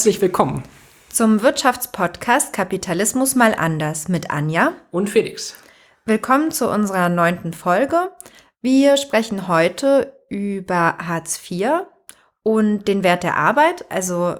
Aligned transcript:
herzlich 0.00 0.22
willkommen 0.22 0.62
zum 1.10 1.42
Wirtschaftspodcast 1.42 2.54
Kapitalismus 2.54 3.34
mal 3.34 3.54
anders 3.54 4.08
mit 4.08 4.30
Anja 4.30 4.72
und 4.90 5.10
Felix. 5.10 5.56
Willkommen 6.06 6.52
zu 6.52 6.70
unserer 6.70 7.10
neunten 7.10 7.52
Folge. 7.52 8.10
Wir 8.62 8.96
sprechen 8.96 9.46
heute 9.46 10.16
über 10.30 10.96
Hartz 11.06 11.38
IV 11.50 11.82
und 12.42 12.88
den 12.88 13.04
Wert 13.04 13.24
der 13.24 13.36
Arbeit. 13.36 13.84
Also 13.90 14.36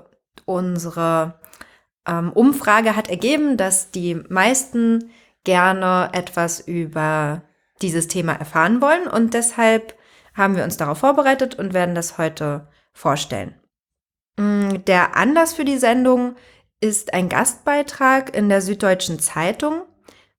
unsere 0.47 1.39
ähm, 2.09 2.33
Umfrage 2.33 2.97
hat 2.97 3.11
ergeben, 3.11 3.59
dass 3.59 3.91
die 3.91 4.15
meisten 4.31 5.11
gerne 5.45 6.09
etwas 6.15 6.61
über 6.61 7.43
dieses 7.83 8.09
Thema 8.09 8.33
erfahren 8.33 8.81
wollen 8.81 9.07
und 9.07 9.35
deshalb 9.35 9.95
haben 10.33 10.57
wir 10.57 10.65
uns 10.65 10.79
darauf 10.79 10.97
vorbereitet 10.97 11.57
und 11.57 11.75
werden 11.75 11.95
das 11.95 12.17
heute 12.17 12.67
vorstellen. 12.95 13.60
Mm, 14.41 14.85
der 14.87 15.17
Anlass 15.17 15.53
für 15.53 15.67
die 15.67 15.77
Sendung 15.77 16.35
ist 16.81 17.13
ein 17.13 17.29
Gastbeitrag 17.29 18.35
in 18.35 18.49
der 18.49 18.63
Süddeutschen 18.63 19.19
Zeitung 19.19 19.83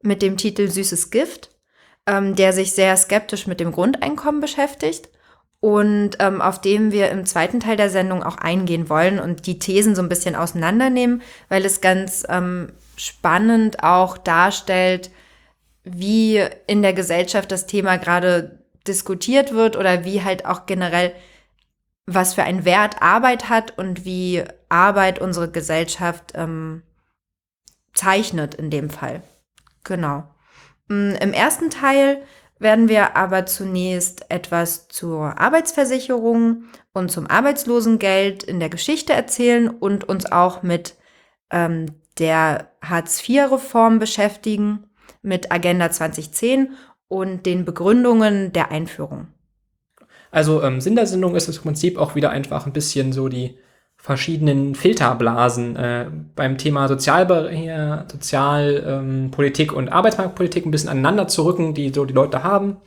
mit 0.01 0.23
dem 0.23 0.37
Titel 0.37 0.67
Süßes 0.69 1.11
Gift, 1.11 1.51
ähm, 2.07 2.35
der 2.35 2.51
sich 2.51 2.73
sehr 2.73 2.97
skeptisch 2.97 3.45
mit 3.45 3.59
dem 3.59 3.71
Grundeinkommen 3.71 4.41
beschäftigt 4.41 5.09
und 5.59 6.17
ähm, 6.17 6.41
auf 6.41 6.59
dem 6.59 6.91
wir 6.91 7.11
im 7.11 7.27
zweiten 7.27 7.59
Teil 7.59 7.77
der 7.77 7.91
Sendung 7.91 8.23
auch 8.23 8.37
eingehen 8.37 8.89
wollen 8.89 9.19
und 9.19 9.45
die 9.45 9.59
Thesen 9.59 9.93
so 9.93 10.01
ein 10.01 10.09
bisschen 10.09 10.35
auseinandernehmen, 10.35 11.21
weil 11.47 11.63
es 11.63 11.79
ganz 11.79 12.25
ähm, 12.27 12.71
spannend 12.95 13.83
auch 13.83 14.17
darstellt, 14.17 15.11
wie 15.83 16.43
in 16.65 16.81
der 16.81 16.93
Gesellschaft 16.93 17.51
das 17.51 17.67
Thema 17.67 17.97
gerade 17.97 18.63
diskutiert 18.87 19.53
wird 19.53 19.77
oder 19.77 20.05
wie 20.05 20.23
halt 20.23 20.47
auch 20.47 20.65
generell 20.65 21.13
was 22.13 22.33
für 22.33 22.43
einen 22.43 22.65
Wert 22.65 23.01
Arbeit 23.01 23.49
hat 23.49 23.77
und 23.77 24.05
wie 24.05 24.43
Arbeit 24.69 25.19
unsere 25.19 25.49
Gesellschaft 25.49 26.33
ähm, 26.35 26.83
zeichnet 27.93 28.55
in 28.55 28.69
dem 28.69 28.89
Fall. 28.89 29.23
Genau. 29.83 30.23
Mm, 30.87 31.15
Im 31.19 31.33
ersten 31.33 31.69
Teil 31.69 32.23
werden 32.59 32.89
wir 32.89 33.17
aber 33.17 33.45
zunächst 33.47 34.29
etwas 34.29 34.87
zur 34.87 35.39
Arbeitsversicherung 35.39 36.65
und 36.93 37.11
zum 37.11 37.27
Arbeitslosengeld 37.27 38.43
in 38.43 38.59
der 38.59 38.69
Geschichte 38.69 39.13
erzählen 39.13 39.67
und 39.67 40.07
uns 40.07 40.31
auch 40.31 40.61
mit 40.61 40.95
ähm, 41.49 41.87
der 42.19 42.71
Hartz-IV-Reform 42.83 43.99
beschäftigen, 43.99 44.89
mit 45.23 45.51
Agenda 45.51 45.89
2010 45.89 46.75
und 47.07 47.45
den 47.45 47.65
Begründungen 47.65 48.53
der 48.53 48.71
Einführung. 48.71 49.27
Also 50.31 50.63
ähm, 50.63 50.81
Sinn 50.81 50.95
der 50.95 51.05
Sendung 51.05 51.35
ist 51.35 51.49
im 51.49 51.61
Prinzip 51.61 51.97
auch 51.97 52.15
wieder 52.15 52.29
einfach 52.29 52.65
ein 52.65 52.73
bisschen 52.73 53.11
so 53.11 53.27
die 53.27 53.57
verschiedenen 53.97 54.73
Filterblasen 54.73 55.75
äh, 55.75 56.07
beim 56.35 56.57
Thema 56.57 56.87
Sozialpolitik 56.87 58.11
Sozial, 58.11 58.83
ähm, 58.87 59.77
und 59.77 59.89
Arbeitsmarktpolitik 59.89 60.65
ein 60.65 60.71
bisschen 60.71 60.89
aneinander 60.89 61.27
zu 61.27 61.45
rücken, 61.45 61.75
die 61.75 61.93
so 61.93 62.05
die 62.05 62.13
Leute 62.13 62.43
haben. 62.43 62.77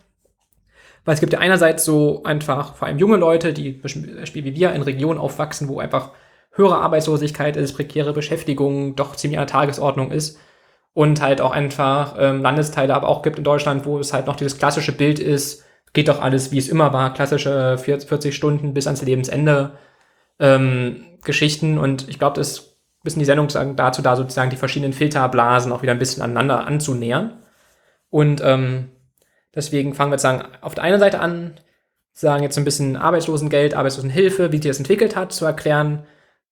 Weil 1.05 1.14
es 1.14 1.20
gibt 1.20 1.33
ja 1.33 1.39
einerseits 1.39 1.84
so 1.84 2.25
einfach 2.25 2.75
vor 2.75 2.89
allem 2.89 2.98
junge 2.98 3.17
Leute, 3.17 3.53
die 3.53 3.81
zum 3.83 4.17
Beispiel 4.17 4.45
wie 4.45 4.56
wir 4.56 4.73
in 4.73 4.83
Regionen 4.83 5.20
aufwachsen, 5.20 5.69
wo 5.69 5.79
einfach 5.79 6.11
höhere 6.51 6.79
Arbeitslosigkeit 6.79 7.56
ist, 7.56 7.75
prekäre 7.75 8.12
Beschäftigung 8.12 8.97
doch 8.97 9.14
ziemlich 9.14 9.39
an 9.39 9.47
der 9.47 9.53
Tagesordnung 9.53 10.11
ist. 10.11 10.39
Und 10.95 11.20
halt 11.20 11.41
auch 11.41 11.51
einfach 11.51 12.17
ähm, 12.19 12.41
Landesteile 12.41 12.95
aber 12.95 13.08
auch 13.08 13.23
gibt 13.23 13.39
in 13.39 13.45
Deutschland, 13.45 13.84
wo 13.84 13.98
es 13.98 14.12
halt 14.12 14.27
noch 14.27 14.36
dieses 14.36 14.58
klassische 14.58 14.92
Bild 14.92 15.19
ist, 15.19 15.64
geht 15.95 16.09
doch 16.09 16.20
alles, 16.20 16.53
wie 16.53 16.59
es 16.59 16.69
immer 16.69 16.92
war, 16.92 17.14
klassische 17.14 17.78
40 17.78 18.34
Stunden 18.34 18.75
bis 18.75 18.87
ans 18.87 19.03
Lebensende 19.03 19.78
ähm, 20.39 21.06
Geschichten. 21.24 21.79
Und 21.79 22.08
ich 22.08 22.18
glaube, 22.18 22.36
das 22.36 22.51
ist 22.51 22.61
ein 22.61 23.05
bisschen 23.05 23.20
die 23.20 23.27
Sendung 23.27 23.48
dazu 23.77 24.02
da, 24.02 24.17
sozusagen 24.17 24.51
die 24.51 24.57
verschiedenen 24.57 24.92
Filterblasen 24.92 25.73
auch 25.73 25.83
wieder 25.83 25.92
ein 25.92 25.98
bisschen 25.98 26.23
aneinander 26.23 26.67
anzunähern. 26.67 27.42
Und 28.11 28.42
ähm, 28.45 28.91
deswegen 29.55 29.95
fangen 29.95 30.11
wir 30.11 30.17
jetzt 30.17 30.23
sagen, 30.23 30.42
auf 30.61 30.74
der 30.74 30.85
einen 30.85 31.01
Seite 31.01 31.20
an, 31.20 31.55
sagen 32.13 32.42
jetzt 32.42 32.58
ein 32.58 32.64
bisschen 32.64 32.97
Arbeitslosengeld, 32.97 33.74
Arbeitslosenhilfe, 33.74 34.52
wie 34.52 34.57
sich 34.58 34.67
das 34.67 34.79
entwickelt 34.79 35.17
hat, 35.17 35.33
zu 35.33 35.45
erklären, 35.45 36.07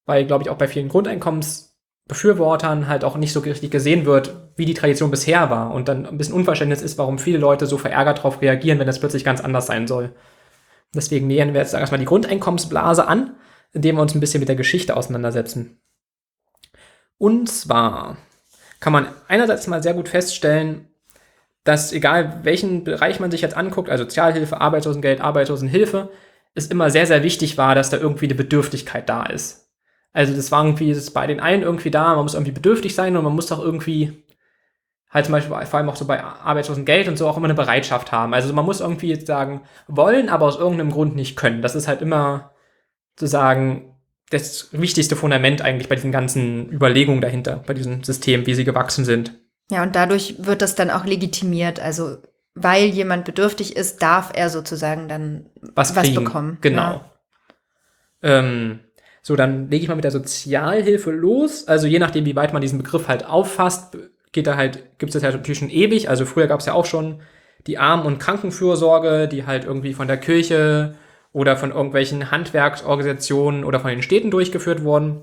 weil, 0.07 0.25
glaube 0.27 0.45
ich, 0.45 0.51
auch 0.51 0.59
bei 0.59 0.69
vielen 0.69 0.89
Grundeinkommensbefürwortern 2.09 2.89
halt 2.89 3.05
auch 3.05 3.17
nicht 3.17 3.33
so 3.33 3.41
richtig 3.41 3.71
gesehen 3.71 4.05
wird, 4.05 4.35
wie 4.57 4.67
die 4.67 4.75
Tradition 4.75 5.11
bisher 5.11 5.51
war 5.51 5.73
und 5.73 5.89
dann 5.89 6.07
ein 6.07 6.19
bisschen 6.19 6.35
Unverständnis 6.35 6.83
ist, 6.83 6.99
warum 6.99 7.19
viele 7.19 7.39
Leute 7.39 7.67
so 7.67 7.79
verärgert 7.79 8.19
darauf 8.19 8.43
reagieren, 8.43 8.79
wenn 8.79 8.87
das 8.87 9.01
plötzlich 9.01 9.25
ganz 9.25 9.41
anders 9.41 9.67
sein 9.67 9.87
soll. 9.87 10.15
Deswegen 10.95 11.27
nähern 11.27 11.55
wir 11.55 11.61
jetzt 11.61 11.73
erstmal 11.73 12.01
die 12.01 12.07
Grundeinkommensblase 12.07 13.07
an 13.07 13.35
indem 13.73 13.97
wir 13.97 14.03
uns 14.03 14.15
ein 14.15 14.21
bisschen 14.21 14.41
mit 14.41 14.49
der 14.49 14.57
Geschichte 14.57 14.97
auseinandersetzen. 14.97 15.81
Und 17.19 17.49
zwar 17.49 18.17
kann 18.81 18.93
man 18.93 19.09
einerseits 19.29 19.67
mal 19.67 19.83
sehr 19.83 19.95
gut 19.95 20.09
feststellen, 20.09 20.89
dass 21.65 21.93
egal 21.93 22.41
welchen 22.43 22.85
Bereich 22.85 23.21
man 23.21 23.31
sich 23.31 23.41
jetzt 23.41 23.57
anguckt, 23.57 23.89
also 23.89 24.05
Sozialhilfe, 24.05 24.61
Arbeitslosengeld, 24.61 25.21
Arbeitslosenhilfe, 25.21 26.11
es 26.55 26.67
immer 26.67 26.91
sehr, 26.91 27.07
sehr 27.07 27.23
wichtig 27.23 27.57
war, 27.57 27.75
dass 27.75 27.91
da 27.91 27.97
irgendwie 27.97 28.27
eine 28.27 28.35
Bedürftigkeit 28.35 29.09
da 29.09 29.25
ist. 29.25 29.62
Also 30.13 30.35
das 30.35 30.53
war 30.53 30.65
irgendwie, 30.65 30.91
das 30.91 30.99
ist 30.99 31.11
bei 31.13 31.27
den 31.27 31.41
einen 31.41 31.63
irgendwie 31.63 31.91
da, 31.91 32.15
man 32.15 32.25
muss 32.25 32.35
irgendwie 32.35 32.53
bedürftig 32.53 32.95
sein 32.95 33.17
und 33.17 33.25
man 33.25 33.35
muss 33.35 33.47
doch 33.47 33.59
irgendwie 33.59 34.25
halt 35.11 35.27
zum 35.27 35.33
Beispiel 35.33 35.55
vor 35.67 35.79
allem 35.79 35.89
auch 35.89 35.97
so 35.97 36.07
bei 36.07 36.23
Arbeitslosengeld 36.23 37.09
und 37.09 37.19
so 37.19 37.29
auch 37.29 37.37
immer 37.37 37.47
eine 37.47 37.55
Bereitschaft 37.55 38.13
haben. 38.13 38.33
Also 38.35 38.53
man 38.53 38.65
muss 38.65 38.81
irgendwie 38.81 39.09
jetzt 39.09 39.27
sagen, 39.27 39.63
wollen, 39.87 40.29
aber 40.29 40.47
aus 40.47 40.59
irgendeinem 40.59 40.91
Grund 40.91 41.17
nicht 41.17 41.37
können. 41.37 41.63
Das 41.63 41.75
ist 41.75 41.87
halt 41.89 42.01
immer 42.01 42.53
sozusagen 43.19 43.95
das 44.31 44.69
wichtigste 44.73 45.17
Fundament 45.17 45.61
eigentlich 45.61 45.89
bei 45.89 45.95
diesen 45.95 46.13
ganzen 46.13 46.71
Überlegungen 46.73 47.21
dahinter, 47.21 47.63
bei 47.67 47.75
diesem 47.75 48.03
System, 48.03 48.47
wie 48.47 48.55
sie 48.55 48.65
gewachsen 48.65 49.05
sind. 49.05 49.35
Ja, 49.71 49.83
und 49.83 49.95
dadurch 49.95 50.37
wird 50.39 50.63
das 50.63 50.75
dann 50.75 50.91
auch 50.91 51.05
legitimiert. 51.05 51.79
Also, 51.79 52.17
weil 52.55 52.87
jemand 52.87 53.27
bedürftig 53.27 53.77
ist, 53.77 54.03
darf 54.03 54.33
er 54.35 54.49
sozusagen 54.49 55.09
dann 55.09 55.47
was, 55.75 55.95
was 55.95 56.15
bekommen. 56.15 56.59
Genau. 56.63 57.03
Ja. 58.23 58.39
Ähm, 58.39 58.81
so, 59.23 59.37
dann 59.37 59.71
lege 59.71 59.85
ich 59.85 59.89
mal 59.89 59.95
mit 59.95 60.05
der 60.05 60.11
Sozialhilfe 60.11 61.13
los. 61.13 61.69
Also 61.69 61.87
je 61.87 62.01
nachdem, 62.01 62.27
wie 62.27 62.35
weit 62.35 62.53
man 62.53 62.61
diesen 62.61 62.79
Begriff 62.79 63.07
halt 63.07 63.25
auffasst, 63.25 63.97
geht 64.33 64.49
da 64.49 64.57
halt, 64.57 64.99
gibt 64.99 65.11
es 65.11 65.15
das 65.15 65.23
ja 65.23 65.31
natürlich 65.31 65.59
schon 65.59 65.71
ewig. 65.71 66.09
Also 66.09 66.27
früher 66.27 66.49
gab 66.49 66.59
es 66.59 66.67
ja 66.67 66.73
auch 66.73 66.87
schon 66.87 67.21
die 67.69 67.79
Arm- 67.79 68.05
und 68.05 68.19
Krankenfürsorge, 68.19 69.29
die 69.29 69.47
halt 69.47 69.65
irgendwie 69.65 69.95
von 69.95 70.09
der 70.09 70.17
Kirche 70.17 70.97
oder 71.33 71.57
von 71.57 71.71
irgendwelchen 71.71 72.33
Handwerksorganisationen 72.33 73.65
oder 73.65 73.79
von 73.79 73.91
den 73.91 74.03
Städten 74.03 74.33
durchgeführt 74.33 74.83
wurden. 74.83 75.23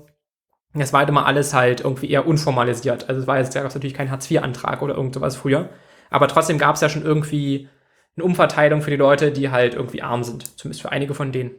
Das 0.72 0.92
war 0.92 1.00
halt 1.00 1.10
immer 1.10 1.26
alles 1.26 1.52
halt 1.52 1.82
irgendwie 1.82 2.10
eher 2.10 2.26
unformalisiert. 2.26 3.08
Also 3.08 3.20
es 3.20 3.26
war 3.26 3.38
jetzt, 3.38 3.54
da 3.54 3.60
gab 3.60 3.74
natürlich 3.74 3.94
keinen 3.94 4.10
Hartz-IV-Antrag 4.10 4.80
oder 4.80 4.94
irgend 4.94 5.14
sowas 5.14 5.36
früher. 5.36 5.68
Aber 6.08 6.26
trotzdem 6.26 6.58
gab 6.58 6.76
es 6.76 6.80
ja 6.80 6.88
schon 6.88 7.04
irgendwie 7.04 7.68
eine 8.16 8.24
Umverteilung 8.24 8.80
für 8.80 8.90
die 8.90 8.96
Leute, 8.96 9.30
die 9.30 9.50
halt 9.50 9.74
irgendwie 9.74 10.02
arm 10.02 10.24
sind. 10.24 10.58
Zumindest 10.58 10.82
für 10.82 10.90
einige 10.92 11.14
von 11.14 11.32
denen. 11.32 11.52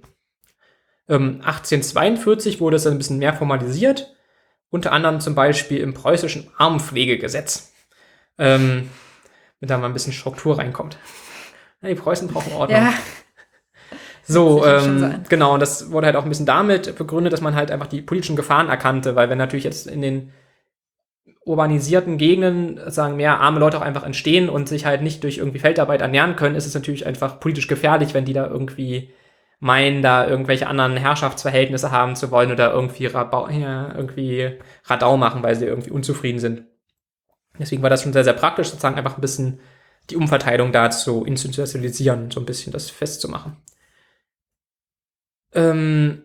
Ähm, 1.12 1.42
1842 1.44 2.62
wurde 2.62 2.78
es 2.78 2.84
dann 2.84 2.94
ein 2.94 2.98
bisschen 2.98 3.20
mehr 3.20 3.34
formalisiert. 3.34 4.16
Unter 4.70 4.94
anderem 4.94 5.20
zum 5.20 5.36
Beispiel 5.36 5.80
im 5.80 5.94
preußischen 5.94 6.50
Armenpflegegesetz. 6.58 7.74
Ähm, 8.38 8.90
damit 9.60 9.70
da 9.70 9.78
mal 9.78 9.88
ein 9.88 9.94
bisschen 9.94 10.14
Struktur 10.14 10.58
reinkommt. 10.58 10.98
Ja, 11.82 11.90
die 11.90 11.96
Preußen 11.96 12.30
brauchen 12.30 12.54
Ordnung. 12.54 12.82
Ja. 12.82 12.94
So, 14.24 14.66
ähm, 14.66 15.24
genau, 15.28 15.56
und 15.56 15.60
das 15.60 15.92
wurde 15.92 16.06
halt 16.06 16.16
auch 16.16 16.24
ein 16.24 16.30
bisschen 16.30 16.46
damit 16.46 16.96
begründet, 16.96 17.34
dass 17.34 17.42
man 17.42 17.56
halt 17.56 17.70
einfach 17.70 17.88
die 17.88 18.02
politischen 18.02 18.38
Gefahren 18.38 18.70
erkannte, 18.70 19.16
weil 19.16 19.30
wenn 19.30 19.38
natürlich 19.38 19.66
jetzt 19.66 19.88
in 19.88 20.02
den 20.02 20.32
urbanisierten 21.44 22.18
Gegenden 22.18 22.80
sagen 22.90 23.18
mehr 23.18 23.42
arme 23.42 23.60
Leute 23.60 23.78
auch 23.78 23.82
einfach 23.82 24.04
entstehen 24.04 24.48
und 24.48 24.70
sich 24.70 24.86
halt 24.86 25.02
nicht 25.02 25.24
durch 25.24 25.40
irgendwie 25.40 25.60
Feldarbeit 25.60 26.02
ernähren 26.02 26.38
können, 26.38 26.56
ist 26.56 26.68
es 26.68 26.76
natürlich 26.76 27.06
einfach 27.06 27.40
politisch 27.40 27.68
gefährlich, 27.68 28.14
wenn 28.14 28.26
die 28.26 28.34
da 28.34 28.48
irgendwie 28.48 29.12
meinen, 29.62 30.02
da 30.02 30.28
irgendwelche 30.28 30.68
anderen 30.68 30.98
Herrschaftsverhältnisse 30.98 31.92
haben 31.92 32.16
zu 32.16 32.32
wollen 32.32 32.52
oder 32.52 32.74
irgendwie, 32.74 33.06
Rabau, 33.06 33.48
ja, 33.48 33.94
irgendwie 33.96 34.60
Radau 34.86 35.18
machen, 35.18 35.44
weil 35.44 35.56
sie 35.56 35.66
irgendwie 35.66 35.92
unzufrieden 35.92 36.40
sind. 36.40 36.64
Deswegen 37.60 37.84
war 37.84 37.92
das 37.92 38.02
schon 38.02 38.12
sehr, 38.12 38.24
sehr 38.24 38.34
praktisch, 38.34 38.70
sozusagen 38.70 38.98
einfach 38.98 39.18
ein 39.18 39.22
bisschen 39.22 39.60
die 40.10 40.16
Umverteilung 40.16 40.72
da 40.72 40.90
zu 40.90 41.24
institutionalisieren, 41.26 42.32
so 42.32 42.40
ein 42.40 42.46
bisschen 42.46 42.74
das 42.74 42.90
festzumachen. 42.90 43.58
Ähm, 45.54 46.24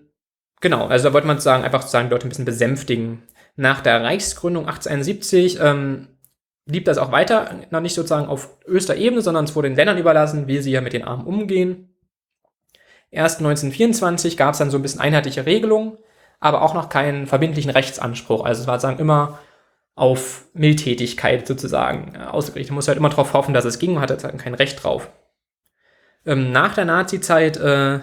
genau, 0.62 0.86
also 0.86 1.08
da 1.08 1.12
wollte 1.12 1.26
man 1.26 1.38
sagen, 1.38 1.62
einfach 1.62 1.82
sagen, 1.82 2.08
die 2.08 2.14
Leute 2.14 2.26
ein 2.26 2.30
bisschen 2.30 2.46
besänftigen. 2.46 3.22
Nach 3.56 3.82
der 3.82 4.02
Reichsgründung 4.02 4.66
1871 4.66 5.58
ähm, 5.60 6.08
blieb 6.64 6.86
das 6.86 6.96
auch 6.96 7.12
weiter, 7.12 7.50
noch 7.68 7.80
nicht 7.80 7.94
sozusagen 7.94 8.28
auf 8.28 8.56
öster 8.66 8.96
Ebene, 8.96 9.20
sondern 9.20 9.44
es 9.44 9.54
wurde 9.54 9.68
den 9.68 9.76
Ländern 9.76 9.98
überlassen, 9.98 10.46
wie 10.46 10.62
sie 10.62 10.70
ja 10.70 10.80
mit 10.80 10.94
den 10.94 11.04
Armen 11.04 11.26
umgehen. 11.26 11.95
Erst 13.10 13.38
1924 13.38 14.36
gab 14.36 14.52
es 14.52 14.58
dann 14.58 14.70
so 14.70 14.78
ein 14.78 14.82
bisschen 14.82 15.00
einheitliche 15.00 15.46
Regelungen, 15.46 15.96
aber 16.40 16.62
auch 16.62 16.74
noch 16.74 16.88
keinen 16.88 17.26
verbindlichen 17.26 17.70
Rechtsanspruch. 17.70 18.44
Also 18.44 18.62
es 18.62 18.66
war 18.66 18.78
sozusagen 18.78 19.00
immer 19.00 19.38
auf 19.94 20.44
Mildtätigkeit 20.52 21.46
sozusagen 21.46 22.14
äh, 22.14 22.18
ausgerichtet. 22.18 22.70
Man 22.70 22.76
muss 22.76 22.88
halt 22.88 22.98
immer 22.98 23.08
darauf 23.08 23.32
hoffen, 23.32 23.54
dass 23.54 23.64
es 23.64 23.78
ging, 23.78 23.94
man 23.94 24.02
hatte 24.02 24.14
sozusagen 24.14 24.38
kein 24.38 24.54
Recht 24.54 24.84
drauf. 24.84 25.08
Ähm, 26.26 26.52
nach 26.52 26.74
der 26.74 26.84
Nazi-Zeit 26.84 27.56
äh, 27.56 28.00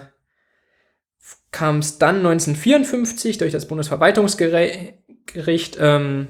kam 1.52 1.78
es 1.78 1.98
dann 1.98 2.16
1954 2.16 3.38
durch 3.38 3.52
das 3.52 3.68
Bundesverwaltungsgericht 3.68 5.78
ähm, 5.80 6.28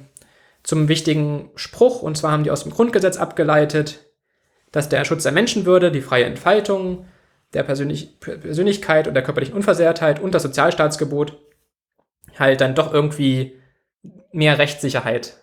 zum 0.62 0.88
wichtigen 0.88 1.50
Spruch. 1.54 2.02
Und 2.02 2.18
zwar 2.18 2.32
haben 2.32 2.44
die 2.44 2.50
aus 2.50 2.64
dem 2.64 2.72
Grundgesetz 2.72 3.16
abgeleitet, 3.16 4.04
dass 4.70 4.90
der 4.90 5.06
Schutz 5.06 5.22
der 5.22 5.32
Menschenwürde, 5.32 5.90
die 5.90 6.02
freie 6.02 6.24
Entfaltung 6.24 7.06
der 7.54 7.62
Persönlich 7.62 8.20
Persönlichkeit 8.20 9.08
und 9.08 9.14
der 9.14 9.22
körperlichen 9.22 9.54
Unversehrtheit 9.54 10.20
und 10.20 10.34
das 10.34 10.42
Sozialstaatsgebot 10.42 11.38
halt 12.38 12.60
dann 12.60 12.74
doch 12.74 12.92
irgendwie 12.92 13.60
mehr 14.32 14.58
Rechtssicherheit 14.58 15.38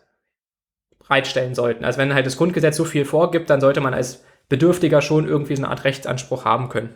bereitstellen 1.00 1.56
sollten. 1.56 1.86
Also 1.86 1.98
wenn 1.98 2.14
halt 2.14 2.26
das 2.26 2.38
Grundgesetz 2.38 2.76
so 2.76 2.86
viel 2.86 3.06
vorgibt, 3.06 3.50
dann 3.50 3.62
sollte 3.62 3.82
man 3.82 3.94
als 3.94 4.24
Bedürftiger 4.50 5.02
schon 5.02 5.28
irgendwie 5.28 5.56
so 5.56 5.64
eine 5.64 5.70
Art 5.70 5.86
Rechtsanspruch 5.86 6.46
haben 6.46 6.70
können. 6.70 6.96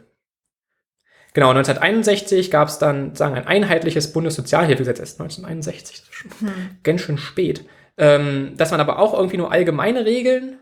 Genau, 1.34 1.50
1961 1.50 2.50
gab 2.50 2.70
es 2.70 2.78
dann 2.78 3.14
sagen 3.14 3.36
ein 3.36 3.46
einheitliches 3.46 4.14
Bundessozialhilfegesetz, 4.14 5.00
erst 5.00 5.20
1961, 5.20 6.00
das 6.00 6.08
ist 6.08 6.16
schon 6.16 6.32
hm. 6.40 6.78
ganz 6.84 7.02
schön 7.02 7.18
spät. 7.18 7.66
Ähm, 7.98 8.54
das 8.56 8.72
waren 8.72 8.80
aber 8.80 9.00
auch 9.00 9.14
irgendwie 9.14 9.38
nur 9.38 9.52
allgemeine 9.52 10.06
Regeln 10.06 10.60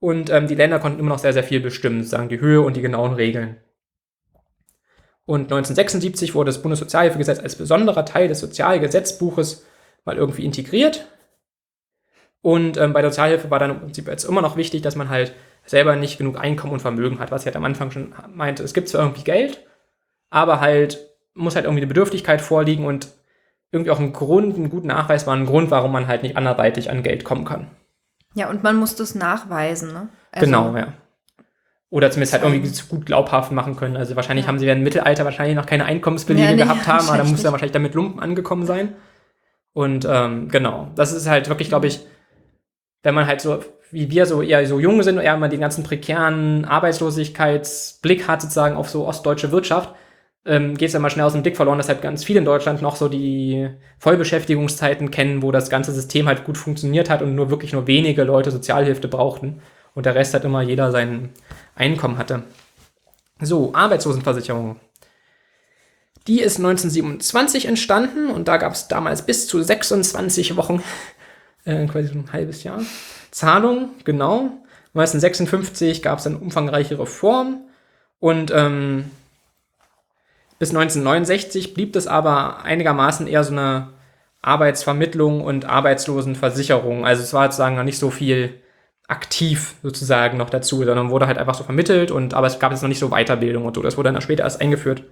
und 0.00 0.30
ähm, 0.30 0.48
die 0.48 0.56
Länder 0.56 0.80
konnten 0.80 0.98
immer 0.98 1.10
noch 1.10 1.20
sehr, 1.20 1.32
sehr 1.32 1.44
viel 1.44 1.60
bestimmen, 1.60 2.02
sagen 2.02 2.28
die 2.28 2.40
Höhe 2.40 2.62
und 2.62 2.76
die 2.76 2.82
genauen 2.82 3.14
Regeln. 3.14 3.58
Und 5.24 5.42
1976 5.42 6.34
wurde 6.34 6.48
das 6.48 6.62
Bundessozialhilfegesetz 6.62 7.38
als 7.38 7.56
besonderer 7.56 8.04
Teil 8.04 8.28
des 8.28 8.40
Sozialgesetzbuches 8.40 9.64
mal 10.04 10.16
irgendwie 10.16 10.44
integriert. 10.44 11.06
Und 12.40 12.76
ähm, 12.76 12.92
bei 12.92 13.02
der 13.02 13.10
Sozialhilfe 13.10 13.50
war 13.50 13.60
dann 13.60 13.70
im 13.70 13.80
Prinzip 13.80 14.08
jetzt 14.08 14.24
immer 14.24 14.42
noch 14.42 14.56
wichtig, 14.56 14.82
dass 14.82 14.96
man 14.96 15.08
halt 15.08 15.32
selber 15.64 15.94
nicht 15.94 16.18
genug 16.18 16.38
Einkommen 16.38 16.72
und 16.72 16.82
Vermögen 16.82 17.20
hat, 17.20 17.30
was 17.30 17.42
ich 17.42 17.46
halt 17.46 17.56
am 17.56 17.64
Anfang 17.64 17.92
schon 17.92 18.14
meinte. 18.34 18.64
Es 18.64 18.74
gibt 18.74 18.88
zwar 18.88 19.02
irgendwie 19.02 19.22
Geld, 19.22 19.64
aber 20.30 20.60
halt 20.60 20.98
muss 21.34 21.54
halt 21.54 21.64
irgendwie 21.64 21.82
eine 21.82 21.88
Bedürftigkeit 21.88 22.40
vorliegen 22.40 22.84
und 22.84 23.08
irgendwie 23.70 23.90
auch 23.90 24.00
ein 24.00 24.12
Grund, 24.12 24.56
einen 24.56 24.70
guten 24.70 24.88
nachweisbaren 24.88 25.46
Grund, 25.46 25.70
warum 25.70 25.92
man 25.92 26.08
halt 26.08 26.24
nicht 26.24 26.36
anderweitig 26.36 26.90
an 26.90 27.02
Geld 27.02 27.24
kommen 27.24 27.44
kann. 27.44 27.70
Ja, 28.34 28.50
und 28.50 28.62
man 28.62 28.76
muss 28.76 28.96
das 28.96 29.14
nachweisen, 29.14 29.92
ne? 29.92 30.08
Also 30.32 30.46
genau, 30.46 30.76
ja. 30.76 30.94
Oder 31.92 32.10
zumindest 32.10 32.32
halt 32.32 32.42
irgendwie 32.42 32.72
gut 32.88 33.04
glaubhaft 33.04 33.52
machen 33.52 33.76
können. 33.76 33.98
Also 33.98 34.16
wahrscheinlich 34.16 34.46
ja. 34.46 34.48
haben 34.48 34.58
sie 34.58 34.64
ja 34.64 34.72
im 34.72 34.82
Mittelalter 34.82 35.26
wahrscheinlich 35.26 35.56
noch 35.56 35.66
keine 35.66 35.84
Einkommensbelege 35.84 36.46
ja, 36.46 36.52
nee, 36.52 36.62
gehabt 36.62 36.86
haben, 36.86 37.06
aber 37.06 37.18
da 37.18 37.24
muss 37.24 37.44
er 37.44 37.52
wahrscheinlich 37.52 37.72
damit 37.72 37.92
Lumpen 37.92 38.18
angekommen 38.18 38.64
sein. 38.64 38.94
Und 39.74 40.06
ähm, 40.08 40.48
genau, 40.48 40.88
das 40.94 41.12
ist 41.12 41.28
halt 41.28 41.50
wirklich, 41.50 41.68
glaube 41.68 41.88
ich, 41.88 42.00
wenn 43.02 43.14
man 43.14 43.26
halt 43.26 43.42
so, 43.42 43.62
wie 43.90 44.10
wir 44.10 44.24
so 44.24 44.40
eher 44.40 44.66
so 44.66 44.80
jung 44.80 45.02
sind, 45.02 45.18
eher 45.18 45.36
mal 45.36 45.50
den 45.50 45.60
ganzen 45.60 45.84
prekären 45.84 46.64
Arbeitslosigkeitsblick 46.64 48.26
hat 48.26 48.40
sozusagen 48.40 48.76
auf 48.76 48.88
so 48.88 49.06
ostdeutsche 49.06 49.52
Wirtschaft, 49.52 49.94
ähm, 50.46 50.78
geht 50.78 50.86
es 50.86 50.94
ja 50.94 50.98
mal 50.98 51.10
schnell 51.10 51.26
aus 51.26 51.34
dem 51.34 51.42
Blick 51.42 51.58
verloren, 51.58 51.76
dass 51.76 51.90
halt 51.90 52.00
ganz 52.00 52.24
viele 52.24 52.38
in 52.38 52.46
Deutschland 52.46 52.80
noch 52.80 52.96
so 52.96 53.10
die 53.10 53.68
Vollbeschäftigungszeiten 53.98 55.10
kennen, 55.10 55.42
wo 55.42 55.52
das 55.52 55.68
ganze 55.68 55.92
System 55.92 56.26
halt 56.26 56.44
gut 56.44 56.56
funktioniert 56.56 57.10
hat 57.10 57.20
und 57.20 57.34
nur 57.34 57.50
wirklich 57.50 57.74
nur 57.74 57.86
wenige 57.86 58.24
Leute 58.24 58.50
Sozialhilfe 58.50 59.08
brauchten 59.08 59.60
und 59.94 60.06
der 60.06 60.14
Rest 60.14 60.34
hat 60.34 60.44
immer 60.44 60.62
jeder 60.62 60.90
sein 60.90 61.30
Einkommen 61.74 62.18
hatte. 62.18 62.42
So, 63.40 63.74
Arbeitslosenversicherung. 63.74 64.78
Die 66.26 66.40
ist 66.40 66.58
1927 66.58 67.66
entstanden 67.66 68.30
und 68.30 68.46
da 68.46 68.56
gab 68.56 68.72
es 68.74 68.86
damals 68.88 69.26
bis 69.26 69.48
zu 69.48 69.60
26 69.60 70.56
Wochen, 70.56 70.82
äh, 71.64 71.86
quasi 71.86 72.08
so 72.08 72.14
ein 72.14 72.32
halbes 72.32 72.62
Jahr, 72.62 72.80
Zahlung, 73.30 73.90
genau. 74.04 74.58
1956 74.94 76.02
gab 76.02 76.18
es 76.18 76.26
eine 76.26 76.38
umfangreiche 76.38 76.98
Reform 76.98 77.62
und 78.20 78.52
ähm, 78.54 79.10
bis 80.58 80.68
1969 80.68 81.74
blieb 81.74 81.96
es 81.96 82.06
aber 82.06 82.62
einigermaßen 82.62 83.26
eher 83.26 83.42
so 83.42 83.52
eine 83.52 83.88
Arbeitsvermittlung 84.42 85.40
und 85.40 85.64
Arbeitslosenversicherung. 85.64 87.04
Also 87.04 87.22
es 87.22 87.32
war 87.32 87.46
sozusagen 87.46 87.76
noch 87.76 87.84
nicht 87.84 87.98
so 87.98 88.10
viel 88.10 88.60
aktiv 89.08 89.74
sozusagen 89.82 90.38
noch 90.38 90.50
dazu, 90.50 90.84
sondern 90.84 91.10
wurde 91.10 91.26
halt 91.26 91.38
einfach 91.38 91.54
so 91.54 91.64
vermittelt 91.64 92.10
und 92.10 92.34
aber 92.34 92.46
es 92.46 92.58
gab 92.58 92.72
jetzt 92.72 92.82
noch 92.82 92.88
nicht 92.88 92.98
so 92.98 93.10
Weiterbildung 93.10 93.64
und 93.64 93.74
so. 93.74 93.82
Das 93.82 93.96
wurde 93.96 94.12
dann 94.12 94.20
später 94.22 94.44
erst 94.44 94.60
eingeführt. 94.60 95.04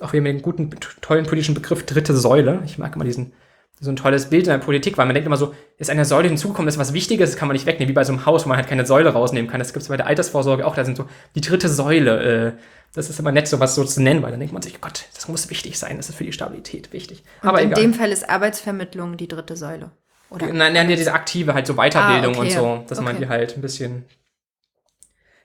Auch 0.00 0.12
wieder 0.12 0.22
mit 0.22 0.32
dem 0.32 0.42
guten, 0.42 0.70
tollen 1.00 1.26
politischen 1.26 1.54
Begriff 1.54 1.84
dritte 1.84 2.16
Säule. 2.16 2.62
Ich 2.64 2.78
mag 2.78 2.94
immer 2.94 3.04
diesen, 3.04 3.32
so 3.80 3.90
ein 3.90 3.96
tolles 3.96 4.28
Bild 4.28 4.44
in 4.44 4.50
der 4.50 4.58
Politik, 4.58 4.98
weil 4.98 5.06
man 5.06 5.14
denkt 5.14 5.26
immer 5.26 5.38
so, 5.38 5.54
ist 5.78 5.90
eine 5.90 6.04
Säule 6.04 6.28
hinzugekommen, 6.28 6.66
das 6.66 6.74
ist 6.74 6.80
was 6.80 6.92
Wichtiges, 6.92 7.30
das 7.30 7.38
kann 7.38 7.48
man 7.48 7.54
nicht 7.54 7.66
wegnehmen, 7.66 7.88
wie 7.88 7.94
bei 7.94 8.04
so 8.04 8.12
einem 8.12 8.26
Haus, 8.26 8.44
wo 8.44 8.48
man 8.50 8.58
halt 8.58 8.68
keine 8.68 8.84
Säule 8.84 9.10
rausnehmen 9.10 9.50
kann. 9.50 9.58
Das 9.58 9.72
gibt 9.72 9.82
es 9.82 9.88
bei 9.88 9.96
der 9.96 10.06
Altersvorsorge 10.06 10.66
auch, 10.66 10.74
da 10.74 10.84
sind 10.84 10.98
so 10.98 11.06
die 11.34 11.40
dritte 11.40 11.68
Säule. 11.68 12.22
Äh, 12.22 12.52
das 12.92 13.08
ist 13.08 13.18
immer 13.20 13.32
nett, 13.32 13.48
sowas 13.48 13.74
so 13.74 13.84
zu 13.84 14.02
nennen, 14.02 14.22
weil 14.22 14.32
dann 14.32 14.40
denkt 14.40 14.52
man 14.52 14.62
sich, 14.62 14.80
Gott, 14.80 15.06
das 15.14 15.28
muss 15.28 15.48
wichtig 15.48 15.78
sein, 15.78 15.96
das 15.96 16.08
ist 16.08 16.16
für 16.16 16.24
die 16.24 16.32
Stabilität 16.32 16.92
wichtig. 16.92 17.22
Und 17.42 17.48
aber 17.48 17.62
in 17.62 17.68
egal. 17.68 17.82
dem 17.82 17.94
Fall 17.94 18.12
ist 18.12 18.28
Arbeitsvermittlung 18.28 19.16
die 19.16 19.28
dritte 19.28 19.56
Säule. 19.56 19.92
Oder? 20.30 20.52
Nein, 20.52 20.72
nein, 20.72 20.88
diese 20.88 21.12
aktive, 21.12 21.54
halt 21.54 21.66
so 21.66 21.74
Weiterbildung 21.74 22.34
ah, 22.34 22.38
okay. 22.38 22.40
und 22.40 22.50
so, 22.50 22.84
dass 22.88 22.98
okay. 22.98 23.04
man 23.04 23.18
die 23.18 23.28
halt 23.28 23.56
ein 23.56 23.60
bisschen. 23.60 24.04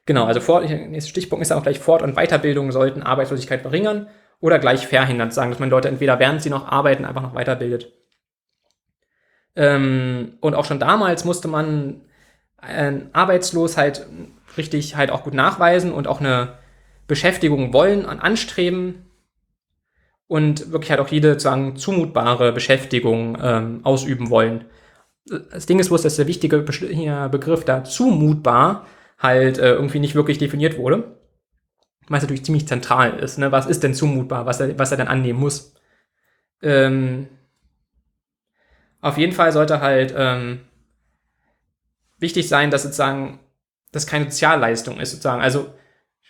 Genau, 0.06 0.26
also 0.26 0.40
Fort, 0.40 0.70
nächster 0.70 1.10
Stichpunkt 1.10 1.42
ist 1.42 1.52
auch 1.52 1.64
gleich 1.64 1.80
Fort- 1.80 2.04
und 2.04 2.16
Weiterbildung 2.16 2.72
sollten 2.72 3.02
Arbeitslosigkeit 3.02 3.62
verringern 3.62 4.08
oder 4.40 4.60
gleich 4.60 4.86
verhindern, 4.86 5.32
sagen, 5.32 5.50
dass 5.50 5.60
man 5.60 5.72
Leute 5.72 5.88
entweder 5.88 6.20
während 6.20 6.44
sie 6.44 6.52
noch 6.52 6.68
arbeiten 6.68 7.06
einfach 7.06 7.24
noch 7.24 7.34
weiterbildet. 7.34 7.92
Ähm, 9.56 10.38
und 10.42 10.54
auch 10.54 10.66
schon 10.66 10.80
damals 10.80 11.26
musste 11.26 11.48
man 11.48 12.02
äh, 12.62 12.94
arbeitslos 13.14 13.78
halt 13.78 14.06
richtig 14.58 14.96
halt 14.96 15.10
auch 15.10 15.24
gut 15.24 15.34
nachweisen 15.34 15.92
und 15.92 16.08
auch 16.08 16.20
eine 16.20 16.60
Beschäftigung 17.08 17.74
wollen 17.74 18.06
und 18.06 18.20
anstreben 18.20 19.05
und 20.28 20.72
wirklich 20.72 20.92
halt 20.92 21.00
auch 21.00 21.10
jede 21.10 21.34
sozusagen 21.34 21.76
zumutbare 21.76 22.52
Beschäftigung 22.52 23.38
ähm, 23.42 23.82
ausüben 23.84 24.30
wollen. 24.30 24.66
Das 25.26 25.66
Ding 25.66 25.80
ist 25.80 25.90
bloß, 25.90 26.04
dass 26.04 26.18
der 26.18 26.28
wichtige 26.28 26.60
Be 26.60 27.30
Begriff 27.30 27.66
da 27.66 27.84
zumutbar 27.84 28.86
halt 29.18 29.58
äh, 29.58 29.74
irgendwie 29.74 30.00
nicht 30.00 30.16
wirklich 30.16 30.38
definiert 30.38 30.78
wurde. 30.78 31.20
Was 32.08 32.22
natürlich 32.22 32.46
ziemlich 32.46 32.68
zentral 32.68 33.18
ist. 33.20 33.40
Ne? 33.40 33.52
Was 33.52 33.66
ist 33.66 33.84
denn 33.84 33.96
zumutbar, 33.96 34.46
was 34.46 34.60
er, 34.60 34.78
was 34.78 34.92
er 34.92 34.98
dann 34.98 35.08
annehmen 35.08 35.40
muss? 35.40 35.74
Ähm, 36.62 37.28
auf 39.02 39.18
jeden 39.18 39.34
Fall 39.34 39.52
sollte 39.52 39.82
halt 39.82 40.14
ähm, 40.16 40.62
wichtig 42.18 42.48
sein, 42.48 42.72
dass 42.72 42.84
sozusagen 42.84 43.40
das 43.92 44.08
keine 44.08 44.26
Sozialleistung 44.26 45.00
ist, 45.00 45.12
sozusagen. 45.12 45.42
Also 45.42 45.74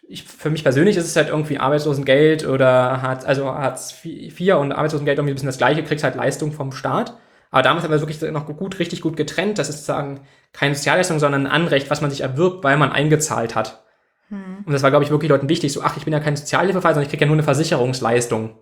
ich, 0.08 0.24
für 0.24 0.50
mich 0.50 0.64
persönlich 0.64 0.98
ist 0.98 1.06
es 1.06 1.16
halt 1.16 1.30
irgendwie 1.30 1.58
Arbeitslosengeld 1.58 2.46
oder 2.48 3.02
hat, 3.02 3.26
also 3.26 3.46
Hartz 3.46 3.96
IV 4.04 4.56
und 4.56 4.72
Arbeitslosengeld 4.72 5.18
irgendwie 5.18 5.34
ein 5.34 5.36
bisschen 5.36 5.48
das 5.48 5.58
gleiche, 5.58 5.84
kriegst 5.84 6.04
halt 6.04 6.16
Leistung 6.16 6.52
vom 6.52 6.72
Staat. 6.72 7.18
Aber 7.52 7.62
damals 7.62 7.84
haben 7.84 7.92
wir 7.92 8.02
wirklich 8.02 8.22
noch 8.22 8.46
gut, 8.46 8.80
richtig 8.80 9.02
gut 9.02 9.16
getrennt. 9.16 9.58
Das 9.58 9.70
ist 9.70 9.78
sozusagen 9.78 10.22
keine 10.52 10.76
Sozialleistung, 10.76 11.20
sondern 11.20 11.46
ein 11.46 11.52
Anrecht, 11.52 11.90
was 11.90 12.02
man 12.02 12.12
sich 12.12 12.22
erwirbt, 12.22 12.64
weil 12.64 12.78
man 12.78 12.92
eingezahlt 12.92 13.56
hat. 13.56 13.84
Hm. 14.30 14.64
Und 14.66 14.74
das 14.74 14.84
war, 14.84 14.90
glaube 14.90 15.06
ich, 15.06 15.12
wirklich 15.12 15.30
Leuten 15.30 15.50
wichtig. 15.50 15.72
So, 15.72 15.82
ach, 15.82 15.98
ich 15.98 16.04
bin 16.04 16.14
ja 16.14 16.20
kein 16.20 16.36
Sozialhilfefall, 16.36 16.94
sondern 16.94 17.06
ich 17.06 17.10
kriege 17.10 17.24
ja 17.24 17.28
nur 17.28 17.36
eine 17.36 17.44
Versicherungsleistung. 17.44 18.56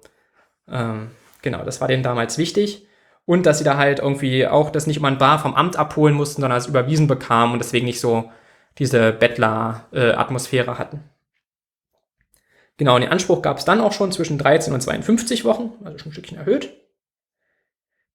Ähm, 0.69 1.11
genau, 1.41 1.63
das 1.63 1.81
war 1.81 1.87
denen 1.87 2.03
damals 2.03 2.37
wichtig. 2.37 2.87
Und 3.25 3.45
dass 3.45 3.57
sie 3.57 3.63
da 3.63 3.77
halt 3.77 3.99
irgendwie 3.99 4.47
auch 4.47 4.69
das 4.69 4.85
nicht 4.85 4.97
immer 4.97 5.07
ein 5.07 5.17
Bar 5.17 5.39
vom 5.39 5.55
Amt 5.55 5.77
abholen 5.77 6.13
mussten, 6.13 6.41
sondern 6.41 6.57
es 6.57 6.67
überwiesen 6.67 7.07
bekamen 7.07 7.53
und 7.53 7.59
deswegen 7.59 7.85
nicht 7.85 7.99
so 7.99 8.29
diese 8.77 9.13
Bettler-Atmosphäre 9.13 10.71
äh, 10.71 10.75
hatten. 10.75 11.03
Genau, 12.77 12.97
den 12.97 13.09
Anspruch 13.09 13.41
gab 13.41 13.57
es 13.57 13.65
dann 13.65 13.81
auch 13.81 13.91
schon 13.91 14.11
zwischen 14.11 14.37
13 14.37 14.73
und 14.73 14.81
52 14.81 15.45
Wochen, 15.45 15.71
also 15.83 15.97
schon 15.97 16.09
ein 16.09 16.13
Stückchen 16.13 16.37
erhöht. 16.37 16.73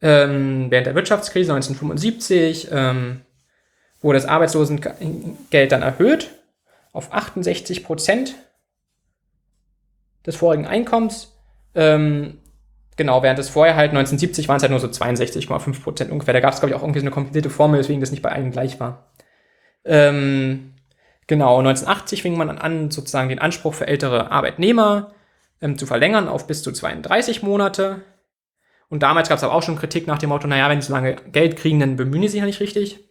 Ähm, 0.00 0.70
während 0.70 0.86
der 0.86 0.94
Wirtschaftskrise 0.94 1.52
1975 1.52 2.68
ähm, 2.70 3.20
wurde 4.00 4.18
das 4.18 4.28
Arbeitslosengeld 4.28 5.72
dann 5.72 5.82
erhöht 5.82 6.30
auf 6.92 7.12
68 7.12 7.84
Prozent 7.84 8.34
des 10.26 10.36
vorigen 10.36 10.66
Einkommens. 10.66 11.32
Ähm, 11.74 12.38
genau, 12.96 13.22
während 13.22 13.38
es 13.38 13.48
vorher 13.48 13.76
halt 13.76 13.90
1970 13.90 14.48
waren 14.48 14.56
es 14.56 14.62
halt 14.62 14.70
nur 14.70 14.80
so 14.80 14.88
62,5 14.88 15.82
Prozent 15.82 16.10
ungefähr. 16.10 16.34
Da 16.34 16.40
gab 16.40 16.52
es, 16.52 16.60
glaube 16.60 16.70
ich, 16.70 16.76
auch 16.76 16.82
irgendwie 16.82 17.00
so 17.00 17.04
eine 17.04 17.12
komplizierte 17.12 17.50
Formel, 17.50 17.80
weswegen 17.80 18.00
das 18.00 18.10
nicht 18.10 18.22
bei 18.22 18.32
allen 18.32 18.50
gleich 18.50 18.78
war. 18.80 19.12
Ähm, 19.84 20.74
Genau, 21.28 21.58
1980 21.58 22.22
fing 22.22 22.36
man 22.36 22.58
an, 22.58 22.90
sozusagen 22.90 23.28
den 23.28 23.38
Anspruch 23.38 23.74
für 23.74 23.86
ältere 23.86 24.32
Arbeitnehmer 24.32 25.12
ähm, 25.60 25.78
zu 25.78 25.86
verlängern 25.86 26.26
auf 26.26 26.46
bis 26.46 26.62
zu 26.62 26.72
32 26.72 27.42
Monate. 27.42 28.00
Und 28.88 29.02
damals 29.02 29.28
gab 29.28 29.36
es 29.36 29.44
aber 29.44 29.52
auch 29.52 29.62
schon 29.62 29.78
Kritik 29.78 30.06
nach 30.06 30.18
dem 30.18 30.30
Motto, 30.30 30.48
naja, 30.48 30.70
wenn 30.70 30.80
sie 30.80 30.88
so 30.88 30.94
lange 30.94 31.16
Geld 31.30 31.56
kriegen, 31.56 31.80
dann 31.80 31.96
bemühen 31.96 32.22
sie 32.22 32.28
sich 32.28 32.40
ja 32.40 32.46
nicht 32.46 32.60
richtig. 32.60 33.04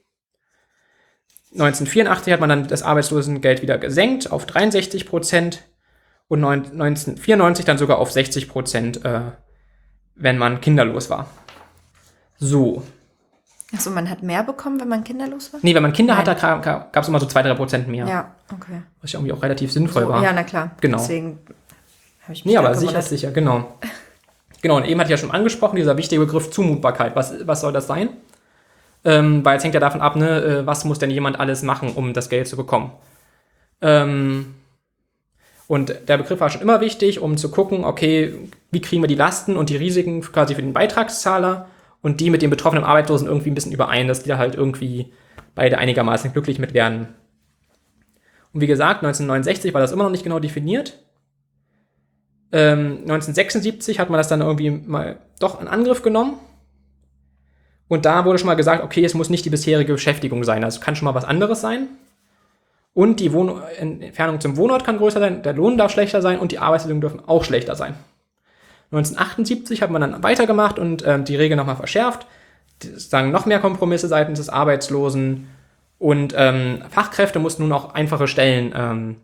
1984 1.51 2.33
hat 2.33 2.39
man 2.39 2.49
dann 2.49 2.67
das 2.67 2.81
Arbeitslosengeld 2.81 3.61
wieder 3.61 3.77
gesenkt 3.77 4.31
auf 4.31 4.47
63 4.47 5.05
Prozent 5.05 5.63
und 6.27 6.43
1994 6.43 7.65
dann 7.65 7.77
sogar 7.77 7.99
auf 7.99 8.11
60 8.11 8.49
Prozent, 8.49 9.05
äh, 9.05 9.31
wenn 10.15 10.39
man 10.39 10.59
kinderlos 10.59 11.11
war. 11.11 11.29
So, 12.39 12.83
Achso, 13.73 13.89
man 13.89 14.09
hat 14.09 14.23
mehr 14.23 14.43
bekommen, 14.43 14.79
wenn 14.79 14.87
man 14.87 15.03
kinderlos 15.03 15.51
war? 15.51 15.59
Nee, 15.61 15.75
wenn 15.75 15.83
man 15.83 15.91
Kinder 15.91 16.15
Nein. 16.15 16.25
hatte, 16.25 16.61
gab 16.91 16.95
es 16.95 17.07
immer 17.07 17.19
so 17.19 17.25
zwei, 17.25 17.43
drei 17.43 17.53
Prozent 17.53 17.87
mehr. 17.89 18.07
Ja, 18.07 18.31
okay. 18.53 18.81
Was 19.01 19.11
ja 19.11 19.19
irgendwie 19.19 19.33
auch 19.33 19.43
relativ 19.43 19.71
sinnvoll 19.71 20.03
so, 20.03 20.09
war. 20.09 20.23
Ja, 20.23 20.31
na 20.31 20.43
klar. 20.43 20.71
Genau. 20.79 20.97
Deswegen 20.97 21.39
Hab 22.23 22.29
ich 22.29 22.45
mich 22.45 22.53
Nee, 22.53 22.57
aber 22.57 22.73
sicher 22.75 22.99
ist 22.99 23.09
sicher, 23.09 23.31
genau. 23.31 23.77
Genau, 24.61 24.77
und 24.77 24.85
eben 24.85 24.99
hatte 24.99 25.09
ich 25.09 25.19
ja 25.19 25.25
schon 25.25 25.35
angesprochen, 25.35 25.75
dieser 25.75 25.97
wichtige 25.97 26.25
Begriff 26.25 26.49
Zumutbarkeit. 26.49 27.15
Was, 27.15 27.45
was 27.45 27.61
soll 27.61 27.73
das 27.73 27.87
sein? 27.87 28.09
Ähm, 29.03 29.43
weil 29.45 29.57
es 29.57 29.63
hängt 29.63 29.73
ja 29.73 29.79
davon 29.79 30.01
ab, 30.01 30.15
ne, 30.15 30.41
äh, 30.41 30.65
was 30.65 30.85
muss 30.85 30.99
denn 30.99 31.11
jemand 31.11 31.39
alles 31.39 31.61
machen, 31.61 31.91
um 31.93 32.13
das 32.13 32.29
Geld 32.29 32.47
zu 32.47 32.55
bekommen. 32.57 32.91
Ähm, 33.81 34.55
und 35.67 35.93
der 36.07 36.17
Begriff 36.17 36.39
war 36.39 36.49
schon 36.49 36.61
immer 36.61 36.79
wichtig, 36.79 37.19
um 37.19 37.37
zu 37.37 37.51
gucken, 37.51 37.83
okay, 37.83 38.33
wie 38.71 38.81
kriegen 38.81 39.03
wir 39.03 39.07
die 39.07 39.15
Lasten 39.15 39.57
und 39.57 39.69
die 39.69 39.75
Risiken 39.75 40.21
quasi 40.21 40.55
für 40.55 40.61
den 40.61 40.73
Beitragszahler 40.73 41.67
und 42.01 42.19
die 42.19 42.29
mit 42.29 42.41
den 42.41 42.49
betroffenen 42.49 42.83
Arbeitslosen 42.83 43.27
irgendwie 43.27 43.51
ein 43.51 43.55
bisschen 43.55 43.71
überein, 43.71 44.07
dass 44.07 44.23
die 44.23 44.29
da 44.29 44.37
halt 44.37 44.55
irgendwie 44.55 45.11
beide 45.55 45.77
einigermaßen 45.77 46.33
glücklich 46.33 46.59
mit 46.59 46.73
werden. 46.73 47.07
Und 48.53 48.61
wie 48.61 48.67
gesagt, 48.67 49.03
1969 49.03 49.73
war 49.73 49.81
das 49.81 49.91
immer 49.91 50.03
noch 50.03 50.11
nicht 50.11 50.23
genau 50.23 50.39
definiert. 50.39 50.99
Ähm, 52.51 52.99
1976 53.01 53.99
hat 53.99 54.09
man 54.09 54.17
das 54.17 54.29
dann 54.29 54.41
irgendwie 54.41 54.69
mal 54.69 55.19
doch 55.39 55.61
in 55.61 55.67
Angriff 55.67 56.01
genommen. 56.01 56.39
Und 57.87 58.05
da 58.05 58.25
wurde 58.25 58.37
schon 58.37 58.47
mal 58.47 58.55
gesagt, 58.55 58.83
okay, 58.83 59.03
es 59.03 59.13
muss 59.13 59.29
nicht 59.29 59.45
die 59.45 59.49
bisherige 59.49 59.93
Beschäftigung 59.93 60.43
sein, 60.43 60.63
also 60.63 60.77
es 60.77 60.81
kann 60.81 60.95
schon 60.95 61.05
mal 61.05 61.15
was 61.15 61.25
anderes 61.25 61.61
sein. 61.61 61.87
Und 62.93 63.19
die 63.19 63.31
Wohn 63.31 63.61
Entfernung 63.79 64.41
zum 64.41 64.57
Wohnort 64.57 64.83
kann 64.83 64.97
größer 64.97 65.19
sein, 65.19 65.43
der 65.43 65.53
Lohn 65.53 65.77
darf 65.77 65.91
schlechter 65.91 66.21
sein 66.21 66.39
und 66.39 66.51
die 66.51 66.59
Arbeitsbedingungen 66.59 67.01
dürfen 67.01 67.27
auch 67.27 67.43
schlechter 67.43 67.75
sein. 67.75 67.93
1978 68.91 69.81
hat 69.81 69.89
man 69.89 70.01
dann 70.01 70.23
weitergemacht 70.23 70.79
und 70.79 71.05
ähm, 71.05 71.25
die 71.25 71.35
Regel 71.35 71.57
nochmal 71.57 71.75
verschärft. 71.75 72.25
Sagen 72.95 73.31
noch 73.31 73.45
mehr 73.45 73.59
Kompromisse 73.59 74.07
seitens 74.07 74.39
des 74.39 74.49
Arbeitslosen 74.49 75.47
und 75.99 76.33
ähm, 76.37 76.83
Fachkräfte 76.89 77.39
mussten 77.39 77.63
nun 77.63 77.73
auch 77.73 77.93
einfache 77.93 78.27
Stellen 78.27 78.73
ähm, 78.75 79.15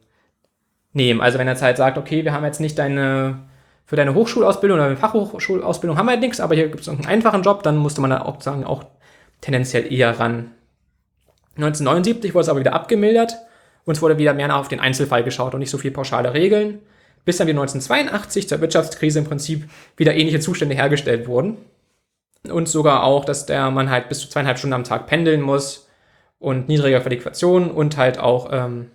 nehmen. 0.92 1.22
Also 1.22 1.38
wenn 1.38 1.48
er 1.48 1.54
jetzt 1.54 1.62
halt 1.62 1.78
sagt, 1.78 1.98
okay, 1.98 2.24
wir 2.24 2.34
haben 2.34 2.44
jetzt 2.44 2.60
nicht 2.60 2.78
deine 2.78 3.40
für 3.86 3.96
deine 3.96 4.16
Hochschulausbildung 4.16 4.80
oder 4.80 4.96
Fachhochschulausbildung 4.96 5.98
haben 5.98 6.06
wir 6.06 6.12
halt 6.12 6.22
nichts, 6.22 6.40
aber 6.40 6.56
hier 6.56 6.70
gibt 6.70 6.82
es 6.82 6.90
einen 6.90 7.06
einfachen 7.06 7.44
Job, 7.44 7.64
dann 7.64 7.78
musste 7.78 8.02
man 8.02 8.10
da 8.10 8.22
auch 8.22 8.42
sagen, 8.42 8.64
auch 8.64 8.86
tendenziell 9.42 9.92
eher 9.92 10.20
ran. 10.20 10.52
1979 11.58 12.34
wurde 12.34 12.44
es 12.44 12.50
aber 12.50 12.62
wieder 12.62 12.74
abgemildert 12.74 13.36
und 13.86 13.96
es 13.96 14.02
wurde 14.02 14.18
wieder 14.18 14.34
mehr 14.34 14.56
auf 14.56 14.70
den 14.70 14.80
Einzelfall 14.80 15.24
geschaut 15.24 15.54
und 15.54 15.60
nicht 15.60 15.70
so 15.70 15.78
viel 15.78 15.92
pauschale 15.92 16.34
Regeln, 16.34 16.80
bis 17.26 17.38
dann 17.38 17.48
wieder 17.48 17.62
1982 17.62 18.50
zur 18.50 18.62
Wirtschaftskrise 18.62 19.20
im 19.20 19.26
Prinzip 19.26 19.70
wieder 19.98 20.16
ähnliche 20.16 20.40
Zustände 20.40 20.76
hergestellt 20.76 21.28
wurden. 21.28 21.58
Und 22.50 22.68
sogar 22.68 23.04
auch, 23.04 23.24
dass 23.24 23.46
der 23.46 23.72
Mann 23.72 23.90
halt 23.90 24.10
bis 24.10 24.20
zu 24.20 24.30
zweieinhalb 24.30 24.58
Stunden 24.58 24.74
am 24.74 24.84
Tag 24.84 25.08
pendeln 25.08 25.42
muss 25.42 25.88
und 26.40 26.68
niedrige 26.68 27.00
Qualifikation 27.00 27.72
und 27.72 27.96
halt 27.96 28.20
auch, 28.20 28.50
ähm, 28.52 28.92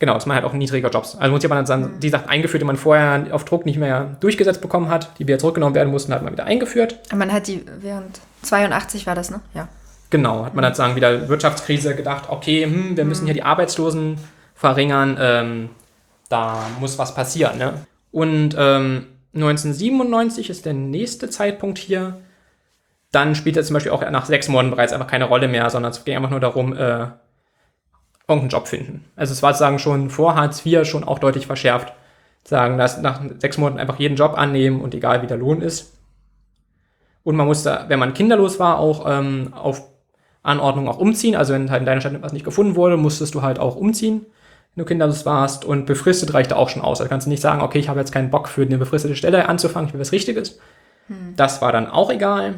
genau, 0.00 0.14
dass 0.14 0.26
man 0.26 0.34
halt 0.34 0.44
auch 0.44 0.52
niedriger 0.52 0.90
Jobs. 0.90 1.14
Also 1.14 1.32
muss 1.32 1.48
man 1.48 1.64
dann 1.64 2.00
die 2.00 2.08
Sachen 2.08 2.28
eingeführt, 2.28 2.62
die 2.62 2.66
man 2.66 2.76
vorher 2.76 3.28
auf 3.30 3.44
Druck 3.44 3.64
nicht 3.64 3.78
mehr 3.78 4.16
durchgesetzt 4.18 4.60
bekommen 4.60 4.88
hat, 4.88 5.16
die 5.20 5.28
wieder 5.28 5.38
zurückgenommen 5.38 5.76
werden 5.76 5.90
mussten, 5.90 6.12
hat 6.12 6.24
man 6.24 6.32
wieder 6.32 6.44
eingeführt. 6.44 6.98
Man 7.14 7.32
hat 7.32 7.46
die 7.46 7.64
während 7.80 8.20
82 8.42 9.06
war 9.06 9.14
das, 9.14 9.30
ne? 9.30 9.40
Ja. 9.54 9.68
Genau, 10.10 10.44
hat 10.44 10.54
man 10.54 10.62
dann 10.62 10.74
sagen, 10.74 10.96
wieder 10.96 11.28
Wirtschaftskrise 11.28 11.94
gedacht, 11.94 12.24
okay, 12.28 12.64
hm, 12.64 12.96
wir 12.96 13.04
müssen 13.04 13.26
hier 13.26 13.34
die 13.34 13.42
Arbeitslosen 13.42 14.18
verringern, 14.54 15.16
ähm, 15.20 15.70
da 16.28 16.66
muss 16.80 16.98
was 16.98 17.14
passieren. 17.14 17.58
Ne? 17.58 17.86
Und 18.10 18.54
ähm, 18.58 19.06
1997 19.34 20.50
ist 20.50 20.66
der 20.66 20.74
nächste 20.74 21.30
Zeitpunkt 21.30 21.78
hier. 21.78 22.18
Dann 23.12 23.34
spielt 23.34 23.56
er 23.56 23.62
zum 23.62 23.74
Beispiel 23.74 23.92
auch 23.92 24.08
nach 24.10 24.26
sechs 24.26 24.48
Monaten 24.48 24.70
bereits 24.70 24.92
einfach 24.92 25.06
keine 25.06 25.24
Rolle 25.24 25.48
mehr, 25.48 25.70
sondern 25.70 25.92
es 25.92 26.04
ging 26.04 26.16
einfach 26.16 26.30
nur 26.30 26.40
darum, 26.40 26.76
äh, 26.76 27.06
irgendeinen 28.28 28.50
Job 28.50 28.68
finden. 28.68 29.04
Also 29.16 29.32
es 29.32 29.42
war 29.42 29.52
sozusagen 29.52 29.78
schon 29.78 30.10
vor 30.10 30.34
Hartz 30.34 30.64
IV 30.64 30.86
schon 30.86 31.04
auch 31.04 31.18
deutlich 31.18 31.46
verschärft. 31.46 31.92
Sagen, 32.44 32.78
dass 32.78 33.00
nach 33.00 33.22
sechs 33.38 33.58
Monaten 33.58 33.80
einfach 33.80 33.98
jeden 33.98 34.16
Job 34.16 34.36
annehmen 34.36 34.80
und 34.80 34.94
egal 34.94 35.22
wie 35.22 35.26
der 35.26 35.36
Lohn 35.36 35.60
ist. 35.60 35.94
Und 37.24 37.36
man 37.36 37.46
musste, 37.46 37.84
wenn 37.88 37.98
man 37.98 38.14
kinderlos 38.14 38.58
war, 38.58 38.78
auch 38.78 39.04
ähm, 39.06 39.52
auf 39.54 39.82
Anordnung 40.42 40.88
auch 40.88 40.98
umziehen. 40.98 41.36
Also 41.36 41.52
wenn 41.52 41.70
halt 41.70 41.80
in 41.80 41.86
deiner 41.86 42.00
Stadt 42.00 42.14
etwas 42.14 42.32
nicht 42.32 42.44
gefunden 42.44 42.74
wurde, 42.74 42.96
musstest 42.96 43.34
du 43.34 43.42
halt 43.42 43.58
auch 43.58 43.76
umziehen, 43.76 44.24
wenn 44.78 44.84
du 44.84 44.88
kinderlos 44.88 45.26
warst. 45.26 45.64
Und 45.64 45.86
befristet 45.86 46.32
reichte 46.34 46.56
auch 46.56 46.68
schon 46.68 46.82
aus. 46.82 47.00
Also 47.00 47.08
kannst 47.08 47.26
du 47.26 47.30
nicht 47.30 47.42
sagen, 47.42 47.62
okay, 47.62 47.80
ich 47.80 47.88
habe 47.88 47.98
jetzt 47.98 48.12
keinen 48.12 48.30
Bock 48.30 48.48
für 48.48 48.62
eine 48.62 48.78
befristete 48.78 49.16
Stelle 49.16 49.48
anzufangen, 49.48 49.88
ich 49.88 49.92
will 49.92 50.00
was 50.00 50.12
Richtiges. 50.12 50.60
Das 51.36 51.60
war 51.60 51.72
dann 51.72 51.90
auch 51.90 52.10
egal. 52.10 52.54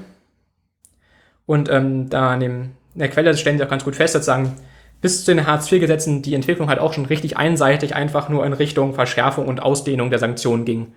Und 1.47 1.71
ähm, 1.71 2.11
da 2.11 2.35
in, 2.35 2.41
dem, 2.41 2.61
in 2.95 2.99
der 2.99 3.09
Quelle 3.09 3.37
stellen 3.37 3.57
sie 3.57 3.65
auch 3.65 3.71
ganz 3.71 3.85
gut 3.85 3.97
fest, 3.97 4.13
sozusagen, 4.13 4.57
bis 5.01 5.25
zu 5.25 5.35
den 5.35 5.47
Hartz-IV-Gesetzen 5.47 6.21
die 6.21 6.35
Entwicklung 6.35 6.69
halt 6.69 6.79
auch 6.79 6.93
schon 6.93 7.07
richtig 7.07 7.39
einseitig 7.39 7.95
einfach 7.95 8.29
nur 8.29 8.45
in 8.45 8.53
Richtung 8.53 8.93
Verschärfung 8.93 9.49
und 9.49 9.63
Ausdehnung 9.63 10.11
der 10.11 10.19
Sanktionen 10.19 10.67
ging. 10.67 10.93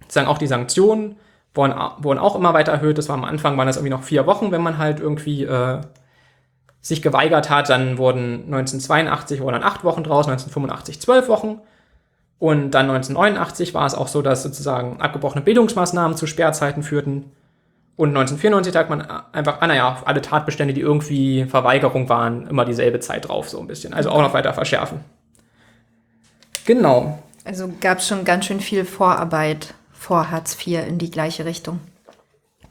Sozusagen 0.00 0.28
auch 0.28 0.38
die 0.38 0.46
Sanktionen 0.46 1.16
wurden, 1.54 1.74
wurden 1.98 2.18
auch 2.18 2.34
immer 2.34 2.54
weiter 2.54 2.72
erhöht. 2.72 2.96
Das 2.96 3.10
war 3.10 3.16
am 3.16 3.24
Anfang, 3.24 3.58
waren 3.58 3.66
das 3.66 3.76
irgendwie 3.76 3.90
noch 3.90 4.04
vier 4.04 4.26
Wochen, 4.26 4.52
wenn 4.52 4.62
man 4.62 4.78
halt 4.78 5.00
irgendwie 5.00 5.44
äh, 5.44 5.80
sich 6.82 7.00
geweigert 7.00 7.48
hat. 7.48 7.70
Dann 7.70 7.96
wurden 7.96 8.44
1982 8.44 9.40
wurden 9.40 9.54
dann 9.54 9.62
acht 9.62 9.84
Wochen 9.84 10.02
draus, 10.02 10.26
1985 10.26 11.00
zwölf 11.00 11.28
Wochen. 11.28 11.60
Und 12.38 12.72
dann 12.72 12.90
1989 12.90 13.72
war 13.72 13.86
es 13.86 13.94
auch 13.94 14.08
so, 14.08 14.20
dass 14.20 14.42
sozusagen 14.42 15.00
abgebrochene 15.00 15.44
Bildungsmaßnahmen 15.44 16.16
zu 16.16 16.26
Sperrzeiten 16.26 16.82
führten. 16.82 17.30
Und 17.94 18.08
1994 18.08 18.72
sagt 18.72 18.90
man 18.90 19.02
einfach, 19.32 19.60
ah 19.60 19.66
naja, 19.68 20.02
alle 20.04 20.22
Tatbestände, 20.22 20.74
die 20.74 20.80
irgendwie 20.80 21.44
Verweigerung 21.44 22.08
waren, 22.08 22.48
immer 22.48 22.64
dieselbe 22.64 22.98
Zeit 22.98 23.28
drauf, 23.28 23.48
so 23.48 23.60
ein 23.60 23.68
bisschen. 23.68 23.94
Also 23.94 24.10
auch 24.10 24.20
noch 24.20 24.34
weiter 24.34 24.52
verschärfen. 24.54 25.00
Genau. 26.64 27.22
Also 27.44 27.70
gab 27.80 27.98
es 27.98 28.08
schon 28.08 28.24
ganz 28.24 28.46
schön 28.46 28.60
viel 28.60 28.84
Vorarbeit 28.84 29.74
vor 29.92 30.30
Hartz 30.30 30.56
IV 30.66 30.88
in 30.88 30.98
die 30.98 31.10
gleiche 31.10 31.44
Richtung. 31.44 31.78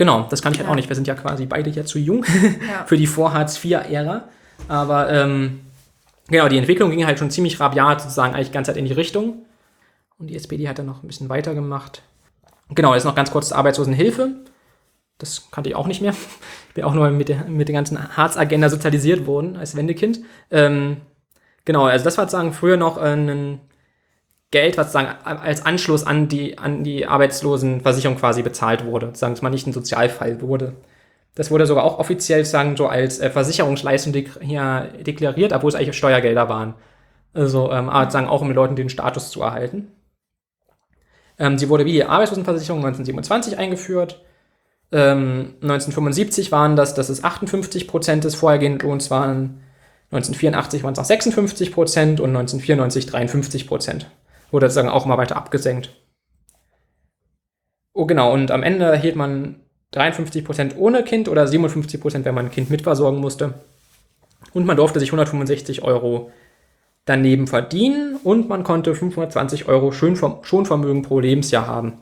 Genau, 0.02 0.26
das 0.32 0.42
kann 0.42 0.52
ich 0.52 0.58
halt 0.58 0.66
Ja. 0.66 0.72
auch 0.72 0.76
nicht. 0.76 0.90
Wir 0.90 0.96
sind 0.96 1.06
ja 1.06 1.14
quasi 1.14 1.46
beide 1.46 1.70
ja 1.70 1.86
zu 1.86 2.00
jung 2.00 2.26
Ja. 2.26 2.86
für 2.88 2.98
die 2.98 3.06
Vor-Hartz-IV-Ära. 3.06 4.24
Aber 4.68 5.12
ähm, 5.12 5.60
genau, 6.28 6.48
die 6.50 6.58
Entwicklung 6.58 6.90
ging 6.90 7.06
halt 7.06 7.20
schon 7.20 7.30
ziemlich 7.30 7.60
rabiat 7.60 8.02
sozusagen 8.02 8.34
eigentlich 8.34 8.48
die 8.48 8.54
ganze 8.54 8.72
Zeit 8.72 8.78
in 8.78 8.86
die 8.86 8.94
Richtung. 8.94 9.46
Und 10.18 10.26
die 10.26 10.36
SPD 10.36 10.68
hat 10.68 10.80
dann 10.80 10.88
noch 10.88 11.04
ein 11.04 11.08
bisschen 11.08 11.30
weitergemacht. 11.30 12.02
Genau, 12.70 12.96
jetzt 12.96 13.04
noch 13.04 13.14
ganz 13.14 13.30
kurz 13.30 13.50
zur 13.50 13.58
Arbeitslosenhilfe. 13.58 14.30
Das 15.20 15.52
kannte 15.52 15.70
ich 15.70 15.76
auch 15.76 15.86
nicht 15.86 16.02
mehr. 16.02 16.16
Ich 16.70 16.74
bin 16.74 16.84
auch 16.86 16.96
nur 16.96 17.08
mit 17.12 17.30
der, 17.30 17.44
mit 17.46 17.68
der 17.68 17.76
ganzen 17.76 18.18
Hartz-Agenda 18.18 18.70
sozialisiert 18.70 19.28
worden 19.28 19.56
als 19.56 19.76
Wendekind. 19.76 20.22
Ähm, 20.50 20.98
genau, 21.64 21.86
also 21.86 22.04
das 22.06 22.18
war 22.18 22.24
sozusagen 22.26 22.54
früher 22.54 22.78
noch 22.78 22.98
ein 22.98 23.60
Geld, 24.52 24.78
was 24.78 24.92
sozusagen 24.92 25.18
als 25.26 25.66
Anschluss 25.66 26.06
an 26.06 26.28
die, 26.28 26.58
an 26.58 26.84
die 26.84 27.08
Arbeitslosenversicherung 27.08 28.18
quasi 28.18 28.42
bezahlt 28.42 28.86
wurde. 28.86 29.08
Sozusagen, 29.08 29.34
dass 29.34 29.42
man 29.42 29.54
nicht 29.54 29.66
ein 29.66 29.74
Sozialfall 29.74 30.42
wurde. 30.42 30.74
Das 31.36 31.50
wurde 31.50 31.66
sogar 31.66 31.86
auch 31.86 32.00
offiziell 32.00 32.44
sagen, 32.44 32.76
so 32.76 32.88
als 32.88 33.20
äh, 33.20 33.30
Versicherungsleistung 33.30 34.12
dek 34.12 34.32
hier 34.42 34.90
deklariert, 35.00 35.54
obwohl 35.54 35.70
es 35.70 35.76
eigentlich 35.76 35.96
Steuergelder 35.96 36.50
waren. 36.50 36.74
Also 37.34 37.72
ähm, 37.72 37.90
aber 37.90 38.12
sagen 38.12 38.28
auch 38.28 38.42
um 38.42 38.50
den 38.50 38.56
Leuten 38.56 38.76
den 38.76 38.90
Status 38.90 39.32
zu 39.32 39.42
erhalten. 39.42 39.88
Ähm, 41.40 41.58
sie 41.58 41.70
wurde 41.70 41.86
wie 41.86 41.94
die 41.94 42.04
Arbeitslosenversicherung 42.04 42.80
1927 42.80 43.58
eingeführt. 43.58 44.22
Ähm, 44.92 45.56
1975 45.62 46.52
waren 46.52 46.76
das, 46.76 46.94
dass 46.94 47.08
es 47.08 47.24
58 47.24 47.88
Prozent 47.88 48.26
des 48.26 48.36
vorhergehenden 48.36 48.86
Lohns 48.88 49.10
waren. 49.10 49.64
1984 50.12 50.84
waren 50.84 50.92
es 50.92 51.00
auch 51.00 51.06
56 51.06 51.72
Prozent 51.72 52.20
und 52.20 52.30
1994 52.36 53.06
53 53.06 53.68
Prozent. 53.68 54.12
Wurde 54.52 54.68
sozusagen 54.68 54.90
auch 54.90 55.06
mal 55.06 55.18
weiter 55.18 55.38
abgesenkt. 55.38 55.90
Oh 57.94 58.06
genau, 58.06 58.34
und 58.34 58.52
am 58.52 58.64
Ende 58.64 58.86
erhielt 58.86 59.16
man 59.16 59.56
53 59.92 60.46
Prozent 60.46 60.76
ohne 60.78 61.04
Kind 61.04 61.28
oder 61.28 61.48
57 61.48 62.00
Prozent, 62.00 62.26
wenn 62.26 62.36
man 62.36 62.46
ein 62.46 62.52
Kind 62.52 62.70
mitversorgen 62.70 63.20
musste. 63.20 63.54
Und 64.54 64.66
man 64.66 64.78
durfte 64.78 65.00
sich 65.00 65.10
165 65.10 65.84
Euro 65.84 66.32
daneben 67.06 67.48
verdienen 67.48 68.18
und 68.24 68.48
man 68.48 68.64
konnte 68.64 68.96
520 68.96 69.68
Euro 69.68 69.92
Schonver- 69.92 70.44
Schonvermögen 70.44 71.02
pro 71.02 71.20
Lebensjahr 71.20 71.68
haben. 71.68 72.00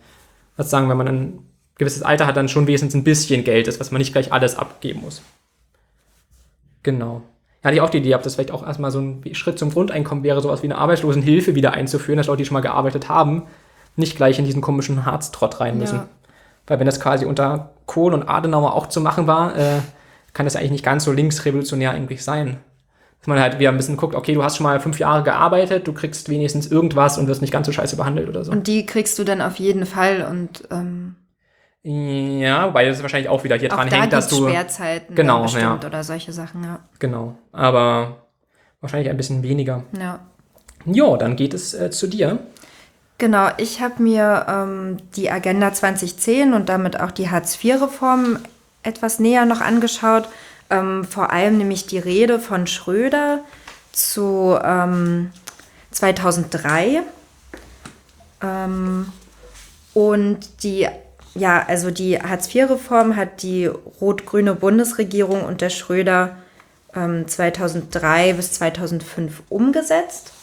Was 0.57 0.69
sagen, 0.69 0.89
wenn 0.89 0.97
man 0.97 1.07
ein 1.07 1.39
gewisses 1.75 2.03
Alter 2.03 2.27
hat, 2.27 2.37
dann 2.37 2.49
schon 2.49 2.67
wenigstens 2.67 2.93
ein 2.93 3.03
bisschen 3.03 3.43
Geld 3.43 3.67
ist, 3.67 3.79
was 3.79 3.91
man 3.91 3.99
nicht 3.99 4.11
gleich 4.11 4.31
alles 4.33 4.57
abgeben 4.57 5.01
muss. 5.01 5.21
Genau. 6.83 7.21
Ja, 7.61 7.67
hatte 7.67 7.75
ich 7.75 7.81
auch 7.81 7.89
die 7.89 7.97
Idee, 7.97 8.15
ob 8.15 8.23
das 8.23 8.35
vielleicht 8.35 8.51
auch 8.51 8.65
erstmal 8.65 8.91
so 8.91 8.99
ein 8.99 9.23
Schritt 9.33 9.59
zum 9.59 9.71
Grundeinkommen 9.71 10.23
wäre, 10.23 10.41
sowas 10.41 10.63
wie 10.63 10.67
eine 10.67 10.77
Arbeitslosenhilfe 10.77 11.55
wieder 11.55 11.73
einzuführen, 11.73 12.17
dass 12.17 12.27
Leute, 12.27 12.39
die 12.39 12.45
schon 12.45 12.53
mal 12.53 12.61
gearbeitet 12.61 13.09
haben, 13.09 13.43
nicht 13.95 14.15
gleich 14.15 14.39
in 14.39 14.45
diesen 14.45 14.61
komischen 14.61 15.05
Harztrott 15.05 15.59
rein 15.59 15.77
müssen. 15.77 15.97
Ja. 15.97 16.07
Weil 16.67 16.79
wenn 16.79 16.85
das 16.85 16.99
quasi 16.99 17.25
unter 17.25 17.71
Kohl 17.85 18.13
und 18.13 18.29
Adenauer 18.29 18.73
auch 18.73 18.87
zu 18.87 19.01
machen 19.01 19.27
war, 19.27 19.57
äh, 19.57 19.79
kann 20.33 20.45
das 20.45 20.55
eigentlich 20.55 20.71
nicht 20.71 20.85
ganz 20.85 21.03
so 21.03 21.11
linksrevolutionär 21.11 21.91
eigentlich 21.91 22.23
sein. 22.23 22.57
Dass 23.19 23.27
man 23.27 23.39
halt 23.39 23.59
wieder 23.59 23.69
ein 23.69 23.77
bisschen 23.77 23.97
guckt, 23.97 24.15
okay, 24.15 24.33
du 24.33 24.43
hast 24.43 24.55
schon 24.55 24.63
mal 24.63 24.79
fünf 24.79 24.99
Jahre 24.99 25.23
gearbeitet, 25.23 25.87
du 25.87 25.93
kriegst 25.93 26.29
wenigstens 26.29 26.67
irgendwas 26.67 27.17
und 27.17 27.27
wirst 27.27 27.41
nicht 27.41 27.51
ganz 27.51 27.65
so 27.65 27.73
scheiße 27.73 27.97
behandelt 27.97 28.29
oder 28.29 28.45
so. 28.45 28.51
Und 28.51 28.67
die 28.67 28.85
kriegst 28.85 29.19
du 29.19 29.25
dann 29.25 29.41
auf 29.41 29.57
jeden 29.57 29.85
Fall 29.85 30.25
und 30.29 30.67
ähm, 30.71 31.15
ja, 31.83 32.67
wobei 32.67 32.85
das 32.85 33.01
wahrscheinlich 33.01 33.29
auch 33.29 33.43
wieder 33.43 33.55
hier 33.55 33.71
auch 33.71 33.77
dran 33.77 33.89
da 33.89 34.01
hängt, 34.01 34.13
dass 34.13 34.27
du. 34.27 34.47
Sperrzeiten 34.47 35.15
Genau, 35.15 35.43
bestimmt 35.43 35.83
ja. 35.83 35.87
oder 35.87 36.03
solche 36.03 36.33
Sachen, 36.33 36.63
ja. 36.63 36.79
Genau. 36.99 37.35
Aber 37.51 38.17
wahrscheinlich 38.81 39.09
ein 39.09 39.17
bisschen 39.17 39.43
weniger. 39.43 39.83
ja. 39.97 40.19
Jo, 40.85 41.17
dann 41.17 41.35
geht 41.35 41.53
es 41.53 41.73
äh, 41.73 41.91
zu 41.91 42.07
dir. 42.07 42.39
Genau, 43.17 43.49
ich 43.57 43.81
habe 43.81 44.01
mir 44.01 44.45
ähm, 44.47 44.97
die 45.17 45.29
Agenda 45.29 45.73
2010 45.73 46.53
und 46.53 46.69
damit 46.69 46.99
auch 47.01 47.11
die 47.11 47.29
Hartz-IV-Reform 47.29 48.39
etwas 48.81 49.19
näher 49.19 49.45
noch 49.45 49.59
angeschaut. 49.59 50.29
Ähm, 50.69 51.03
vor 51.03 51.31
allem 51.31 51.57
nämlich 51.57 51.85
die 51.85 51.97
Rede 51.97 52.39
von 52.39 52.65
Schröder 52.65 53.41
zu 53.91 54.57
ähm, 54.63 55.31
2003. 55.91 57.01
Ähm, 58.41 59.11
und 59.93 60.63
die, 60.63 60.87
ja, 61.39 61.65
also 61.67 61.91
die 61.91 62.19
Hartz-IV-Reform 62.21 63.15
hat 63.15 63.41
die 63.41 63.65
rot-grüne 63.65 64.55
Bundesregierung 64.55 65.43
unter 65.43 65.69
Schröder 65.69 66.37
2003 66.93 68.29
ähm, 68.29 68.35
bis 68.35 68.53
2005 68.53 69.43
umgesetzt. 69.49 70.33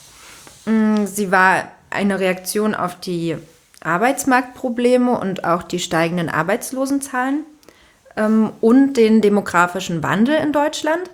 Mm, 0.65 1.05
sie 1.05 1.31
war 1.31 1.71
eine 1.89 2.19
Reaktion 2.19 2.73
auf 2.73 2.99
die 2.99 3.37
Arbeitsmarktprobleme 3.81 5.19
und 5.19 5.43
auch 5.43 5.63
die 5.63 5.79
steigenden 5.79 6.29
Arbeitslosenzahlen 6.29 7.43
ähm, 8.15 8.51
und 8.61 8.93
den 8.93 9.21
demografischen 9.21 10.03
Wandel 10.03 10.35
in 10.35 10.51
Deutschland. 10.51 11.09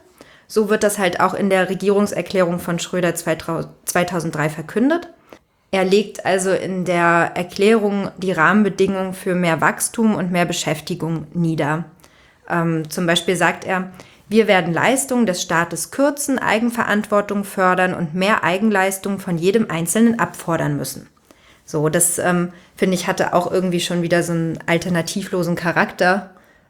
So 0.47 0.69
wird 0.69 0.83
das 0.83 0.99
halt 0.99 1.19
auch 1.19 1.33
in 1.33 1.49
der 1.49 1.69
Regierungserklärung 1.69 2.59
von 2.59 2.79
Schröder 2.79 3.15
2003 3.15 4.49
verkündet. 4.49 5.09
Er 5.73 5.85
legt 5.85 6.23
also 6.23 6.51
in 6.51 6.85
der 6.85 7.31
Erklärung 7.33 8.11
die 8.19 8.31
Rahmenbedingungen 8.31 9.15
für 9.15 9.33
mehr 9.33 9.59
Wachstum 9.59 10.13
und 10.13 10.31
mehr 10.31 10.45
Beschäftigung 10.45 11.25
nieder. 11.33 11.85
Ähm, 12.47 12.87
zum 12.91 13.07
Beispiel 13.07 13.35
sagt 13.35 13.65
er, 13.65 13.89
wir 14.29 14.45
werden 14.45 14.71
Leistungen 14.71 15.25
des 15.25 15.41
Staates 15.41 15.89
kürzen, 15.89 16.37
Eigenverantwortung 16.37 17.43
fördern 17.43 17.95
und 17.95 18.13
mehr 18.13 18.43
Eigenleistung 18.43 19.17
von 19.17 19.39
jedem 19.39 19.71
Einzelnen 19.71 20.19
abfordern 20.19 20.77
müssen. 20.77 21.07
So, 21.65 21.89
das 21.89 22.19
ähm, 22.19 22.49
finde 22.75 22.93
ich 22.93 23.07
hatte 23.07 23.33
auch 23.33 23.51
irgendwie 23.51 23.79
schon 23.79 24.03
wieder 24.03 24.21
so 24.21 24.33
einen 24.33 24.59
alternativlosen 24.67 25.55
Charakter. 25.55 26.29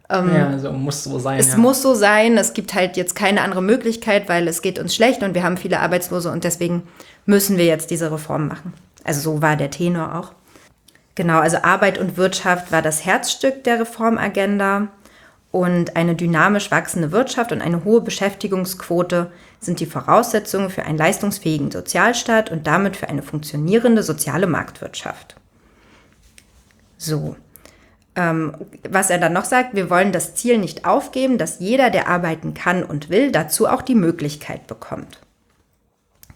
Ähm, 0.09 0.33
ja, 0.33 0.47
also 0.47 0.71
muss 0.71 1.03
so 1.03 1.19
sein. 1.19 1.39
Es 1.39 1.51
ja. 1.51 1.57
muss 1.57 1.81
so 1.81 1.93
sein. 1.93 2.37
Es 2.37 2.53
gibt 2.53 2.73
halt 2.73 2.95
jetzt 2.95 3.17
keine 3.17 3.41
andere 3.41 3.61
Möglichkeit, 3.61 4.29
weil 4.29 4.47
es 4.47 4.61
geht 4.61 4.79
uns 4.79 4.95
schlecht 4.95 5.23
und 5.23 5.35
wir 5.35 5.43
haben 5.43 5.57
viele 5.57 5.81
Arbeitslose 5.81 6.31
und 6.31 6.45
deswegen 6.45 6.83
müssen 7.25 7.57
wir 7.57 7.65
jetzt 7.65 7.91
diese 7.91 8.09
Reform 8.09 8.47
machen. 8.47 8.71
Also 9.03 9.21
so 9.21 9.41
war 9.41 9.55
der 9.55 9.71
Tenor 9.71 10.15
auch. 10.15 10.33
Genau, 11.15 11.39
also 11.39 11.57
Arbeit 11.57 11.97
und 11.97 12.17
Wirtschaft 12.17 12.71
war 12.71 12.81
das 12.81 13.05
Herzstück 13.05 13.63
der 13.63 13.81
Reformagenda. 13.81 14.87
Und 15.51 15.95
eine 15.95 16.15
dynamisch 16.15 16.71
wachsende 16.71 17.11
Wirtschaft 17.11 17.51
und 17.51 17.61
eine 17.61 17.83
hohe 17.83 18.01
Beschäftigungsquote 18.01 19.31
sind 19.59 19.79
die 19.79 19.85
Voraussetzungen 19.85 20.71
für 20.71 20.83
einen 20.83 20.97
leistungsfähigen 20.97 21.69
Sozialstaat 21.69 22.51
und 22.51 22.65
damit 22.65 22.95
für 22.95 23.07
eine 23.07 23.21
funktionierende 23.21 24.01
soziale 24.01 24.47
Marktwirtschaft. 24.47 25.35
So. 26.97 27.35
Ähm, 28.15 28.55
was 28.89 29.11
er 29.11 29.19
dann 29.19 29.33
noch 29.33 29.45
sagt, 29.45 29.75
wir 29.75 29.91
wollen 29.91 30.11
das 30.11 30.33
Ziel 30.33 30.57
nicht 30.57 30.85
aufgeben, 30.85 31.37
dass 31.37 31.59
jeder, 31.59 31.91
der 31.91 32.07
arbeiten 32.07 32.55
kann 32.55 32.83
und 32.83 33.09
will, 33.09 33.31
dazu 33.31 33.67
auch 33.67 33.83
die 33.83 33.95
Möglichkeit 33.95 34.65
bekommt. 34.65 35.19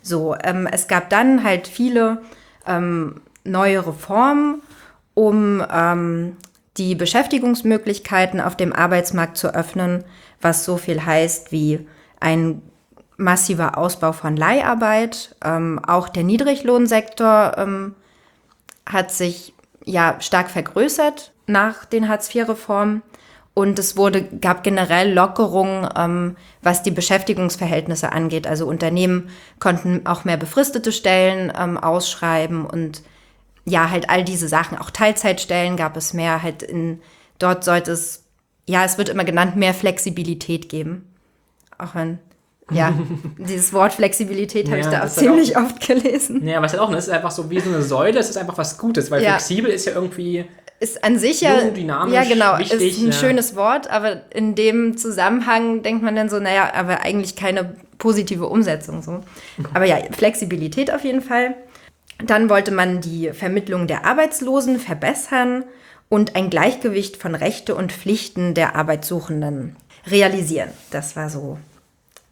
So, 0.03 0.35
ähm, 0.43 0.67
es 0.71 0.87
gab 0.87 1.09
dann 1.09 1.43
halt 1.43 1.67
viele 1.67 2.21
ähm, 2.67 3.21
neue 3.43 3.85
Reformen, 3.85 4.61
um 5.13 5.63
ähm, 5.71 6.37
die 6.77 6.95
Beschäftigungsmöglichkeiten 6.95 8.39
auf 8.39 8.55
dem 8.55 8.73
Arbeitsmarkt 8.73 9.37
zu 9.37 9.53
öffnen, 9.53 10.03
was 10.41 10.65
so 10.65 10.77
viel 10.77 11.03
heißt 11.03 11.51
wie 11.51 11.87
ein 12.19 12.61
massiver 13.17 13.77
Ausbau 13.77 14.11
von 14.11 14.37
Leiharbeit. 14.37 15.35
Ähm, 15.43 15.79
auch 15.85 16.09
der 16.09 16.23
Niedriglohnsektor 16.23 17.55
ähm, 17.57 17.95
hat 18.85 19.11
sich 19.11 19.53
ja 19.83 20.17
stark 20.19 20.49
vergrößert 20.49 21.33
nach 21.47 21.85
den 21.85 22.07
Hartz-IV-Reformen. 22.07 23.01
Und 23.57 23.79
es 23.79 23.97
wurde, 23.97 24.21
gab 24.21 24.63
generell 24.63 25.11
Lockerungen, 25.11 25.89
ähm, 25.97 26.35
was 26.61 26.83
die 26.83 26.91
Beschäftigungsverhältnisse 26.91 28.11
angeht. 28.11 28.45
Also 28.45 28.67
Unternehmen 28.67 29.31
konnten 29.57 30.05
auch 30.05 30.25
mehr 30.25 30.37
befristete 30.37 30.91
Stellen 30.91 31.51
ähm, 31.59 31.75
ausschreiben 31.75 32.67
und 32.67 33.01
ja, 33.65 33.89
halt 33.89 34.11
all 34.11 34.23
diese 34.23 34.47
Sachen. 34.47 34.77
Auch 34.77 34.91
Teilzeitstellen 34.91 35.75
gab 35.75 35.97
es 35.97 36.13
mehr. 36.13 36.43
Halt 36.43 36.61
in, 36.61 37.01
dort 37.39 37.63
sollte 37.63 37.93
es, 37.93 38.25
ja, 38.67 38.85
es 38.85 38.99
wird 38.99 39.09
immer 39.09 39.23
genannt, 39.23 39.55
mehr 39.55 39.73
Flexibilität 39.73 40.69
geben. 40.69 41.11
Auch 41.79 41.95
wenn, 41.95 42.19
ja, 42.69 42.93
dieses 43.39 43.73
Wort 43.73 43.93
Flexibilität 43.93 44.67
habe 44.67 44.81
ja, 44.81 44.85
ich 44.85 44.91
da 44.91 45.03
auch 45.03 45.09
ziemlich 45.09 45.57
auch, 45.57 45.63
oft 45.63 45.79
gelesen. 45.79 46.47
Ja, 46.47 46.63
es 46.63 46.73
ist 46.73 46.79
auch, 46.79 46.93
es 46.93 47.07
ist 47.07 47.09
einfach 47.11 47.31
so 47.31 47.49
wie 47.49 47.59
so 47.59 47.71
eine 47.71 47.81
Säule, 47.81 48.19
es 48.19 48.29
ist 48.29 48.37
einfach 48.37 48.59
was 48.59 48.77
Gutes, 48.77 49.09
weil 49.09 49.23
ja. 49.23 49.31
flexibel 49.31 49.71
ist 49.71 49.85
ja 49.85 49.93
irgendwie. 49.93 50.45
Ist 50.79 51.03
an 51.03 51.17
sich 51.17 51.41
ja, 51.41 51.59
dynamisch, 51.71 52.13
ja 52.13 52.23
genau, 52.23 52.59
wichtig, 52.59 52.81
ist 52.81 53.01
ein 53.01 53.07
ja. 53.07 53.11
schönes 53.13 53.55
Wort, 53.55 53.89
aber 53.89 54.21
in 54.31 54.53
dem 54.53 54.95
Zusammenhang 54.95 55.81
denkt 55.81 56.03
man 56.03 56.15
dann 56.15 56.29
so, 56.29 56.39
naja, 56.39 56.71
aber 56.75 57.01
eigentlich 57.01 57.35
keine 57.35 57.75
positive 57.97 58.45
Umsetzung 58.45 59.01
so. 59.01 59.21
Aber 59.73 59.85
ja, 59.85 59.97
Flexibilität 60.11 60.93
auf 60.93 61.03
jeden 61.03 61.21
Fall. 61.21 61.55
Dann 62.23 62.49
wollte 62.49 62.71
man 62.71 63.01
die 63.01 63.31
Vermittlung 63.31 63.87
der 63.87 64.05
Arbeitslosen 64.05 64.79
verbessern 64.79 65.63
und 66.09 66.35
ein 66.35 66.49
Gleichgewicht 66.49 67.17
von 67.17 67.33
Rechte 67.33 67.75
und 67.75 67.91
Pflichten 67.91 68.53
der 68.53 68.75
Arbeitssuchenden 68.75 69.75
realisieren. 70.05 70.69
Das 70.91 71.15
war 71.15 71.29
so 71.29 71.57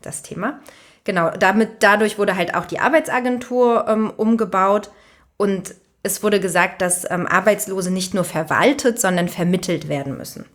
das 0.02 0.22
Thema. 0.22 0.60
Genau, 1.04 1.30
damit, 1.32 1.84
dadurch 1.84 2.18
wurde 2.18 2.36
halt 2.36 2.56
auch 2.56 2.66
die 2.66 2.80
Arbeitsagentur 2.80 3.86
ähm, 3.88 4.12
umgebaut 4.16 4.90
und 5.38 5.76
es 6.06 6.22
wurde 6.22 6.40
gesagt, 6.40 6.84
dass 6.84 7.10
ähm, 7.10 7.26
Arbeitslose 7.26 7.90
nicht 7.90 8.14
nur 8.14 8.26
verwaltet, 8.26 9.02
sondern 9.02 9.28
vermittelt 9.28 9.90
werden 9.90 10.16
müssen. 10.16 10.46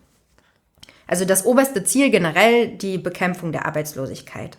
Also 1.09 1.25
das 1.25 1.45
oberste 1.45 1.83
Ziel 1.83 2.11
generell 2.11 2.69
die 2.69 2.99
Bekämpfung 2.99 3.51
der 3.51 3.67
Arbeitslosigkeit. 3.67 4.59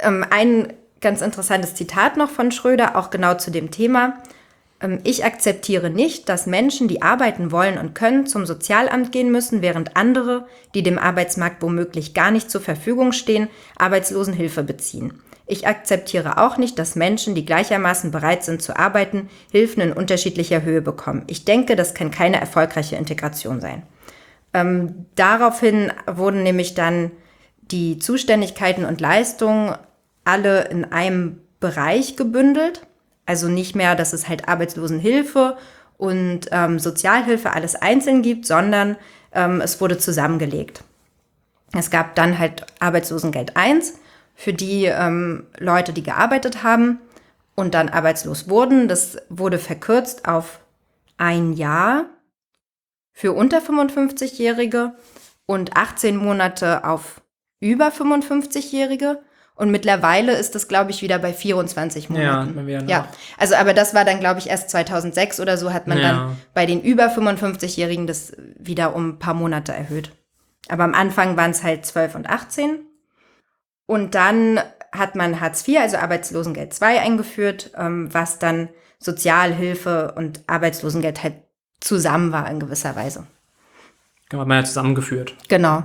Ähm, 0.00 0.26
ein 0.28 0.72
ganz 1.00 1.22
interessantes 1.22 1.76
Zitat 1.76 2.16
noch 2.16 2.28
von 2.28 2.50
Schröder, 2.50 2.96
auch 2.96 3.10
genau 3.10 3.34
zu 3.34 3.52
dem 3.52 3.70
Thema. 3.70 4.18
Ähm, 4.80 4.98
ich 5.04 5.24
akzeptiere 5.24 5.90
nicht, 5.90 6.28
dass 6.28 6.46
Menschen, 6.46 6.88
die 6.88 7.02
arbeiten 7.02 7.52
wollen 7.52 7.78
und 7.78 7.94
können, 7.94 8.26
zum 8.26 8.46
Sozialamt 8.46 9.12
gehen 9.12 9.30
müssen, 9.30 9.62
während 9.62 9.96
andere, 9.96 10.48
die 10.74 10.82
dem 10.82 10.98
Arbeitsmarkt 10.98 11.62
womöglich 11.62 12.14
gar 12.14 12.32
nicht 12.32 12.50
zur 12.50 12.60
Verfügung 12.60 13.12
stehen, 13.12 13.46
Arbeitslosenhilfe 13.78 14.64
beziehen. 14.64 15.20
Ich 15.50 15.66
akzeptiere 15.66 16.38
auch 16.38 16.58
nicht, 16.58 16.78
dass 16.78 16.94
Menschen, 16.94 17.34
die 17.34 17.44
gleichermaßen 17.44 18.12
bereit 18.12 18.44
sind 18.44 18.62
zu 18.62 18.76
arbeiten, 18.76 19.28
Hilfen 19.50 19.82
in 19.82 19.92
unterschiedlicher 19.92 20.62
Höhe 20.62 20.80
bekommen. 20.80 21.24
Ich 21.26 21.44
denke, 21.44 21.74
das 21.74 21.92
kann 21.92 22.12
keine 22.12 22.40
erfolgreiche 22.40 22.94
Integration 22.94 23.60
sein. 23.60 23.82
Ähm, 24.54 25.06
daraufhin 25.16 25.92
wurden 26.06 26.44
nämlich 26.44 26.74
dann 26.74 27.10
die 27.62 27.98
Zuständigkeiten 27.98 28.84
und 28.84 29.00
Leistungen 29.00 29.74
alle 30.22 30.68
in 30.68 30.84
einem 30.84 31.40
Bereich 31.58 32.14
gebündelt. 32.14 32.86
Also 33.26 33.48
nicht 33.48 33.74
mehr, 33.74 33.96
dass 33.96 34.12
es 34.12 34.28
halt 34.28 34.46
Arbeitslosenhilfe 34.48 35.56
und 35.98 36.46
ähm, 36.52 36.78
Sozialhilfe 36.78 37.52
alles 37.52 37.74
einzeln 37.74 38.22
gibt, 38.22 38.46
sondern 38.46 38.96
ähm, 39.32 39.60
es 39.60 39.80
wurde 39.80 39.98
zusammengelegt. 39.98 40.84
Es 41.76 41.90
gab 41.90 42.14
dann 42.14 42.38
halt 42.38 42.66
Arbeitslosengeld 42.78 43.56
1 43.56 43.94
für 44.40 44.54
die 44.54 44.86
ähm, 44.86 45.48
Leute, 45.58 45.92
die 45.92 46.02
gearbeitet 46.02 46.62
haben 46.62 46.98
und 47.56 47.74
dann 47.74 47.90
arbeitslos 47.90 48.48
wurden. 48.48 48.88
Das 48.88 49.18
wurde 49.28 49.58
verkürzt 49.58 50.26
auf 50.26 50.60
ein 51.18 51.52
Jahr 51.52 52.06
für 53.12 53.34
unter 53.34 53.58
55-Jährige 53.58 54.94
und 55.44 55.76
18 55.76 56.16
Monate 56.16 56.84
auf 56.84 57.20
über 57.60 57.88
55-Jährige. 57.88 59.18
Und 59.56 59.70
mittlerweile 59.70 60.32
ist 60.32 60.54
das, 60.54 60.68
glaube 60.68 60.90
ich, 60.90 61.02
wieder 61.02 61.18
bei 61.18 61.34
24 61.34 62.08
Monaten. 62.08 62.66
Ja, 62.66 62.80
ja. 62.80 63.08
also 63.36 63.56
aber 63.56 63.74
das 63.74 63.92
war 63.92 64.06
dann, 64.06 64.20
glaube 64.20 64.40
ich, 64.40 64.48
erst 64.48 64.70
2006 64.70 65.38
oder 65.40 65.58
so 65.58 65.70
hat 65.74 65.86
man 65.86 65.98
ja. 65.98 66.12
dann 66.12 66.36
bei 66.54 66.64
den 66.64 66.80
über 66.80 67.08
55-Jährigen 67.08 68.06
das 68.06 68.32
wieder 68.58 68.94
um 68.96 69.10
ein 69.10 69.18
paar 69.18 69.34
Monate 69.34 69.74
erhöht. 69.74 70.12
Aber 70.70 70.84
am 70.84 70.94
Anfang 70.94 71.36
waren 71.36 71.50
es 71.50 71.62
halt 71.62 71.84
12 71.84 72.14
und 72.14 72.26
18. 72.26 72.86
Und 73.90 74.14
dann 74.14 74.60
hat 74.92 75.16
man 75.16 75.40
Hartz 75.40 75.66
IV, 75.66 75.80
also 75.80 75.96
Arbeitslosengeld 75.96 76.80
II 76.80 76.98
eingeführt, 76.98 77.72
ähm, 77.76 78.08
was 78.14 78.38
dann 78.38 78.68
Sozialhilfe 79.00 80.14
und 80.16 80.44
Arbeitslosengeld 80.46 81.24
halt 81.24 81.34
zusammen 81.80 82.30
war 82.30 82.48
in 82.48 82.60
gewisser 82.60 82.94
Weise. 82.94 83.26
Genau, 84.28 84.42
hat 84.42 84.48
man 84.48 84.58
ja 84.58 84.64
zusammengeführt. 84.64 85.34
Genau. 85.48 85.82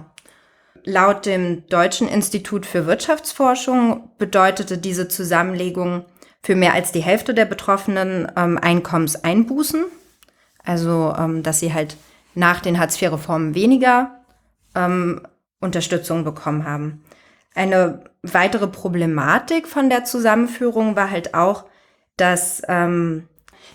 Laut 0.84 1.26
dem 1.26 1.66
Deutschen 1.66 2.08
Institut 2.08 2.68
für 2.68 2.86
Wirtschaftsforschung 2.86 4.12
bedeutete 4.20 4.78
diese 4.78 5.08
Zusammenlegung 5.08 6.06
für 6.44 6.56
mehr 6.56 6.76
als 6.76 6.92
die 6.92 7.02
Hälfte 7.02 7.34
der 7.34 7.46
Betroffenen 7.46 8.32
ähm, 8.38 8.60
Einkommenseinbußen. 8.60 9.84
Also, 10.64 11.12
ähm, 11.18 11.42
dass 11.42 11.60
sie 11.60 11.74
halt 11.74 11.98
nach 12.36 12.62
den 12.62 12.78
Hartz-IV-Reformen 12.78 13.56
weniger 13.56 14.24
ähm, 14.76 15.24
Unterstützung 15.60 16.24
bekommen 16.24 16.66
haben. 16.66 17.04
Eine 17.56 18.04
weitere 18.22 18.68
Problematik 18.68 19.68
von 19.68 19.90
der 19.90 20.04
Zusammenführung 20.04 20.96
war 20.96 21.10
halt 21.10 21.34
auch, 21.34 21.66
dass 22.18 22.62
ähm, 22.68 23.28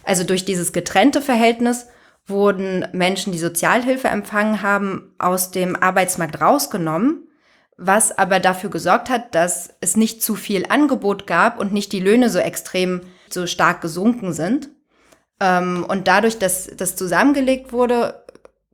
also 0.05 0.25
durch 0.25 0.45
dieses 0.45 0.73
getrennte 0.73 1.23
Verhältnis 1.23 1.87
wurden 2.27 2.87
Menschen, 2.93 3.33
die 3.33 3.38
Sozialhilfe 3.38 4.09
empfangen 4.09 4.62
haben, 4.62 5.14
aus 5.19 5.51
dem 5.51 5.77
Arbeitsmarkt 5.77 6.40
rausgenommen, 6.40 7.27
was 7.77 8.16
aber 8.16 8.38
dafür 8.38 8.71
gesorgt 8.71 9.09
hat, 9.09 9.35
dass 9.35 9.71
es 9.81 9.97
nicht 9.97 10.23
zu 10.23 10.35
viel 10.35 10.66
Angebot 10.69 11.27
gab 11.27 11.59
und 11.59 11.73
nicht 11.73 11.93
die 11.93 12.01
Löhne 12.01 12.29
so 12.29 12.38
extrem 12.38 13.01
so 13.31 13.47
stark 13.47 13.81
gesunken 13.81 14.33
sind. 14.33 14.69
Ähm, 15.40 15.87
und 15.88 16.07
dadurch, 16.07 16.38
dass 16.38 16.71
das 16.77 16.97
zusammengelegt 16.97 17.73
wurde, 17.73 18.25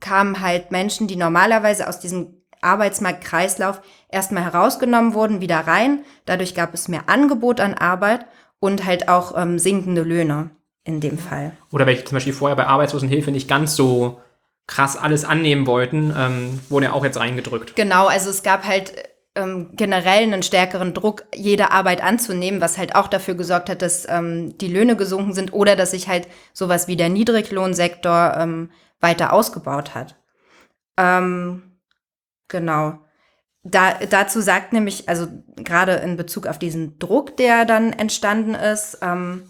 kamen 0.01 0.41
halt 0.41 0.73
Menschen, 0.73 1.07
die 1.07 1.17
normalerweise 1.17 1.89
aus 1.89 2.01
diesem 2.01 2.43
Arbeitsmarktkreislauf 2.67 3.81
erstmal 4.11 4.45
herausgenommen 4.45 5.15
wurden, 5.15 5.41
wieder 5.41 5.61
rein. 5.61 6.05
Dadurch 6.27 6.55
gab 6.55 6.75
es 6.75 6.89
mehr 6.89 7.05
Angebot 7.09 7.61
an 7.61 7.75
Arbeit 7.75 8.27
und 8.61 8.85
halt 8.85 9.09
auch 9.09 9.37
ähm, 9.37 9.59
sinkende 9.59 10.03
Löhne 10.03 10.51
in 10.85 11.01
dem 11.01 11.19
Fall. 11.19 11.53
Oder 11.73 11.87
welche 11.87 12.05
zum 12.05 12.17
Beispiel 12.17 12.33
vorher 12.33 12.57
bei 12.57 12.67
Arbeitslosenhilfe 12.67 13.31
nicht 13.31 13.49
ganz 13.49 13.75
so 13.75 14.21
krass 14.67 14.97
alles 14.97 15.25
annehmen 15.25 15.67
wollten, 15.67 16.13
ähm, 16.17 16.61
wurden 16.69 16.85
ja 16.85 16.93
auch 16.93 17.05
jetzt 17.05 17.19
reingedrückt. 17.19 17.77
Genau, 17.77 18.07
also 18.07 18.31
es 18.31 18.43
gab 18.43 18.67
halt 18.67 18.93
ähm, 19.37 19.71
generell 19.75 20.23
einen 20.23 20.43
stärkeren 20.43 20.95
Druck, 20.95 21.25
jede 21.35 21.71
Arbeit 21.71 22.03
anzunehmen, 22.03 22.61
was 22.61 22.79
halt 22.79 22.95
auch 22.95 23.07
dafür 23.07 23.35
gesorgt 23.35 23.69
hat, 23.69 23.83
dass 23.83 24.07
ähm, 24.09 24.57
die 24.59 24.69
Löhne 24.69 24.97
gesunken 24.97 25.35
sind 25.35 25.53
oder 25.53 25.77
dass 25.77 25.93
sich 25.93 26.09
halt 26.09 26.27
sowas 26.53 26.89
wie 26.89 26.97
der 26.97 27.11
Niedriglohnsektor 27.11 28.35
ähm, 28.39 28.71
weiter 29.01 29.33
ausgebaut 29.33 29.95
hat. 29.95 30.17
Ähm, 30.97 31.66
genau. 32.49 32.99
Da, 33.63 33.95
dazu 33.95 34.41
sagt 34.41 34.73
nämlich, 34.73 35.09
also 35.09 35.27
gerade 35.57 35.95
in 35.95 36.17
Bezug 36.17 36.47
auf 36.47 36.59
diesen 36.59 36.99
Druck, 36.99 37.37
der 37.37 37.65
dann 37.65 37.93
entstanden 37.93 38.55
ist, 38.55 38.99
ähm, 39.03 39.43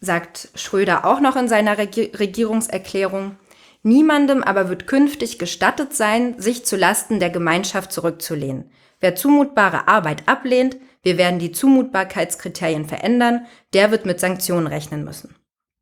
sagt 0.00 0.48
Schröder 0.54 1.04
auch 1.04 1.20
noch 1.20 1.36
in 1.36 1.48
seiner 1.48 1.76
Regi 1.76 2.12
Regierungserklärung, 2.14 3.36
niemandem 3.82 4.42
aber 4.42 4.68
wird 4.68 4.86
künftig 4.86 5.38
gestattet 5.38 5.94
sein, 5.94 6.40
sich 6.40 6.64
zu 6.64 6.76
Lasten 6.76 7.20
der 7.20 7.30
Gemeinschaft 7.30 7.92
zurückzulehnen. 7.92 8.70
Wer 9.00 9.14
zumutbare 9.14 9.88
Arbeit 9.88 10.26
ablehnt, 10.26 10.78
wir 11.02 11.18
werden 11.18 11.38
die 11.38 11.52
Zumutbarkeitskriterien 11.52 12.86
verändern, 12.86 13.46
der 13.74 13.90
wird 13.90 14.06
mit 14.06 14.20
Sanktionen 14.20 14.66
rechnen 14.66 15.04
müssen. 15.04 15.34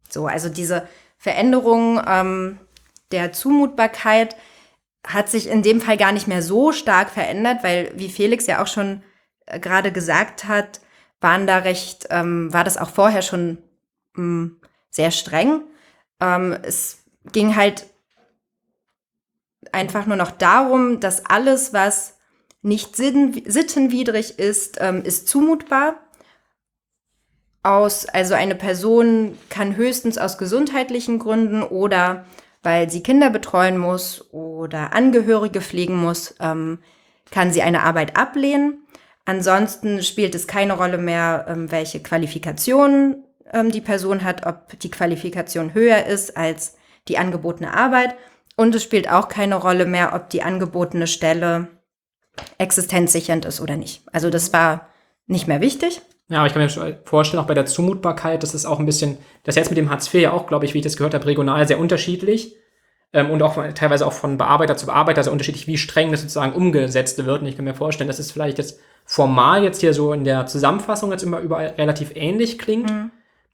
So, 0.09 0.27
also 0.27 0.49
diese 0.49 0.89
Veränderung 1.17 2.03
ähm, 2.05 2.59
der 3.13 3.33
Zumutbarkeit 3.33 4.35
hat 5.07 5.29
sich 5.29 5.49
in 5.49 5.63
dem 5.63 5.81
Fall 5.81 5.97
gar 5.97 6.13
nicht 6.13 6.29
mehr 6.29 6.43
so 6.43 6.73
stark 6.73 7.11
verändert, 7.11 7.63
weil, 7.63 7.93
wie 7.97 8.09
Felix 8.09 8.47
ja 8.47 8.63
auch 8.63 8.67
schon 8.67 9.03
äh, 9.47 9.59
gerade 9.59 9.93
gesagt 9.93 10.45
hat, 10.45 10.81
waren 11.21 11.47
da 11.47 11.59
recht, 11.59 12.07
ähm, 12.11 12.53
war 12.53 12.65
das 12.65 12.77
auch 12.77 12.91
vorher 12.91 13.23
schon 13.23 13.59
ähm, 14.17 14.61
sehr 14.91 15.11
streng. 15.11 15.63
Ähm, 16.21 16.57
es 16.63 17.05
ging 17.33 17.57
halt 17.57 17.87
einfach 19.71 20.07
nur 20.07 20.17
noch 20.17 20.31
darum, 20.33 21.01
dass 21.01 21.27
alles, 21.27 21.73
was 21.73 22.19
nicht 22.63 22.97
sittenwidrig 22.97 24.39
ist, 24.39 24.79
ähm, 24.81 25.03
ist 25.05 25.29
zumutbar. 25.29 25.97
Aus, 27.65 28.07
also 28.07 28.35
eine 28.35 28.57
Person 28.57 29.39
kann 29.49 29.77
höchstens 29.77 30.19
aus 30.19 30.37
gesundheitlichen 30.37 31.21
Gründen 31.21 31.63
oder 31.63 32.25
weil 32.63 32.91
sie 32.91 33.03
Kinder 33.03 33.31
betreuen 33.31 33.79
muss 33.79 34.33
oder 34.33 34.93
Angehörige 34.93 35.61
pflegen 35.61 35.97
muss, 35.97 36.35
ähm, 36.41 36.79
kann 37.31 37.53
sie 37.53 37.63
eine 37.63 37.83
Arbeit 37.83 38.17
ablehnen. 38.17 38.87
Ansonsten 39.25 40.03
spielt 40.03 40.35
es 40.35 40.47
keine 40.47 40.75
Rolle 40.75 40.99
mehr, 40.99 41.47
ähm, 41.49 41.71
welche 41.71 42.03
Qualifikationen 42.03 43.25
ähm, 43.53 43.71
die 43.71 43.81
Person 43.81 44.25
hat, 44.25 44.47
ob 44.47 44.79
die 44.79 44.91
Qualifikation 44.91 45.75
höher 45.75 46.07
ist 46.07 46.37
als 46.37 46.77
die 47.09 47.19
angebotene 47.19 47.75
Arbeit. 47.75 48.15
Und 48.57 48.75
es 48.75 48.83
spielt 48.83 49.11
auch 49.11 49.29
keine 49.29 49.57
Rolle 49.57 49.87
mehr, 49.87 50.13
ob 50.15 50.31
die 50.31 50.43
angebotene 50.43 51.07
Stelle 51.07 51.69
existenzsichernd 52.59 53.45
ist 53.45 53.61
oder 53.61 53.77
nicht. 53.77 54.03
Also 54.13 54.31
das 54.31 54.53
war 54.53 54.89
nicht 55.27 55.49
mehr 55.49 55.61
wichtig. 55.61 56.03
Ja, 56.33 56.39
aber 56.39 56.47
ich 56.47 56.55
kann 56.55 56.63
mir 56.63 56.99
vorstellen, 57.05 57.43
auch 57.43 57.47
bei 57.47 57.53
der 57.53 57.67
Zumutbarkeit, 57.67 58.43
das 58.43 58.55
ist 58.55 58.65
auch 58.65 58.79
ein 58.79 58.87
bisschen, 58.87 59.19
das 59.45 59.55
ist 59.55 59.59
jetzt 59.59 59.69
mit 59.69 59.77
dem 59.77 59.91
Hartz 59.91 60.07
IV 60.07 60.23
ja 60.23 60.33
auch, 60.33 60.47
glaube 60.47 60.65
ich, 60.65 60.73
wie 60.73 60.79
ich 60.79 60.85
das 60.85 60.97
gehört 60.97 61.13
habe, 61.13 61.27
regional 61.27 61.69
sehr 61.69 61.79
unterschiedlich. 61.79 62.57
Ähm, 63.13 63.29
und 63.31 63.43
auch 63.43 63.63
teilweise 63.75 64.07
auch 64.07 64.15
von 64.15 64.39
Bearbeiter 64.39 64.79
zu 64.79 64.87
Bearbeiter 64.87 65.23
sehr 65.23 65.33
unterschiedlich, 65.33 65.67
wie 65.67 65.77
streng 65.77 66.11
das 66.11 66.23
sozusagen 66.23 66.55
umgesetzt 66.55 67.23
wird. 67.23 67.43
Und 67.43 67.49
ich 67.49 67.57
kann 67.57 67.67
mir 67.67 67.75
vorstellen, 67.75 68.09
dass 68.09 68.19
es 68.19 68.33
vielleicht 68.33 68.57
jetzt 68.57 68.81
formal 69.05 69.63
jetzt 69.63 69.83
hier 69.83 69.93
so 69.93 70.15
in 70.15 70.25
der 70.25 70.47
Zusammenfassung 70.47 71.11
jetzt 71.11 71.23
immer 71.23 71.41
überall 71.41 71.75
relativ 71.77 72.13
ähnlich 72.15 72.59
klingt. 72.59 72.91
Mhm. 72.91 73.11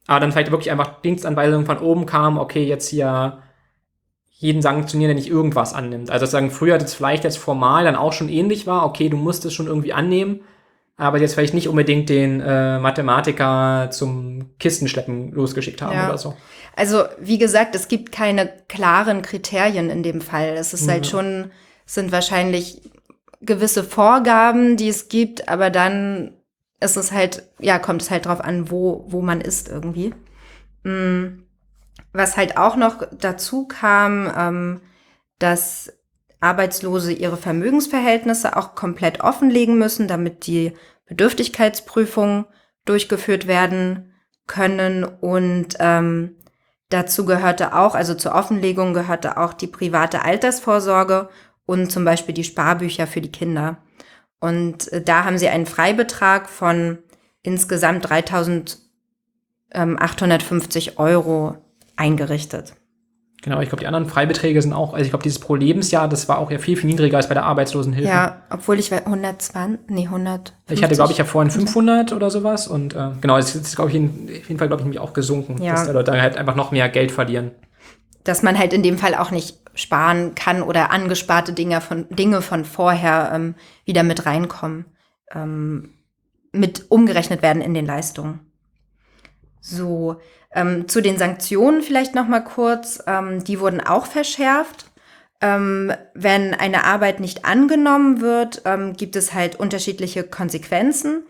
Aber 0.07 0.21
dann 0.21 0.31
vielleicht 0.31 0.53
wirklich 0.53 0.71
einfach 0.71 1.01
Dienstanweisungen 1.03 1.67
von 1.67 1.79
oben 1.79 2.07
kam, 2.07 2.39
okay, 2.39 2.65
jetzt 2.65 2.89
hier 2.89 3.43
jeden 4.31 4.63
sanktionieren, 4.63 5.09
der 5.09 5.17
nicht 5.17 5.31
irgendwas 5.31 5.75
annimmt. 5.75 6.13
Also 6.13 6.27
sagen 6.27 6.53
früher 6.53 6.79
das 6.79 6.95
vielleicht 6.95 7.25
jetzt 7.25 7.39
formal 7.39 7.83
dann 7.83 7.97
auch 7.97 8.13
schon 8.13 8.29
ähnlich 8.29 8.69
war, 8.69 8.87
okay, 8.87 9.09
du 9.09 9.17
musst 9.17 9.45
es 9.45 9.53
schon 9.53 9.67
irgendwie 9.67 9.93
annehmen, 9.93 10.43
aber 10.99 11.21
jetzt 11.21 11.35
vielleicht 11.35 11.55
nicht 11.55 11.69
unbedingt 11.69 12.09
den 12.09 12.41
äh, 12.41 12.79
Mathematiker 12.81 13.89
zum 13.91 14.51
Kistenschleppen 14.59 15.31
losgeschickt 15.33 15.81
haben 15.81 15.95
ja. 15.95 16.09
oder 16.09 16.19
so. 16.19 16.37
Also 16.75 17.05
wie 17.21 17.39
gesagt, 17.39 17.77
es 17.77 17.87
gibt 17.87 18.11
keine 18.13 18.53
klaren 18.69 19.23
Kriterien 19.23 19.91
in 19.91 20.03
dem 20.03 20.21
Fall. 20.21 20.57
Es 20.57 20.75
ist 20.75 20.83
halt 20.83 20.89
mhm. 20.89 20.93
halt 20.93 21.07
schon, 21.07 21.51
sind 21.87 22.13
wahrscheinlich 22.13 22.83
gewisse 23.41 23.85
Vorgaben, 23.85 24.77
die 24.77 24.89
es 24.89 25.09
gibt, 25.09 25.49
aber 25.49 25.71
dann 25.71 26.33
ist 26.81 26.97
es 26.97 27.13
halt, 27.13 27.45
ja, 27.61 27.79
kommt 27.79 28.03
es 28.03 28.11
halt 28.11 28.27
drauf 28.27 28.41
an, 28.41 28.71
wo, 28.71 29.05
wo 29.07 29.23
man 29.23 29.41
ist 29.41 29.69
irgendwie. 29.69 30.13
Mhm. 30.83 31.45
Was 32.13 32.37
halt 32.37 32.57
auch 32.57 32.75
noch 32.75 33.07
dazu 33.13 33.69
kam, 33.69 34.33
ähm, 34.37 34.81
dass 35.39 35.93
Arbeitslose 36.41 37.13
ihre 37.13 37.37
Vermögensverhältnisse 37.37 38.57
auch 38.57 38.75
komplett 38.75 39.21
offenlegen 39.21 39.79
müssen, 39.79 40.09
damit 40.09 40.47
die 40.47 40.73
Bedürftigkeitsprüfungen 41.07 42.47
durchgeführt 42.85 43.47
werden 43.47 44.13
können. 44.47 45.05
Und 45.05 45.77
ähm, 45.81 46.37
dazu 46.91 47.25
gehörte 47.25 47.75
auch, 47.75 47.95
also 47.95 48.15
zur 48.15 48.35
Offenlegung 48.35 48.95
gehörte 48.95 49.37
auch 49.37 49.53
die 49.53 49.67
private 49.67 50.25
Altersvorsorge 50.25 51.29
und 51.67 51.91
zum 51.91 52.05
Beispiel 52.05 52.35
die 52.35 52.45
Sparbücher 52.45 53.07
für 53.07 53.21
die 53.21 53.33
Kinder. 53.33 53.79
Und 54.41 54.93
äh, 54.93 55.03
da 55.03 55.25
haben 55.25 55.39
sie 55.39 55.49
einen 55.49 55.67
Freibetrag 55.67 56.49
von 56.49 56.99
insgesamt 57.43 58.07
3.850 58.07 60.99
Euro 60.99 61.57
eingerichtet. 61.97 62.75
Genau, 63.43 63.61
ich 63.61 63.69
glaube, 63.69 63.81
die 63.81 63.87
anderen 63.87 64.07
Freibeträge 64.07 64.61
sind 64.61 64.73
auch, 64.73 64.95
also 64.95 65.05
ich 65.05 65.11
glaube, 65.11 65.23
dieses 65.23 65.39
pro 65.39 65.55
Lebensjahr, 65.55 66.09
das 66.09 66.29
war 66.29 66.39
auch 66.39 66.51
ja 66.51 66.59
viel, 66.59 66.77
viel 66.77 66.91
niedriger 66.91 67.19
als 67.19 67.29
bei 67.29 67.35
der 67.35 67.45
Arbeitslosenhilfe. 67.45 68.09
Ja, 68.09 68.43
obwohl 68.51 68.81
ich 68.81 68.93
120, 68.93 69.89
nee, 69.89 70.07
100. 70.07 70.55
Ich 70.71 70.83
hatte, 70.83 70.97
glaube 70.97 71.13
ich, 71.13 71.19
ja 71.19 71.25
vorhin 71.25 71.51
500 71.51 72.13
oder 72.13 72.31
sowas 72.31 72.67
und 72.67 72.95
äh, 72.95 73.11
genau, 73.21 73.39
es 73.39 73.55
ist, 73.55 73.77
glaube 73.77 73.91
ich, 73.91 73.97
in, 73.97 74.29
auf 74.29 74.49
jeden 74.49 74.59
Fall, 74.59 74.67
glaube 74.67 74.81
ich, 74.81 74.85
nämlich 74.85 75.01
auch 75.01 75.13
gesunken, 75.13 75.63
ja. 75.63 75.73
dass 75.73 75.87
die 75.87 75.93
Leute 75.93 76.21
halt 76.21 76.37
einfach 76.37 76.57
noch 76.57 76.73
mehr 76.73 76.89
Geld 76.89 77.13
verlieren. 77.13 77.53
Dass 78.25 78.43
man 78.43 78.59
halt 78.59 78.73
in 78.73 78.83
dem 78.83 78.99
Fall 78.99 79.15
auch 79.15 79.31
nicht 79.31 79.59
sparen 79.75 80.35
kann 80.35 80.61
oder 80.63 80.91
angesparte 80.91 81.53
Dinge 81.53 81.81
von, 81.81 82.09
Dinge 82.11 82.43
von 82.43 82.65
vorher 82.65 83.31
ähm, 83.33 83.55
wieder 83.85 84.03
mit 84.03 84.27
reinkommen, 84.27 84.87
ähm, 85.33 85.95
mit 86.51 86.91
umgerechnet 86.91 87.43
werden 87.43 87.63
in 87.63 87.75
den 87.75 87.87
Leistungen. 87.87 88.41
So, 89.61 90.21
ähm, 90.53 90.89
zu 90.89 91.01
den 91.01 91.19
Sanktionen 91.19 91.83
vielleicht 91.83 92.15
noch 92.15 92.29
mal 92.29 92.41
kurz. 92.41 93.03
Ähm, 93.07 93.45
die 93.45 93.61
wurden 93.61 93.81
auch 93.81 94.07
verschärft. 94.07 94.91
Ähm, 95.41 95.93
wenn 96.15 96.55
eine 96.55 96.85
Arbeit 96.85 97.21
nicht 97.21 97.45
angenommen 97.45 98.21
wird, 98.21 98.63
ähm, 98.65 98.95
gibt 98.95 99.15
es 99.15 99.35
halt 99.35 99.57
unterschiedliche 99.57 100.25
Konsequenzen. 100.25 101.23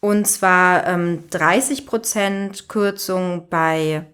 Und 0.00 0.26
zwar 0.26 0.84
30 0.84 1.80
ähm, 1.80 1.86
Prozent 1.86 2.68
Kürzung 2.68 3.48
bei, 3.50 4.04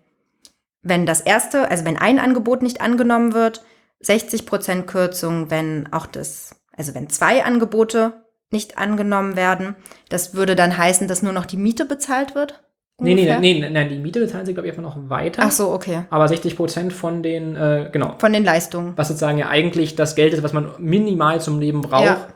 wenn 0.82 1.04
das 1.04 1.20
erste, 1.20 1.70
also 1.70 1.84
wenn 1.84 1.98
ein 1.98 2.18
Angebot 2.18 2.62
nicht 2.62 2.80
angenommen 2.80 3.34
wird, 3.34 3.62
60 4.00 4.46
Prozent 4.46 4.87
Kürzung, 4.87 5.50
wenn 5.50 5.92
auch 5.92 6.06
das, 6.06 6.56
also 6.74 6.94
wenn 6.94 7.10
zwei 7.10 7.44
Angebote 7.44 8.24
nicht 8.50 8.78
angenommen 8.78 9.37
werden. 9.37 9.76
Das 10.08 10.34
würde 10.34 10.56
dann 10.56 10.78
heißen, 10.78 11.08
dass 11.08 11.22
nur 11.22 11.32
noch 11.32 11.46
die 11.46 11.56
Miete 11.58 11.84
bezahlt 11.84 12.34
wird. 12.34 12.63
Nee, 12.98 13.14
nee, 13.14 13.38
nee, 13.40 13.68
nee, 13.68 13.88
die 13.88 13.98
Miete 13.98 14.20
bezahlen 14.20 14.46
sie, 14.46 14.54
glaube 14.54 14.68
ich, 14.68 14.72
einfach 14.72 14.83
noch 14.83 15.11
weiter. 15.11 15.42
Ach 15.44 15.50
so, 15.50 15.72
okay. 15.72 16.04
Aber 16.11 16.28
60 16.28 16.57
Prozent 16.57 16.92
von 16.92 17.24
den, 17.24 17.57
äh, 17.57 17.88
genau. 17.90 18.14
Von 18.18 18.33
den 18.33 18.44
Leistungen. 18.44 18.92
Was 18.96 19.09
sozusagen 19.09 19.37
ja 19.37 19.48
eigentlich 19.48 19.96
das 19.96 20.14
Geld 20.14 20.33
ist, 20.33 20.44
was 20.44 20.52
man 20.52 20.70
minimal 20.78 21.40
zum 21.40 21.59
Leben 21.59 21.80
braucht. 21.80 22.04
Ja, 22.04 22.28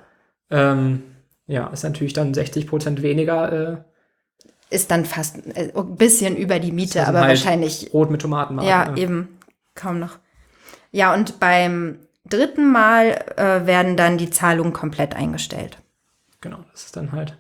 ähm, 0.50 1.04
ja 1.46 1.68
ist 1.68 1.84
natürlich 1.84 2.12
dann 2.12 2.34
60 2.34 2.66
Prozent 2.66 3.02
weniger. 3.02 3.52
Äh, 3.52 3.76
ist 4.70 4.90
dann 4.90 5.04
fast 5.04 5.38
äh, 5.56 5.72
ein 5.74 5.94
bisschen 5.94 6.36
über 6.36 6.58
die 6.58 6.72
Miete, 6.72 7.06
aber 7.06 7.20
halt 7.20 7.30
wahrscheinlich. 7.30 7.90
Rot 7.94 8.10
mit 8.10 8.20
Tomaten. 8.20 8.58
Ja, 8.58 8.88
ja, 8.88 8.96
eben. 8.96 9.38
Kaum 9.76 10.00
noch. 10.00 10.18
Ja, 10.90 11.14
und 11.14 11.38
beim 11.38 12.00
dritten 12.28 12.72
Mal 12.72 13.24
äh, 13.36 13.64
werden 13.66 13.96
dann 13.96 14.18
die 14.18 14.30
Zahlungen 14.30 14.72
komplett 14.72 15.14
eingestellt. 15.14 15.78
Genau, 16.40 16.58
das 16.72 16.86
ist 16.86 16.96
dann 16.96 17.12
halt 17.12 17.38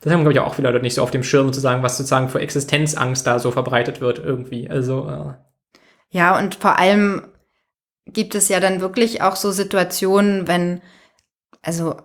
Das 0.00 0.12
haben, 0.12 0.20
glaube 0.20 0.32
ich, 0.32 0.40
auch 0.40 0.54
viele 0.54 0.70
Leute 0.70 0.82
nicht 0.82 0.94
so 0.94 1.02
auf 1.02 1.10
dem 1.10 1.24
Schirm, 1.24 1.46
sozusagen, 1.46 1.82
was 1.82 1.96
sozusagen 1.96 2.28
für 2.28 2.40
Existenzangst 2.40 3.26
da 3.26 3.38
so 3.38 3.50
verbreitet 3.50 4.00
wird 4.00 4.18
irgendwie. 4.18 4.70
Also, 4.70 5.08
äh, 5.08 5.34
Ja, 6.10 6.38
und 6.38 6.54
vor 6.54 6.78
allem 6.78 7.26
gibt 8.06 8.34
es 8.34 8.48
ja 8.48 8.60
dann 8.60 8.80
wirklich 8.80 9.22
auch 9.22 9.36
so 9.36 9.50
Situationen, 9.50 10.46
wenn, 10.46 10.80
also, 11.62 11.96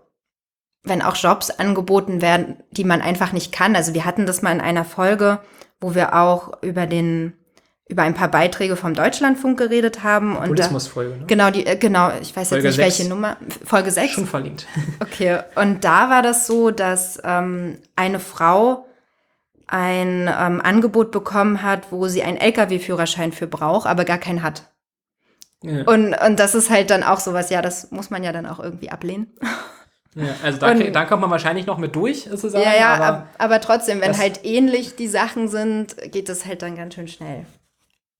wenn 0.84 1.02
auch 1.02 1.16
Jobs 1.16 1.50
angeboten 1.50 2.22
werden, 2.22 2.64
die 2.72 2.84
man 2.84 3.02
einfach 3.02 3.32
nicht 3.32 3.52
kann. 3.52 3.76
Also 3.76 3.94
wir 3.94 4.06
hatten 4.06 4.26
das 4.26 4.42
mal 4.42 4.52
in 4.52 4.60
einer 4.60 4.84
Folge, 4.84 5.40
wo 5.80 5.96
wir 5.96 6.16
auch 6.16 6.62
über 6.62 6.88
den, 6.88 7.34
über 7.90 8.04
ein 8.04 8.14
paar 8.14 8.30
Beiträge 8.30 8.76
vom 8.76 8.94
Deutschlandfunk 8.94 9.58
geredet 9.60 10.04
haben. 10.04 10.36
Und 10.36 10.44
Populismusfolge, 10.44 11.18
ne? 11.18 11.26
genau, 11.28 11.52
die, 11.52 11.66
äh, 11.66 11.76
genau, 11.76 12.12
ich 12.22 12.36
weiß 12.36 12.50
Folge 12.50 12.68
jetzt 12.70 12.78
nicht, 12.78 12.86
sechs. 12.86 13.00
welche 13.00 13.10
Nummer. 13.10 13.38
Folge 13.66 13.92
6. 13.92 14.14
Schon 14.14 14.26
verlinkt. 14.28 14.68
Okay, 15.02 15.40
und 15.56 15.84
da 15.84 16.10
war 16.10 16.22
das 16.22 16.48
so, 16.48 16.72
dass 16.72 17.20
ähm, 17.24 17.78
eine 17.96 18.20
Frau 18.20 18.86
ein 19.68 20.28
ähm, 20.28 20.62
Angebot 20.62 21.12
bekommen 21.12 21.62
hat, 21.64 21.92
wo 21.92 22.08
sie 22.08 22.24
einen 22.24 22.38
Lkw-Führerschein 22.38 23.32
für 23.32 23.48
braucht, 23.48 23.88
aber 23.88 24.06
gar 24.06 24.18
keinen 24.18 24.44
hat. 24.44 24.70
Ja. 25.64 25.84
Und, 25.84 26.14
und 26.14 26.40
das 26.40 26.56
ist 26.56 26.70
halt 26.70 26.90
dann 26.90 27.04
auch 27.04 27.20
sowas, 27.20 27.50
ja, 27.50 27.62
das 27.62 27.90
muss 27.92 28.10
man 28.10 28.24
ja 28.24 28.32
dann 28.32 28.46
auch 28.46 28.60
irgendwie 28.60 28.92
ablehnen. 28.92 29.28
Ja, 30.16 30.26
also 30.44 30.60
da, 30.60 30.72
Und- 30.72 30.94
da 30.94 31.06
kommt 31.06 31.22
man 31.22 31.32
wahrscheinlich 31.32 31.66
noch 31.66 31.78
mit 31.78 31.96
durch, 31.96 32.24
sozusagen. 32.30 32.64
ja, 32.64 32.76
ja, 32.76 32.94
aber 32.96 33.28
aber, 33.38 33.62
trotzdem, 33.62 34.00
wenn 34.02 34.10
das- 34.12 34.20
halt 34.20 34.44
ähnlich 34.46 34.96
die 34.96 35.08
Sachen 35.08 35.48
sind, 35.48 35.96
geht 36.12 36.30
es 36.30 36.46
halt 36.46 36.62
dann 36.62 36.76
ganz 36.76 36.94
schön 36.96 37.08
schnell. 37.08 37.46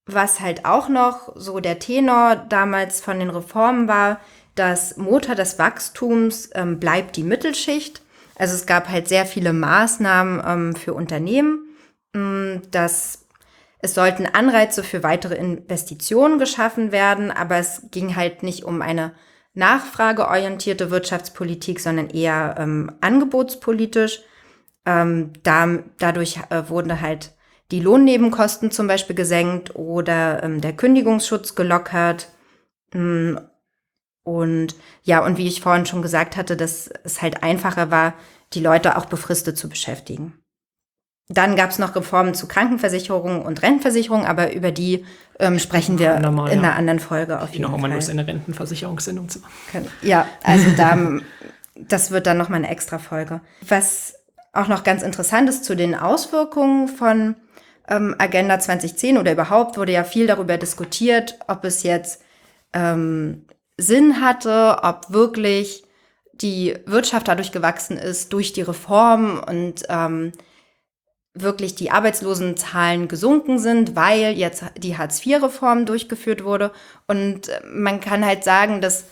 Was 0.06 0.40
halt 0.40 0.64
auch 0.66 0.88
noch 0.88 1.32
so 1.34 1.60
der 1.60 1.78
Tenor 1.78 2.36
damals 2.36 3.00
von 3.00 3.18
den 3.18 3.30
Reformen 3.30 3.88
war, 3.88 4.20
das 4.54 4.96
Motor 4.96 5.34
des 5.34 5.58
Wachstums 5.58 6.50
ähm, 6.54 6.78
bleibt 6.78 7.16
die 7.16 7.22
Mittelschicht. 7.22 8.02
Also 8.36 8.54
es 8.54 8.66
gab 8.66 8.88
halt 8.88 9.08
sehr 9.08 9.26
viele 9.26 9.52
Maßnahmen 9.52 10.42
ähm, 10.46 10.76
für 10.76 10.94
Unternehmen, 10.94 11.74
mh, 12.12 12.62
dass 12.70 13.26
es 13.84 13.92
sollten 13.92 14.26
Anreize 14.26 14.82
für 14.82 15.02
weitere 15.02 15.34
Investitionen 15.34 16.38
geschaffen 16.38 16.90
werden, 16.90 17.30
aber 17.30 17.56
es 17.56 17.82
ging 17.90 18.16
halt 18.16 18.42
nicht 18.42 18.64
um 18.64 18.80
eine 18.80 19.12
nachfrageorientierte 19.52 20.90
Wirtschaftspolitik, 20.90 21.80
sondern 21.80 22.08
eher 22.08 22.56
ähm, 22.58 22.92
angebotspolitisch. 23.02 24.22
Ähm, 24.86 25.32
da, 25.42 25.80
dadurch 25.98 26.38
äh, 26.48 26.68
wurden 26.68 27.00
halt 27.00 27.32
die 27.70 27.80
Lohnnebenkosten 27.80 28.70
zum 28.70 28.86
Beispiel 28.86 29.16
gesenkt 29.16 29.74
oder 29.74 30.42
ähm, 30.42 30.60
der 30.60 30.74
Kündigungsschutz 30.74 31.54
gelockert. 31.54 32.28
Mm, 32.92 33.36
Und 34.22 34.74
ja, 35.02 35.24
und 35.24 35.38
wie 35.38 35.46
ich 35.46 35.60
vorhin 35.60 35.86
schon 35.86 36.02
gesagt 36.02 36.36
hatte, 36.36 36.56
dass 36.56 36.90
es 37.04 37.22
halt 37.22 37.42
einfacher 37.42 37.90
war, 37.90 38.14
die 38.52 38.60
Leute 38.60 38.96
auch 38.96 39.06
befristet 39.06 39.58
zu 39.58 39.68
beschäftigen. 39.68 40.34
Dann 41.28 41.56
gab 41.56 41.70
es 41.70 41.78
noch 41.78 41.96
Reformen 41.96 42.34
zu 42.34 42.46
Krankenversicherung 42.46 43.42
und 43.42 43.62
Rentenversicherung, 43.62 44.26
aber 44.26 44.52
über 44.52 44.72
die 44.72 45.06
ähm, 45.38 45.58
sprechen 45.58 45.98
wir 45.98 46.14
Andermal, 46.16 46.52
in 46.52 46.58
ja. 46.60 46.68
einer 46.68 46.76
anderen 46.76 47.00
Folge 47.00 47.40
auf 47.40 47.48
ich 47.48 47.58
jeden 47.58 47.70
noch 47.70 47.80
Fall. 47.80 47.92
Lust, 47.92 48.10
eine 48.10 48.26
Rentenversicherungssendung 48.26 49.30
zu 49.30 49.40
machen. 49.40 49.88
Ja, 50.02 50.28
also 50.42 50.66
da, 50.76 50.98
das 51.74 52.10
wird 52.10 52.26
dann 52.26 52.36
nochmal 52.36 52.58
eine 52.58 52.68
extra 52.68 52.98
Folge. 52.98 53.40
Was 53.66 54.16
auch 54.52 54.68
noch 54.68 54.84
ganz 54.84 55.02
interessant 55.02 55.48
ist 55.48 55.64
zu 55.64 55.74
den 55.74 55.94
Auswirkungen 55.94 56.88
von 56.88 57.36
ähm, 57.88 58.14
Agenda 58.18 58.58
2010 58.58 59.18
oder 59.18 59.32
überhaupt 59.32 59.76
wurde 59.76 59.92
ja 59.92 60.04
viel 60.04 60.26
darüber 60.26 60.56
diskutiert, 60.56 61.38
ob 61.48 61.64
es 61.64 61.82
jetzt 61.82 62.22
ähm, 62.72 63.44
Sinn 63.76 64.20
hatte, 64.20 64.78
ob 64.82 65.12
wirklich 65.12 65.84
die 66.32 66.76
Wirtschaft 66.86 67.28
dadurch 67.28 67.52
gewachsen 67.52 67.96
ist, 67.96 68.32
durch 68.32 68.52
die 68.52 68.62
Reform 68.62 69.40
und 69.46 69.82
ähm, 69.88 70.32
wirklich 71.34 71.74
die 71.74 71.90
Arbeitslosenzahlen 71.90 73.08
gesunken 73.08 73.58
sind, 73.58 73.96
weil 73.96 74.32
jetzt 74.36 74.64
die 74.78 74.96
Hartz-IV-Reform 74.96 75.84
durchgeführt 75.84 76.44
wurde. 76.44 76.72
Und 77.06 77.48
äh, 77.48 77.60
man 77.66 78.00
kann 78.00 78.24
halt 78.24 78.44
sagen, 78.44 78.80
dass 78.80 79.04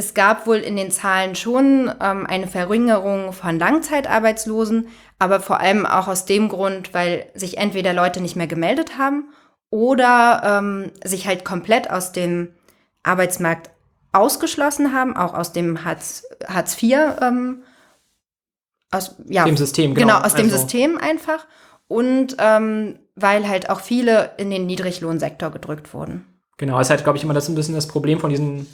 es 0.00 0.14
gab 0.14 0.46
wohl 0.46 0.56
in 0.56 0.76
den 0.76 0.90
Zahlen 0.90 1.34
schon 1.34 1.92
ähm, 2.00 2.26
eine 2.26 2.46
Verringerung 2.46 3.34
von 3.34 3.58
Langzeitarbeitslosen, 3.58 4.88
aber 5.18 5.40
vor 5.40 5.60
allem 5.60 5.84
auch 5.84 6.08
aus 6.08 6.24
dem 6.24 6.48
Grund, 6.48 6.94
weil 6.94 7.26
sich 7.34 7.58
entweder 7.58 7.92
Leute 7.92 8.22
nicht 8.22 8.34
mehr 8.34 8.46
gemeldet 8.46 8.96
haben 8.96 9.28
oder 9.68 10.42
ähm, 10.42 10.90
sich 11.04 11.26
halt 11.26 11.44
komplett 11.44 11.90
aus 11.90 12.12
dem 12.12 12.54
Arbeitsmarkt 13.02 13.70
ausgeschlossen 14.12 14.94
haben, 14.94 15.14
auch 15.16 15.34
aus 15.34 15.52
dem 15.52 15.84
Hartz, 15.84 16.24
Hartz 16.48 16.82
IV, 16.82 16.96
ähm, 17.20 17.62
aus 18.90 19.16
ja, 19.28 19.44
Dem 19.44 19.58
System, 19.58 19.94
genau, 19.94 20.14
genau. 20.14 20.26
aus 20.26 20.34
dem 20.34 20.46
Also- 20.46 20.56
System 20.56 20.96
einfach 20.98 21.46
und 21.88 22.36
ähm, 22.38 22.98
weil 23.16 23.46
halt 23.46 23.68
auch 23.68 23.80
viele 23.80 24.30
in 24.38 24.50
den 24.50 24.64
Niedriglohnsektor 24.64 25.50
gedrückt 25.50 25.92
wurden. 25.92 26.24
Genau, 26.56 26.78
das 26.78 26.86
ist 26.86 26.90
halt, 26.90 27.04
glaube 27.04 27.18
ich, 27.18 27.24
immer 27.24 27.34
das 27.34 27.48
ein 27.48 27.54
bisschen 27.54 27.74
das 27.74 27.86
Problem 27.86 28.18
von 28.18 28.30
diesen 28.30 28.66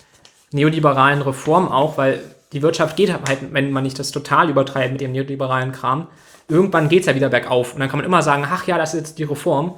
neoliberalen 0.52 1.22
Reformen 1.22 1.68
auch, 1.68 1.98
weil 1.98 2.20
die 2.52 2.62
Wirtschaft 2.62 2.96
geht 2.96 3.12
halt, 3.12 3.52
wenn 3.52 3.72
man 3.72 3.82
nicht 3.82 3.98
das 3.98 4.12
total 4.12 4.48
übertreibt 4.50 4.92
mit 4.92 5.00
dem 5.00 5.12
neoliberalen 5.12 5.72
Kram, 5.72 6.08
irgendwann 6.48 6.88
geht 6.88 7.00
es 7.00 7.06
ja 7.06 7.14
wieder 7.14 7.28
bergauf. 7.28 7.74
Und 7.74 7.80
dann 7.80 7.88
kann 7.88 7.98
man 7.98 8.06
immer 8.06 8.22
sagen, 8.22 8.46
ach 8.48 8.66
ja, 8.66 8.78
das 8.78 8.94
ist 8.94 9.00
jetzt 9.00 9.18
die 9.18 9.24
Reform. 9.24 9.74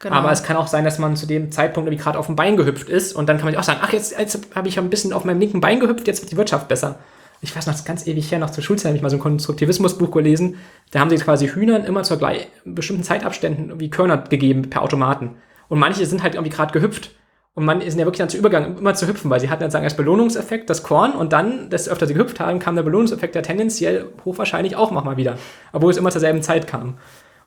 Genau. 0.00 0.16
Aber 0.16 0.32
es 0.32 0.42
kann 0.42 0.56
auch 0.56 0.66
sein, 0.66 0.84
dass 0.84 0.98
man 0.98 1.14
zu 1.14 1.26
dem 1.26 1.52
Zeitpunkt 1.52 1.86
irgendwie 1.86 2.02
gerade 2.02 2.18
auf 2.18 2.26
dem 2.26 2.36
Bein 2.36 2.56
gehüpft 2.56 2.88
ist 2.88 3.12
und 3.12 3.28
dann 3.28 3.36
kann 3.36 3.46
man 3.46 3.56
auch 3.56 3.62
sagen, 3.62 3.80
ach, 3.82 3.92
jetzt, 3.92 4.18
jetzt 4.18 4.54
habe 4.54 4.66
ich 4.66 4.78
ein 4.78 4.88
bisschen 4.88 5.12
auf 5.12 5.24
meinem 5.24 5.40
linken 5.40 5.60
Bein 5.60 5.78
gehüpft, 5.78 6.06
jetzt 6.06 6.22
wird 6.22 6.32
die 6.32 6.38
Wirtschaft 6.38 6.68
besser. 6.68 6.98
Ich 7.42 7.54
weiß 7.54 7.66
noch, 7.66 7.74
das 7.74 7.80
ist 7.80 7.86
ganz 7.86 8.06
ewig 8.06 8.30
her, 8.30 8.38
noch 8.38 8.50
zur 8.50 8.64
Schulzeit 8.64 8.88
habe 8.88 8.96
ich 8.96 9.02
mal 9.02 9.10
so 9.10 9.16
ein 9.16 9.20
Konstruktivismusbuch 9.20 10.10
gelesen. 10.10 10.56
Da 10.90 11.00
haben 11.00 11.10
sie 11.10 11.16
quasi 11.16 11.48
Hühnern 11.48 11.84
immer 11.84 12.02
zu 12.02 12.18
bestimmten 12.64 13.02
Zeitabständen 13.02 13.68
irgendwie 13.68 13.90
Körner 13.90 14.18
gegeben 14.18 14.68
per 14.68 14.82
Automaten. 14.82 15.36
Und 15.68 15.78
manche 15.78 16.04
sind 16.04 16.22
halt 16.22 16.34
irgendwie 16.34 16.54
gerade 16.54 16.72
gehüpft. 16.72 17.10
Und 17.54 17.64
man 17.64 17.80
ist 17.80 17.98
ja 17.98 18.04
wirklich 18.04 18.18
dann 18.20 18.28
zu 18.28 18.38
Übergang, 18.38 18.78
immer 18.78 18.94
zu 18.94 19.08
hüpfen, 19.08 19.28
weil 19.30 19.40
sie 19.40 19.50
hatten 19.50 19.62
dann 19.62 19.70
sagen 19.72 19.84
als 19.84 19.96
Belohnungseffekt 19.96 20.70
das 20.70 20.82
Korn 20.82 21.12
und 21.12 21.32
dann, 21.32 21.68
desto 21.68 21.90
öfter 21.90 22.06
sie 22.06 22.14
gehüpft 22.14 22.38
haben, 22.40 22.58
kam 22.60 22.76
der 22.76 22.84
Belohnungseffekt, 22.84 23.34
der 23.34 23.42
tendenziell 23.42 24.06
hochwahrscheinlich 24.24 24.76
auch 24.76 24.90
mal 24.92 25.16
wieder. 25.16 25.36
Obwohl 25.72 25.90
es 25.90 25.96
immer 25.96 26.10
zur 26.10 26.20
selben 26.20 26.42
Zeit 26.42 26.66
kam. 26.68 26.98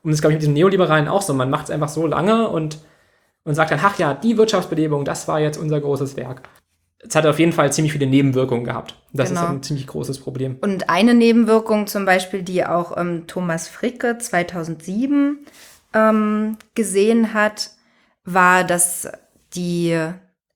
Und 0.04 0.12
das 0.12 0.16
ist, 0.16 0.22
glaube 0.22 0.34
ich, 0.34 0.36
mit 0.36 0.42
diesem 0.42 0.54
Neoliberalen 0.54 1.08
auch 1.08 1.22
so. 1.22 1.34
Man 1.34 1.50
macht 1.50 1.66
es 1.66 1.72
einfach 1.72 1.88
so 1.88 2.06
lange 2.06 2.50
und, 2.50 2.80
und 3.46 3.56
sagt 3.56 3.72
dann, 3.72 3.80
ach 3.82 3.98
ja, 3.98 4.13
die 4.13 4.38
Wirtschaftsbelebung, 4.38 5.06
das 5.06 5.28
war 5.30 5.39
jetzt 5.39 5.58
unser 5.58 5.80
großes 5.80 6.18
Werk. 6.18 6.42
Es 7.00 7.16
hat 7.16 7.26
auf 7.26 7.39
jeden 7.39 7.54
Fall 7.54 7.72
ziemlich 7.72 7.94
viele 7.94 8.06
Nebenwirkungen 8.08 8.66
gehabt. 8.66 8.96
Das 9.13 9.30
Genau. 9.30 9.42
ist 9.44 9.48
ein 9.50 9.63
ziemlich 9.63 9.88
großes 9.88 10.20
Problem. 10.20 10.58
Und 10.62 10.89
eine 10.89 11.13
Nebenwirkung 11.13 11.88
zum 11.88 12.06
Beispiel, 12.06 12.44
die 12.44 12.66
auch 12.66 12.98
ähm, 12.98 13.24
Thomas 13.28 13.70
Fricke 13.70 14.18
2007 14.18 15.39
ähm, 15.94 16.58
gesehen 16.76 17.34
hat, 17.34 17.72
war, 18.26 18.63
dass 18.63 19.08
die 19.56 19.98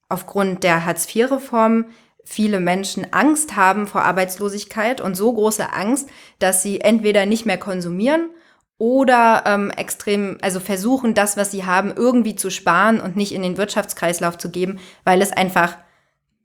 aufgrund 0.10 0.64
der 0.64 0.86
Hartz-IV-Reform 0.86 1.86
viele 2.24 2.60
Menschen 2.60 3.14
Angst 3.14 3.56
haben 3.56 3.88
vor 3.88 4.04
Arbeitslosigkeit 4.04 5.00
und 5.00 5.16
so 5.16 5.32
große 5.32 5.72
Angst, 5.72 6.10
dass 6.40 6.62
sie 6.62 6.82
entweder 6.82 7.26
nicht 7.26 7.46
mehr 7.46 7.58
konsumieren 7.58 8.30
oder 8.78 9.44
ähm, 9.46 9.72
extrem, 9.72 10.38
also 10.42 10.60
versuchen, 10.60 11.14
das, 11.14 11.38
was 11.38 11.52
sie 11.52 11.66
haben, 11.66 11.94
irgendwie 11.96 12.36
zu 12.36 12.50
sparen 12.50 13.00
und 13.00 13.16
nicht 13.16 13.34
in 13.34 13.42
den 13.42 13.58
Wirtschaftskreislauf 13.58 14.38
zu 14.38 14.52
geben, 14.52 14.80
weil 15.04 15.22
es 15.22 15.32
einfach 15.32 15.78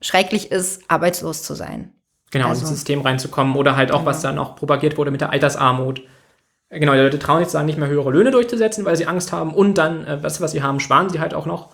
schrecklich 0.01 0.51
ist, 0.51 0.89
arbeitslos 0.89 1.43
zu 1.43 1.53
sein. 1.53 1.93
Genau, 2.31 2.47
Also- 2.47 2.61
ins 2.61 2.69
System 2.69 3.01
reinzukommen 3.01 3.55
oder 3.55 3.75
halt 3.75 3.91
auch, 3.91 4.05
was 4.05 4.21
dann 4.21 4.39
auch 4.39 4.55
propagiert 4.55 4.97
wurde 4.97 5.11
mit 5.11 5.21
der 5.21 5.29
Altersarmut. 5.29 6.01
Genau, 6.69 6.93
die 6.93 6.99
Leute 6.99 7.19
trauen 7.19 7.43
sich 7.43 7.53
dann 7.53 7.67
nicht 7.67 7.77
mehr 7.77 7.87
höhere 7.87 8.09
Löhne 8.09 8.31
durchzusetzen, 8.31 8.83
weil 8.85 8.95
sie 8.95 9.05
Angst 9.05 9.31
haben 9.31 9.53
und 9.53 9.77
dann, 9.77 10.07
äh, 10.07 10.23
was, 10.23 10.41
was 10.41 10.51
sie 10.53 10.63
haben, 10.63 10.79
sparen 10.79 11.09
sie 11.09 11.19
halt 11.19 11.35
auch 11.35 11.45
noch. 11.45 11.69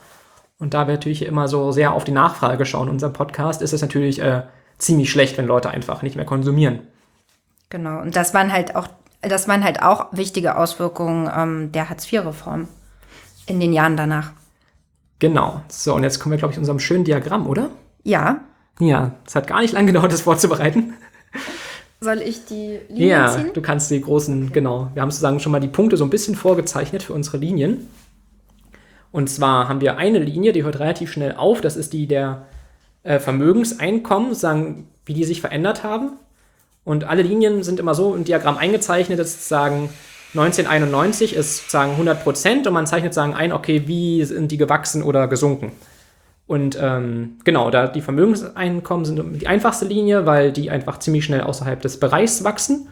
Und 0.59 0.73
da 0.73 0.87
wir 0.87 0.93
natürlich 0.93 1.25
immer 1.25 1.47
so 1.47 1.71
sehr 1.71 1.93
auf 1.93 2.03
die 2.03 2.11
Nachfrage 2.11 2.65
schauen 2.65 2.87
in 2.87 2.93
unserem 2.93 3.13
Podcast, 3.13 3.61
ist 3.61 3.73
es 3.73 3.81
natürlich 3.81 4.21
äh, 4.21 4.43
ziemlich 4.77 5.09
schlecht, 5.09 5.37
wenn 5.37 5.47
Leute 5.47 5.69
einfach 5.69 6.01
nicht 6.01 6.15
mehr 6.15 6.25
konsumieren. 6.25 6.81
Genau. 7.69 7.99
Und 8.01 8.15
das 8.15 8.33
waren 8.33 8.51
halt 8.51 8.75
auch, 8.75 8.87
das 9.21 9.47
waren 9.47 9.63
halt 9.63 9.81
auch 9.81 10.07
wichtige 10.11 10.57
Auswirkungen 10.57 11.29
ähm, 11.35 11.71
der 11.71 11.89
Hartz-IV-Reform 11.89 12.67
in 13.45 13.59
den 13.59 13.73
Jahren 13.73 13.95
danach. 13.95 14.31
Genau. 15.19 15.61
So, 15.69 15.93
und 15.95 16.03
jetzt 16.03 16.19
kommen 16.19 16.31
wir, 16.31 16.37
glaube 16.37 16.51
ich, 16.51 16.55
zu 16.55 16.61
unserem 16.61 16.79
schönen 16.79 17.03
Diagramm, 17.03 17.47
oder? 17.47 17.69
Ja. 18.03 18.41
Ja, 18.79 19.11
es 19.25 19.35
hat 19.35 19.47
gar 19.47 19.61
nicht 19.61 19.73
lange 19.73 19.87
gedauert, 19.87 20.11
das 20.11 20.21
vorzubereiten. 20.21 20.93
Soll 22.01 22.21
ich 22.21 22.45
die 22.45 22.79
Linien 22.87 23.09
Ja, 23.09 23.27
ziehen? 23.27 23.51
du 23.53 23.61
kannst 23.61 23.91
die 23.91 23.99
großen, 23.99 24.53
genau. 24.53 24.89
Wir 24.93 25.01
haben 25.01 25.11
sozusagen 25.11 25.41
schon 25.41 25.51
mal 25.51 25.59
die 25.59 25.67
Punkte 25.67 25.97
so 25.97 26.05
ein 26.05 26.09
bisschen 26.09 26.35
vorgezeichnet 26.35 27.03
für 27.03 27.13
unsere 27.13 27.37
Linien. 27.37 27.87
Und 29.11 29.29
zwar 29.29 29.67
haben 29.67 29.81
wir 29.81 29.97
eine 29.97 30.19
Linie, 30.19 30.53
die 30.53 30.63
hört 30.63 30.79
relativ 30.79 31.11
schnell 31.11 31.35
auf. 31.35 31.61
Das 31.61 31.75
ist 31.75 31.93
die 31.93 32.07
der 32.07 32.45
äh, 33.03 33.19
Vermögenseinkommen, 33.19 34.33
sagen, 34.35 34.87
wie 35.05 35.13
die 35.13 35.23
sich 35.23 35.41
verändert 35.41 35.83
haben. 35.83 36.11
Und 36.83 37.03
alle 37.03 37.21
Linien 37.21 37.63
sind 37.63 37.79
immer 37.79 37.95
so 37.95 38.15
im 38.15 38.23
Diagramm 38.23 38.57
eingezeichnet, 38.57 39.19
dass 39.19 39.33
sozusagen 39.33 39.89
1991 40.33 41.35
ist 41.35 41.57
sozusagen 41.57 41.91
100 41.91 42.23
Prozent 42.23 42.67
und 42.67 42.73
man 42.73 42.85
zeichnet 42.85 43.13
sagen 43.13 43.33
ein, 43.33 43.51
okay, 43.51 43.83
wie 43.87 44.23
sind 44.25 44.51
die 44.51 44.57
gewachsen 44.57 45.01
oder 45.01 45.27
gesunken. 45.27 45.71
Und 46.45 46.77
ähm, 46.81 47.37
genau, 47.43 47.69
da 47.69 47.87
die 47.87 48.01
Vermögenseinkommen 48.01 49.05
sind 49.05 49.41
die 49.41 49.47
einfachste 49.47 49.85
Linie, 49.85 50.25
weil 50.25 50.51
die 50.51 50.69
einfach 50.69 50.99
ziemlich 50.99 51.25
schnell 51.25 51.41
außerhalb 51.41 51.81
des 51.81 51.99
Bereichs 51.99 52.43
wachsen. 52.43 52.89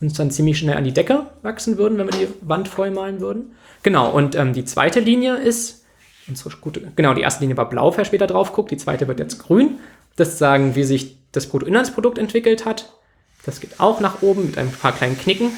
Uns 0.00 0.14
dann 0.14 0.30
ziemlich 0.30 0.58
schnell 0.58 0.76
an 0.76 0.84
die 0.84 0.92
Decke 0.92 1.26
wachsen 1.42 1.76
würden, 1.78 1.98
wenn 1.98 2.12
wir 2.12 2.26
die 2.26 2.32
Wand 2.40 2.68
voll 2.68 2.90
malen 2.90 3.20
würden. 3.20 3.52
Genau, 3.82 4.10
und 4.10 4.34
ähm, 4.34 4.52
die 4.52 4.64
zweite 4.64 5.00
Linie 5.00 5.36
ist, 5.36 5.84
unsere 6.28 6.50
gute, 6.56 6.80
genau, 6.96 7.14
die 7.14 7.22
erste 7.22 7.42
Linie 7.42 7.56
war 7.56 7.68
blau, 7.68 7.96
wer 7.96 8.04
später 8.04 8.26
drauf 8.26 8.52
guckt, 8.52 8.70
die 8.70 8.76
zweite 8.76 9.08
wird 9.08 9.18
jetzt 9.18 9.38
grün. 9.38 9.78
Das 10.16 10.38
sagen, 10.38 10.74
wie 10.74 10.84
sich 10.84 11.18
das 11.32 11.46
Bruttoinlandsprodukt 11.46 12.18
entwickelt 12.18 12.64
hat. 12.64 12.92
Das 13.44 13.60
geht 13.60 13.80
auch 13.80 14.00
nach 14.00 14.22
oben 14.22 14.46
mit 14.46 14.58
ein 14.58 14.70
paar 14.70 14.92
kleinen 14.92 15.18
Knicken. 15.18 15.50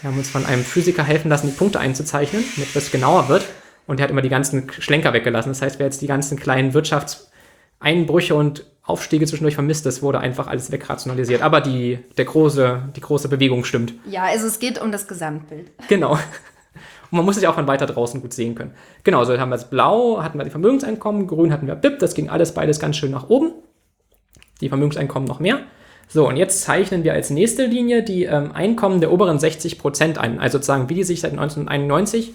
Wir 0.00 0.10
haben 0.10 0.18
uns 0.18 0.28
von 0.28 0.44
einem 0.44 0.64
Physiker 0.64 1.02
helfen 1.02 1.28
lassen, 1.30 1.46
die 1.46 1.56
Punkte 1.56 1.80
einzuzeichnen, 1.80 2.44
damit 2.54 2.76
es 2.76 2.90
genauer 2.90 3.28
wird. 3.28 3.46
Und 3.86 4.00
er 4.00 4.04
hat 4.04 4.10
immer 4.10 4.22
die 4.22 4.28
ganzen 4.28 4.70
Schlenker 4.70 5.12
weggelassen. 5.12 5.50
Das 5.50 5.62
heißt, 5.62 5.78
wer 5.78 5.86
jetzt 5.86 6.02
die 6.02 6.06
ganzen 6.06 6.38
kleinen 6.38 6.74
Wirtschaftseinbrüche 6.74 8.34
und 8.34 8.66
Aufstiege 8.86 9.26
zwischendurch 9.26 9.54
vermisst, 9.54 9.84
das 9.84 10.00
wurde 10.00 10.20
einfach 10.20 10.46
alles 10.46 10.70
wegrationalisiert. 10.70 11.42
Aber 11.42 11.60
die, 11.60 11.98
der 12.16 12.24
große, 12.24 12.90
die 12.94 13.00
große 13.00 13.28
Bewegung 13.28 13.64
stimmt. 13.64 13.94
Ja, 14.08 14.24
also 14.24 14.46
es 14.46 14.60
geht 14.60 14.80
um 14.80 14.92
das 14.92 15.08
Gesamtbild. 15.08 15.70
Genau. 15.88 16.12
Und 17.10 17.18
man 17.18 17.24
muss 17.24 17.36
sich 17.36 17.46
auch 17.46 17.54
von 17.54 17.68
weiter 17.68 17.86
draußen 17.86 18.20
gut 18.20 18.32
sehen 18.32 18.56
können. 18.56 18.72
Genau, 19.04 19.24
so 19.24 19.38
haben 19.38 19.48
wir 19.48 19.56
das 19.56 19.70
Blau, 19.70 20.22
hatten 20.22 20.38
wir 20.38 20.44
die 20.44 20.50
Vermögenseinkommen, 20.50 21.28
Grün 21.28 21.52
hatten 21.52 21.68
wir 21.68 21.76
BIP, 21.76 22.00
das 22.00 22.14
ging 22.14 22.28
alles 22.28 22.52
beides 22.52 22.80
ganz 22.80 22.96
schön 22.96 23.12
nach 23.12 23.28
oben. 23.28 23.52
Die 24.60 24.68
Vermögenseinkommen 24.68 25.28
noch 25.28 25.38
mehr. 25.38 25.60
So, 26.08 26.28
und 26.28 26.36
jetzt 26.36 26.62
zeichnen 26.62 27.04
wir 27.04 27.12
als 27.12 27.30
nächste 27.30 27.66
Linie 27.66 28.02
die 28.02 28.24
ähm, 28.24 28.52
Einkommen 28.52 29.00
der 29.00 29.12
oberen 29.12 29.38
60 29.38 29.78
Prozent 29.78 30.18
ein. 30.18 30.40
Also 30.40 30.58
sozusagen, 30.58 30.88
wie 30.88 30.94
die 30.94 31.04
sich 31.04 31.20
seit 31.20 31.32
1991 31.32 32.34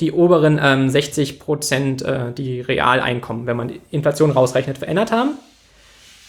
die 0.00 0.12
oberen 0.12 0.58
ähm, 0.62 0.88
60 0.88 1.38
Prozent, 1.38 2.02
äh, 2.02 2.32
die 2.32 2.60
Realeinkommen, 2.60 3.46
wenn 3.46 3.56
man 3.56 3.68
die 3.68 3.80
Inflation 3.90 4.30
rausrechnet, 4.30 4.78
verändert 4.78 5.12
haben. 5.12 5.32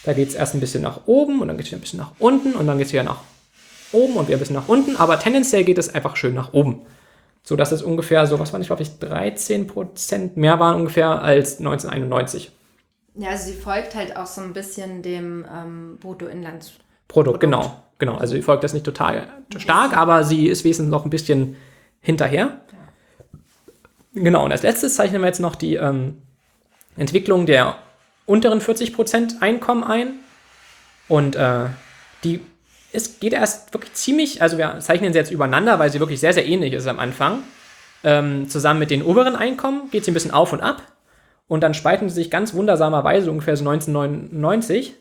Da 0.04 0.12
geht 0.12 0.28
es 0.28 0.34
erst 0.34 0.54
ein 0.54 0.60
bisschen 0.60 0.82
nach 0.82 1.06
oben 1.06 1.40
und 1.40 1.48
dann 1.48 1.56
geht 1.56 1.66
es 1.66 1.72
wieder 1.72 1.78
ein 1.78 1.82
bisschen 1.82 2.00
nach 2.00 2.12
unten 2.18 2.54
und 2.54 2.66
dann 2.66 2.78
geht 2.78 2.88
es 2.88 2.92
wieder 2.92 3.04
nach 3.04 3.20
oben 3.92 4.16
und 4.16 4.26
wieder 4.26 4.36
ein 4.36 4.40
bisschen 4.40 4.56
nach 4.56 4.68
unten. 4.68 4.96
Aber 4.96 5.18
tendenziell 5.18 5.64
geht 5.64 5.78
es 5.78 5.94
einfach 5.94 6.16
schön 6.16 6.34
nach 6.34 6.52
oben. 6.52 6.82
So 7.44 7.56
dass 7.56 7.72
es 7.72 7.82
ungefähr 7.82 8.26
so, 8.26 8.38
was 8.38 8.52
war 8.52 8.58
nicht, 8.58 8.68
glaube 8.68 8.82
ich, 8.82 8.98
13 8.98 9.66
Prozent 9.66 10.36
mehr 10.36 10.60
waren 10.60 10.76
ungefähr 10.76 11.22
als 11.22 11.58
1991. 11.58 12.52
Ja, 13.14 13.30
also 13.30 13.50
sie 13.50 13.56
folgt 13.56 13.94
halt 13.94 14.16
auch 14.16 14.26
so 14.26 14.40
ein 14.40 14.52
bisschen 14.52 15.02
dem 15.02 15.44
ähm, 15.52 15.98
Bruttoinlandsprodukt. 16.00 17.08
Produkt, 17.08 17.40
genau. 17.40 17.82
Genau, 17.98 18.16
also 18.16 18.34
sie 18.34 18.42
folgt 18.42 18.64
das 18.64 18.72
nicht 18.72 18.84
total 18.84 19.28
stark, 19.58 19.96
aber 19.96 20.24
sie 20.24 20.48
ist 20.48 20.64
wesentlich 20.64 20.90
noch 20.90 21.04
ein 21.04 21.10
bisschen 21.10 21.56
hinterher. 22.00 22.60
Ja. 22.72 24.22
Genau, 24.22 24.44
und 24.44 24.50
als 24.50 24.62
letztes 24.62 24.96
zeichnen 24.96 25.20
wir 25.20 25.28
jetzt 25.28 25.38
noch 25.38 25.54
die 25.54 25.76
ähm, 25.76 26.22
Entwicklung 26.96 27.46
der 27.46 27.76
unteren 28.26 28.60
40% 28.60 29.40
Einkommen 29.40 29.84
ein. 29.84 30.14
Und 31.08 31.36
äh, 31.36 31.66
die 32.24 32.40
es 32.92 33.20
geht 33.20 33.32
erst 33.32 33.72
wirklich 33.72 33.94
ziemlich, 33.94 34.42
also 34.42 34.58
wir 34.58 34.78
zeichnen 34.80 35.12
sie 35.12 35.18
jetzt 35.18 35.30
übereinander, 35.30 35.78
weil 35.78 35.90
sie 35.90 36.00
wirklich 36.00 36.20
sehr, 36.20 36.32
sehr 36.32 36.46
ähnlich 36.46 36.74
ist 36.74 36.86
am 36.86 36.98
Anfang. 36.98 37.42
Ähm, 38.04 38.48
zusammen 38.48 38.80
mit 38.80 38.90
den 38.90 39.02
oberen 39.02 39.36
Einkommen 39.36 39.90
geht 39.90 40.04
sie 40.04 40.10
ein 40.10 40.14
bisschen 40.14 40.32
auf 40.32 40.52
und 40.52 40.60
ab. 40.60 40.82
Und 41.48 41.62
dann 41.62 41.74
spalten 41.74 42.08
sie 42.08 42.16
sich 42.16 42.30
ganz 42.30 42.54
wundersamerweise 42.54 43.30
ungefähr 43.30 43.56
so 43.56 43.68
1999 43.68 44.94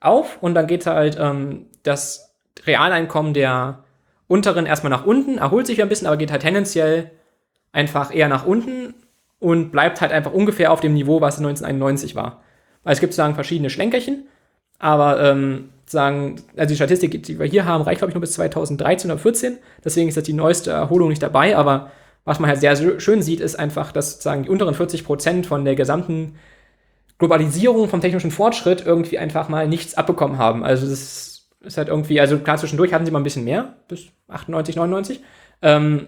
auf. 0.00 0.38
Und 0.40 0.54
dann 0.54 0.66
geht 0.66 0.86
halt 0.86 1.16
ähm, 1.20 1.66
das 1.82 2.34
Realeinkommen 2.66 3.34
der 3.34 3.84
unteren 4.26 4.66
erstmal 4.66 4.90
nach 4.90 5.06
unten, 5.06 5.38
erholt 5.38 5.66
sich 5.66 5.80
ein 5.80 5.88
bisschen, 5.88 6.06
aber 6.06 6.16
geht 6.16 6.30
halt 6.30 6.42
tendenziell 6.42 7.10
einfach 7.72 8.14
eher 8.14 8.28
nach 8.28 8.44
unten 8.44 8.94
und 9.38 9.70
bleibt 9.70 10.00
halt 10.00 10.12
einfach 10.12 10.32
ungefähr 10.32 10.72
auf 10.72 10.80
dem 10.80 10.92
Niveau, 10.94 11.20
was 11.20 11.38
1991 11.38 12.14
war. 12.14 12.42
Weil 12.88 12.94
es 12.94 13.00
gibt 13.00 13.12
sozusagen 13.12 13.34
verschiedene 13.34 13.68
Schlenkerchen, 13.68 14.28
aber 14.78 15.20
ähm, 15.22 15.68
sagen, 15.84 16.36
also 16.56 16.70
die 16.70 16.74
Statistik, 16.76 17.22
die 17.22 17.38
wir 17.38 17.44
hier 17.44 17.66
haben, 17.66 17.84
reicht 17.84 17.98
glaube 17.98 18.12
ich 18.12 18.14
nur 18.14 18.22
bis 18.22 18.32
2013 18.32 19.10
oder 19.10 19.20
14, 19.20 19.58
deswegen 19.84 20.08
ist 20.08 20.16
das 20.16 20.24
die 20.24 20.32
neueste 20.32 20.70
Erholung 20.70 21.10
nicht 21.10 21.22
dabei, 21.22 21.54
aber 21.54 21.90
was 22.24 22.40
man 22.40 22.48
halt 22.48 22.60
sehr 22.60 22.98
schön 22.98 23.20
sieht, 23.20 23.40
ist 23.40 23.58
einfach, 23.58 23.92
dass 23.92 24.12
sozusagen 24.12 24.44
die 24.44 24.48
unteren 24.48 24.72
40 24.72 25.04
Prozent 25.04 25.44
von 25.44 25.66
der 25.66 25.74
gesamten 25.74 26.36
Globalisierung 27.18 27.90
vom 27.90 28.00
technischen 28.00 28.30
Fortschritt 28.30 28.86
irgendwie 28.86 29.18
einfach 29.18 29.50
mal 29.50 29.68
nichts 29.68 29.94
abbekommen 29.94 30.38
haben. 30.38 30.64
Also 30.64 30.88
das 30.88 31.50
ist 31.60 31.76
halt 31.76 31.88
irgendwie, 31.88 32.22
also 32.22 32.38
klar 32.38 32.56
zwischendurch 32.56 32.94
hatten 32.94 33.04
sie 33.04 33.12
mal 33.12 33.20
ein 33.20 33.24
bisschen 33.24 33.44
mehr, 33.44 33.74
bis 33.88 34.06
98, 34.28 34.76
99. 34.76 35.20
Ähm, 35.60 36.06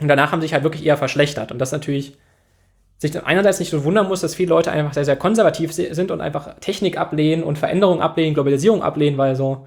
und 0.00 0.06
danach 0.06 0.30
haben 0.30 0.40
sie 0.40 0.44
sich 0.44 0.54
halt 0.54 0.62
wirklich 0.62 0.86
eher 0.86 0.96
verschlechtert. 0.96 1.50
Und 1.50 1.58
das 1.58 1.72
natürlich 1.72 2.16
sich 2.98 3.12
dann 3.12 3.24
einerseits 3.24 3.60
nicht 3.60 3.70
so 3.70 3.84
wundern 3.84 4.08
muss, 4.08 4.20
dass 4.20 4.34
viele 4.34 4.50
Leute 4.50 4.72
einfach 4.72 4.92
sehr, 4.92 5.04
sehr 5.04 5.16
konservativ 5.16 5.72
sind 5.72 6.10
und 6.10 6.20
einfach 6.20 6.58
Technik 6.60 6.98
ablehnen 6.98 7.44
und 7.44 7.56
Veränderung 7.56 8.02
ablehnen, 8.02 8.34
Globalisierung 8.34 8.82
ablehnen, 8.82 9.16
weil 9.16 9.36
so 9.36 9.66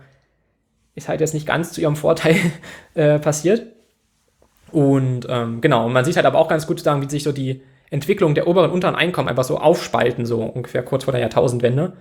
ist 0.96 1.08
halt 1.08 1.22
jetzt 1.22 1.34
nicht 1.34 1.48
ganz 1.48 1.72
zu 1.72 1.82
ihrem 1.82 1.96
Vorteil 1.96 2.36
äh, 2.94 3.20
passiert. 3.20 3.66
Und 4.72 5.28
ähm, 5.30 5.62
genau, 5.62 5.86
und 5.86 5.94
man 5.94 6.06
sieht 6.06 6.18
halt 6.18 6.26
aber 6.26 6.40
auch 6.40 6.50
ganz 6.50 6.68
gut 6.68 6.80
sagen, 6.82 7.02
wie 7.02 7.10
sich 7.10 7.24
so 7.24 7.32
die 7.32 7.62
Entwicklung 7.90 8.36
der 8.36 8.48
oberen 8.48 8.70
und 8.70 8.76
unteren 8.76 8.96
Einkommen 8.96 9.28
einfach 9.28 9.44
so 9.44 9.58
aufspalten, 9.58 10.26
so 10.26 10.44
ungefähr 10.44 10.84
kurz 10.84 11.06
vor 11.06 11.12
der 11.12 11.22
Jahrtausendwende. 11.22 11.94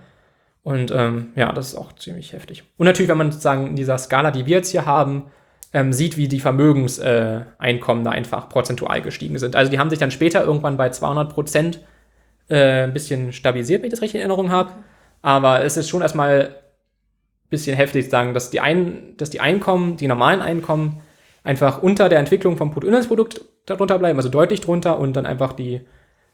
Und 0.63 0.91
ähm, 0.91 1.31
ja, 1.35 1.51
das 1.51 1.69
ist 1.69 1.75
auch 1.75 1.93
ziemlich 1.93 2.33
heftig. 2.33 2.63
Und 2.77 2.85
natürlich, 2.85 3.09
wenn 3.09 3.17
man 3.17 3.31
sozusagen 3.31 3.67
in 3.67 3.75
dieser 3.75 3.97
Skala, 3.97 4.31
die 4.31 4.45
wir 4.45 4.57
jetzt 4.57 4.69
hier 4.69 4.85
haben, 4.85 5.23
ähm, 5.73 5.93
sieht, 5.93 6.17
wie 6.17 6.27
die 6.27 6.39
Vermögenseinkommen 6.39 8.03
da 8.03 8.11
einfach 8.11 8.49
prozentual 8.49 9.01
gestiegen 9.01 9.39
sind. 9.39 9.55
Also 9.55 9.71
die 9.71 9.79
haben 9.79 9.89
sich 9.89 9.99
dann 9.99 10.11
später 10.11 10.43
irgendwann 10.43 10.77
bei 10.77 10.89
200 10.89 11.33
Prozent 11.33 11.79
äh, 12.49 12.83
ein 12.83 12.93
bisschen 12.93 13.31
stabilisiert, 13.31 13.81
wenn 13.81 13.87
ich 13.87 13.93
das 13.93 14.01
richtig 14.01 14.15
in 14.15 14.21
Erinnerung 14.21 14.51
habe. 14.51 14.71
Aber 15.21 15.63
es 15.63 15.77
ist 15.77 15.89
schon 15.89 16.01
erstmal 16.01 16.41
ein 16.41 17.49
bisschen 17.49 17.75
heftig 17.75 18.05
zu 18.05 18.11
sagen, 18.11 18.33
dass 18.33 18.49
die, 18.49 18.59
ein, 18.59 19.15
dass 19.17 19.29
die 19.29 19.39
Einkommen, 19.39 19.97
die 19.97 20.07
normalen 20.07 20.41
Einkommen, 20.41 21.01
einfach 21.43 21.81
unter 21.81 22.09
der 22.09 22.19
Entwicklung 22.19 22.57
vom 22.57 22.71
Bruttoinlandsprodukt 22.71 23.41
darunter 23.65 23.97
bleiben, 23.97 24.17
also 24.17 24.29
deutlich 24.29 24.61
drunter 24.61 24.99
und 24.99 25.13
dann 25.13 25.25
einfach 25.25 25.53
die 25.53 25.81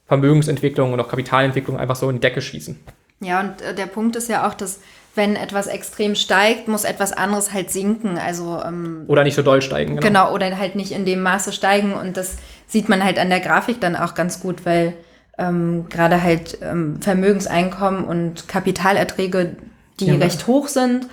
Vermögensentwicklung 0.06 0.94
und 0.94 1.00
auch 1.00 1.10
Kapitalentwicklung 1.10 1.78
einfach 1.78 1.96
so 1.96 2.10
in 2.10 2.18
die 2.18 2.22
Decke 2.22 2.42
schießen. 2.42 2.80
Ja, 3.20 3.42
und 3.42 3.62
äh, 3.62 3.74
der 3.74 3.88
Punkt 3.88 4.16
ist 4.16 4.30
ja 4.30 4.48
auch, 4.48 4.54
dass 4.54 4.80
wenn 5.18 5.36
etwas 5.36 5.68
extrem 5.68 6.16
steigt, 6.16 6.68
muss 6.68 6.84
etwas 6.84 7.12
anderes 7.12 7.52
halt 7.52 7.72
sinken. 7.72 8.18
Also, 8.18 8.62
ähm, 8.64 9.06
oder 9.08 9.24
nicht 9.24 9.36
so 9.36 9.42
doll 9.42 9.62
steigen. 9.62 9.98
Genau. 9.98 10.08
genau, 10.08 10.34
oder 10.34 10.58
halt 10.58 10.76
nicht 10.76 10.92
in 10.92 11.06
dem 11.06 11.22
Maße 11.22 11.52
steigen. 11.52 11.94
Und 11.94 12.16
das 12.16 12.38
sieht 12.68 12.88
man 12.88 13.04
halt 13.04 13.20
an 13.20 13.30
der 13.30 13.40
Grafik 13.40 13.82
dann 13.82 13.96
auch 13.96 14.14
ganz 14.14 14.40
gut, 14.40 14.66
weil 14.66 14.94
ähm, 15.38 15.88
gerade 15.90 16.22
halt 16.22 16.60
ähm, 16.62 17.02
Vermögenseinkommen 17.02 18.06
und 18.06 18.48
Kapitalerträge, 18.48 19.58
die 20.00 20.06
ja. 20.06 20.16
recht 20.16 20.48
hoch 20.48 20.68
sind. 20.68 21.08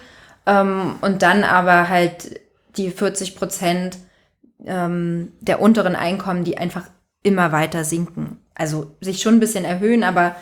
Ähm, 0.46 0.96
und 1.00 1.22
dann 1.22 1.42
aber 1.42 1.88
halt 1.88 2.40
die 2.76 2.90
40 2.90 3.36
Prozent 3.36 3.98
ähm, 4.66 5.32
der 5.40 5.60
unteren 5.60 5.96
Einkommen, 5.96 6.44
die 6.44 6.58
einfach 6.58 6.84
immer 7.22 7.52
weiter 7.52 7.84
sinken. 7.84 8.38
Also 8.54 8.94
sich 9.00 9.20
schon 9.20 9.34
ein 9.36 9.40
bisschen 9.40 9.64
erhöhen, 9.64 10.04
aber 10.04 10.36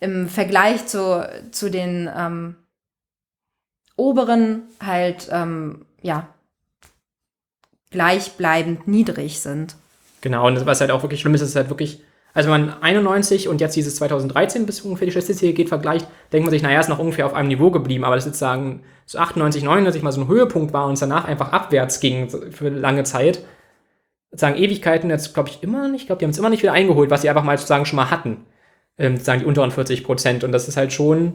im 0.00 0.28
Vergleich 0.28 0.86
zu, 0.86 1.26
zu 1.50 1.70
den 1.70 2.08
ähm, 2.14 2.56
oberen 3.96 4.64
halt, 4.84 5.28
ähm, 5.32 5.86
ja, 6.02 6.28
gleichbleibend 7.90 8.86
niedrig 8.86 9.40
sind. 9.40 9.76
Genau, 10.20 10.46
und 10.46 10.66
was 10.66 10.80
halt 10.80 10.90
auch 10.90 11.02
wirklich 11.02 11.20
schlimm 11.20 11.34
ist, 11.34 11.40
ist 11.40 11.56
halt 11.56 11.70
wirklich, 11.70 12.02
also 12.34 12.50
wenn 12.50 12.66
man 12.66 12.82
91 12.82 13.48
und 13.48 13.60
jetzt 13.60 13.76
dieses 13.76 13.96
2013 13.96 14.66
bis 14.66 14.80
ungefähr 14.82 15.06
die 15.06 15.12
Statistik 15.12 15.56
geht, 15.56 15.68
vergleicht, 15.68 16.06
denkt 16.32 16.46
man 16.46 16.50
sich, 16.50 16.62
naja, 16.62 16.80
ist 16.80 16.88
noch 16.88 16.98
ungefähr 16.98 17.26
auf 17.26 17.34
einem 17.34 17.48
Niveau 17.48 17.70
geblieben, 17.70 18.04
aber 18.04 18.16
das 18.16 18.24
sozusagen 18.24 18.82
so 19.06 19.18
98, 19.18 19.62
99 19.62 20.02
mal 20.02 20.12
so 20.12 20.22
ein 20.22 20.28
Höhepunkt 20.28 20.72
war 20.72 20.86
und 20.86 20.94
es 20.94 21.00
danach 21.00 21.24
einfach 21.24 21.52
abwärts 21.52 22.00
ging 22.00 22.28
für 22.28 22.68
lange 22.68 23.04
Zeit. 23.04 23.40
Sozusagen 24.30 24.56
Ewigkeiten 24.56 25.08
jetzt, 25.08 25.32
glaube 25.32 25.48
ich, 25.48 25.62
immer 25.62 25.88
nicht, 25.88 26.02
ich 26.02 26.06
glaube, 26.06 26.18
die 26.18 26.24
haben 26.24 26.32
es 26.32 26.38
immer 26.38 26.50
nicht 26.50 26.62
wieder 26.62 26.72
eingeholt, 26.72 27.10
was 27.10 27.22
sie 27.22 27.30
einfach 27.30 27.44
mal 27.44 27.56
sozusagen 27.56 27.86
schon 27.86 27.96
mal 27.96 28.10
hatten. 28.10 28.44
Ähm, 28.98 29.14
sozusagen 29.14 29.40
die 29.40 29.46
unteren 29.46 29.70
40 29.70 30.04
Prozent. 30.04 30.42
Und 30.42 30.52
das 30.52 30.68
ist 30.68 30.76
halt 30.76 30.92
schon 30.92 31.34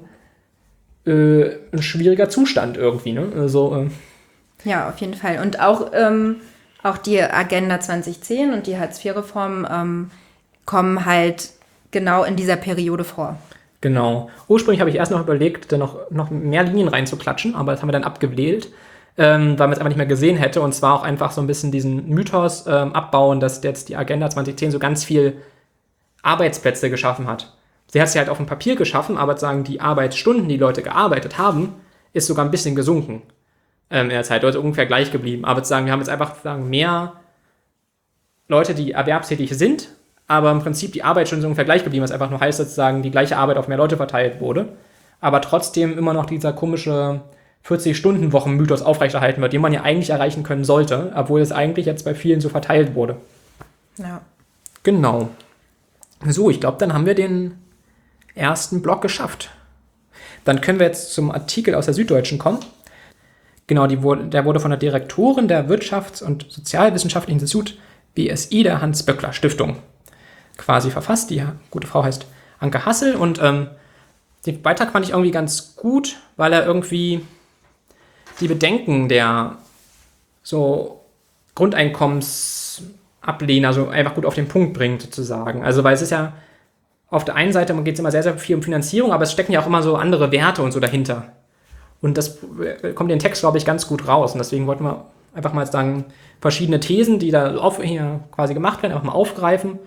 äh, 1.06 1.52
ein 1.72 1.82
schwieriger 1.82 2.30
Zustand 2.30 2.78
irgendwie. 2.78 3.14
Ne? 3.14 3.28
Also, 3.38 3.76
äh. 3.76 4.70
Ja, 4.70 4.90
auf 4.90 4.98
jeden 5.00 5.16
Fall. 5.16 5.40
Und 5.42 5.60
auch, 5.60 5.92
ähm, 5.94 6.38
auch 6.84 6.98
die 6.98 7.22
Agenda 7.22 7.80
2010 7.80 8.54
und 8.54 8.68
die 8.68 8.78
Hartz-IV-Reform 8.78 9.68
ähm, 9.70 10.12
kommen 10.66 11.06
halt 11.06 11.52
genau 11.92 12.24
in 12.24 12.36
dieser 12.36 12.56
Periode 12.56 13.04
vor. 13.04 13.38
Genau. 13.82 14.30
Ursprünglich 14.48 14.80
habe 14.80 14.92
ich 14.92 14.96
erst 14.96 15.12
noch 15.12 15.22
überlegt, 15.22 15.72
da 15.72 15.78
noch, 15.78 16.12
noch 16.12 16.30
mehr 16.30 16.64
Linien 16.64 16.88
reinzuklatschen, 16.88 17.56
aber 17.56 17.72
das 17.72 17.82
haben 17.82 17.90
wir 17.90 17.94
dann 17.94 18.04
abgewählt, 18.04 18.70
ähm, 19.18 19.58
weil 19.58 19.68
man 19.68 19.74
es 19.74 19.80
einfach 19.80 19.90
nicht 19.90 19.98
mehr 19.98 20.06
gesehen 20.06 20.38
hätte. 20.38 20.62
Und 20.62 20.74
zwar 20.74 20.94
auch 20.94 21.04
einfach 21.04 21.32
so 21.32 21.42
ein 21.42 21.48
bisschen 21.48 21.72
diesen 21.72 22.08
Mythos 22.08 22.66
ähm, 22.68 22.94
abbauen, 22.94 23.40
dass 23.40 23.64
jetzt 23.64 23.90
die 23.90 23.96
Agenda 23.96 24.30
2010 24.30 24.70
so 24.70 24.78
ganz 24.78 25.04
viel 25.04 25.38
Arbeitsplätze 26.22 26.92
geschaffen 26.92 27.28
hat. 27.28 27.54
Sie 27.92 28.02
hat 28.02 28.10
sie 28.10 28.20
halt 28.20 28.30
auf 28.30 28.38
dem 28.38 28.46
Papier 28.46 28.78
geschaffen, 28.78 29.18
aber 29.18 29.38
sagen 29.38 29.66
die 29.66 29.82
Arbeitsstunden, 29.82 30.48
die 30.48 30.58
Leute 30.58 30.82
gearbeitet 30.82 31.38
haben, 31.38 31.74
ist 32.14 32.26
sogar 32.26 32.46
ein 32.46 32.52
bisschen 32.52 32.74
gesunken 32.74 33.22
ähm, 33.90 34.06
in 34.06 34.12
der 34.12 34.24
Zeit, 34.24 34.44
also 34.46 34.62
ungefähr 34.62 34.86
gleich 34.86 35.12
geblieben. 35.12 35.44
Aber 35.44 35.64
sagen, 35.64 35.86
wir 35.86 35.92
haben 35.92 36.00
jetzt 36.00 36.10
einfach 36.10 36.36
sagen, 36.42 36.70
mehr 36.70 37.14
Leute, 38.48 38.74
die 38.74 38.94
erwerbstätig 38.94 39.58
sind, 39.58 39.90
aber 40.26 40.52
im 40.52 40.60
Prinzip 40.60 40.94
die 40.94 41.04
Arbeitsstunden 41.04 41.42
sind 41.42 41.50
ungefähr 41.50 41.66
gleich 41.66 41.84
geblieben, 41.84 42.04
was 42.04 42.12
einfach 42.12 42.30
nur 42.30 42.40
heißt, 42.40 42.60
sozusagen 42.60 43.02
die 43.02 43.12
gleiche 43.12 43.36
Arbeit 43.36 43.58
auf 43.58 43.68
mehr 43.68 43.78
Leute 43.78 43.98
verteilt 43.98 44.40
wurde. 44.40 44.70
Aber 45.20 45.42
trotzdem 45.42 45.98
immer 45.98 46.14
noch 46.14 46.26
dieser 46.26 46.54
komische 46.54 47.22
40-Stunden-Wochen-Mythos 47.68 48.82
aufrechterhalten 48.82 49.42
wird, 49.42 49.52
den 49.52 49.62
man 49.62 49.74
ja 49.74 49.82
eigentlich 49.82 50.10
erreichen 50.12 50.44
können 50.44 50.64
sollte, 50.64 51.12
obwohl 51.14 51.42
es 51.42 51.52
eigentlich 51.52 51.86
jetzt 51.86 52.06
bei 52.06 52.16
vielen 52.16 52.40
so 52.40 52.48
verteilt 52.48 52.96
wurde. 52.96 53.18
Ja. 53.98 54.22
Genau. 54.84 55.30
So, 56.26 56.50
ich 56.50 56.62
glaube, 56.62 56.78
dann 56.80 56.94
haben 56.94 57.06
wir 57.06 57.16
den 57.16 57.61
ersten 58.36 58.82
Block 58.82 59.02
geschafft. 59.02 59.50
Dann 60.46 60.62
können 60.62 60.80
wir 60.80 60.88
jetzt 60.88 61.14
zum 61.14 61.32
Artikel 61.32 61.76
aus 61.76 61.86
der 61.86 61.94
Süddeutschen 61.94 62.40
kommen. 62.40 62.60
Genau, 63.68 63.88
wurde, 64.02 64.26
der 64.26 64.46
wurde 64.46 64.60
von 64.60 64.72
der 64.72 64.80
Direktorin 64.80 65.48
der 65.48 65.70
Wirtschafts- 65.70 66.24
und 66.24 66.48
Sozialwissenschaftlichen 66.50 67.40
Institut 67.40 67.78
BSI 68.16 68.64
der 68.64 68.82
Hans-Böckler-Stiftung 68.82 69.78
quasi 70.58 70.92
verfasst. 70.92 71.30
Die 71.30 71.44
gute 71.70 71.88
Frau 71.88 72.04
heißt 72.04 72.26
Anke 72.60 72.86
Hassel 72.86 73.16
und 73.16 73.40
ähm, 73.42 73.68
den 74.46 74.62
Beitrag 74.62 74.92
fand 74.92 75.06
ich 75.06 75.12
irgendwie 75.12 75.32
ganz 75.32 75.76
gut, 75.76 76.18
weil 76.36 76.54
er 76.54 76.66
irgendwie 76.66 77.26
die 78.40 78.48
Bedenken 78.48 79.08
der 79.08 79.58
so 80.44 81.06
Grundeinkommensablehner 81.56 83.74
so 83.74 83.90
einfach 83.90 84.16
gut 84.16 84.26
auf 84.26 84.36
den 84.36 84.48
Punkt 84.48 84.74
bringt, 84.74 85.02
sozusagen. 85.02 85.64
Also, 85.64 85.84
weil 85.84 85.94
es 85.94 86.02
ist 86.02 86.12
ja 86.12 86.32
auf 87.12 87.26
der 87.26 87.36
einen 87.36 87.52
Seite 87.52 87.76
geht 87.84 87.96
es 87.96 88.00
immer 88.00 88.10
sehr, 88.10 88.24
sehr 88.24 88.38
viel 88.38 88.56
um 88.56 88.64
Finanzierung, 88.64 89.12
aber 89.12 89.24
es 89.24 89.32
stecken 89.32 89.52
ja 89.52 89.62
auch 89.62 89.68
immer 89.68 89.84
so 89.84 89.96
andere 89.98 90.32
Werte 90.32 90.64
und 90.64 90.72
so 90.72 90.80
dahinter. 90.80 91.34
Und 92.02 92.18
das 92.18 92.40
kommt 92.96 93.12
in 93.12 93.18
den 93.18 93.20
Text, 93.20 93.42
glaube 93.42 93.58
ich, 93.58 93.66
ganz 93.66 93.86
gut 93.88 94.08
raus. 94.08 94.32
Und 94.32 94.40
deswegen 94.40 94.66
wollten 94.66 94.86
wir 94.86 95.06
einfach 95.34 95.54
mal 95.54 95.68
sagen, 95.68 96.06
verschiedene 96.40 96.80
Thesen, 96.80 97.20
die 97.20 97.30
da 97.30 97.58
auf, 97.58 97.82
hier 97.82 98.22
quasi 98.32 98.54
gemacht 98.54 98.82
werden, 98.82 98.94
einfach 98.94 99.06
mal 99.06 99.14
aufgreifen 99.14 99.78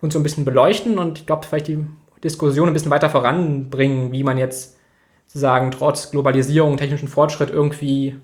und 0.00 0.12
so 0.12 0.18
ein 0.18 0.22
bisschen 0.22 0.44
beleuchten 0.44 0.98
und 0.98 1.18
ich 1.18 1.26
glaube, 1.26 1.44
vielleicht 1.46 1.68
die 1.68 1.84
Diskussion 2.22 2.68
ein 2.68 2.74
bisschen 2.74 2.90
weiter 2.90 3.10
voranbringen, 3.10 4.12
wie 4.12 4.22
man 4.22 4.38
jetzt 4.38 4.76
sozusagen 5.26 5.70
trotz 5.70 6.10
Globalisierung, 6.10 6.76
technischen 6.76 7.08
Fortschritt 7.08 7.50
irgendwie, 7.50 8.16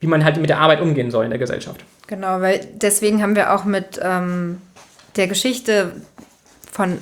wie 0.00 0.06
man 0.06 0.24
halt 0.24 0.38
mit 0.38 0.50
der 0.50 0.58
Arbeit 0.58 0.80
umgehen 0.80 1.10
soll 1.10 1.24
in 1.24 1.30
der 1.30 1.38
Gesellschaft. 1.38 1.84
Genau, 2.06 2.40
weil 2.40 2.60
deswegen 2.74 3.22
haben 3.22 3.36
wir 3.36 3.54
auch 3.54 3.64
mit 3.64 4.00
ähm, 4.02 4.60
der 5.16 5.28
Geschichte 5.28 5.92
von 6.70 6.98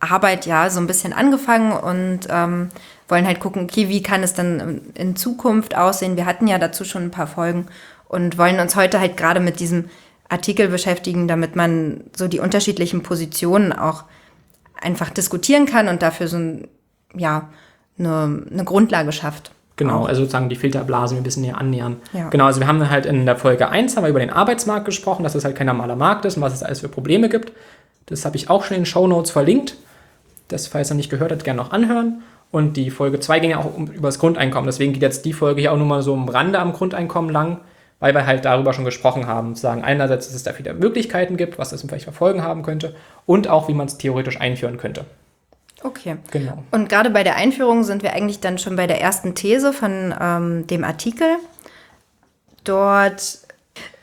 Arbeit 0.00 0.46
ja 0.46 0.70
so 0.70 0.80
ein 0.80 0.86
bisschen 0.86 1.12
angefangen 1.12 1.72
und 1.72 2.20
ähm, 2.28 2.68
wollen 3.08 3.26
halt 3.26 3.40
gucken, 3.40 3.64
okay, 3.64 3.88
wie 3.88 4.02
kann 4.02 4.22
es 4.22 4.34
dann 4.34 4.82
in 4.94 5.16
Zukunft 5.16 5.76
aussehen? 5.76 6.16
Wir 6.16 6.26
hatten 6.26 6.46
ja 6.46 6.58
dazu 6.58 6.84
schon 6.84 7.04
ein 7.04 7.10
paar 7.10 7.26
Folgen 7.26 7.66
und 8.08 8.38
wollen 8.38 8.60
uns 8.60 8.76
heute 8.76 9.00
halt 9.00 9.16
gerade 9.16 9.40
mit 9.40 9.60
diesem 9.60 9.86
Artikel 10.28 10.68
beschäftigen, 10.68 11.26
damit 11.26 11.56
man 11.56 12.04
so 12.16 12.28
die 12.28 12.40
unterschiedlichen 12.40 13.02
Positionen 13.02 13.72
auch 13.72 14.04
einfach 14.80 15.10
diskutieren 15.10 15.66
kann 15.66 15.88
und 15.88 16.02
dafür 16.02 16.28
so 16.28 16.36
ein, 16.36 16.68
ja, 17.14 17.48
eine, 17.98 18.44
eine 18.50 18.64
Grundlage 18.64 19.12
schafft. 19.12 19.50
Genau, 19.76 20.04
also 20.04 20.22
sozusagen 20.22 20.48
die 20.48 20.56
Filterblasen 20.56 21.16
ein 21.16 21.22
bisschen 21.22 21.42
näher 21.42 21.56
annähern. 21.56 21.96
Ja. 22.12 22.28
Genau, 22.30 22.46
also 22.46 22.60
wir 22.60 22.66
haben 22.66 22.90
halt 22.90 23.06
in 23.06 23.26
der 23.26 23.36
Folge 23.36 23.68
1 23.68 23.96
haben 23.96 24.04
wir 24.04 24.10
über 24.10 24.18
den 24.18 24.30
Arbeitsmarkt 24.30 24.84
gesprochen, 24.84 25.22
dass 25.22 25.36
es 25.36 25.44
halt 25.44 25.56
kein 25.56 25.68
normaler 25.68 25.96
Markt 25.96 26.24
ist 26.24 26.36
und 26.36 26.42
was 26.42 26.52
es 26.52 26.62
alles 26.62 26.80
für 26.80 26.88
Probleme 26.88 27.28
gibt. 27.28 27.52
Das 28.06 28.24
habe 28.24 28.36
ich 28.36 28.50
auch 28.50 28.64
schon 28.64 28.76
in 28.76 28.82
den 28.82 28.86
Show 28.86 29.06
Notes 29.06 29.30
verlinkt. 29.30 29.76
Das, 30.48 30.66
falls 30.66 30.90
ihr 30.90 30.94
nicht 30.94 31.10
gehört 31.10 31.32
habt, 31.32 31.44
gerne 31.44 31.60
noch 31.60 31.72
anhören. 31.72 32.22
Und 32.50 32.76
die 32.76 32.90
Folge 32.90 33.20
2 33.20 33.40
ging 33.40 33.50
ja 33.50 33.58
auch 33.58 33.74
um, 33.76 33.88
über 33.88 34.08
das 34.08 34.18
Grundeinkommen. 34.18 34.66
Deswegen 34.66 34.92
geht 34.92 35.02
jetzt 35.02 35.24
die 35.24 35.32
Folge 35.32 35.60
hier 35.60 35.72
auch 35.72 35.76
nur 35.76 35.86
mal 35.86 36.02
so 36.02 36.14
am 36.14 36.28
Rande 36.28 36.58
am 36.58 36.72
Grundeinkommen 36.72 37.30
lang, 37.30 37.60
weil 38.00 38.14
wir 38.14 38.26
halt 38.26 38.44
darüber 38.44 38.72
schon 38.72 38.86
gesprochen 38.86 39.26
haben. 39.26 39.54
Zu 39.54 39.62
sagen, 39.62 39.84
einerseits, 39.84 40.26
dass 40.26 40.34
es 40.34 40.42
da 40.42 40.52
viele 40.52 40.72
Möglichkeiten 40.72 41.36
gibt, 41.36 41.58
was 41.58 41.70
das 41.70 41.82
vielleicht 41.82 42.04
verfolgen 42.04 42.42
haben 42.42 42.62
könnte 42.62 42.94
und 43.26 43.48
auch, 43.48 43.68
wie 43.68 43.74
man 43.74 43.86
es 43.86 43.98
theoretisch 43.98 44.40
einführen 44.40 44.78
könnte. 44.78 45.04
Okay. 45.82 46.16
Genau. 46.30 46.64
Und 46.70 46.88
gerade 46.88 47.10
bei 47.10 47.22
der 47.22 47.36
Einführung 47.36 47.84
sind 47.84 48.02
wir 48.02 48.14
eigentlich 48.14 48.40
dann 48.40 48.58
schon 48.58 48.76
bei 48.76 48.86
der 48.86 49.00
ersten 49.00 49.34
These 49.34 49.72
von 49.72 50.14
ähm, 50.18 50.66
dem 50.66 50.84
Artikel. 50.84 51.36
Dort 52.64 53.38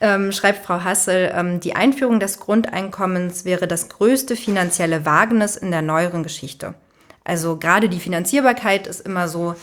ähm, 0.02 0.32
schreibt 0.32 0.66
Frau 0.66 0.84
Hassel, 0.84 1.32
ähm, 1.34 1.60
die 1.60 1.76
Einführung 1.76 2.20
des 2.20 2.40
Grundeinkommens 2.40 3.46
wäre 3.46 3.68
das 3.68 3.90
größte 3.90 4.36
finanzielle 4.36 5.06
Wagnis 5.06 5.56
in 5.56 5.72
der 5.72 5.82
neueren 5.82 6.24
Geschichte. 6.24 6.76
Also 7.24 7.58
gerade 7.58 7.90
die 7.90 8.00
Finanzierbarkeit 8.00 8.88
ist 8.88 9.02
immer 9.02 9.28
so, 9.28 9.56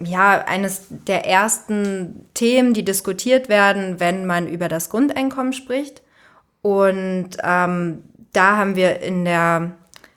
ja, 0.00 0.44
eines 0.46 0.86
der 0.88 1.26
ersten 1.26 2.26
Themen, 2.34 2.74
die 2.74 2.84
diskutiert 2.84 3.48
werden, 3.48 4.00
wenn 4.00 4.26
man 4.26 4.48
über 4.48 4.68
das 4.68 4.90
Grundeinkommen 4.90 5.52
spricht. 5.52 6.02
Und 6.60 7.30
ähm, 7.42 8.02
da 8.32 8.56
haben 8.56 8.76
wir 8.76 9.00
in 9.00 9.24
der 9.24 9.72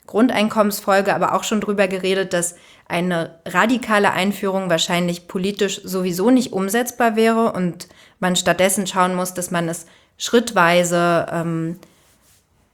Grundeinkommensfolge 0.07 1.13
aber 1.13 1.33
auch 1.33 1.43
schon 1.43 1.61
drüber 1.61 1.87
geredet, 1.87 2.33
dass 2.33 2.55
eine 2.87 3.39
radikale 3.45 4.11
Einführung 4.11 4.69
wahrscheinlich 4.69 5.27
politisch 5.27 5.81
sowieso 5.83 6.29
nicht 6.29 6.53
umsetzbar 6.53 7.15
wäre 7.15 7.51
und 7.53 7.87
man 8.19 8.35
stattdessen 8.35 8.87
schauen 8.87 9.15
muss, 9.15 9.33
dass 9.33 9.51
man 9.51 9.67
es 9.69 9.85
schrittweise 10.17 11.27
ähm, 11.31 11.79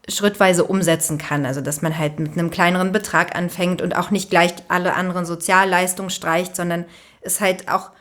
schrittweise 0.10 0.64
umsetzen 0.64 1.18
kann. 1.18 1.46
Also 1.46 1.62
dass 1.62 1.82
man 1.82 1.98
halt 1.98 2.20
mit 2.20 2.34
einem 2.34 2.50
kleineren 2.50 2.92
Betrag 2.92 3.36
anfängt 3.36 3.82
und 3.82 3.96
auch 3.96 4.12
nicht 4.12 4.30
gleich 4.30 4.54
alle 4.68 4.94
anderen 4.96 5.26
Sozialleistungen 5.26 6.10
streicht, 6.10 6.56
sondern 6.56 6.86
es 7.22 7.40
halt 7.40 7.70
auch 7.70 7.92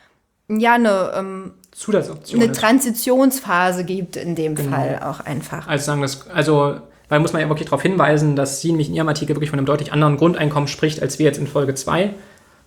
ja 0.49 0.73
eine, 0.73 1.11
ähm, 1.15 1.53
Zusatzoption 1.71 2.41
eine 2.41 2.51
ist. 2.51 2.59
Transitionsphase 2.59 3.85
gibt 3.85 4.15
in 4.15 4.35
dem 4.35 4.55
Genau. 4.55 4.75
Fall 4.75 4.99
auch 5.03 5.21
einfach. 5.21 5.67
Also 5.67 5.85
sagen 5.85 6.01
das, 6.01 6.27
also, 6.29 6.81
weil 7.07 7.19
muss 7.19 7.33
man 7.33 7.41
ja 7.41 7.49
wirklich 7.49 7.67
darauf 7.67 7.81
hinweisen, 7.81 8.35
dass 8.35 8.61
sie 8.61 8.69
nämlich 8.69 8.89
in 8.89 8.95
ihrem 8.95 9.07
Artikel 9.07 9.35
wirklich 9.35 9.49
von 9.49 9.59
einem 9.59 9.65
deutlich 9.65 9.93
anderen 9.93 10.17
Grundeinkommen 10.17 10.67
spricht, 10.67 11.01
als 11.01 11.19
wir 11.19 11.25
jetzt 11.25 11.37
in 11.37 11.47
Folge 11.47 11.75
2. 11.75 12.13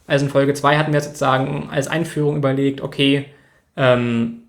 Also 0.06 0.26
in 0.26 0.30
Folge 0.30 0.54
2 0.54 0.78
hatten 0.78 0.92
wir 0.92 1.00
sozusagen 1.00 1.68
als 1.70 1.88
Einführung 1.88 2.36
überlegt, 2.36 2.80
okay, 2.80 3.26
ähm, 3.76 4.43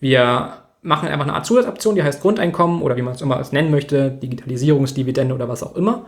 wir 0.00 0.52
machen 0.82 1.08
einfach 1.08 1.24
eine 1.24 1.34
Art 1.34 1.46
Zusatzoption, 1.46 1.94
die 1.94 2.02
heißt 2.02 2.20
Grundeinkommen 2.20 2.82
oder 2.82 2.96
wie 2.96 3.02
man 3.02 3.14
es 3.14 3.22
immer 3.22 3.42
nennen 3.52 3.70
möchte, 3.70 4.10
Digitalisierungsdividende 4.10 5.34
oder 5.34 5.48
was 5.48 5.62
auch 5.62 5.76
immer. 5.76 6.06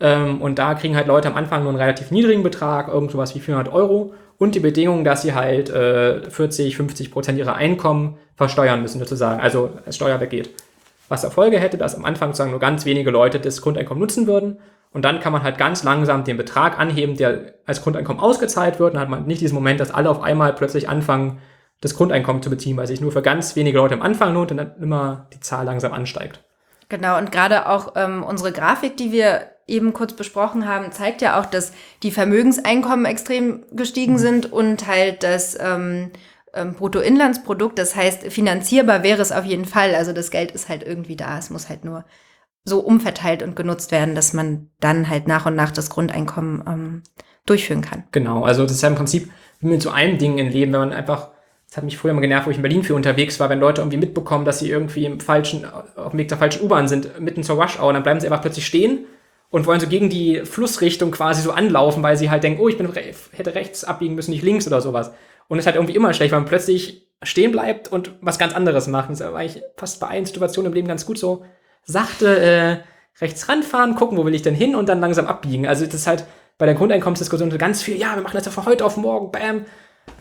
Ähm, 0.00 0.40
und 0.40 0.58
da 0.58 0.74
kriegen 0.74 0.94
halt 0.94 1.06
Leute 1.06 1.28
am 1.28 1.36
Anfang 1.36 1.62
nur 1.62 1.70
einen 1.70 1.80
relativ 1.80 2.10
niedrigen 2.10 2.42
Betrag, 2.42 2.88
irgend 2.88 3.10
sowas 3.10 3.34
wie 3.34 3.40
400 3.40 3.72
Euro 3.72 4.14
und 4.38 4.54
die 4.54 4.60
Bedingung, 4.60 5.02
dass 5.02 5.22
sie 5.22 5.34
halt 5.34 5.70
äh, 5.70 6.30
40, 6.30 6.76
50 6.76 7.10
Prozent 7.10 7.38
ihrer 7.38 7.54
Einkommen 7.54 8.16
versteuern 8.36 8.82
müssen 8.82 8.98
sozusagen, 8.98 9.40
also 9.40 9.70
als 9.84 9.96
Steuer 9.96 10.20
weggeht. 10.20 10.50
Was 11.08 11.22
zur 11.22 11.30
Folge 11.30 11.58
hätte, 11.58 11.78
dass 11.78 11.96
am 11.96 12.04
Anfang 12.04 12.28
sozusagen 12.30 12.50
nur 12.50 12.60
ganz 12.60 12.84
wenige 12.84 13.10
Leute 13.10 13.40
das 13.40 13.62
Grundeinkommen 13.62 14.00
nutzen 14.00 14.26
würden 14.26 14.58
und 14.92 15.04
dann 15.04 15.20
kann 15.20 15.32
man 15.32 15.42
halt 15.42 15.58
ganz 15.58 15.82
langsam 15.84 16.24
den 16.24 16.36
Betrag 16.36 16.78
anheben, 16.78 17.16
der 17.16 17.54
als 17.66 17.82
Grundeinkommen 17.82 18.22
ausgezahlt 18.22 18.80
wird. 18.80 18.94
Dann 18.94 19.00
hat 19.00 19.08
man 19.08 19.26
nicht 19.26 19.40
diesen 19.40 19.54
Moment, 19.54 19.80
dass 19.80 19.90
alle 19.90 20.08
auf 20.08 20.22
einmal 20.22 20.52
plötzlich 20.54 20.88
anfangen, 20.88 21.38
das 21.80 21.94
Grundeinkommen 21.94 22.42
zu 22.42 22.50
beziehen, 22.50 22.76
weil 22.76 22.86
sich 22.86 23.00
nur 23.00 23.12
für 23.12 23.22
ganz 23.22 23.56
wenige 23.56 23.78
Leute 23.78 23.94
am 23.94 24.02
Anfang 24.02 24.34
lohnt 24.34 24.50
und 24.50 24.56
dann 24.56 24.74
immer 24.80 25.26
die 25.32 25.40
Zahl 25.40 25.64
langsam 25.64 25.92
ansteigt. 25.92 26.42
Genau, 26.88 27.18
und 27.18 27.30
gerade 27.30 27.68
auch 27.68 27.92
ähm, 27.96 28.22
unsere 28.22 28.52
Grafik, 28.52 28.96
die 28.96 29.12
wir 29.12 29.42
eben 29.66 29.92
kurz 29.92 30.14
besprochen 30.14 30.66
haben, 30.66 30.90
zeigt 30.92 31.20
ja 31.20 31.38
auch, 31.38 31.46
dass 31.46 31.72
die 32.02 32.10
Vermögenseinkommen 32.10 33.04
extrem 33.04 33.64
gestiegen 33.72 34.18
sind 34.18 34.50
und 34.50 34.86
halt 34.86 35.22
das 35.22 35.56
ähm, 35.60 36.10
ähm, 36.54 36.74
Bruttoinlandsprodukt. 36.74 37.78
Das 37.78 37.94
heißt, 37.94 38.32
finanzierbar 38.32 39.02
wäre 39.02 39.20
es 39.20 39.30
auf 39.30 39.44
jeden 39.44 39.66
Fall. 39.66 39.94
Also 39.94 40.12
das 40.12 40.30
Geld 40.30 40.52
ist 40.52 40.68
halt 40.70 40.82
irgendwie 40.82 41.16
da. 41.16 41.38
Es 41.38 41.50
muss 41.50 41.68
halt 41.68 41.84
nur 41.84 42.04
so 42.64 42.80
umverteilt 42.80 43.42
und 43.42 43.56
genutzt 43.56 43.92
werden, 43.92 44.14
dass 44.14 44.32
man 44.32 44.70
dann 44.80 45.08
halt 45.08 45.28
nach 45.28 45.46
und 45.46 45.54
nach 45.54 45.70
das 45.70 45.90
Grundeinkommen 45.90 46.64
ähm, 46.66 47.02
durchführen 47.46 47.82
kann. 47.82 48.04
Genau, 48.12 48.44
also 48.44 48.62
das 48.62 48.72
ist 48.72 48.82
ja 48.82 48.88
im 48.88 48.94
Prinzip 48.94 49.30
wie 49.60 49.68
mit 49.68 49.82
so 49.82 49.90
einem 49.90 50.18
Ding 50.18 50.38
im 50.38 50.48
Leben, 50.48 50.72
wenn 50.72 50.80
man 50.80 50.92
einfach, 50.92 51.30
hat 51.78 51.84
mich 51.84 51.96
früher 51.96 52.12
mal 52.12 52.20
genervt, 52.20 52.46
wo 52.46 52.50
ich 52.50 52.56
in 52.56 52.62
Berlin 52.62 52.82
viel 52.82 52.94
unterwegs 52.94 53.40
war, 53.40 53.48
wenn 53.48 53.60
Leute 53.60 53.80
irgendwie 53.80 53.96
mitbekommen, 53.96 54.44
dass 54.44 54.58
sie 54.58 54.70
irgendwie 54.70 55.04
im 55.06 55.20
falschen, 55.20 55.64
auf 55.96 56.10
dem 56.10 56.18
Weg 56.18 56.28
zur 56.28 56.38
falschen 56.38 56.62
U-Bahn 56.62 56.88
sind, 56.88 57.20
mitten 57.20 57.42
zur 57.42 57.60
Rush 57.60 57.78
Hour, 57.80 57.92
dann 57.92 58.02
bleiben 58.02 58.20
sie 58.20 58.26
einfach 58.26 58.42
plötzlich 58.42 58.66
stehen 58.66 59.06
und 59.50 59.66
wollen 59.66 59.80
so 59.80 59.86
gegen 59.86 60.10
die 60.10 60.42
Flussrichtung 60.44 61.10
quasi 61.10 61.42
so 61.42 61.52
anlaufen, 61.52 62.02
weil 62.02 62.16
sie 62.16 62.30
halt 62.30 62.44
denken, 62.44 62.60
oh, 62.60 62.68
ich 62.68 62.76
bin 62.76 62.86
re 62.86 63.14
hätte 63.32 63.54
rechts 63.54 63.84
abbiegen 63.84 64.14
müssen, 64.14 64.32
nicht 64.32 64.42
links 64.42 64.66
oder 64.66 64.80
sowas. 64.80 65.12
Und 65.48 65.58
es 65.58 65.62
ist 65.62 65.66
halt 65.66 65.76
irgendwie 65.76 65.96
immer 65.96 66.12
schlecht, 66.12 66.32
weil 66.32 66.40
man 66.40 66.48
plötzlich 66.48 67.08
stehen 67.22 67.52
bleibt 67.52 67.90
und 67.90 68.12
was 68.20 68.38
ganz 68.38 68.54
anderes 68.54 68.86
macht. 68.86 69.10
Das 69.10 69.22
aber 69.22 69.38
eigentlich 69.38 69.62
fast 69.76 70.00
bei 70.00 70.08
allen 70.08 70.26
Situationen 70.26 70.70
im 70.70 70.74
Leben 70.74 70.88
ganz 70.88 71.06
gut 71.06 71.18
so 71.18 71.44
sachte 71.88 72.38
äh, 72.38 72.76
rechts 73.20 73.48
ranfahren, 73.48 73.94
gucken, 73.94 74.18
wo 74.18 74.24
will 74.24 74.34
ich 74.34 74.42
denn 74.42 74.54
hin 74.54 74.76
und 74.76 74.88
dann 74.88 75.00
langsam 75.00 75.26
abbiegen. 75.26 75.66
Also 75.66 75.86
das 75.86 75.94
ist 75.94 76.06
halt 76.06 76.24
bei 76.58 76.66
der 76.66 76.74
Grundeinkommensdiskussion 76.74 77.50
so 77.50 77.58
ganz 77.58 77.82
viel, 77.82 77.96
ja, 77.96 78.14
wir 78.14 78.22
machen 78.22 78.36
das 78.36 78.44
ja 78.44 78.52
von 78.52 78.66
heute 78.66 78.84
auf 78.84 78.96
morgen, 78.96 79.32
bam. 79.32 79.64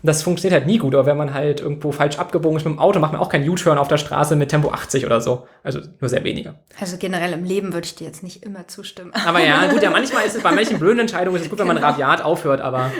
Das 0.04 0.22
funktioniert 0.24 0.60
halt 0.62 0.68
nie 0.68 0.78
gut, 0.78 0.94
aber 0.94 1.06
wenn 1.08 1.18
man 1.18 1.34
halt 1.34 1.60
irgendwo 1.60 1.92
falsch 1.92 2.20
abgebogen 2.20 2.58
ist 2.58 2.66
mit 2.66 2.74
dem 2.76 2.80
Auto, 2.80 3.00
macht 3.00 3.14
man 3.14 3.22
auch 3.22 3.30
keinen 3.30 3.48
U-Turn 3.50 3.78
auf 3.78 3.88
der 3.88 3.98
Straße 3.98 4.36
mit 4.36 4.50
Tempo 4.50 4.70
80 4.70 5.06
oder 5.06 5.22
so. 5.22 5.48
Also 5.64 5.80
nur 6.00 6.10
sehr 6.10 6.24
wenige. 6.24 6.56
Also 6.80 6.98
generell 6.98 7.34
im 7.34 7.44
Leben 7.44 7.74
würde 7.74 7.86
ich 7.86 7.96
dir 7.96 8.06
jetzt 8.06 8.22
nicht 8.24 8.44
immer 8.44 8.68
zustimmen. 8.68 9.12
Aber 9.26 9.40
ja, 9.44 9.66
gut, 9.68 9.82
ja, 9.82 9.90
manchmal 9.90 10.26
ist 10.26 10.36
es 10.36 10.44
bei 10.44 10.52
manchen 10.52 10.78
blöden 10.80 11.00
Entscheidungen 11.00 11.36
ist 11.38 11.44
es 11.44 11.50
gut, 11.50 11.60
wenn 11.60 11.68
man 11.68 11.78
Genau. 11.78 11.88
rabiat 11.90 12.24
aufhört, 12.24 12.62
aber 12.62 12.92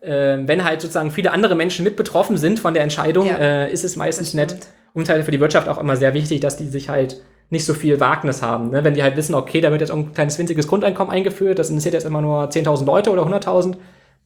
äh, 0.00 0.38
wenn 0.46 0.64
halt 0.64 0.80
sozusagen 0.80 1.10
viele 1.10 1.32
andere 1.32 1.54
Menschen 1.54 1.84
mit 1.84 1.96
betroffen 1.96 2.36
sind 2.36 2.58
von 2.60 2.74
der 2.74 2.82
Entscheidung, 2.82 3.26
Ja. 3.26 3.36
äh, 3.36 3.72
ist 3.72 3.84
es 3.84 3.96
meistens 3.96 4.34
nett. 4.34 4.56
Und 4.94 5.08
halt 5.08 5.24
für 5.24 5.30
die 5.30 5.40
Wirtschaft 5.40 5.68
auch 5.68 5.78
immer 5.78 5.96
sehr 5.96 6.14
wichtig, 6.14 6.40
dass 6.40 6.56
die 6.56 6.68
sich 6.68 6.88
halt 6.88 7.22
nicht 7.50 7.64
so 7.64 7.74
viel 7.74 8.00
Wagnis 8.00 8.42
haben. 8.42 8.70
Ne? 8.70 8.82
Wenn 8.82 8.94
die 8.94 9.02
halt 9.02 9.16
wissen, 9.16 9.34
okay, 9.34 9.60
da 9.60 9.70
wird 9.70 9.80
jetzt 9.80 9.90
ein 9.92 10.12
kleines 10.12 10.38
winziges 10.38 10.66
Grundeinkommen 10.66 11.12
eingeführt, 11.12 11.58
das 11.58 11.68
interessiert 11.68 11.94
jetzt 11.94 12.04
immer 12.06 12.20
nur 12.22 12.48
10.000 12.50 12.84
Leute 12.86 13.10
oder 13.10 13.22
100.000, 13.22 13.76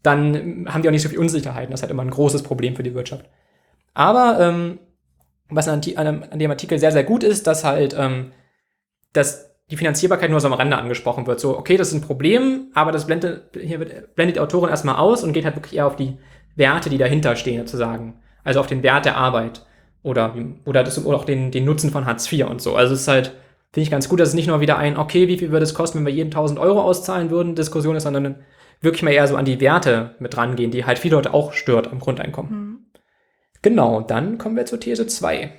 dann 0.02 0.66
haben 0.68 0.82
die 0.82 0.88
auch 0.88 0.92
nicht 0.92 1.02
so 1.02 1.08
viel 1.08 1.18
Unsicherheiten. 1.18 1.70
Das 1.70 1.80
ist 1.80 1.82
halt 1.82 1.90
immer 1.90 2.02
ein 2.02 2.10
großes 2.10 2.42
Problem 2.42 2.76
für 2.76 2.82
die 2.82 2.94
Wirtschaft. 2.94 3.26
Aber 3.94 4.38
ähm, 4.40 4.78
was 5.48 5.68
an, 5.68 5.80
an, 5.96 6.22
an, 6.24 6.38
dem 6.38 6.50
Artikel 6.50 6.78
sehr, 6.78 6.92
sehr 6.92 7.04
gut 7.04 7.22
ist, 7.22 7.46
dass 7.46 7.64
halt 7.64 7.94
ähm, 7.98 8.32
dass 9.12 9.50
die 9.70 9.76
Finanzierbarkeit 9.76 10.30
nur 10.30 10.40
so 10.40 10.48
am 10.48 10.52
Rande 10.52 10.76
angesprochen 10.76 11.26
wird. 11.26 11.38
So, 11.38 11.56
okay, 11.56 11.76
das 11.76 11.88
ist 11.88 11.94
ein 11.94 12.00
Problem, 12.00 12.70
aber 12.74 12.90
das 12.90 13.06
blendet, 13.06 13.56
hier 13.60 13.78
wird, 13.78 14.14
blendet 14.16 14.36
die 14.36 14.40
Autorin 14.40 14.70
erstmal 14.70 14.96
aus 14.96 15.22
und 15.22 15.32
geht 15.32 15.44
halt 15.44 15.56
wirklich 15.56 15.76
eher 15.76 15.86
auf 15.86 15.96
die 15.96 16.18
Werte, 16.56 16.90
die 16.90 16.98
dahinter 16.98 17.36
stehen, 17.36 17.58
sozusagen. 17.60 18.14
Also 18.42 18.58
auf 18.60 18.66
den 18.66 18.82
Wert 18.82 19.04
der 19.04 19.16
Arbeit 19.16 19.64
oder, 20.02 20.34
oder, 20.64 20.82
das, 20.82 21.04
oder 21.04 21.18
auch 21.18 21.24
den, 21.24 21.52
den 21.52 21.64
Nutzen 21.64 21.90
von 21.90 22.06
Hartz 22.06 22.30
IV 22.30 22.46
und 22.46 22.60
so. 22.60 22.74
Also 22.74 22.94
es 22.94 23.02
ist 23.02 23.08
halt, 23.08 23.26
finde 23.72 23.84
ich 23.84 23.90
ganz 23.90 24.08
gut, 24.08 24.18
dass 24.18 24.30
es 24.30 24.34
nicht 24.34 24.48
nur 24.48 24.60
wieder 24.60 24.76
ein, 24.76 24.96
okay, 24.96 25.28
wie 25.28 25.38
viel 25.38 25.52
würde 25.52 25.64
es 25.64 25.74
kosten, 25.74 25.98
wenn 25.98 26.06
wir 26.06 26.12
jeden 26.12 26.28
1000 26.28 26.58
Euro 26.58 26.82
auszahlen 26.82 27.30
würden, 27.30 27.54
Diskussion 27.54 27.94
ist, 27.94 28.02
sondern 28.02 28.36
wirklich 28.80 29.02
mal 29.02 29.12
eher 29.12 29.28
so 29.28 29.36
an 29.36 29.44
die 29.44 29.60
Werte 29.60 30.14
mit 30.18 30.36
rangehen, 30.36 30.70
die 30.70 30.84
halt 30.84 30.98
viele 30.98 31.16
Leute 31.16 31.34
auch 31.34 31.52
stört 31.52 31.88
am 31.88 32.00
Grundeinkommen. 32.00 32.52
Mhm. 32.52 32.86
Genau, 33.62 34.00
dann 34.00 34.38
kommen 34.38 34.56
wir 34.56 34.66
zur 34.66 34.80
These 34.80 35.06
2. 35.06 35.52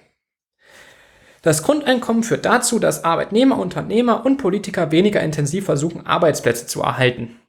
Das 1.41 1.63
Grundeinkommen 1.63 2.23
führt 2.23 2.45
dazu, 2.45 2.77
dass 2.77 3.03
Arbeitnehmer, 3.03 3.57
Unternehmer 3.57 4.25
und 4.25 4.37
Politiker 4.37 4.91
weniger 4.91 5.21
intensiv 5.21 5.65
versuchen, 5.65 6.05
Arbeitsplätze 6.05 6.67
zu 6.67 6.81
erhalten. 6.81 7.39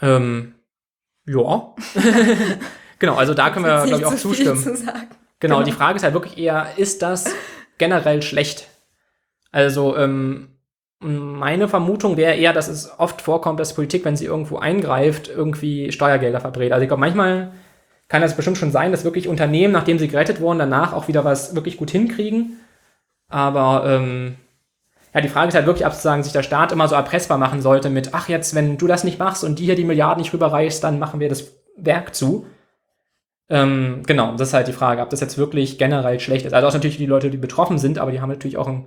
Ähm, 0.00 0.54
ja. 1.26 1.74
genau, 2.98 3.16
also 3.16 3.34
da 3.34 3.50
können 3.50 3.64
wir, 3.64 3.84
glaube 3.84 4.02
ich, 4.02 4.06
auch 4.06 4.16
zustimmen. 4.16 4.62
Zu 4.62 4.74
genau, 4.74 4.92
genau, 5.40 5.62
die 5.62 5.72
Frage 5.72 5.96
ist 5.96 6.04
halt 6.04 6.14
wirklich 6.14 6.38
eher, 6.38 6.68
ist 6.76 7.02
das 7.02 7.34
generell 7.78 8.22
schlecht? 8.22 8.68
Also, 9.50 9.96
ähm, 9.96 10.55
meine 11.00 11.68
Vermutung 11.68 12.16
wäre 12.16 12.34
eher, 12.34 12.52
dass 12.52 12.68
es 12.68 12.98
oft 12.98 13.20
vorkommt, 13.20 13.60
dass 13.60 13.74
Politik, 13.74 14.04
wenn 14.04 14.16
sie 14.16 14.24
irgendwo 14.24 14.58
eingreift, 14.58 15.28
irgendwie 15.28 15.92
Steuergelder 15.92 16.40
verbrät. 16.40 16.72
Also 16.72 16.82
ich 16.82 16.88
glaube, 16.88 17.00
manchmal 17.00 17.52
kann 18.08 18.22
das 18.22 18.36
bestimmt 18.36 18.58
schon 18.58 18.72
sein, 18.72 18.92
dass 18.92 19.04
wirklich 19.04 19.28
Unternehmen, 19.28 19.72
nachdem 19.72 19.98
sie 19.98 20.08
gerettet 20.08 20.40
wurden, 20.40 20.58
danach 20.58 20.92
auch 20.92 21.08
wieder 21.08 21.24
was 21.24 21.54
wirklich 21.54 21.76
gut 21.76 21.90
hinkriegen. 21.90 22.60
Aber 23.28 23.84
ähm, 23.86 24.36
ja, 25.12 25.20
die 25.20 25.28
Frage 25.28 25.48
ist 25.48 25.54
halt 25.54 25.66
wirklich, 25.66 25.86
ob 25.86 25.92
sozusagen 25.92 26.22
sich 26.22 26.32
der 26.32 26.42
Staat 26.42 26.72
immer 26.72 26.88
so 26.88 26.94
erpressbar 26.94 27.38
machen 27.38 27.62
sollte 27.62 27.90
mit, 27.90 28.10
ach 28.12 28.28
jetzt, 28.28 28.54
wenn 28.54 28.78
du 28.78 28.86
das 28.86 29.02
nicht 29.02 29.18
machst 29.18 29.44
und 29.44 29.58
die 29.58 29.64
hier 29.64 29.74
die 29.74 29.84
Milliarden 29.84 30.22
nicht 30.22 30.32
rüberreichst, 30.32 30.84
dann 30.84 30.98
machen 30.98 31.20
wir 31.20 31.28
das 31.28 31.52
Werk 31.76 32.14
zu. 32.14 32.46
Ähm, 33.48 34.02
genau, 34.06 34.32
das 34.36 34.48
ist 34.48 34.54
halt 34.54 34.68
die 34.68 34.72
Frage, 34.72 35.02
ob 35.02 35.10
das 35.10 35.20
jetzt 35.20 35.38
wirklich 35.38 35.78
generell 35.78 36.20
schlecht 36.20 36.46
ist. 36.46 36.52
Also 36.52 36.68
auch 36.68 36.72
natürlich 36.72 36.96
die 36.96 37.06
Leute, 37.06 37.30
die 37.30 37.36
betroffen 37.36 37.78
sind, 37.78 37.98
aber 37.98 38.12
die 38.12 38.20
haben 38.20 38.28
natürlich 38.28 38.56
auch 38.56 38.68
ein, 38.68 38.86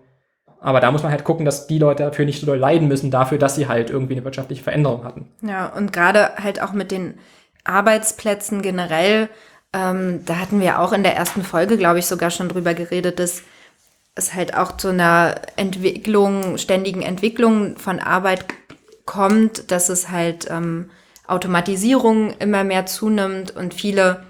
aber 0.62 0.80
da 0.82 0.92
muss 0.92 1.04
man 1.04 1.12
halt 1.12 1.24
gucken, 1.24 1.46
dass 1.46 1.68
die 1.68 1.80
Leute 1.80 2.04
dafür 2.04 2.26
nicht 2.26 2.40
so 2.40 2.46
doll 2.46 2.58
leiden 2.58 2.88
müssen, 2.88 3.12
dafür, 3.12 3.38
dass 3.38 3.56
sie 3.56 3.68
halt 3.68 3.90
irgendwie 3.90 4.14
eine 4.14 4.26
wirtschaftliche 4.26 4.64
Veränderung 4.64 5.04
hatten. 5.04 5.28
Ja, 5.42 5.68
und 5.68 5.94
gerade 5.94 6.36
halt 6.36 6.62
auch 6.62 6.74
mit 6.74 6.92
den 6.92 7.18
Arbeitsplätzen 7.64 8.62
generell, 8.62 9.30
ähm, 9.74 10.26
da 10.26 10.38
hatten 10.38 10.60
wir 10.60 10.80
auch 10.80 10.94
in 10.94 11.04
der 11.04 11.16
ersten 11.16 11.44
Folge, 11.44 11.78
glaube 11.78 12.00
ich, 12.00 12.08
sogar 12.08 12.32
schon 12.32 12.50
drüber 12.50 12.74
geredet, 12.74 13.20
dass 13.20 13.44
es 14.16 14.34
halt 14.34 14.56
auch 14.56 14.76
zu 14.76 14.90
einer 14.90 15.36
Entwicklung, 15.56 16.58
ständigen 16.58 17.02
Entwicklung 17.02 17.78
von 17.78 18.00
Arbeit 18.00 18.46
kommt, 19.06 19.72
dass 19.72 19.90
es 19.90 20.10
halt 20.10 20.48
ähm, 20.50 20.90
Automatisierung 21.28 22.34
immer 22.40 22.64
mehr 22.64 22.86
zunimmt 22.86 23.56
und 23.56 23.74
viele 23.74 24.24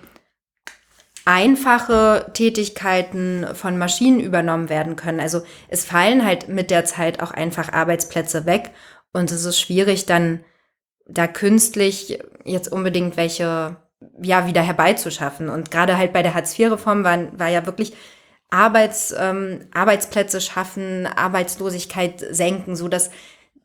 einfache 1.25 2.31
Tätigkeiten 2.33 3.47
von 3.53 3.77
Maschinen 3.77 4.19
übernommen 4.19 4.69
werden 4.69 4.95
können. 4.95 5.19
Also 5.19 5.41
es 5.67 5.85
fallen 5.85 6.25
halt 6.25 6.49
mit 6.49 6.71
der 6.71 6.85
Zeit 6.85 7.21
auch 7.21 7.31
einfach 7.31 7.71
Arbeitsplätze 7.71 8.45
weg 8.45 8.71
und 9.13 9.31
es 9.31 9.45
ist 9.45 9.59
schwierig 9.59 10.05
dann 10.05 10.41
da 11.07 11.27
künstlich 11.27 12.19
jetzt 12.45 12.71
unbedingt 12.71 13.17
welche 13.17 13.77
ja 14.21 14.47
wieder 14.47 14.61
herbeizuschaffen. 14.61 15.49
Und 15.49 15.71
gerade 15.71 15.97
halt 15.97 16.13
bei 16.13 16.21
der 16.21 16.33
Hartz-IV-Reform 16.33 17.03
war, 17.03 17.37
war 17.37 17.49
ja 17.49 17.65
wirklich 17.65 17.93
Arbeits, 18.49 19.13
ähm, 19.17 19.67
Arbeitsplätze 19.73 20.41
schaffen, 20.41 21.05
Arbeitslosigkeit 21.05 22.25
senken, 22.31 22.75
so 22.75 22.87
dass 22.87 23.11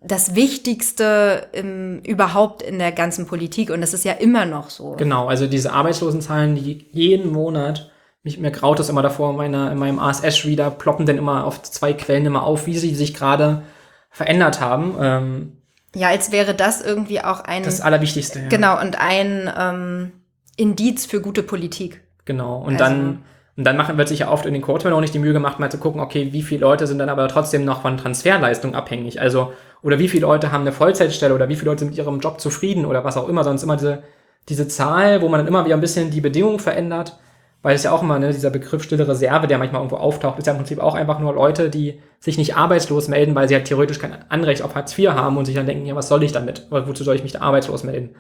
das 0.07 0.35
Wichtigste 0.35 1.49
im, 1.53 2.01
überhaupt 2.01 2.63
in 2.63 2.79
der 2.79 2.93
ganzen 2.93 3.27
Politik 3.27 3.71
und 3.71 3.81
das 3.81 3.95
ist 3.95 4.05
ja 4.05 4.13
immer 4.13 4.45
noch 4.45 4.69
so. 4.69 4.93
Genau, 4.93 5.27
also 5.29 5.47
diese 5.47 5.73
Arbeitslosenzahlen, 5.73 6.55
die 6.55 6.87
jeden 6.93 7.33
Monat, 7.33 7.91
mich, 8.23 8.39
mir 8.39 8.51
graut 8.51 8.79
es 8.81 8.91
immer 8.91 9.03
davor, 9.03 9.31
in, 9.31 9.37
meiner, 9.37 9.73
in 9.73 9.79
meinem 9.79 9.99
ASS-Reader 9.99 10.71
ploppen 10.71 11.07
dann 11.07 11.19
immer 11.19 11.45
auf 11.45 11.63
zwei 11.63 11.95
Quellen 11.95 12.27
immer 12.27 12.43
auf, 12.43 12.67
wie 12.67 12.77
sie 12.77 12.95
sich 12.95 13.15
gerade 13.15 13.63
verändert 14.11 14.61
haben. 14.61 14.95
Ähm, 15.01 15.53
ja, 15.95 16.09
als 16.09 16.33
wäre 16.33 16.55
das 16.55 16.83
irgendwie 16.83 17.21
auch 17.21 17.41
ein. 17.41 17.63
Das 17.63 17.81
Allerwichtigste. 17.81 18.41
Ja. 18.41 18.49
Genau, 18.49 18.81
und 18.81 19.01
ein 19.01 19.51
ähm, 19.59 20.13
Indiz 20.57 21.07
für 21.07 21.21
gute 21.21 21.43
Politik. 21.43 22.03
Genau, 22.25 22.59
und 22.59 22.81
also, 22.81 22.85
dann 22.85 23.25
und 23.57 23.65
dann 23.65 23.77
machen, 23.77 23.97
wird 23.97 24.09
sich 24.09 24.21
ja 24.21 24.31
oft 24.31 24.47
in 24.47 24.53
den 24.53 24.63
Kurzmeldungen 24.63 24.99
auch 24.99 25.03
nicht 25.03 25.15
die 25.15 25.21
Mühe 25.21 25.33
gemacht, 25.33 25.61
mal 25.61 25.71
zu 25.71 25.79
gucken, 25.79 26.01
okay, 26.01 26.33
wie 26.33 26.43
viele 26.43 26.63
Leute 26.63 26.89
sind 26.89 26.99
dann 26.99 27.09
aber 27.09 27.29
trotzdem 27.29 27.65
noch 27.65 27.83
von 27.83 27.97
Transferleistung 27.97 28.75
abhängig? 28.75 29.21
Also, 29.21 29.53
oder 29.85 29.99
wie 29.99 30.09
viele 30.09 30.23
Leute 30.23 30.51
haben 30.51 30.63
eine 30.63 30.73
Vollzeitstelle 30.73 31.35
oder 31.35 31.49
wie 31.49 31.57
viele 31.57 31.71
Leute 31.71 31.81
sind 31.81 31.91
mit 31.91 31.99
ihrem 31.99 32.19
Job 32.19 32.41
zufrieden 32.41 32.87
oder 32.87 33.05
was 33.05 33.17
auch 33.17 33.29
immer, 33.29 33.45
sonst 33.45 33.63
immer 33.63 33.77
diese, 33.77 34.03
diese 34.49 34.67
Zahl, 34.67 35.23
wo 35.23 35.29
man 35.29 35.39
dann 35.39 35.47
immer 35.47 35.65
wieder 35.65 35.77
ein 35.77 35.81
bisschen 35.81 36.11
die 36.11 36.23
Bedingungen 36.23 36.59
verändert, 36.59 37.19
weil 37.63 37.77
es 37.77 37.83
ja 37.83 37.93
auch 37.93 38.03
immer, 38.03 38.19
ne, 38.19 38.33
dieser 38.33 38.51
Begriff 38.51 38.83
stille 38.83 39.07
Reserve, 39.07 39.47
der 39.47 39.59
manchmal 39.59 39.83
irgendwo 39.83 39.97
auftaucht, 39.97 40.39
ist 40.39 40.47
ja 40.47 40.53
im 40.53 40.59
Prinzip 40.59 40.81
auch 40.81 40.95
einfach 40.95 41.19
nur 41.19 41.35
Leute, 41.35 41.71
die 41.71 42.01
sich 42.19 42.39
nicht 42.39 42.57
arbeitslos 42.57 43.09
melden, 43.09 43.35
weil 43.35 43.49
sie 43.49 43.55
halt 43.55 43.67
theoretisch 43.67 43.99
kein 43.99 44.17
Anrecht 44.31 44.63
auf 44.63 44.75
Hartz 44.75 44.99
IV 44.99 45.11
haben 45.11 45.37
und 45.37 45.45
sich 45.45 45.55
dann 45.55 45.67
denken, 45.67 45.87
ja, 45.87 45.95
was 45.95 46.09
soll 46.09 46.23
ich 46.23 46.33
damit? 46.33 46.67
Oder 46.71 46.89
wozu 46.89 47.05
soll 47.05 47.17
ich 47.17 47.23
mich 47.23 47.33
da 47.33 47.41
arbeitslos 47.41 47.85
melden? 47.85 48.17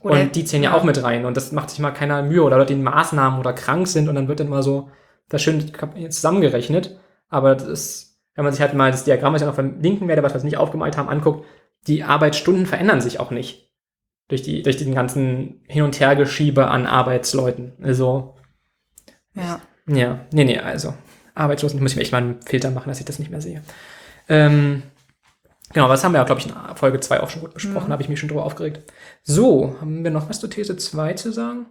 Oder, 0.00 0.20
und 0.20 0.36
die 0.36 0.44
zählen 0.44 0.62
ja, 0.62 0.70
ja 0.70 0.76
auch 0.76 0.84
mit 0.84 1.02
rein. 1.02 1.24
Und 1.24 1.36
das 1.36 1.52
macht 1.52 1.70
sich 1.70 1.80
mal 1.80 1.90
keiner 1.90 2.22
Mühe. 2.22 2.42
Oder 2.42 2.56
Leute, 2.56 2.74
die 2.74 2.78
in 2.78 2.84
Maßnahmen 2.84 3.40
oder 3.40 3.52
krank 3.52 3.88
sind 3.88 4.08
und 4.08 4.14
dann 4.14 4.28
wird 4.28 4.40
dann 4.40 4.48
mal 4.48 4.62
so 4.62 4.90
das 5.28 5.42
schön 5.42 5.72
zusammengerechnet. 6.10 6.98
Aber 7.28 7.54
das 7.54 7.66
ist, 7.66 8.07
wenn 8.38 8.44
man 8.44 8.52
sich 8.52 8.62
halt 8.62 8.72
mal 8.72 8.92
das 8.92 9.02
Diagramm, 9.02 9.34
was 9.34 9.42
ich 9.42 9.48
noch 9.48 9.56
verlinken 9.56 10.06
werde, 10.06 10.22
was 10.22 10.32
wir 10.32 10.40
nicht 10.44 10.58
aufgemalt 10.58 10.96
haben, 10.96 11.08
anguckt, 11.08 11.44
die 11.88 12.04
Arbeitsstunden 12.04 12.66
verändern 12.66 13.00
sich 13.00 13.18
auch 13.18 13.32
nicht. 13.32 13.68
Durch 14.28 14.42
die, 14.42 14.62
durch 14.62 14.76
den 14.76 14.94
ganzen 14.94 15.64
Hin- 15.66 15.82
und 15.82 15.98
Hergeschiebe 15.98 16.68
an 16.68 16.86
Arbeitsleuten. 16.86 17.72
Also. 17.82 18.36
Ja. 19.34 19.60
Ja, 19.88 20.20
nee, 20.30 20.44
nee, 20.44 20.58
also. 20.58 20.94
Arbeitslosen 21.34 21.82
muss 21.82 21.90
ich 21.90 21.96
mir 21.96 22.02
echt 22.02 22.12
mal 22.12 22.18
einen 22.18 22.42
Filter 22.42 22.70
machen, 22.70 22.88
dass 22.88 23.00
ich 23.00 23.06
das 23.06 23.18
nicht 23.18 23.32
mehr 23.32 23.40
sehe. 23.40 23.60
Ähm, 24.28 24.84
Genau, 25.72 25.88
was 25.88 26.02
haben 26.02 26.12
wir 26.12 26.18
ja, 26.18 26.24
glaube 26.24 26.40
ich, 26.40 26.46
in 26.46 26.54
Folge 26.76 27.00
2 27.00 27.20
auch 27.20 27.28
schon 27.28 27.42
gut 27.42 27.54
besprochen, 27.54 27.88
mhm. 27.88 27.92
habe 27.92 28.02
ich 28.02 28.08
mich 28.08 28.18
schon 28.18 28.28
drüber 28.28 28.44
aufgeregt. 28.44 28.90
So, 29.22 29.76
haben 29.80 30.02
wir 30.02 30.10
noch 30.10 30.30
was 30.30 30.40
zu 30.40 30.46
These 30.48 30.76
2 30.76 31.12
zu 31.14 31.32
sagen? 31.32 31.66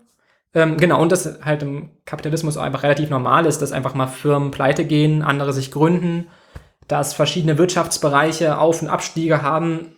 Ähm, 0.54 0.78
genau, 0.78 1.02
und 1.02 1.12
dass 1.12 1.40
halt 1.44 1.64
im 1.64 1.90
Kapitalismus 2.06 2.58
einfach 2.58 2.84
relativ 2.84 3.10
normal 3.10 3.46
ist, 3.46 3.62
dass 3.62 3.72
einfach 3.72 3.96
mal 3.96 4.08
Firmen 4.08 4.52
pleite 4.52 4.86
gehen, 4.86 5.24
andere 5.24 5.52
sich 5.52 5.72
gründen, 5.72 6.28
dass 6.88 7.14
verschiedene 7.14 7.58
Wirtschaftsbereiche 7.58 8.58
Auf- 8.58 8.82
und 8.82 8.88
Abstiege 8.88 9.42
haben. 9.42 9.96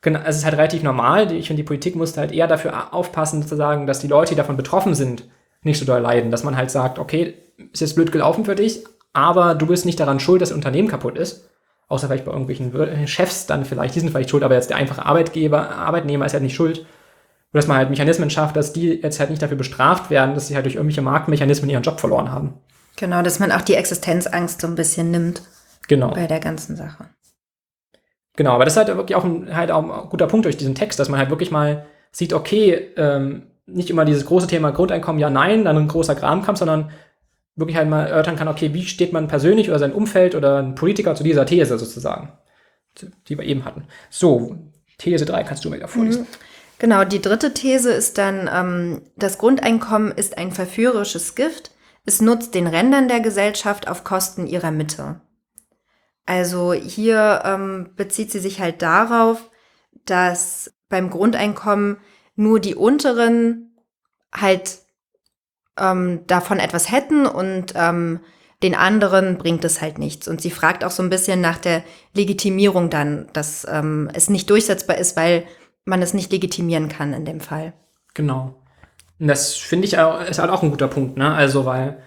Genau, 0.00 0.20
es 0.24 0.36
ist 0.36 0.44
halt 0.44 0.56
relativ 0.56 0.82
normal. 0.82 1.32
Ich 1.32 1.46
finde, 1.46 1.62
die 1.62 1.66
Politik 1.66 1.96
muss 1.96 2.16
halt 2.16 2.32
eher 2.32 2.48
dafür 2.48 2.92
aufpassen, 2.92 3.46
zu 3.46 3.56
sagen, 3.56 3.86
dass 3.86 4.00
die 4.00 4.08
Leute, 4.08 4.30
die 4.30 4.36
davon 4.36 4.56
betroffen 4.56 4.94
sind, 4.94 5.28
nicht 5.62 5.78
so 5.78 5.84
doll 5.84 6.00
leiden. 6.00 6.30
Dass 6.30 6.44
man 6.44 6.56
halt 6.56 6.70
sagt, 6.70 6.98
okay, 6.98 7.34
ist 7.72 7.80
jetzt 7.80 7.94
blöd 7.94 8.12
gelaufen 8.12 8.44
für 8.44 8.54
dich, 8.54 8.84
aber 9.12 9.54
du 9.54 9.66
bist 9.66 9.86
nicht 9.86 10.00
daran 10.00 10.20
schuld, 10.20 10.42
dass 10.42 10.48
das 10.48 10.56
Unternehmen 10.56 10.88
kaputt 10.88 11.16
ist 11.16 11.48
außer 11.92 12.06
vielleicht 12.06 12.24
bei 12.24 12.32
irgendwelchen 12.32 13.06
Chefs 13.06 13.44
dann 13.44 13.66
vielleicht, 13.66 13.94
die 13.94 14.00
sind 14.00 14.10
vielleicht 14.10 14.30
schuld, 14.30 14.42
aber 14.42 14.54
jetzt 14.54 14.70
der 14.70 14.78
einfache 14.78 15.04
Arbeitgeber, 15.04 15.70
Arbeitnehmer 15.72 16.24
ist 16.24 16.32
halt 16.32 16.42
nicht 16.42 16.54
schuld. 16.54 16.78
Oder 16.78 17.60
dass 17.60 17.66
man 17.66 17.76
halt 17.76 17.90
Mechanismen 17.90 18.30
schafft, 18.30 18.56
dass 18.56 18.72
die 18.72 18.94
jetzt 19.02 19.20
halt 19.20 19.28
nicht 19.28 19.42
dafür 19.42 19.58
bestraft 19.58 20.08
werden, 20.08 20.34
dass 20.34 20.48
sie 20.48 20.54
halt 20.54 20.64
durch 20.64 20.76
irgendwelche 20.76 21.02
Marktmechanismen 21.02 21.68
ihren 21.68 21.82
Job 21.82 22.00
verloren 22.00 22.32
haben. 22.32 22.54
Genau, 22.96 23.20
dass 23.20 23.40
man 23.40 23.52
auch 23.52 23.60
die 23.60 23.74
Existenzangst 23.74 24.62
so 24.62 24.68
ein 24.68 24.74
bisschen 24.74 25.10
nimmt. 25.10 25.42
Genau. 25.92 26.14
Bei 26.14 26.26
der 26.26 26.40
ganzen 26.40 26.74
Sache. 26.74 27.10
Genau, 28.34 28.52
aber 28.52 28.64
das 28.64 28.72
ist 28.72 28.78
halt 28.78 28.88
wirklich 28.96 29.14
auch 29.14 29.24
ein, 29.24 29.54
halt 29.54 29.70
auch 29.70 29.82
ein 29.82 30.08
guter 30.08 30.26
Punkt 30.26 30.46
durch 30.46 30.56
diesen 30.56 30.74
Text, 30.74 30.98
dass 30.98 31.10
man 31.10 31.20
halt 31.20 31.28
wirklich 31.28 31.50
mal 31.50 31.84
sieht, 32.12 32.32
okay, 32.32 32.92
ähm, 32.96 33.42
nicht 33.66 33.90
immer 33.90 34.06
dieses 34.06 34.24
große 34.24 34.46
Thema 34.46 34.70
Grundeinkommen, 34.70 35.20
ja, 35.20 35.28
nein, 35.28 35.66
dann 35.66 35.76
ein 35.76 35.88
großer 35.88 36.14
Grabenkampf, 36.14 36.58
sondern 36.58 36.90
wirklich 37.56 37.76
halt 37.76 37.90
mal 37.90 38.06
erörtern 38.06 38.36
kann, 38.36 38.48
okay, 38.48 38.72
wie 38.72 38.86
steht 38.86 39.12
man 39.12 39.28
persönlich 39.28 39.68
oder 39.68 39.78
sein 39.78 39.92
Umfeld 39.92 40.34
oder 40.34 40.58
ein 40.58 40.74
Politiker 40.74 41.14
zu 41.14 41.22
dieser 41.22 41.44
These 41.44 41.78
sozusagen, 41.78 42.32
die 43.28 43.36
wir 43.36 43.44
eben 43.44 43.66
hatten. 43.66 43.84
So, 44.08 44.56
These 44.96 45.26
3 45.26 45.44
kannst 45.44 45.66
du 45.66 45.70
mir 45.70 45.78
da 45.78 45.86
vorlesen. 45.86 46.22
Mhm. 46.22 46.26
Genau, 46.78 47.04
die 47.04 47.20
dritte 47.20 47.52
These 47.52 47.92
ist 47.92 48.16
dann, 48.16 48.48
ähm, 48.50 49.02
das 49.16 49.36
Grundeinkommen 49.36 50.10
ist 50.10 50.38
ein 50.38 50.52
verführerisches 50.52 51.34
Gift. 51.34 51.70
Es 52.06 52.22
nutzt 52.22 52.54
den 52.54 52.66
Rändern 52.66 53.08
der 53.08 53.20
Gesellschaft 53.20 53.88
auf 53.88 54.04
Kosten 54.04 54.46
ihrer 54.46 54.70
Mitte. 54.70 55.20
Also 56.26 56.72
hier 56.72 57.42
ähm, 57.44 57.90
bezieht 57.96 58.30
sie 58.30 58.38
sich 58.38 58.60
halt 58.60 58.82
darauf, 58.82 59.50
dass 60.04 60.72
beim 60.88 61.10
Grundeinkommen 61.10 61.96
nur 62.36 62.60
die 62.60 62.74
unteren 62.74 63.76
halt 64.32 64.78
ähm, 65.78 66.20
davon 66.26 66.58
etwas 66.58 66.90
hätten 66.90 67.26
und 67.26 67.74
ähm, 67.76 68.20
den 68.62 68.74
anderen 68.74 69.38
bringt 69.38 69.64
es 69.64 69.80
halt 69.80 69.98
nichts. 69.98 70.28
Und 70.28 70.40
sie 70.40 70.50
fragt 70.50 70.84
auch 70.84 70.90
so 70.90 71.02
ein 71.02 71.10
bisschen 71.10 71.40
nach 71.40 71.58
der 71.58 71.82
Legitimierung 72.14 72.90
dann, 72.90 73.28
dass 73.32 73.66
ähm, 73.68 74.08
es 74.14 74.30
nicht 74.30 74.48
durchsetzbar 74.48 74.98
ist, 74.98 75.16
weil 75.16 75.44
man 75.84 76.00
es 76.00 76.14
nicht 76.14 76.30
legitimieren 76.30 76.88
kann 76.88 77.12
in 77.12 77.24
dem 77.24 77.40
Fall. 77.40 77.72
Genau. 78.14 78.54
Und 79.18 79.28
das 79.28 79.54
finde 79.54 79.86
ich 79.86 79.98
auch, 79.98 80.20
ist 80.20 80.38
halt 80.38 80.50
auch 80.50 80.62
ein 80.62 80.70
guter 80.70 80.88
Punkt, 80.88 81.16
ne? 81.16 81.34
Also, 81.34 81.64
weil 81.64 82.02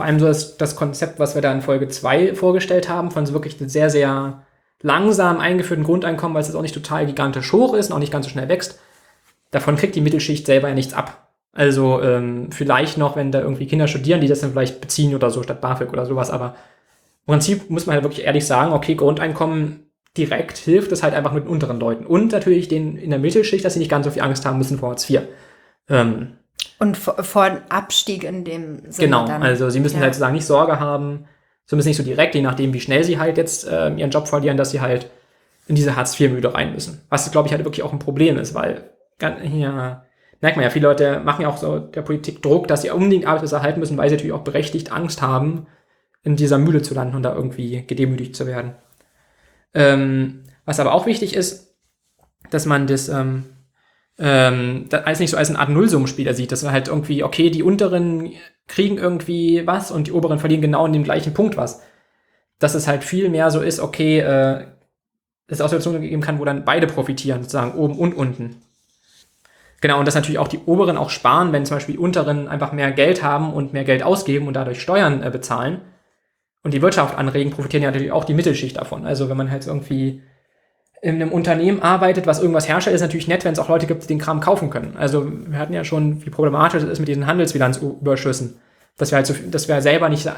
vor 0.00 0.06
allem 0.06 0.18
so 0.18 0.24
das, 0.24 0.56
das 0.56 0.76
Konzept, 0.76 1.18
was 1.18 1.34
wir 1.34 1.42
da 1.42 1.52
in 1.52 1.60
Folge 1.60 1.86
2 1.86 2.34
vorgestellt 2.34 2.88
haben, 2.88 3.10
von 3.10 3.26
so 3.26 3.34
wirklich 3.34 3.56
sehr, 3.58 3.90
sehr 3.90 4.44
langsam 4.80 5.40
eingeführten 5.40 5.84
Grundeinkommen, 5.84 6.34
weil 6.34 6.40
es 6.40 6.48
jetzt 6.48 6.56
auch 6.56 6.62
nicht 6.62 6.72
total 6.72 7.04
gigantisch 7.04 7.52
hoch 7.52 7.74
ist 7.74 7.90
und 7.90 7.96
auch 7.96 8.00
nicht 8.00 8.10
ganz 8.10 8.24
so 8.24 8.30
schnell 8.30 8.48
wächst, 8.48 8.80
davon 9.50 9.76
kriegt 9.76 9.94
die 9.94 10.00
Mittelschicht 10.00 10.46
selber 10.46 10.70
ja 10.70 10.74
nichts 10.74 10.94
ab. 10.94 11.28
Also 11.52 12.00
ähm, 12.00 12.50
vielleicht 12.50 12.96
noch, 12.96 13.14
wenn 13.14 13.30
da 13.30 13.42
irgendwie 13.42 13.66
Kinder 13.66 13.88
studieren, 13.88 14.22
die 14.22 14.26
das 14.26 14.40
dann 14.40 14.52
vielleicht 14.52 14.80
beziehen 14.80 15.14
oder 15.14 15.28
so 15.28 15.42
statt 15.42 15.60
BAföG 15.60 15.92
oder 15.92 16.06
sowas, 16.06 16.30
aber 16.30 16.54
im 17.26 17.32
Prinzip 17.32 17.68
muss 17.68 17.84
man 17.84 17.92
halt 17.92 18.04
wirklich 18.04 18.24
ehrlich 18.24 18.46
sagen, 18.46 18.72
okay, 18.72 18.94
Grundeinkommen 18.94 19.90
direkt 20.16 20.56
hilft 20.56 20.92
es 20.92 21.02
halt 21.02 21.12
einfach 21.12 21.34
mit 21.34 21.44
den 21.44 21.50
unteren 21.50 21.78
Leuten. 21.78 22.06
Und 22.06 22.32
natürlich 22.32 22.68
den 22.68 22.96
in 22.96 23.10
der 23.10 23.18
Mittelschicht, 23.18 23.66
dass 23.66 23.74
sie 23.74 23.80
nicht 23.80 23.90
ganz 23.90 24.06
so 24.06 24.12
viel 24.12 24.22
Angst 24.22 24.46
haben 24.46 24.56
müssen 24.56 24.78
vor 24.78 24.88
Hartz 24.88 25.10
IV. 25.10 25.24
Ähm, 25.90 26.38
und 26.80 26.96
vor, 26.96 27.22
vor 27.22 27.60
Abstieg 27.68 28.24
in 28.24 28.44
dem 28.44 28.90
Sinne. 28.90 29.06
Genau, 29.06 29.26
dann. 29.26 29.42
also 29.42 29.70
sie 29.70 29.80
müssen 29.80 29.96
ja. 29.96 30.02
halt 30.02 30.14
sozusagen 30.14 30.34
nicht 30.34 30.46
Sorge 30.46 30.80
haben, 30.80 31.26
zumindest 31.66 31.86
nicht 31.86 31.96
so 31.98 32.02
direkt, 32.02 32.34
je 32.34 32.42
nachdem, 32.42 32.72
wie 32.72 32.80
schnell 32.80 33.04
sie 33.04 33.18
halt 33.18 33.36
jetzt 33.36 33.68
äh, 33.68 33.90
ihren 33.94 34.10
Job 34.10 34.26
verlieren, 34.26 34.56
dass 34.56 34.70
sie 34.70 34.80
halt 34.80 35.10
in 35.68 35.76
diese 35.76 35.94
Hartz-IV-Müde 35.94 36.52
rein 36.54 36.72
müssen. 36.72 37.02
Was, 37.10 37.30
glaube 37.30 37.46
ich, 37.46 37.52
halt 37.52 37.64
wirklich 37.64 37.84
auch 37.84 37.92
ein 37.92 38.00
Problem 38.00 38.36
ist, 38.38 38.54
weil 38.54 38.90
hier 39.42 40.02
merkt 40.40 40.56
man 40.56 40.64
ja, 40.64 40.70
viele 40.70 40.88
Leute 40.88 41.20
machen 41.20 41.42
ja 41.42 41.48
auch 41.48 41.58
so 41.58 41.78
der 41.78 42.02
Politik 42.02 42.42
Druck, 42.42 42.66
dass 42.66 42.82
sie 42.82 42.90
unbedingt 42.90 43.26
Arbeitsplätze 43.26 43.56
erhalten 43.56 43.78
müssen, 43.78 43.96
weil 43.96 44.08
sie 44.08 44.16
natürlich 44.16 44.32
auch 44.32 44.42
berechtigt 44.42 44.90
Angst 44.90 45.22
haben, 45.22 45.66
in 46.22 46.36
dieser 46.36 46.58
Mühle 46.58 46.82
zu 46.82 46.94
landen 46.94 47.14
und 47.14 47.22
da 47.22 47.34
irgendwie 47.34 47.86
gedemütigt 47.86 48.34
zu 48.34 48.46
werden. 48.46 48.74
Ähm, 49.74 50.44
was 50.64 50.80
aber 50.80 50.92
auch 50.92 51.06
wichtig 51.06 51.36
ist, 51.36 51.76
dass 52.50 52.66
man 52.66 52.86
das 52.86 53.08
ähm, 53.08 53.44
ähm, 54.20 54.84
das 54.90 55.04
alles 55.06 55.18
nicht 55.18 55.30
so 55.30 55.38
als 55.38 55.48
eine 55.48 55.58
Art 55.58 55.70
Nullsummenspieler 55.70 56.34
sieht, 56.34 56.52
dass 56.52 56.62
man 56.62 56.72
halt 56.72 56.88
irgendwie, 56.88 57.24
okay, 57.24 57.48
die 57.48 57.62
unteren 57.62 58.32
kriegen 58.68 58.98
irgendwie 58.98 59.66
was 59.66 59.90
und 59.90 60.06
die 60.06 60.12
oberen 60.12 60.38
verlieren 60.38 60.60
genau 60.60 60.86
in 60.86 60.92
dem 60.92 61.04
gleichen 61.04 61.32
Punkt 61.32 61.56
was. 61.56 61.82
Dass 62.58 62.74
es 62.74 62.86
halt 62.86 63.02
viel 63.02 63.30
mehr 63.30 63.50
so 63.50 63.60
ist, 63.60 63.80
okay, 63.80 64.20
äh, 64.20 64.66
es 65.48 65.62
auch 65.62 65.68
Situationen 65.68 66.02
geben 66.02 66.22
kann, 66.22 66.38
wo 66.38 66.44
dann 66.44 66.64
beide 66.64 66.86
profitieren, 66.86 67.42
sozusagen 67.42 67.78
oben 67.78 67.98
und 67.98 68.14
unten. 68.14 68.62
Genau, 69.80 69.98
und 69.98 70.06
dass 70.06 70.14
natürlich 70.14 70.38
auch 70.38 70.48
die 70.48 70.60
oberen 70.66 70.98
auch 70.98 71.08
sparen, 71.08 71.52
wenn 71.52 71.64
zum 71.64 71.76
Beispiel 71.76 71.94
die 71.94 72.00
unteren 72.00 72.46
einfach 72.46 72.72
mehr 72.72 72.92
Geld 72.92 73.22
haben 73.22 73.54
und 73.54 73.72
mehr 73.72 73.84
Geld 73.84 74.02
ausgeben 74.02 74.46
und 74.46 74.54
dadurch 74.54 74.82
Steuern 74.82 75.22
äh, 75.22 75.30
bezahlen 75.30 75.80
und 76.62 76.74
die 76.74 76.82
Wirtschaft 76.82 77.16
anregen, 77.16 77.50
profitieren 77.50 77.82
ja 77.82 77.90
natürlich 77.90 78.12
auch 78.12 78.24
die 78.24 78.34
Mittelschicht 78.34 78.76
davon. 78.76 79.06
Also 79.06 79.30
wenn 79.30 79.38
man 79.38 79.50
halt 79.50 79.66
irgendwie 79.66 80.22
in 81.02 81.14
einem 81.16 81.32
Unternehmen 81.32 81.82
arbeitet, 81.82 82.26
was 82.26 82.40
irgendwas 82.40 82.68
herstellt, 82.68 82.94
ist 82.94 83.00
natürlich 83.00 83.28
nett, 83.28 83.44
wenn 83.44 83.52
es 83.52 83.58
auch 83.58 83.68
Leute 83.68 83.86
gibt, 83.86 84.02
die 84.02 84.08
den 84.08 84.18
Kram 84.18 84.40
kaufen 84.40 84.68
können. 84.68 84.96
Also 84.98 85.26
wir 85.26 85.58
hatten 85.58 85.72
ja 85.72 85.84
schon, 85.84 86.24
wie 86.24 86.30
problematisch 86.30 86.82
es 86.82 86.88
ist 86.88 86.98
mit 86.98 87.08
diesen 87.08 87.26
Handelsbilanzüberschüssen, 87.26 88.58
dass 88.98 89.10
wir 89.10 89.16
halt 89.16 89.26
so, 89.26 89.34
dass 89.50 89.66
wir 89.66 89.80
selber 89.80 90.10
nicht 90.10 90.30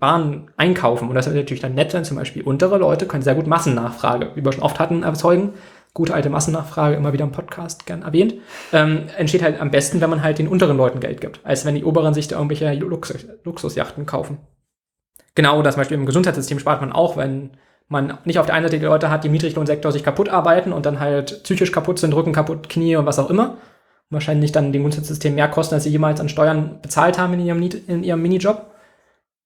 Waren 0.00 0.50
einkaufen. 0.56 1.08
Und 1.08 1.14
das 1.14 1.28
ist 1.28 1.34
natürlich 1.34 1.62
dann 1.62 1.74
nett, 1.74 1.94
wenn 1.94 2.04
zum 2.04 2.16
Beispiel 2.16 2.42
untere 2.42 2.78
Leute 2.78 3.06
können 3.06 3.22
sehr 3.22 3.36
gut 3.36 3.46
Massennachfrage, 3.46 4.32
wie 4.34 4.44
wir 4.44 4.52
schon 4.52 4.62
oft 4.62 4.80
hatten, 4.80 5.04
erzeugen. 5.04 5.54
Gute 5.94 6.14
alte 6.14 6.30
Massennachfrage, 6.30 6.96
immer 6.96 7.12
wieder 7.12 7.24
im 7.24 7.32
Podcast 7.32 7.86
gern 7.86 8.02
erwähnt. 8.02 8.34
Ähm, 8.72 9.04
entsteht 9.16 9.42
halt 9.42 9.60
am 9.60 9.70
besten, 9.70 10.00
wenn 10.00 10.10
man 10.10 10.22
halt 10.22 10.38
den 10.38 10.48
unteren 10.48 10.76
Leuten 10.76 11.00
Geld 11.00 11.20
gibt, 11.20 11.40
als 11.44 11.64
wenn 11.64 11.76
die 11.76 11.84
oberen 11.84 12.12
sich 12.12 12.28
da 12.28 12.36
irgendwelche 12.36 12.72
Luxus, 12.74 13.24
Luxusjachten 13.44 14.04
kaufen. 14.04 14.38
Genau, 15.34 15.62
das 15.62 15.74
zum 15.74 15.82
Beispiel 15.82 15.96
im 15.96 16.06
Gesundheitssystem 16.06 16.58
spart 16.58 16.80
man 16.80 16.92
auch, 16.92 17.16
wenn 17.16 17.50
man 17.88 18.18
nicht 18.24 18.38
auf 18.38 18.46
der 18.46 18.54
einen 18.54 18.66
Seite 18.66 18.78
die 18.78 18.84
Leute 18.84 19.10
hat, 19.10 19.24
die 19.24 19.28
im 19.28 19.32
Niedriglohnsektor 19.32 19.92
sich 19.92 20.04
kaputt 20.04 20.28
arbeiten 20.28 20.72
und 20.72 20.86
dann 20.86 21.00
halt 21.00 21.42
psychisch 21.42 21.72
kaputt 21.72 21.98
sind, 21.98 22.14
Rücken 22.14 22.32
kaputt, 22.32 22.68
Knie 22.68 22.96
und 22.96 23.06
was 23.06 23.18
auch 23.18 23.30
immer. 23.30 23.52
Und 24.10 24.14
wahrscheinlich 24.14 24.52
dann 24.52 24.72
dem 24.72 24.84
Gesundheitssystem 24.84 25.34
mehr 25.34 25.48
kosten, 25.48 25.74
als 25.74 25.84
sie 25.84 25.90
jemals 25.90 26.20
an 26.20 26.28
Steuern 26.28 26.80
bezahlt 26.82 27.18
haben 27.18 27.34
in 27.34 27.40
ihrem, 27.40 27.62
in 27.62 28.04
ihrem 28.04 28.22
Minijob. 28.22 28.70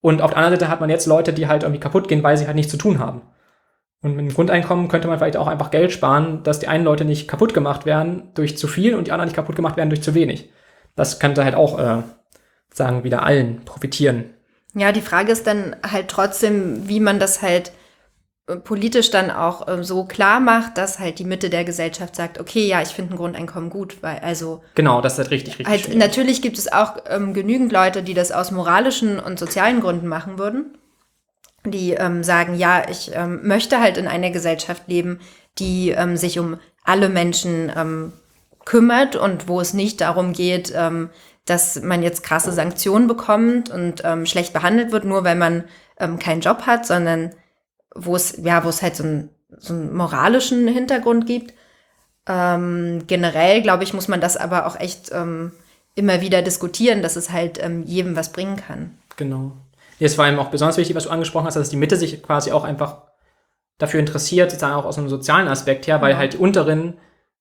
Und 0.01 0.21
auf 0.21 0.31
der 0.31 0.37
anderen 0.37 0.59
Seite 0.59 0.69
hat 0.69 0.81
man 0.81 0.89
jetzt 0.89 1.05
Leute, 1.05 1.31
die 1.31 1.47
halt 1.47 1.63
irgendwie 1.63 1.79
kaputt 1.79 2.07
gehen, 2.07 2.23
weil 2.23 2.37
sie 2.37 2.45
halt 2.45 2.55
nichts 2.55 2.71
zu 2.71 2.77
tun 2.77 2.99
haben. 2.99 3.21
Und 4.01 4.17
mit 4.17 4.25
dem 4.25 4.33
Grundeinkommen 4.33 4.89
könnte 4.89 5.07
man 5.07 5.17
vielleicht 5.17 5.37
auch 5.37 5.47
einfach 5.47 5.71
Geld 5.71 5.93
sparen, 5.93 6.43
dass 6.43 6.59
die 6.59 6.67
einen 6.67 6.83
Leute 6.83 7.05
nicht 7.05 7.29
kaputt 7.29 7.53
gemacht 7.53 7.85
werden 7.85 8.31
durch 8.33 8.57
zu 8.57 8.67
viel 8.67 8.95
und 8.95 9.07
die 9.07 9.13
anderen 9.13 9.27
nicht 9.27 9.35
kaputt 9.35 9.55
gemacht 9.55 9.77
werden 9.77 9.89
durch 9.89 10.03
zu 10.03 10.13
wenig. 10.13 10.49
Das 10.97 11.19
könnte 11.19 11.45
halt 11.45 11.55
auch, 11.55 11.79
äh, 11.79 12.03
sagen, 12.73 13.05
wieder 13.05 13.23
allen 13.23 13.63
profitieren. 13.63 14.25
Ja, 14.75 14.91
die 14.91 15.01
Frage 15.01 15.31
ist 15.31 15.47
dann 15.47 15.75
halt 15.89 16.09
trotzdem, 16.09 16.89
wie 16.89 16.99
man 16.99 17.19
das 17.19 17.41
halt 17.41 17.71
politisch 18.63 19.09
dann 19.09 19.31
auch 19.31 19.67
äh, 19.67 19.83
so 19.83 20.03
klar 20.03 20.39
macht, 20.39 20.77
dass 20.77 20.99
halt 20.99 21.19
die 21.19 21.23
Mitte 21.23 21.49
der 21.49 21.63
Gesellschaft 21.63 22.15
sagt, 22.15 22.39
okay, 22.39 22.67
ja, 22.67 22.81
ich 22.81 22.89
finde 22.89 23.13
ein 23.13 23.17
Grundeinkommen 23.17 23.69
gut, 23.69 24.03
weil 24.03 24.19
also 24.19 24.61
genau, 24.75 24.99
das 24.99 25.13
ist 25.13 25.19
halt 25.19 25.31
richtig, 25.31 25.59
richtig. 25.59 25.67
Halt, 25.67 25.95
natürlich 25.95 26.41
gibt 26.41 26.57
es 26.57 26.71
auch 26.71 26.97
ähm, 27.07 27.33
genügend 27.33 27.71
Leute, 27.71 28.03
die 28.03 28.13
das 28.13 28.31
aus 28.31 28.51
moralischen 28.51 29.19
und 29.19 29.39
sozialen 29.39 29.79
Gründen 29.79 30.07
machen 30.07 30.37
würden, 30.37 30.77
die 31.65 31.91
ähm, 31.91 32.23
sagen, 32.23 32.55
ja, 32.55 32.83
ich 32.89 33.11
ähm, 33.13 33.47
möchte 33.47 33.79
halt 33.79 33.97
in 33.97 34.07
einer 34.07 34.31
Gesellschaft 34.31 34.83
leben, 34.87 35.21
die 35.57 35.91
ähm, 35.91 36.17
sich 36.17 36.37
um 36.37 36.57
alle 36.83 37.07
Menschen 37.07 37.71
ähm, 37.73 38.11
kümmert 38.65 39.15
und 39.15 39.47
wo 39.47 39.61
es 39.61 39.73
nicht 39.73 40.01
darum 40.01 40.33
geht, 40.33 40.73
ähm, 40.75 41.09
dass 41.45 41.81
man 41.81 42.03
jetzt 42.03 42.23
krasse 42.23 42.51
Sanktionen 42.51 43.07
bekommt 43.07 43.69
und 43.69 44.01
ähm, 44.03 44.25
schlecht 44.25 44.51
behandelt 44.51 44.91
wird, 44.91 45.05
nur 45.05 45.23
weil 45.23 45.35
man 45.35 45.63
ähm, 45.97 46.19
keinen 46.19 46.41
Job 46.41 46.63
hat, 46.65 46.85
sondern 46.85 47.31
wo 47.95 48.15
es, 48.15 48.37
ja, 48.43 48.63
wo 48.63 48.69
es 48.69 48.81
halt 48.81 48.95
so, 48.95 49.03
ein, 49.03 49.29
so 49.57 49.73
einen 49.73 49.95
moralischen 49.95 50.67
Hintergrund 50.67 51.25
gibt. 51.25 51.53
Ähm, 52.27 53.03
generell, 53.07 53.61
glaube 53.61 53.83
ich, 53.83 53.93
muss 53.93 54.07
man 54.07 54.21
das 54.21 54.37
aber 54.37 54.65
auch 54.65 54.79
echt 54.79 55.11
ähm, 55.11 55.51
immer 55.95 56.21
wieder 56.21 56.41
diskutieren, 56.41 57.01
dass 57.01 57.15
es 57.15 57.31
halt 57.31 57.61
ähm, 57.61 57.83
jedem 57.83 58.15
was 58.15 58.31
bringen 58.31 58.55
kann. 58.55 58.97
Genau. 59.17 59.51
Es 59.99 60.17
war 60.17 60.27
eben 60.27 60.39
auch 60.39 60.49
besonders 60.49 60.77
wichtig, 60.77 60.95
was 60.95 61.05
du 61.05 61.09
angesprochen 61.09 61.45
hast, 61.45 61.55
dass 61.55 61.69
die 61.69 61.77
Mitte 61.77 61.95
sich 61.95 62.21
quasi 62.23 62.51
auch 62.51 62.63
einfach 62.63 63.03
dafür 63.77 63.99
interessiert, 63.99 64.51
sozusagen 64.51 64.75
auch 64.75 64.85
aus 64.85 64.97
einem 64.97 65.09
sozialen 65.09 65.47
Aspekt 65.47 65.87
her, 65.87 66.01
weil 66.01 66.11
ja. 66.11 66.17
halt 66.17 66.33
die 66.33 66.37
Unteren 66.37 66.95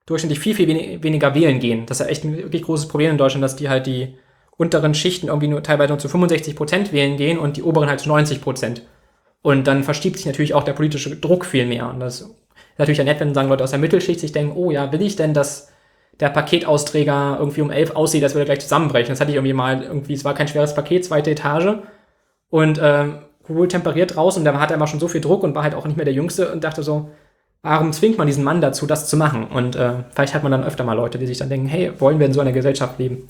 durchschnittlich 0.06 0.40
viel, 0.40 0.54
viel 0.54 1.02
weniger 1.02 1.34
wählen 1.34 1.60
gehen. 1.60 1.86
Das 1.86 2.00
ist 2.00 2.06
ja 2.06 2.10
echt 2.10 2.24
ein 2.24 2.36
wirklich 2.36 2.62
großes 2.62 2.88
Problem 2.88 3.12
in 3.12 3.18
Deutschland, 3.18 3.42
dass 3.42 3.56
die 3.56 3.68
halt 3.68 3.86
die 3.86 4.16
unteren 4.56 4.94
Schichten 4.94 5.28
irgendwie 5.28 5.48
nur 5.48 5.62
teilweise 5.62 5.90
nur 5.90 5.98
zu 5.98 6.08
65 6.08 6.56
Prozent 6.56 6.92
wählen 6.92 7.16
gehen 7.16 7.38
und 7.38 7.56
die 7.56 7.62
oberen 7.62 7.88
halt 7.88 8.00
zu 8.00 8.08
90 8.08 8.40
Prozent. 8.40 8.82
Und 9.42 9.66
dann 9.66 9.82
verschiebt 9.82 10.16
sich 10.16 10.26
natürlich 10.26 10.54
auch 10.54 10.62
der 10.62 10.72
politische 10.72 11.16
Druck 11.16 11.44
viel 11.44 11.66
mehr. 11.66 11.90
Und 11.90 12.00
das 12.00 12.20
ist 12.20 12.30
natürlich 12.78 12.98
ja 12.98 13.04
nett, 13.04 13.20
wenn 13.20 13.34
sagen 13.34 13.48
Leute 13.48 13.64
aus 13.64 13.70
der 13.70 13.80
Mittelschicht 13.80 14.20
sich 14.20 14.32
denken, 14.32 14.56
oh 14.56 14.70
ja, 14.70 14.92
will 14.92 15.02
ich 15.02 15.16
denn, 15.16 15.34
dass 15.34 15.72
der 16.20 16.28
Paketausträger 16.28 17.36
irgendwie 17.40 17.62
um 17.62 17.70
elf 17.70 17.96
aussieht, 17.96 18.22
als 18.22 18.34
würde 18.34 18.44
er 18.44 18.54
gleich 18.54 18.60
zusammenbrechen. 18.60 19.10
Das 19.10 19.20
hatte 19.20 19.30
ich 19.30 19.36
irgendwie 19.36 19.54
mal, 19.54 19.82
irgendwie, 19.82 20.14
es 20.14 20.24
war 20.24 20.34
kein 20.34 20.48
schweres 20.48 20.74
Paket, 20.74 21.04
zweite 21.04 21.30
Etage. 21.32 21.78
Und 22.50 22.78
äh, 22.78 23.06
wohl 23.48 23.66
temperiert 23.66 24.14
draußen, 24.14 24.40
und 24.40 24.44
da 24.44 24.58
hat 24.60 24.70
er 24.70 24.76
immer 24.76 24.86
schon 24.86 25.00
so 25.00 25.08
viel 25.08 25.20
Druck 25.20 25.42
und 25.42 25.54
war 25.54 25.64
halt 25.64 25.74
auch 25.74 25.86
nicht 25.86 25.96
mehr 25.96 26.04
der 26.04 26.14
Jüngste 26.14 26.52
und 26.52 26.62
dachte 26.62 26.82
so, 26.82 27.10
warum 27.62 27.92
zwingt 27.92 28.18
man 28.18 28.26
diesen 28.26 28.44
Mann 28.44 28.60
dazu, 28.60 28.86
das 28.86 29.08
zu 29.08 29.16
machen? 29.16 29.48
Und 29.48 29.74
äh, 29.74 30.04
vielleicht 30.10 30.34
hat 30.34 30.42
man 30.42 30.52
dann 30.52 30.64
öfter 30.64 30.84
mal 30.84 30.94
Leute, 30.94 31.18
die 31.18 31.26
sich 31.26 31.38
dann 31.38 31.48
denken, 31.48 31.66
hey, 31.66 31.92
wollen 31.98 32.18
wir 32.18 32.26
in 32.26 32.32
so 32.32 32.40
einer 32.40 32.52
Gesellschaft 32.52 32.98
leben? 32.98 33.28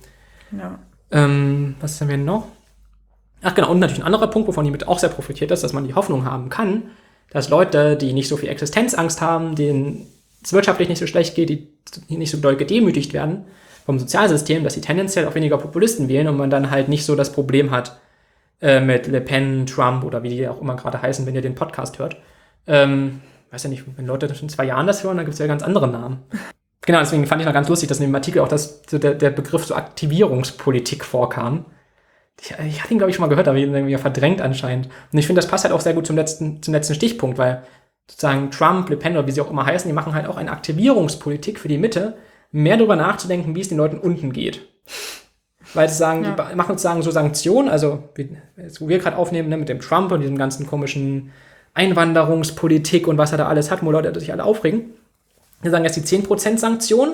Ja. 0.50 0.78
Ähm, 1.10 1.76
was 1.80 2.00
haben 2.00 2.08
wir 2.08 2.16
noch? 2.18 2.46
Ach 3.42 3.54
genau, 3.54 3.70
und 3.70 3.80
natürlich 3.80 4.00
ein 4.00 4.06
anderer 4.06 4.28
Punkt, 4.28 4.48
wovon 4.48 4.64
die 4.64 4.70
mit 4.70 4.86
auch 4.86 4.98
sehr 4.98 5.08
profitiert 5.08 5.50
ist, 5.50 5.64
dass 5.64 5.72
man 5.72 5.84
die 5.84 5.94
Hoffnung 5.94 6.24
haben 6.24 6.48
kann, 6.48 6.84
dass 7.30 7.48
Leute, 7.48 7.96
die 7.96 8.12
nicht 8.12 8.28
so 8.28 8.36
viel 8.36 8.48
Existenzangst 8.48 9.20
haben, 9.20 9.54
denen 9.54 10.06
es 10.42 10.52
wirtschaftlich 10.52 10.88
nicht 10.88 10.98
so 10.98 11.06
schlecht 11.06 11.34
geht, 11.34 11.50
die 11.50 11.68
nicht 12.16 12.30
so 12.30 12.38
doll 12.38 12.56
gedemütigt 12.56 13.12
werden 13.12 13.44
vom 13.84 13.98
Sozialsystem, 13.98 14.62
dass 14.64 14.74
sie 14.74 14.80
tendenziell 14.80 15.26
auch 15.26 15.34
weniger 15.34 15.58
Populisten 15.58 16.08
wählen 16.08 16.28
und 16.28 16.36
man 16.36 16.50
dann 16.50 16.70
halt 16.70 16.88
nicht 16.88 17.04
so 17.04 17.16
das 17.16 17.32
Problem 17.32 17.70
hat 17.70 17.98
äh, 18.60 18.80
mit 18.80 19.06
Le 19.08 19.20
Pen, 19.20 19.66
Trump 19.66 20.04
oder 20.04 20.22
wie 20.22 20.28
die 20.28 20.48
auch 20.48 20.60
immer 20.60 20.76
gerade 20.76 21.02
heißen, 21.02 21.26
wenn 21.26 21.34
ihr 21.34 21.42
den 21.42 21.54
Podcast 21.54 21.98
hört. 21.98 22.16
Ähm, 22.66 23.20
weiß 23.50 23.64
ja 23.64 23.70
nicht, 23.70 23.84
wenn 23.96 24.06
Leute 24.06 24.32
schon 24.34 24.48
zwei 24.48 24.64
Jahren 24.64 24.86
das 24.86 25.02
hören, 25.02 25.16
dann 25.16 25.26
gibt 25.26 25.34
es 25.34 25.40
ja 25.40 25.46
ganz 25.46 25.62
andere 25.62 25.88
Namen. 25.88 26.18
Genau, 26.84 26.98
deswegen 26.98 27.26
fand 27.26 27.40
ich 27.40 27.46
noch 27.46 27.54
ganz 27.54 27.68
lustig, 27.68 27.88
dass 27.88 28.00
in 28.00 28.06
dem 28.06 28.14
Artikel 28.14 28.40
auch 28.40 28.48
das, 28.48 28.82
so 28.88 28.98
der, 28.98 29.14
der 29.14 29.30
Begriff 29.30 29.64
so 29.64 29.74
Aktivierungspolitik 29.74 31.04
vorkam. 31.04 31.64
Ich, 32.40 32.50
ich 32.50 32.82
hatte 32.82 32.92
ihn, 32.92 32.98
glaube 32.98 33.10
ich, 33.10 33.16
schon 33.16 33.22
mal 33.22 33.28
gehört, 33.28 33.48
aber 33.48 33.58
ihn 33.58 33.74
irgendwie 33.74 33.96
verdrängt 33.96 34.40
anscheinend. 34.40 34.88
Und 35.12 35.18
ich 35.18 35.26
finde, 35.26 35.40
das 35.40 35.50
passt 35.50 35.64
halt 35.64 35.74
auch 35.74 35.80
sehr 35.80 35.94
gut 35.94 36.06
zum 36.06 36.16
letzten, 36.16 36.62
zum 36.62 36.74
letzten 36.74 36.94
Stichpunkt, 36.94 37.38
weil 37.38 37.62
sozusagen 38.10 38.50
Trump, 38.50 38.88
Le 38.90 38.96
Pen 38.96 39.12
oder 39.12 39.26
wie 39.26 39.32
sie 39.32 39.40
auch 39.40 39.50
immer 39.50 39.66
heißen, 39.66 39.88
die 39.88 39.94
machen 39.94 40.14
halt 40.14 40.26
auch 40.26 40.36
eine 40.36 40.50
Aktivierungspolitik 40.50 41.58
für 41.58 41.68
die 41.68 41.78
Mitte, 41.78 42.16
mehr 42.50 42.76
darüber 42.76 42.96
nachzudenken, 42.96 43.54
wie 43.54 43.60
es 43.60 43.68
den 43.68 43.78
Leuten 43.78 43.98
unten 43.98 44.32
geht. 44.32 44.68
Weil 45.74 45.88
sie 45.88 45.94
sagen, 45.94 46.24
ja. 46.24 46.48
die 46.50 46.56
machen 46.56 46.72
sozusagen 46.72 47.02
so 47.02 47.10
Sanktionen, 47.10 47.68
also 47.68 48.10
wie, 48.14 48.36
wo 48.78 48.88
wir 48.88 48.98
gerade 48.98 49.16
aufnehmen, 49.16 49.48
ne, 49.48 49.56
mit 49.56 49.68
dem 49.68 49.80
Trump 49.80 50.12
und 50.12 50.20
diesem 50.20 50.36
ganzen 50.36 50.66
komischen 50.66 51.32
Einwanderungspolitik 51.74 53.06
und 53.08 53.16
was 53.16 53.32
er 53.32 53.38
da 53.38 53.48
alles 53.48 53.70
hat, 53.70 53.82
wo 53.82 53.90
Leute 53.90 54.18
sich 54.20 54.32
alle 54.32 54.44
aufregen. 54.44 54.90
Wir 55.62 55.70
sagen 55.70 55.84
jetzt 55.84 55.96
die 55.96 56.02
10% 56.02 56.58
Sanktion 56.58 57.12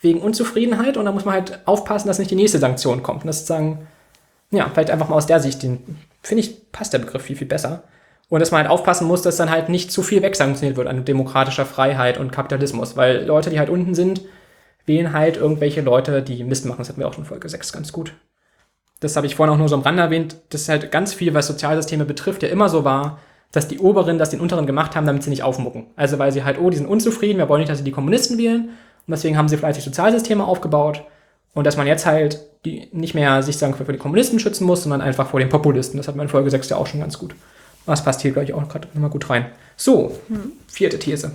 wegen 0.00 0.20
Unzufriedenheit 0.20 0.96
und 0.96 1.06
da 1.06 1.12
muss 1.12 1.24
man 1.24 1.34
halt 1.34 1.66
aufpassen, 1.66 2.06
dass 2.06 2.20
nicht 2.20 2.30
die 2.30 2.36
nächste 2.36 2.58
Sanktion 2.58 3.02
kommt. 3.02 3.22
Und 3.22 3.26
das 3.26 3.40
ist 3.40 3.46
sozusagen 3.48 3.88
ja, 4.50 4.68
vielleicht 4.72 4.90
einfach 4.90 5.08
mal 5.08 5.16
aus 5.16 5.26
der 5.26 5.40
Sicht, 5.40 5.62
den 5.62 5.98
finde 6.22 6.42
ich, 6.42 6.72
passt 6.72 6.92
der 6.92 6.98
Begriff 6.98 7.22
viel, 7.22 7.36
viel 7.36 7.46
besser. 7.46 7.84
Und 8.28 8.40
dass 8.40 8.50
man 8.50 8.60
halt 8.60 8.70
aufpassen 8.70 9.06
muss, 9.06 9.22
dass 9.22 9.36
dann 9.36 9.50
halt 9.50 9.68
nicht 9.68 9.90
zu 9.90 10.02
viel 10.02 10.22
wegsanktioniert 10.22 10.76
wird 10.76 10.88
an 10.88 11.04
demokratischer 11.04 11.64
Freiheit 11.64 12.18
und 12.18 12.30
Kapitalismus. 12.30 12.96
Weil 12.96 13.24
Leute, 13.24 13.50
die 13.50 13.58
halt 13.58 13.70
unten 13.70 13.94
sind, 13.94 14.22
wählen 14.84 15.12
halt 15.12 15.36
irgendwelche 15.36 15.80
Leute, 15.80 16.22
die 16.22 16.44
Mist 16.44 16.66
machen. 16.66 16.78
Das 16.78 16.88
hatten 16.88 17.00
wir 17.00 17.08
auch 17.08 17.14
schon 17.14 17.24
in 17.24 17.28
Folge 17.28 17.48
6 17.48 17.72
ganz 17.72 17.92
gut. 17.92 18.12
Das 19.00 19.16
habe 19.16 19.26
ich 19.26 19.36
vorhin 19.36 19.54
auch 19.54 19.58
nur 19.58 19.68
so 19.68 19.76
am 19.76 19.82
Rande 19.82 20.02
erwähnt. 20.02 20.36
Das 20.50 20.62
ist 20.62 20.68
halt 20.68 20.90
ganz 20.90 21.14
viel, 21.14 21.32
was 21.32 21.46
Sozialsysteme 21.46 22.04
betrifft, 22.04 22.42
ja 22.42 22.48
immer 22.48 22.68
so 22.68 22.84
war, 22.84 23.20
dass 23.52 23.68
die 23.68 23.78
Oberen 23.78 24.18
das 24.18 24.30
den 24.30 24.40
Unteren 24.40 24.66
gemacht 24.66 24.96
haben, 24.96 25.06
damit 25.06 25.22
sie 25.22 25.30
nicht 25.30 25.42
aufmucken. 25.42 25.86
Also 25.96 26.18
weil 26.18 26.32
sie 26.32 26.44
halt, 26.44 26.58
oh, 26.60 26.68
die 26.68 26.76
sind 26.76 26.86
unzufrieden, 26.86 27.38
wir 27.38 27.48
wollen 27.48 27.60
nicht, 27.60 27.70
dass 27.70 27.78
sie 27.78 27.84
die 27.84 27.92
Kommunisten 27.92 28.36
wählen. 28.36 28.70
Und 29.06 29.12
deswegen 29.12 29.38
haben 29.38 29.48
sie 29.48 29.56
fleißig 29.56 29.84
Sozialsysteme 29.84 30.44
aufgebaut. 30.44 31.04
Und 31.58 31.64
dass 31.64 31.76
man 31.76 31.88
jetzt 31.88 32.06
halt 32.06 32.38
die 32.64 32.88
nicht 32.92 33.14
mehr 33.14 33.42
sich 33.42 33.58
sagen, 33.58 33.74
vor 33.74 33.84
die 33.84 33.98
Kommunisten 33.98 34.38
schützen 34.38 34.64
muss, 34.64 34.84
sondern 34.84 35.00
einfach 35.00 35.28
vor 35.28 35.40
den 35.40 35.48
Populisten. 35.48 35.96
Das 35.96 36.06
hat 36.06 36.14
man 36.14 36.26
in 36.26 36.30
Folge 36.30 36.50
6 36.50 36.68
ja 36.68 36.76
auch 36.76 36.86
schon 36.86 37.00
ganz 37.00 37.18
gut. 37.18 37.34
Das 37.84 38.04
passt 38.04 38.20
hier, 38.20 38.30
glaube 38.30 38.44
ich, 38.44 38.54
auch 38.54 38.68
gerade 38.68 38.86
nochmal 38.94 39.10
gut 39.10 39.28
rein. 39.28 39.46
So, 39.76 40.16
hm. 40.28 40.52
vierte 40.68 41.00
These. 41.00 41.32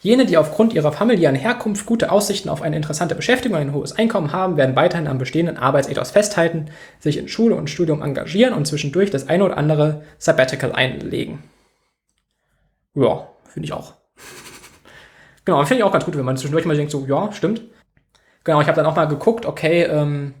Jene, 0.00 0.26
die 0.26 0.36
aufgrund 0.36 0.72
ihrer 0.72 0.90
familiären 0.90 1.36
Herkunft 1.36 1.86
gute 1.86 2.10
Aussichten 2.10 2.48
auf 2.48 2.62
eine 2.62 2.74
interessante 2.74 3.14
Beschäftigung 3.14 3.58
und 3.58 3.62
ein 3.62 3.74
hohes 3.74 3.92
Einkommen 3.92 4.32
haben, 4.32 4.56
werden 4.56 4.74
weiterhin 4.74 5.06
am 5.06 5.18
bestehenden 5.18 5.56
Arbeitsethos 5.56 6.10
festhalten, 6.10 6.66
sich 6.98 7.16
in 7.16 7.28
Schule 7.28 7.54
und 7.54 7.70
Studium 7.70 8.02
engagieren 8.02 8.54
und 8.54 8.66
zwischendurch 8.66 9.12
das 9.12 9.28
eine 9.28 9.44
oder 9.44 9.56
andere 9.56 10.02
Sabbatical 10.18 10.72
einlegen. 10.72 11.44
Ja, 12.96 13.28
finde 13.48 13.66
ich 13.66 13.72
auch. 13.72 13.94
genau, 15.44 15.64
finde 15.64 15.78
ich 15.78 15.84
auch 15.84 15.92
ganz 15.92 16.06
gut, 16.06 16.16
wenn 16.16 16.24
man 16.24 16.36
zwischendurch 16.36 16.64
mal 16.66 16.76
denkt, 16.76 16.90
so, 16.90 17.06
ja, 17.06 17.30
stimmt. 17.30 17.62
Genau, 18.44 18.60
ich 18.60 18.66
habe 18.68 18.76
dann 18.76 18.86
auch 18.86 18.96
mal 18.96 19.06
geguckt, 19.06 19.46
okay, 19.46 19.84
ähm, 19.84 20.34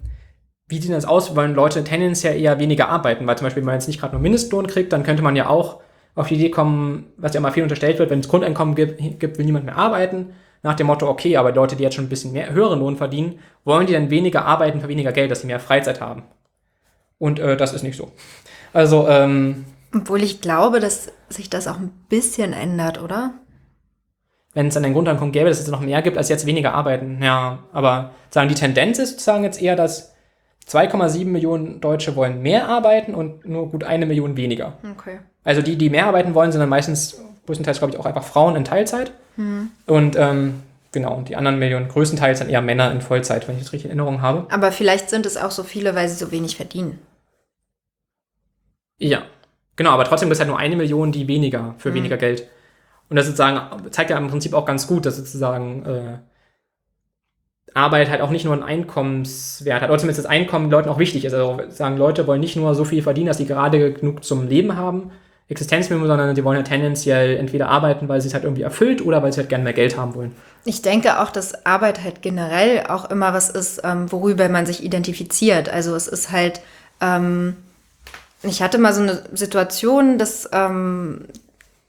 wie 0.68 0.80
sieht 0.80 0.92
das 0.92 1.04
aus? 1.04 1.34
Wollen 1.36 1.54
Leute 1.54 1.84
tendenziell 1.84 2.40
eher 2.40 2.58
weniger 2.58 2.88
arbeiten? 2.88 3.26
Weil 3.26 3.36
zum 3.36 3.46
Beispiel, 3.46 3.62
wenn 3.62 3.66
man 3.66 3.74
jetzt 3.74 3.88
nicht 3.88 4.00
gerade 4.00 4.12
nur 4.12 4.22
Mindestlohn 4.22 4.66
kriegt, 4.66 4.92
dann 4.92 5.02
könnte 5.02 5.22
man 5.22 5.36
ja 5.36 5.48
auch 5.48 5.80
auf 6.14 6.28
die 6.28 6.34
Idee 6.34 6.50
kommen, 6.50 7.12
was 7.16 7.34
ja 7.34 7.38
immer 7.38 7.52
viel 7.52 7.62
unterstellt 7.62 7.98
wird, 7.98 8.10
wenn 8.10 8.20
es 8.20 8.28
Grundeinkommen 8.28 8.74
gibt, 8.74 9.18
gibt, 9.18 9.38
will 9.38 9.44
niemand 9.44 9.66
mehr 9.66 9.76
arbeiten. 9.76 10.34
Nach 10.62 10.74
dem 10.74 10.86
Motto, 10.86 11.08
okay, 11.08 11.36
aber 11.36 11.52
Leute, 11.52 11.76
die 11.76 11.82
jetzt 11.82 11.94
schon 11.94 12.06
ein 12.06 12.08
bisschen 12.08 12.32
mehr 12.32 12.50
höheren 12.50 12.78
Lohn 12.78 12.96
verdienen, 12.96 13.40
wollen 13.64 13.86
die 13.86 13.92
dann 13.92 14.10
weniger 14.10 14.46
arbeiten 14.46 14.80
für 14.80 14.88
weniger 14.88 15.12
Geld, 15.12 15.30
dass 15.30 15.40
sie 15.40 15.46
mehr 15.46 15.60
Freizeit 15.60 16.00
haben. 16.00 16.22
Und 17.18 17.38
äh, 17.38 17.56
das 17.56 17.74
ist 17.74 17.82
nicht 17.82 17.96
so. 17.96 18.12
Also, 18.72 19.06
ähm, 19.08 19.66
Obwohl 19.94 20.22
ich 20.22 20.40
glaube, 20.40 20.80
dass 20.80 21.12
sich 21.28 21.50
das 21.50 21.68
auch 21.68 21.78
ein 21.78 21.92
bisschen 22.08 22.52
ändert, 22.52 23.02
oder? 23.02 23.34
Wenn 24.54 24.68
es 24.68 24.74
dann 24.74 24.84
ein 24.84 24.92
Grundeinkommen 24.92 25.32
gäbe, 25.32 25.48
dass 25.48 25.60
es 25.60 25.68
noch 25.68 25.80
mehr 25.80 26.00
gibt, 26.00 26.16
als 26.16 26.28
jetzt 26.28 26.46
weniger 26.46 26.74
arbeiten. 26.74 27.20
Ja, 27.22 27.58
aber 27.72 28.12
sagen 28.30 28.48
die 28.48 28.54
Tendenz 28.54 28.98
ist 28.98 29.10
sozusagen 29.10 29.44
jetzt 29.44 29.60
eher, 29.60 29.76
dass 29.76 30.14
2,7 30.68 31.26
Millionen 31.26 31.80
Deutsche 31.80 32.16
wollen 32.16 32.40
mehr 32.40 32.68
arbeiten 32.68 33.14
und 33.14 33.46
nur 33.46 33.70
gut 33.70 33.84
eine 33.84 34.06
Million 34.06 34.36
weniger. 34.36 34.74
Okay. 34.96 35.18
Also 35.42 35.60
die, 35.60 35.76
die 35.76 35.90
mehr 35.90 36.06
arbeiten 36.06 36.34
wollen, 36.34 36.52
sind 36.52 36.60
dann 36.60 36.68
meistens 36.68 37.20
größtenteils, 37.46 37.78
glaube 37.78 37.92
ich, 37.92 38.00
auch 38.00 38.06
einfach 38.06 38.24
Frauen 38.24 38.56
in 38.56 38.64
Teilzeit. 38.64 39.12
Mhm. 39.36 39.70
Und 39.86 40.16
ähm, 40.16 40.62
genau, 40.92 41.20
die 41.20 41.36
anderen 41.36 41.58
Millionen 41.58 41.88
größtenteils 41.88 42.38
dann 42.38 42.48
eher 42.48 42.62
Männer 42.62 42.90
in 42.92 43.02
Vollzeit, 43.02 43.46
wenn 43.46 43.56
ich 43.56 43.64
das 43.64 43.72
richtig 43.72 43.90
in 43.90 43.98
Erinnerung 43.98 44.22
habe. 44.22 44.46
Aber 44.50 44.72
vielleicht 44.72 45.10
sind 45.10 45.26
es 45.26 45.36
auch 45.36 45.50
so 45.50 45.64
viele, 45.64 45.94
weil 45.94 46.08
sie 46.08 46.16
so 46.16 46.30
wenig 46.30 46.56
verdienen. 46.56 46.98
Ja, 48.98 49.24
genau, 49.76 49.90
aber 49.90 50.04
trotzdem 50.04 50.30
ist 50.32 50.38
halt 50.38 50.48
nur 50.48 50.58
eine 50.58 50.76
Million, 50.76 51.12
die 51.12 51.28
weniger, 51.28 51.74
für 51.78 51.90
mhm. 51.90 51.96
weniger 51.96 52.16
Geld. 52.16 52.48
Und 53.08 53.16
das 53.16 53.26
sozusagen 53.26 53.90
zeigt 53.90 54.10
ja 54.10 54.18
im 54.18 54.28
Prinzip 54.28 54.54
auch 54.54 54.64
ganz 54.64 54.86
gut, 54.86 55.06
dass 55.06 55.16
sozusagen 55.16 55.84
äh, 55.84 56.18
Arbeit 57.74 58.08
halt 58.08 58.20
auch 58.20 58.30
nicht 58.30 58.44
nur 58.44 58.54
einen 58.54 58.62
Einkommenswert 58.62 59.82
hat, 59.82 59.90
oder 59.90 59.98
zumindest 59.98 60.24
das 60.24 60.30
Einkommen 60.30 60.70
Leuten 60.70 60.88
auch 60.88 60.98
wichtig 60.98 61.24
ist. 61.24 61.34
Also 61.34 61.60
sagen, 61.68 61.96
Leute 61.96 62.26
wollen 62.26 62.40
nicht 62.40 62.56
nur 62.56 62.74
so 62.74 62.84
viel 62.84 63.02
verdienen, 63.02 63.26
dass 63.26 63.38
sie 63.38 63.46
gerade 63.46 63.92
genug 63.92 64.24
zum 64.24 64.48
Leben 64.48 64.76
haben, 64.76 65.10
Existenzminimum, 65.48 66.06
sondern 66.06 66.34
sie 66.34 66.44
wollen 66.44 66.56
ja 66.56 66.62
tendenziell 66.62 67.36
entweder 67.36 67.68
arbeiten, 67.68 68.08
weil 68.08 68.20
sie 68.20 68.28
es 68.28 68.34
halt 68.34 68.44
irgendwie 68.44 68.62
erfüllt 68.62 69.04
oder 69.04 69.22
weil 69.22 69.32
sie 69.32 69.40
halt 69.40 69.50
gerne 69.50 69.64
mehr 69.64 69.74
Geld 69.74 69.96
haben 69.96 70.14
wollen. 70.14 70.34
Ich 70.64 70.80
denke 70.80 71.20
auch, 71.20 71.30
dass 71.30 71.66
Arbeit 71.66 72.02
halt 72.02 72.22
generell 72.22 72.86
auch 72.86 73.10
immer 73.10 73.34
was 73.34 73.50
ist, 73.50 73.82
ähm, 73.84 74.10
worüber 74.10 74.48
man 74.48 74.64
sich 74.64 74.82
identifiziert. 74.82 75.68
Also 75.68 75.94
es 75.94 76.08
ist 76.08 76.30
halt, 76.30 76.62
ähm, 77.02 77.56
ich 78.42 78.62
hatte 78.62 78.78
mal 78.78 78.94
so 78.94 79.02
eine 79.02 79.22
Situation, 79.34 80.16
dass, 80.16 80.48
ähm, 80.52 81.26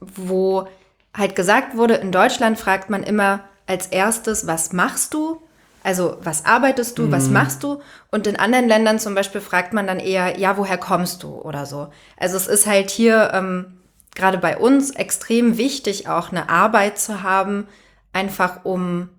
wo 0.01 0.68
halt 1.16 1.36
gesagt 1.36 1.78
wurde, 1.78 1.95
in 1.95 2.11
Deutschland 2.11 2.59
fragt 2.59 2.89
man 2.89 3.03
immer 3.03 3.41
als 3.68 3.88
erstes, 3.88 4.47
was 4.47 4.74
machst 4.74 5.13
du? 5.13 5.41
Also, 5.84 6.18
was 6.24 6.45
arbeitest 6.45 6.97
du, 6.97 7.03
mhm. 7.03 7.11
was 7.11 7.30
machst 7.30 7.63
du? 7.63 7.80
Und 8.09 8.26
in 8.26 8.38
anderen 8.38 8.68
Ländern 8.68 8.97
zum 8.97 9.13
Beispiel 9.13 9.39
fragt 9.39 9.72
man 9.72 9.86
dann 9.86 9.99
eher, 9.99 10.39
ja, 10.39 10.57
woher 10.57 10.80
kommst 10.80 11.22
du 11.22 11.36
oder 11.36 11.68
so. 11.68 11.89
Also, 12.18 12.38
es 12.38 12.47
ist 12.47 12.66
halt 12.66 12.89
hier 12.89 13.32
ähm, 13.34 13.82
gerade 14.16 14.39
bei 14.39 14.57
uns 14.57 14.91
extrem 14.91 15.57
wichtig, 15.57 16.07
auch 16.07 16.32
eine 16.32 16.49
Arbeit 16.49 16.97
zu 16.97 17.22
haben, 17.22 17.68
einfach 18.13 18.66
um, 18.66 19.09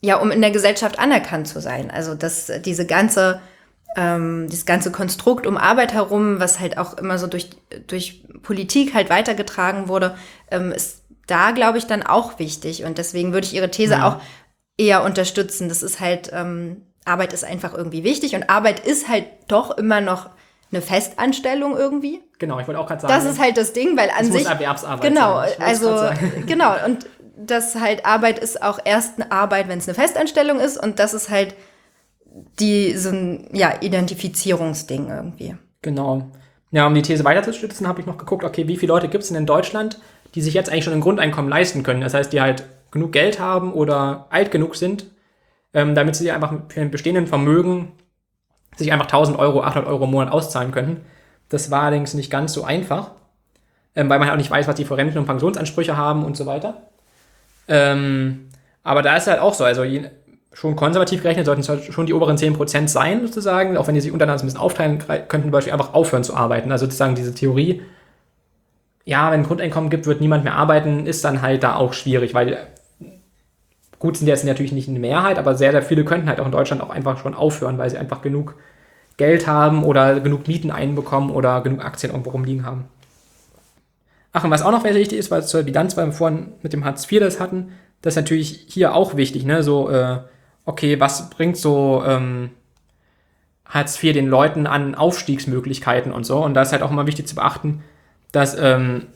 ja, 0.00 0.16
um 0.16 0.32
in 0.32 0.40
der 0.40 0.50
Gesellschaft 0.50 0.98
anerkannt 0.98 1.46
zu 1.46 1.60
sein. 1.60 1.92
Also, 1.92 2.16
dass 2.16 2.50
diese 2.64 2.86
ganze, 2.86 3.40
ähm, 3.96 4.48
dieses 4.50 4.66
ganze 4.66 4.90
Konstrukt 4.90 5.46
um 5.46 5.56
Arbeit 5.56 5.92
herum, 5.92 6.40
was 6.40 6.58
halt 6.58 6.76
auch 6.76 6.98
immer 6.98 7.18
so 7.18 7.28
durch, 7.28 7.50
durch 7.86 8.24
Politik 8.42 8.94
halt 8.94 9.10
weitergetragen 9.10 9.86
wurde, 9.86 10.16
ähm, 10.50 10.72
ist 10.72 11.03
da, 11.26 11.52
glaube 11.52 11.78
ich, 11.78 11.86
dann 11.86 12.02
auch 12.02 12.38
wichtig. 12.38 12.84
Und 12.84 12.98
deswegen 12.98 13.32
würde 13.32 13.46
ich 13.46 13.54
Ihre 13.54 13.70
These 13.70 13.94
ja. 13.94 14.08
auch 14.08 14.16
eher 14.76 15.04
unterstützen. 15.04 15.68
Das 15.68 15.82
ist 15.82 16.00
halt, 16.00 16.30
ähm, 16.32 16.82
Arbeit 17.04 17.32
ist 17.32 17.44
einfach 17.44 17.74
irgendwie 17.74 18.04
wichtig 18.04 18.34
und 18.34 18.48
Arbeit 18.48 18.80
ist 18.80 19.08
halt 19.08 19.26
doch 19.48 19.76
immer 19.76 20.00
noch 20.00 20.30
eine 20.72 20.82
Festanstellung 20.82 21.76
irgendwie. 21.76 22.22
Genau, 22.38 22.58
ich 22.58 22.66
wollte 22.66 22.80
auch 22.80 22.86
gerade 22.86 23.02
sagen. 23.02 23.14
Das 23.14 23.24
ist 23.24 23.40
halt 23.40 23.56
das 23.56 23.72
Ding, 23.72 23.96
weil 23.96 24.10
an 24.10 24.26
es 24.26 24.32
sich. 24.32 24.42
Muss 24.42 24.52
Erwerbsarbeit 24.52 25.02
genau, 25.02 25.42
also 25.58 26.08
genau 26.46 26.74
und 26.84 27.06
das 27.36 27.74
halt 27.74 28.06
Arbeit 28.06 28.38
ist 28.38 28.62
auch 28.62 28.78
erst 28.84 29.20
eine 29.20 29.30
Arbeit, 29.32 29.68
wenn 29.68 29.78
es 29.78 29.88
eine 29.88 29.94
Festanstellung 29.94 30.60
ist 30.60 30.82
und 30.82 30.98
das 30.98 31.14
ist 31.14 31.30
halt 31.30 31.54
die 32.58 32.96
so 32.96 33.10
ein 33.10 33.48
ja 33.52 33.74
Identifizierungsding 33.80 35.08
irgendwie. 35.08 35.56
Genau. 35.82 36.30
Ja, 36.70 36.86
um 36.86 36.94
die 36.94 37.02
These 37.02 37.24
weiter 37.24 37.42
zu 37.44 37.52
stützen, 37.52 37.86
habe 37.86 38.00
ich 38.00 38.06
noch 38.06 38.18
geguckt, 38.18 38.42
okay, 38.42 38.66
wie 38.66 38.76
viele 38.76 38.92
Leute 38.92 39.08
gibt 39.08 39.22
es 39.22 39.28
denn 39.28 39.36
in 39.36 39.46
Deutschland, 39.46 40.00
die 40.34 40.42
sich 40.42 40.54
jetzt 40.54 40.70
eigentlich 40.70 40.84
schon 40.84 40.94
ein 40.94 41.00
Grundeinkommen 41.00 41.50
leisten 41.50 41.82
können? 41.82 42.00
Das 42.00 42.14
heißt, 42.14 42.32
die 42.32 42.40
halt 42.40 42.64
genug 42.90 43.12
Geld 43.12 43.40
haben 43.40 43.72
oder 43.72 44.26
alt 44.30 44.50
genug 44.50 44.76
sind, 44.76 45.06
ähm, 45.72 45.94
damit 45.94 46.16
sie 46.16 46.30
einfach 46.30 46.52
für 46.68 46.80
ein 46.80 46.90
bestehenden 46.90 47.26
Vermögen 47.26 47.92
sich 48.76 48.92
einfach 48.92 49.06
1000 49.06 49.38
Euro, 49.38 49.62
800 49.62 49.88
Euro 49.88 50.04
im 50.04 50.10
Monat 50.10 50.32
auszahlen 50.32 50.72
könnten. 50.72 51.04
Das 51.48 51.70
war 51.70 51.82
allerdings 51.82 52.14
nicht 52.14 52.30
ganz 52.30 52.52
so 52.52 52.64
einfach, 52.64 53.10
ähm, 53.94 54.08
weil 54.08 54.18
man 54.18 54.28
halt 54.28 54.34
auch 54.34 54.38
nicht 54.38 54.50
weiß, 54.50 54.66
was 54.66 54.74
die 54.74 54.84
für 54.84 54.96
Renten- 54.96 55.18
und 55.18 55.26
Pensionsansprüche 55.26 55.96
haben 55.96 56.24
und 56.24 56.36
so 56.36 56.46
weiter. 56.46 56.82
Ähm, 57.68 58.48
aber 58.82 59.02
da 59.02 59.16
ist 59.16 59.24
es 59.24 59.28
halt 59.28 59.40
auch 59.40 59.54
so, 59.54 59.64
also 59.64 59.84
je, 59.84 60.04
schon 60.52 60.76
konservativ 60.76 61.22
gerechnet 61.22 61.46
sollten 61.46 61.62
es 61.62 61.84
schon 61.92 62.06
die 62.06 62.14
oberen 62.14 62.36
10% 62.36 62.88
sein, 62.88 63.26
sozusagen, 63.26 63.76
auch 63.76 63.86
wenn 63.88 63.94
die 63.94 64.00
sich 64.00 64.12
untereinander 64.12 64.42
ein 64.42 64.46
bisschen 64.46 64.60
aufteilen 64.60 64.98
könnten, 64.98 65.42
zum 65.42 65.50
Beispiel 65.50 65.72
einfach 65.72 65.94
aufhören 65.94 66.24
zu 66.24 66.34
arbeiten. 66.34 66.70
Also 66.70 66.86
sozusagen 66.86 67.14
diese 67.14 67.34
Theorie, 67.34 67.82
ja, 69.04 69.30
wenn 69.30 69.40
ein 69.40 69.46
Grundeinkommen 69.46 69.90
gibt, 69.90 70.06
wird 70.06 70.20
niemand 70.20 70.44
mehr 70.44 70.54
arbeiten, 70.54 71.06
ist 71.06 71.24
dann 71.24 71.42
halt 71.42 71.62
da 71.62 71.76
auch 71.76 71.92
schwierig, 71.92 72.34
weil 72.34 72.68
Gut 74.04 74.18
sind 74.18 74.28
jetzt 74.28 74.44
natürlich 74.44 74.72
nicht 74.72 74.86
eine 74.86 74.98
Mehrheit, 74.98 75.38
aber 75.38 75.54
sehr, 75.54 75.70
sehr 75.70 75.82
viele 75.82 76.04
könnten 76.04 76.28
halt 76.28 76.38
auch 76.38 76.44
in 76.44 76.52
Deutschland 76.52 76.82
auch 76.82 76.90
einfach 76.90 77.16
schon 77.16 77.34
aufhören, 77.34 77.78
weil 77.78 77.88
sie 77.88 77.96
einfach 77.96 78.20
genug 78.20 78.54
Geld 79.16 79.46
haben 79.46 79.82
oder 79.82 80.20
genug 80.20 80.46
Mieten 80.46 80.70
einbekommen 80.70 81.30
oder 81.30 81.62
genug 81.62 81.82
Aktien 81.82 82.12
irgendwo 82.12 82.28
rumliegen 82.28 82.66
haben. 82.66 82.84
Ach, 84.34 84.44
und 84.44 84.50
was 84.50 84.60
auch 84.60 84.72
noch 84.72 84.82
sehr 84.82 84.94
wichtig 84.94 85.18
ist, 85.18 85.30
weil 85.30 85.42
zur 85.42 85.62
Bilanz, 85.62 85.96
weil 85.96 86.04
wir 86.04 86.12
vorhin 86.12 86.52
mit 86.62 86.74
dem 86.74 86.84
Hartz 86.84 87.10
IV 87.10 87.20
das 87.20 87.40
hatten, 87.40 87.72
das 88.02 88.12
ist 88.12 88.16
natürlich 88.16 88.66
hier 88.68 88.94
auch 88.94 89.16
wichtig, 89.16 89.46
ne? 89.46 89.62
So, 89.62 89.88
äh, 89.88 90.18
okay, 90.66 91.00
was 91.00 91.30
bringt 91.30 91.56
so 91.56 92.02
ähm, 92.06 92.50
Hartz 93.64 94.02
IV 94.02 94.12
den 94.12 94.28
Leuten 94.28 94.66
an 94.66 94.94
Aufstiegsmöglichkeiten 94.94 96.12
und 96.12 96.24
so? 96.24 96.44
Und 96.44 96.52
da 96.52 96.60
ist 96.60 96.72
halt 96.72 96.82
auch 96.82 96.90
immer 96.90 97.06
wichtig 97.06 97.26
zu 97.26 97.36
beachten, 97.36 97.84
dass 98.34 98.56
ähm, 98.58 99.06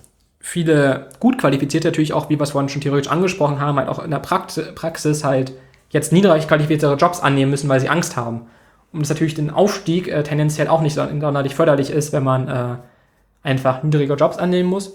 viele 0.40 1.08
gut 1.20 1.38
qualifizierte 1.38 1.88
natürlich 1.88 2.12
auch, 2.12 2.30
wie 2.30 2.38
wir 2.38 2.42
es 2.42 2.52
vorhin 2.52 2.68
schon 2.68 2.82
theoretisch 2.82 3.10
angesprochen 3.10 3.60
haben, 3.60 3.78
halt 3.78 3.88
auch 3.88 4.02
in 4.02 4.10
der 4.10 4.20
Praxis 4.20 5.24
halt 5.24 5.52
jetzt 5.90 6.12
niedrig 6.12 6.46
qualifizierte 6.46 6.94
Jobs 6.94 7.20
annehmen 7.20 7.50
müssen, 7.50 7.68
weil 7.68 7.80
sie 7.80 7.88
Angst 7.88 8.16
haben. 8.16 8.42
Und 8.92 9.00
das 9.00 9.08
natürlich 9.08 9.34
den 9.34 9.50
Aufstieg 9.50 10.08
äh, 10.08 10.22
tendenziell 10.22 10.68
auch 10.68 10.80
nicht 10.80 10.94
sonderlich 10.94 11.54
förderlich 11.54 11.90
ist, 11.90 12.12
wenn 12.12 12.22
man 12.22 12.48
äh, 12.48 12.76
einfach 13.42 13.82
niedrige 13.82 14.14
Jobs 14.14 14.38
annehmen 14.38 14.68
muss. 14.68 14.92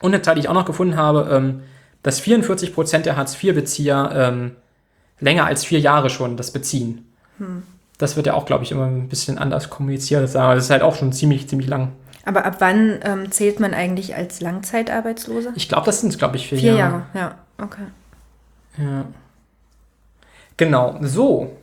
Und 0.00 0.14
eine 0.14 0.22
Zahl, 0.22 0.34
die 0.34 0.42
ich 0.42 0.48
auch 0.48 0.54
noch 0.54 0.64
gefunden 0.64 0.96
habe, 0.96 1.28
ähm, 1.30 1.62
dass 2.02 2.22
44% 2.22 2.98
der 2.98 3.16
Hartz-IV-Bezieher 3.16 4.10
ähm, 4.14 4.56
länger 5.20 5.46
als 5.46 5.64
vier 5.64 5.80
Jahre 5.80 6.10
schon 6.10 6.36
das 6.36 6.52
beziehen. 6.52 7.06
Hm. 7.38 7.62
Das 7.98 8.16
wird 8.16 8.26
ja 8.26 8.34
auch, 8.34 8.46
glaube 8.46 8.64
ich, 8.64 8.70
immer 8.70 8.86
ein 8.86 9.08
bisschen 9.08 9.38
anders 9.38 9.70
kommuniziert. 9.70 10.22
Das 10.22 10.64
ist 10.64 10.70
halt 10.70 10.82
auch 10.82 10.94
schon 10.94 11.12
ziemlich, 11.12 11.48
ziemlich 11.48 11.68
lang. 11.68 11.92
Aber 12.28 12.44
ab 12.44 12.56
wann 12.58 13.00
ähm, 13.04 13.32
zählt 13.32 13.58
man 13.58 13.72
eigentlich 13.72 14.14
als 14.14 14.42
Langzeitarbeitsloser? 14.42 15.52
Ich 15.54 15.66
glaube, 15.66 15.86
das 15.86 16.02
sind, 16.02 16.18
glaube 16.18 16.36
ich, 16.36 16.46
vier, 16.46 16.58
vier 16.58 16.74
Jahre. 16.74 17.06
Vier 17.12 17.20
Jahre, 17.22 17.34
ja, 17.58 17.64
okay. 17.64 17.86
Ja. 18.76 19.06
Genau, 20.58 20.98
so. 21.00 21.56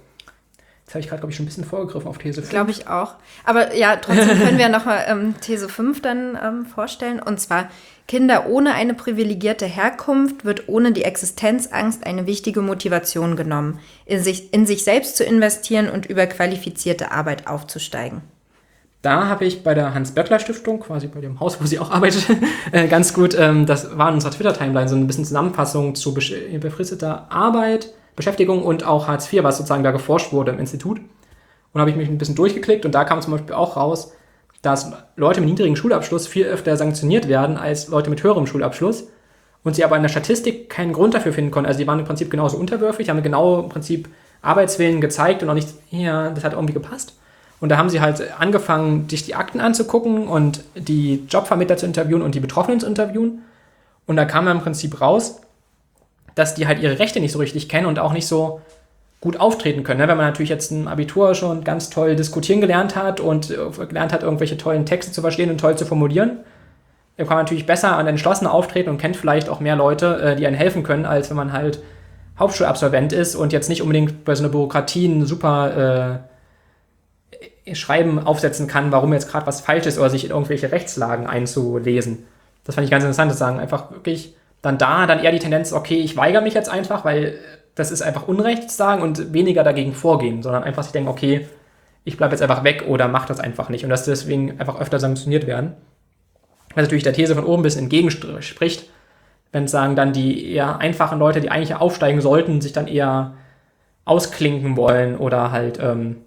Jetzt 0.83 0.95
habe 0.95 1.01
ich 1.01 1.07
gerade, 1.07 1.19
glaube 1.19 1.29
ich, 1.29 1.37
schon 1.37 1.43
ein 1.43 1.49
bisschen 1.49 1.65
vorgegriffen 1.65 2.07
auf 2.07 2.17
These 2.17 2.41
5. 2.41 2.49
Glaube 2.49 2.71
ich 2.71 2.87
auch. 2.87 3.13
Aber 3.43 3.75
ja, 3.75 3.95
trotzdem 3.97 4.39
können 4.39 4.57
wir 4.57 4.69
nochmal 4.69 5.05
ähm, 5.07 5.35
These 5.39 5.69
5 5.69 6.01
dann 6.01 6.35
ähm, 6.43 6.65
vorstellen. 6.65 7.19
Und 7.19 7.39
zwar, 7.39 7.69
Kinder 8.07 8.47
ohne 8.47 8.73
eine 8.73 8.95
privilegierte 8.95 9.67
Herkunft 9.67 10.45
wird 10.45 10.67
ohne 10.67 10.93
die 10.93 11.03
Existenzangst 11.03 12.07
eine 12.07 12.25
wichtige 12.25 12.61
Motivation 12.61 13.35
genommen, 13.35 13.79
in 14.07 14.23
sich, 14.23 14.51
in 14.51 14.65
sich 14.65 14.83
selbst 14.83 15.15
zu 15.15 15.23
investieren 15.23 15.89
und 15.89 16.07
über 16.07 16.25
qualifizierte 16.25 17.11
Arbeit 17.11 17.45
aufzusteigen. 17.45 18.23
Da 19.05 19.27
habe 19.27 19.45
ich 19.45 19.63
bei 19.63 19.75
der 19.75 19.93
Hans-Böckler-Stiftung, 19.93 20.79
quasi 20.79 21.05
bei 21.05 21.21
dem 21.21 21.39
Haus, 21.39 21.61
wo 21.61 21.65
sie 21.67 21.77
auch 21.77 21.91
arbeitet, 21.91 22.25
äh, 22.71 22.87
ganz 22.87 23.13
gut, 23.13 23.37
ähm, 23.37 23.67
das 23.67 23.95
war 23.95 24.09
in 24.09 24.15
unserer 24.15 24.31
Twitter-Timeline 24.31 24.89
so 24.89 24.95
ein 24.95 25.05
bisschen 25.05 25.25
Zusammenfassung 25.25 25.93
zu 25.93 26.15
befristeter 26.15 27.27
Arbeit 27.29 27.93
Beschäftigung 28.15 28.63
und 28.63 28.83
auch 28.83 29.07
Hartz 29.07 29.31
IV, 29.31 29.43
was 29.43 29.57
sozusagen 29.57 29.83
da 29.83 29.91
geforscht 29.91 30.33
wurde 30.33 30.53
im 30.53 30.57
Institut. 30.57 31.01
Und 31.71 31.81
habe 31.81 31.91
ich 31.91 31.95
mich 31.95 32.09
ein 32.09 32.17
bisschen 32.17 32.33
durchgeklickt 32.33 32.83
und 32.83 32.95
da 32.95 33.03
kam 33.03 33.21
zum 33.21 33.33
Beispiel 33.33 33.53
auch 33.53 33.77
raus, 33.77 34.13
dass 34.63 34.91
Leute 35.17 35.39
mit 35.39 35.49
niedrigem 35.51 35.75
Schulabschluss 35.75 36.25
viel 36.25 36.47
öfter 36.47 36.75
sanktioniert 36.75 37.27
werden 37.27 37.57
als 37.57 37.89
Leute 37.89 38.09
mit 38.09 38.23
höherem 38.23 38.47
Schulabschluss 38.47 39.09
und 39.63 39.75
sie 39.75 39.83
aber 39.83 39.97
in 39.97 40.01
der 40.01 40.09
Statistik 40.09 40.71
keinen 40.71 40.93
Grund 40.93 41.13
dafür 41.13 41.31
finden 41.31 41.51
konnten. 41.51 41.67
Also 41.67 41.79
die 41.79 41.85
waren 41.85 41.99
im 41.99 42.05
Prinzip 42.05 42.31
genauso 42.31 42.57
unterwürfig, 42.57 43.07
haben 43.09 43.21
genau 43.21 43.59
im 43.59 43.69
Prinzip 43.69 44.09
Arbeitswillen 44.41 44.99
gezeigt 44.99 45.43
und 45.43 45.49
auch 45.51 45.53
nicht, 45.53 45.69
ja, 45.91 46.31
das 46.31 46.43
hat 46.43 46.53
irgendwie 46.53 46.73
gepasst. 46.73 47.13
Und 47.65 47.69
da 47.69 47.77
haben 47.77 47.89
sie 47.89 47.99
halt 47.99 48.21
angefangen, 48.39 49.09
sich 49.09 49.23
die 49.23 49.33
Akten 49.33 49.59
anzugucken 49.59 50.27
und 50.27 50.63
die 50.75 51.25
Jobvermittler 51.27 51.77
zu 51.77 51.87
interviewen 51.87 52.21
und 52.21 52.35
die 52.35 52.39
Betroffenen 52.39 52.79
zu 52.79 52.85
interviewen. 52.85 53.41
Und 54.05 54.17
da 54.17 54.25
kam 54.25 54.45
dann 54.45 54.57
im 54.57 54.61
Prinzip 54.61 55.01
raus, 55.01 55.41
dass 56.35 56.53
die 56.53 56.67
halt 56.67 56.79
ihre 56.79 56.99
Rechte 56.99 57.19
nicht 57.19 57.31
so 57.31 57.39
richtig 57.39 57.67
kennen 57.67 57.87
und 57.87 57.97
auch 57.97 58.13
nicht 58.13 58.27
so 58.27 58.61
gut 59.19 59.39
auftreten 59.39 59.81
können. 59.81 59.99
Ne? 59.99 60.07
Wenn 60.07 60.15
man 60.15 60.27
natürlich 60.27 60.51
jetzt 60.51 60.71
im 60.71 60.87
Abitur 60.87 61.33
schon 61.33 61.63
ganz 61.63 61.89
toll 61.89 62.15
diskutieren 62.15 62.61
gelernt 62.61 62.95
hat 62.95 63.19
und 63.19 63.49
äh, 63.49 63.85
gelernt 63.87 64.13
hat, 64.13 64.21
irgendwelche 64.21 64.57
tollen 64.57 64.85
Texte 64.85 65.11
zu 65.11 65.21
verstehen 65.21 65.49
und 65.49 65.57
toll 65.57 65.75
zu 65.75 65.87
formulieren, 65.87 66.41
dann 67.17 67.25
kann 67.25 67.37
man 67.37 67.45
natürlich 67.45 67.65
besser 67.65 67.97
und 67.97 68.05
entschlossener 68.05 68.53
auftreten 68.53 68.91
und 68.91 68.99
kennt 68.99 69.17
vielleicht 69.17 69.49
auch 69.49 69.59
mehr 69.59 69.75
Leute, 69.75 70.21
äh, 70.21 70.35
die 70.35 70.45
einem 70.45 70.55
helfen 70.55 70.83
können, 70.83 71.07
als 71.07 71.31
wenn 71.31 71.37
man 71.37 71.51
halt 71.51 71.79
Hauptschulabsolvent 72.37 73.11
ist 73.11 73.33
und 73.33 73.53
jetzt 73.53 73.69
nicht 73.69 73.81
unbedingt 73.81 74.23
bei 74.23 74.35
so 74.35 74.43
einer 74.43 74.51
Bürokratie 74.51 75.07
ein 75.07 75.25
super 75.25 76.19
äh, 76.21 76.34
Schreiben 77.73 78.19
aufsetzen 78.19 78.67
kann, 78.67 78.91
warum 78.91 79.13
jetzt 79.13 79.29
gerade 79.29 79.47
was 79.47 79.61
falsch 79.61 79.87
ist 79.87 79.97
oder 79.97 80.09
sich 80.09 80.25
in 80.25 80.31
irgendwelche 80.31 80.71
Rechtslagen 80.71 81.25
einzulesen. 81.25 82.25
Das 82.63 82.75
fand 82.75 82.85
ich 82.85 82.91
ganz 82.91 83.03
interessant, 83.03 83.31
zu 83.31 83.37
sagen, 83.37 83.59
einfach 83.59 83.91
wirklich 83.91 84.35
dann 84.61 84.77
da 84.77 85.07
dann 85.07 85.23
eher 85.23 85.31
die 85.31 85.39
Tendenz, 85.39 85.73
okay, 85.73 85.95
ich 85.95 86.17
weigere 86.17 86.41
mich 86.41 86.53
jetzt 86.53 86.69
einfach, 86.69 87.05
weil 87.05 87.39
das 87.75 87.91
ist 87.91 88.01
einfach 88.01 88.27
Unrecht 88.27 88.69
zu 88.69 88.75
sagen 88.75 89.01
und 89.01 89.33
weniger 89.33 89.63
dagegen 89.63 89.93
vorgehen, 89.93 90.41
sondern 90.41 90.63
einfach 90.63 90.83
sich 90.83 90.91
denken, 90.91 91.09
okay, 91.09 91.47
ich 92.03 92.17
bleibe 92.17 92.33
jetzt 92.33 92.41
einfach 92.41 92.63
weg 92.63 92.85
oder 92.87 93.07
mache 93.07 93.27
das 93.27 93.39
einfach 93.39 93.69
nicht 93.69 93.83
und 93.83 93.89
dass 93.89 94.05
deswegen 94.05 94.59
einfach 94.59 94.79
öfter 94.79 94.99
sanktioniert 94.99 95.47
werden. 95.47 95.73
Was 96.73 96.83
natürlich 96.83 97.03
der 97.03 97.13
These 97.13 97.35
von 97.35 97.45
oben 97.45 97.61
ein 97.61 97.63
bisschen 97.63 97.83
entgegenspricht, 97.83 98.89
wenn 99.51 99.67
sagen 99.67 99.95
dann 99.95 100.13
die 100.13 100.51
eher 100.51 100.79
einfachen 100.79 101.19
Leute, 101.19 101.41
die 101.41 101.49
eigentlich 101.49 101.75
aufsteigen 101.75 102.21
sollten, 102.21 102.61
sich 102.61 102.73
dann 102.73 102.87
eher 102.87 103.33
ausklinken 104.03 104.77
wollen 104.77 105.17
oder 105.17 105.51
halt 105.51 105.79
ähm, 105.81 106.17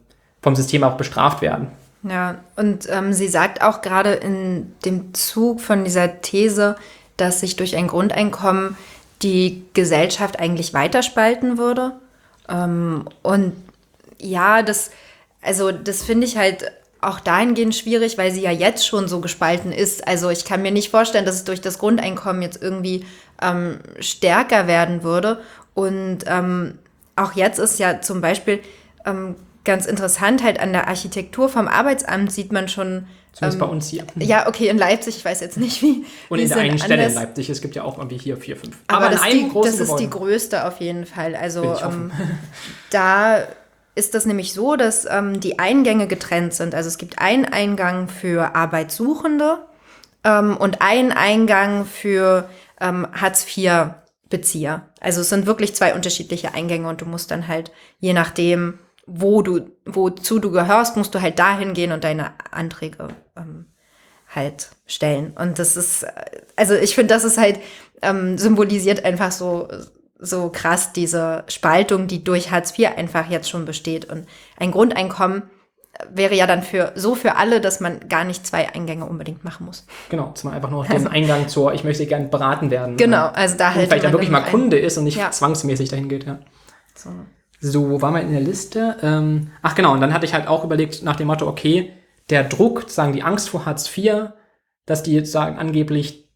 vom 0.42 0.56
System 0.56 0.84
auch 0.84 0.96
bestraft 0.96 1.42
werden. 1.42 1.68
Ja, 2.02 2.36
und 2.56 2.88
ähm, 2.90 3.12
sie 3.12 3.28
sagt 3.28 3.62
auch 3.62 3.82
gerade 3.82 4.12
in 4.12 4.72
dem 4.84 5.14
Zug 5.14 5.60
von 5.60 5.84
dieser 5.84 6.20
These, 6.20 6.76
dass 7.16 7.40
sich 7.40 7.56
durch 7.56 7.76
ein 7.76 7.88
Grundeinkommen 7.88 8.76
die 9.22 9.64
Gesellschaft 9.74 10.38
eigentlich 10.38 10.74
weiterspalten 10.74 11.58
würde. 11.58 11.92
Ähm, 12.48 13.04
und 13.22 13.52
ja, 14.20 14.62
das, 14.62 14.90
also 15.42 15.72
das 15.72 16.02
finde 16.02 16.26
ich 16.26 16.36
halt 16.36 16.70
auch 17.00 17.20
dahingehend 17.20 17.74
schwierig, 17.74 18.18
weil 18.18 18.32
sie 18.32 18.42
ja 18.42 18.50
jetzt 18.50 18.86
schon 18.86 19.08
so 19.08 19.20
gespalten 19.20 19.72
ist. 19.72 20.06
Also 20.06 20.30
ich 20.30 20.44
kann 20.44 20.62
mir 20.62 20.72
nicht 20.72 20.90
vorstellen, 20.90 21.24
dass 21.24 21.36
es 21.36 21.44
durch 21.44 21.60
das 21.60 21.78
Grundeinkommen 21.78 22.42
jetzt 22.42 22.60
irgendwie 22.62 23.04
ähm, 23.40 23.78
stärker 24.00 24.66
werden 24.66 25.02
würde. 25.02 25.40
Und 25.74 26.18
ähm, 26.26 26.78
auch 27.14 27.32
jetzt 27.32 27.58
ist 27.58 27.78
ja 27.78 28.00
zum 28.00 28.20
Beispiel 28.20 28.60
ähm, 29.04 29.36
ganz 29.64 29.86
interessant, 29.86 30.42
halt 30.42 30.60
an 30.60 30.72
der 30.72 30.88
Architektur 30.88 31.48
vom 31.48 31.68
Arbeitsamt 31.68 32.32
sieht 32.32 32.52
man 32.52 32.68
schon. 32.68 33.06
Zumindest 33.32 33.60
ähm, 33.60 33.66
bei 33.66 33.72
uns 33.72 33.88
hier. 33.88 34.04
Ja, 34.16 34.48
okay, 34.48 34.68
in 34.68 34.78
Leipzig, 34.78 35.16
ich 35.18 35.24
weiß 35.24 35.40
jetzt 35.40 35.58
nicht, 35.58 35.82
wie. 35.82 36.04
Und 36.28 36.38
in 36.38 36.48
der 36.48 36.58
einen 36.58 36.78
Stelle 36.78 37.06
in 37.06 37.14
Leipzig, 37.14 37.50
es 37.50 37.60
gibt 37.60 37.74
ja 37.76 37.84
auch 37.84 37.98
irgendwie 37.98 38.18
hier 38.18 38.36
vier, 38.36 38.56
fünf. 38.56 38.76
Aber, 38.86 39.06
Aber 39.06 39.14
das, 39.14 39.22
die, 39.22 39.50
das 39.62 39.78
ist 39.78 39.96
die 39.96 40.10
größte 40.10 40.66
auf 40.66 40.80
jeden 40.80 41.06
Fall. 41.06 41.34
Also 41.34 41.76
ähm, 41.82 42.10
da 42.90 43.44
ist 43.98 44.14
das 44.14 44.26
nämlich 44.26 44.52
so, 44.52 44.76
dass 44.76 45.06
ähm, 45.10 45.40
die 45.40 45.58
Eingänge 45.58 46.06
getrennt 46.06 46.54
sind. 46.54 46.74
Also 46.74 46.88
es 46.88 46.98
gibt 46.98 47.18
einen 47.18 47.44
Eingang 47.44 48.08
für 48.08 48.54
Arbeitssuchende 48.54 49.58
ähm, 50.24 50.56
und 50.56 50.80
einen 50.80 51.12
Eingang 51.12 51.84
für 51.84 52.48
ähm, 52.80 53.08
Hartz-IV-Bezieher. 53.12 54.88
Also 55.00 55.20
es 55.20 55.28
sind 55.28 55.46
wirklich 55.46 55.74
zwei 55.74 55.94
unterschiedliche 55.94 56.54
Eingänge 56.54 56.88
und 56.88 57.00
du 57.00 57.06
musst 57.06 57.30
dann 57.30 57.48
halt, 57.48 57.72
je 57.98 58.12
nachdem, 58.12 58.78
wo 59.08 59.42
du, 59.42 59.70
wozu 59.86 60.38
du 60.38 60.50
gehörst, 60.50 60.96
musst 60.96 61.14
du 61.14 61.22
halt 61.22 61.38
dahin 61.38 61.72
gehen 61.72 61.92
und 61.92 62.04
deine 62.04 62.32
Anträge 62.50 63.08
ähm, 63.36 63.66
halt 64.34 64.70
stellen. 64.86 65.32
Und 65.38 65.58
das 65.58 65.76
ist, 65.76 66.06
also 66.56 66.74
ich 66.74 66.94
finde, 66.94 67.14
das 67.14 67.24
ist 67.24 67.38
halt 67.38 67.58
ähm, 68.02 68.36
symbolisiert 68.36 69.04
einfach 69.04 69.32
so, 69.32 69.68
so 70.18 70.50
krass 70.50 70.92
diese 70.92 71.44
Spaltung, 71.48 72.06
die 72.06 72.22
durch 72.22 72.50
Hartz 72.50 72.78
IV 72.78 72.90
einfach 72.96 73.30
jetzt 73.30 73.48
schon 73.48 73.64
besteht. 73.64 74.04
Und 74.04 74.26
ein 74.58 74.70
Grundeinkommen 74.70 75.44
wäre 76.10 76.34
ja 76.34 76.46
dann 76.46 76.62
für 76.62 76.92
so 76.94 77.14
für 77.14 77.36
alle, 77.36 77.60
dass 77.60 77.80
man 77.80 78.08
gar 78.08 78.24
nicht 78.24 78.46
zwei 78.46 78.72
Eingänge 78.72 79.06
unbedingt 79.06 79.44
machen 79.44 79.64
muss. 79.66 79.86
Genau, 80.10 80.30
dass 80.32 80.44
man 80.44 80.54
einfach 80.54 80.70
nur 80.70 80.82
also, 80.82 80.96
den 80.96 81.08
Eingang 81.08 81.48
zur, 81.48 81.72
ich 81.72 81.82
möchte 81.82 82.06
gerne 82.06 82.26
beraten 82.26 82.70
werden. 82.70 82.98
Genau, 82.98 83.28
also 83.28 83.56
da 83.56 83.74
halt. 83.74 83.88
Vielleicht 83.88 84.04
dann 84.04 84.12
wirklich 84.12 84.30
mal 84.30 84.42
Kunde 84.42 84.78
ist 84.78 84.98
und 84.98 85.04
nicht 85.04 85.16
ja. 85.16 85.30
zwangsmäßig 85.30 85.88
dahin 85.88 86.08
geht, 86.08 86.24
ja. 86.24 86.38
So. 86.94 87.10
So, 87.60 87.90
wo 87.90 88.00
war 88.00 88.12
man 88.12 88.22
in 88.22 88.32
der 88.32 88.40
Liste? 88.40 88.96
Ähm, 89.02 89.50
ach 89.62 89.74
genau, 89.74 89.92
und 89.92 90.00
dann 90.00 90.14
hatte 90.14 90.26
ich 90.26 90.34
halt 90.34 90.46
auch 90.46 90.64
überlegt 90.64 91.02
nach 91.02 91.16
dem 91.16 91.26
Motto, 91.26 91.46
okay, 91.46 91.92
der 92.30 92.44
Druck, 92.44 92.88
sagen 92.88 93.12
die 93.12 93.22
Angst 93.22 93.48
vor 93.48 93.66
Hartz 93.66 93.90
IV, 93.96 94.30
dass 94.86 95.02
die 95.02 95.14
jetzt 95.14 95.32
sagen 95.32 95.58
angeblich 95.58 96.28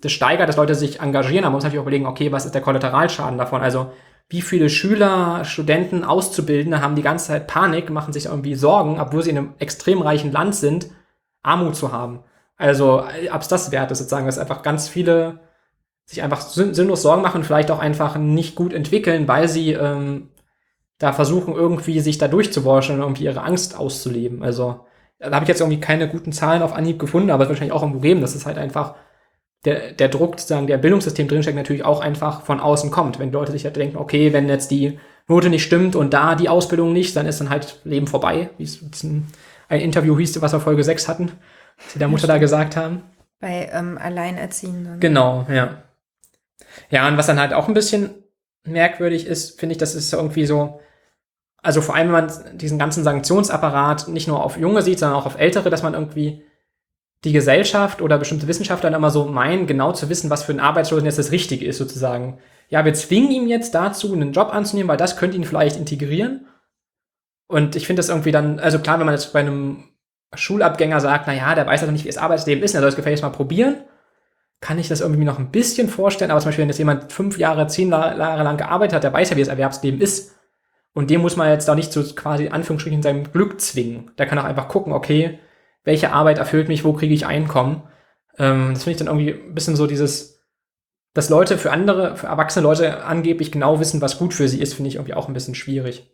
das 0.00 0.12
steigert, 0.12 0.48
dass 0.48 0.56
Leute 0.56 0.74
sich 0.74 1.00
engagieren, 1.00 1.44
aber 1.44 1.50
man 1.50 1.52
muss 1.54 1.64
natürlich 1.64 1.80
auch 1.80 1.84
überlegen, 1.84 2.06
okay, 2.06 2.30
was 2.30 2.44
ist 2.44 2.54
der 2.54 2.60
Kollateralschaden 2.60 3.38
davon? 3.38 3.62
Also 3.62 3.90
wie 4.28 4.42
viele 4.42 4.68
Schüler, 4.68 5.44
Studenten, 5.44 6.04
Auszubildende 6.04 6.80
haben 6.80 6.96
die 6.96 7.02
ganze 7.02 7.28
Zeit 7.28 7.46
Panik, 7.46 7.90
machen 7.90 8.12
sich 8.12 8.26
irgendwie 8.26 8.54
Sorgen, 8.54 9.00
obwohl 9.00 9.22
sie 9.22 9.30
in 9.30 9.38
einem 9.38 9.54
extrem 9.58 10.02
reichen 10.02 10.32
Land 10.32 10.54
sind, 10.54 10.88
Armut 11.42 11.76
zu 11.76 11.92
haben. 11.92 12.20
Also, 12.56 13.04
ob 13.32 13.42
es 13.42 13.48
das 13.48 13.70
wert 13.70 13.90
ist, 13.90 13.98
sozusagen, 13.98 14.26
dass 14.26 14.38
einfach 14.38 14.62
ganz 14.62 14.88
viele 14.88 15.40
sich 16.06 16.22
einfach 16.22 16.40
sinnlos 16.42 17.02
Sorgen 17.02 17.22
machen 17.22 17.44
vielleicht 17.44 17.70
auch 17.70 17.78
einfach 17.78 18.16
nicht 18.16 18.54
gut 18.54 18.72
entwickeln, 18.72 19.26
weil 19.26 19.48
sie 19.48 19.72
ähm, 19.72 20.30
da 20.98 21.12
versuchen, 21.12 21.54
irgendwie 21.54 22.00
sich 22.00 22.18
da 22.18 22.28
durchzuwurschen 22.28 22.96
und 22.96 23.02
irgendwie 23.02 23.24
ihre 23.24 23.42
Angst 23.42 23.76
auszuleben. 23.76 24.42
Also, 24.42 24.86
da 25.18 25.32
habe 25.32 25.44
ich 25.44 25.48
jetzt 25.48 25.60
irgendwie 25.60 25.80
keine 25.80 26.08
guten 26.08 26.32
Zahlen 26.32 26.62
auf 26.62 26.74
Anhieb 26.74 26.98
gefunden, 26.98 27.30
aber 27.30 27.44
es 27.44 27.48
ist 27.48 27.50
wahrscheinlich 27.54 27.72
auch 27.72 27.82
ein 27.82 27.92
Problem, 27.92 28.20
dass 28.20 28.34
es 28.34 28.46
halt 28.46 28.58
einfach 28.58 28.94
der, 29.64 29.92
der 29.92 30.08
Druck, 30.08 30.38
sozusagen, 30.38 30.66
der 30.66 30.78
Bildungssystem 30.78 31.26
drinsteckt, 31.26 31.56
natürlich 31.56 31.84
auch 31.84 32.00
einfach 32.00 32.42
von 32.42 32.60
außen 32.60 32.90
kommt. 32.90 33.18
Wenn 33.18 33.32
Leute 33.32 33.52
sich 33.52 33.64
halt 33.64 33.76
denken, 33.76 33.96
okay, 33.96 34.32
wenn 34.32 34.48
jetzt 34.48 34.70
die 34.70 34.98
Note 35.26 35.48
nicht 35.48 35.64
stimmt 35.64 35.96
und 35.96 36.12
da 36.12 36.34
die 36.34 36.48
Ausbildung 36.48 36.92
nicht, 36.92 37.16
dann 37.16 37.26
ist 37.26 37.40
dann 37.40 37.50
halt 37.50 37.80
Leben 37.84 38.06
vorbei, 38.06 38.50
wie 38.58 38.64
es 38.64 39.02
ein, 39.02 39.26
Interview 39.70 40.16
hieß, 40.16 40.40
was 40.40 40.52
wir 40.52 40.60
Folge 40.60 40.84
6 40.84 41.08
hatten, 41.08 41.32
sie 41.88 41.98
der 41.98 42.06
Mutter 42.06 42.28
da 42.28 42.38
gesagt 42.38 42.76
haben. 42.76 43.02
Bei 43.40 43.68
ähm, 43.72 43.98
Alleinerziehenden. 43.98 45.00
Genau, 45.00 45.46
ja. 45.50 45.82
Ja, 46.90 47.08
und 47.08 47.16
was 47.16 47.26
dann 47.26 47.40
halt 47.40 47.52
auch 47.52 47.66
ein 47.66 47.74
bisschen 47.74 48.10
merkwürdig 48.64 49.26
ist, 49.26 49.58
finde 49.58 49.72
ich, 49.72 49.78
das 49.78 49.94
ist 49.94 50.12
irgendwie 50.12 50.46
so, 50.46 50.80
also 51.64 51.80
vor 51.80 51.94
allem, 51.94 52.12
wenn 52.12 52.26
man 52.26 52.58
diesen 52.58 52.78
ganzen 52.78 53.04
Sanktionsapparat 53.04 54.08
nicht 54.08 54.28
nur 54.28 54.44
auf 54.44 54.58
Junge 54.58 54.82
sieht, 54.82 54.98
sondern 54.98 55.18
auch 55.18 55.26
auf 55.26 55.38
Ältere, 55.38 55.70
dass 55.70 55.82
man 55.82 55.94
irgendwie 55.94 56.44
die 57.24 57.32
Gesellschaft 57.32 58.02
oder 58.02 58.18
bestimmte 58.18 58.46
Wissenschaftler 58.46 58.90
dann 58.90 59.00
immer 59.00 59.10
so 59.10 59.24
meinen, 59.24 59.66
genau 59.66 59.92
zu 59.92 60.10
wissen, 60.10 60.28
was 60.28 60.42
für 60.42 60.52
einen 60.52 60.60
Arbeitslosen 60.60 61.06
jetzt 61.06 61.18
das 61.18 61.32
Richtige 61.32 61.64
ist, 61.64 61.78
sozusagen. 61.78 62.38
Ja, 62.68 62.84
wir 62.84 62.92
zwingen 62.92 63.30
ihn 63.30 63.48
jetzt 63.48 63.74
dazu, 63.74 64.12
einen 64.12 64.32
Job 64.32 64.52
anzunehmen, 64.52 64.88
weil 64.88 64.98
das 64.98 65.16
könnte 65.16 65.38
ihn 65.38 65.44
vielleicht 65.44 65.76
integrieren. 65.76 66.46
Und 67.46 67.76
ich 67.76 67.86
finde 67.86 68.00
das 68.00 68.10
irgendwie 68.10 68.32
dann, 68.32 68.60
also 68.60 68.78
klar, 68.78 68.98
wenn 68.98 69.06
man 69.06 69.14
jetzt 69.14 69.32
bei 69.32 69.40
einem 69.40 69.84
Schulabgänger 70.34 71.00
sagt, 71.00 71.26
na 71.26 71.32
ja, 71.32 71.54
der 71.54 71.66
weiß 71.66 71.80
also 71.80 71.92
nicht, 71.92 72.04
wie 72.04 72.08
das 72.08 72.18
Arbeitsleben 72.18 72.62
ist, 72.62 72.74
er 72.74 72.80
soll 72.80 72.90
es 72.90 72.96
gefälligst 72.96 73.22
mal 73.22 73.30
probieren, 73.30 73.76
kann 74.60 74.78
ich 74.78 74.88
das 74.88 75.00
irgendwie 75.00 75.24
noch 75.24 75.38
ein 75.38 75.50
bisschen 75.50 75.88
vorstellen. 75.88 76.30
Aber 76.30 76.40
zum 76.40 76.48
Beispiel, 76.48 76.62
wenn 76.62 76.68
jetzt 76.68 76.78
jemand 76.78 77.10
fünf 77.10 77.38
Jahre, 77.38 77.66
zehn 77.68 77.90
Jahre 77.90 78.42
lang 78.42 78.58
gearbeitet 78.58 78.96
hat, 78.96 79.04
der 79.04 79.12
weiß 79.14 79.30
ja, 79.30 79.36
wie 79.36 79.40
das 79.40 79.48
Erwerbsleben 79.48 80.00
ist. 80.00 80.34
Und 80.94 81.10
dem 81.10 81.20
muss 81.20 81.36
man 81.36 81.50
jetzt 81.50 81.66
da 81.66 81.74
nicht 81.74 81.92
so 81.92 82.02
quasi 82.14 82.46
in 82.46 82.52
Anführungsstrichen 82.52 83.02
seinem 83.02 83.30
Glück 83.32 83.60
zwingen. 83.60 84.12
Der 84.16 84.26
kann 84.26 84.38
auch 84.38 84.44
einfach 84.44 84.68
gucken, 84.68 84.92
okay, 84.92 85.40
welche 85.82 86.12
Arbeit 86.12 86.38
erfüllt 86.38 86.68
mich, 86.68 86.84
wo 86.84 86.92
kriege 86.92 87.12
ich 87.12 87.26
Einkommen. 87.26 87.82
Ähm, 88.38 88.70
das 88.72 88.84
finde 88.84 88.92
ich 88.92 89.04
dann 89.04 89.08
irgendwie 89.08 89.32
ein 89.32 89.54
bisschen 89.54 89.76
so 89.76 89.86
dieses, 89.86 90.40
dass 91.12 91.28
Leute 91.28 91.58
für 91.58 91.72
andere, 91.72 92.16
für 92.16 92.28
erwachsene 92.28 92.62
Leute 92.62 93.04
angeblich 93.04 93.52
genau 93.52 93.80
wissen, 93.80 94.00
was 94.00 94.18
gut 94.18 94.34
für 94.34 94.48
sie 94.48 94.60
ist, 94.60 94.74
finde 94.74 94.88
ich 94.88 94.94
irgendwie 94.94 95.14
auch 95.14 95.28
ein 95.28 95.34
bisschen 95.34 95.54
schwierig. 95.54 96.10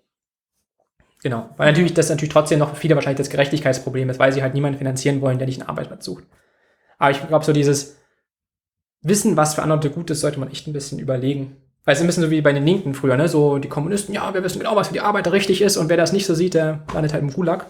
Genau, 1.22 1.50
weil 1.58 1.68
natürlich 1.68 1.92
das 1.92 2.08
natürlich 2.08 2.32
trotzdem 2.32 2.58
noch 2.58 2.76
viele 2.76 2.94
wahrscheinlich 2.94 3.18
das 3.18 3.28
Gerechtigkeitsproblem 3.28 4.08
ist, 4.08 4.18
weil 4.18 4.32
sie 4.32 4.42
halt 4.42 4.54
niemanden 4.54 4.78
finanzieren 4.78 5.20
wollen, 5.20 5.38
der 5.38 5.46
nicht 5.46 5.60
einen 5.60 5.68
Arbeitsplatz 5.68 6.06
sucht. 6.06 6.24
Aber 6.98 7.10
ich 7.10 7.26
glaube, 7.28 7.44
so 7.44 7.52
dieses 7.52 7.98
Wissen, 9.02 9.36
was 9.36 9.54
für 9.54 9.62
andere 9.62 9.90
gut 9.90 10.10
ist, 10.10 10.20
sollte 10.20 10.40
man 10.40 10.50
echt 10.50 10.66
ein 10.66 10.72
bisschen 10.72 10.98
überlegen. 10.98 11.56
Weil 11.84 11.92
es 11.92 11.98
ist 11.98 12.04
ein 12.04 12.06
bisschen 12.08 12.24
so 12.24 12.30
wie 12.30 12.42
bei 12.42 12.52
den 12.52 12.66
Linken 12.66 12.94
früher, 12.94 13.16
ne? 13.16 13.28
So 13.28 13.58
die 13.58 13.68
Kommunisten, 13.68 14.14
ja, 14.14 14.32
wir 14.34 14.44
wissen 14.44 14.58
genau, 14.58 14.76
was 14.76 14.88
für 14.88 14.92
die 14.92 15.00
Arbeiter 15.00 15.32
richtig 15.32 15.62
ist 15.62 15.76
und 15.76 15.88
wer 15.88 15.96
das 15.96 16.12
nicht 16.12 16.26
so 16.26 16.34
sieht, 16.34 16.54
der 16.54 16.80
landet 16.92 17.12
halt 17.12 17.22
im 17.22 17.32
Gulag. 17.32 17.66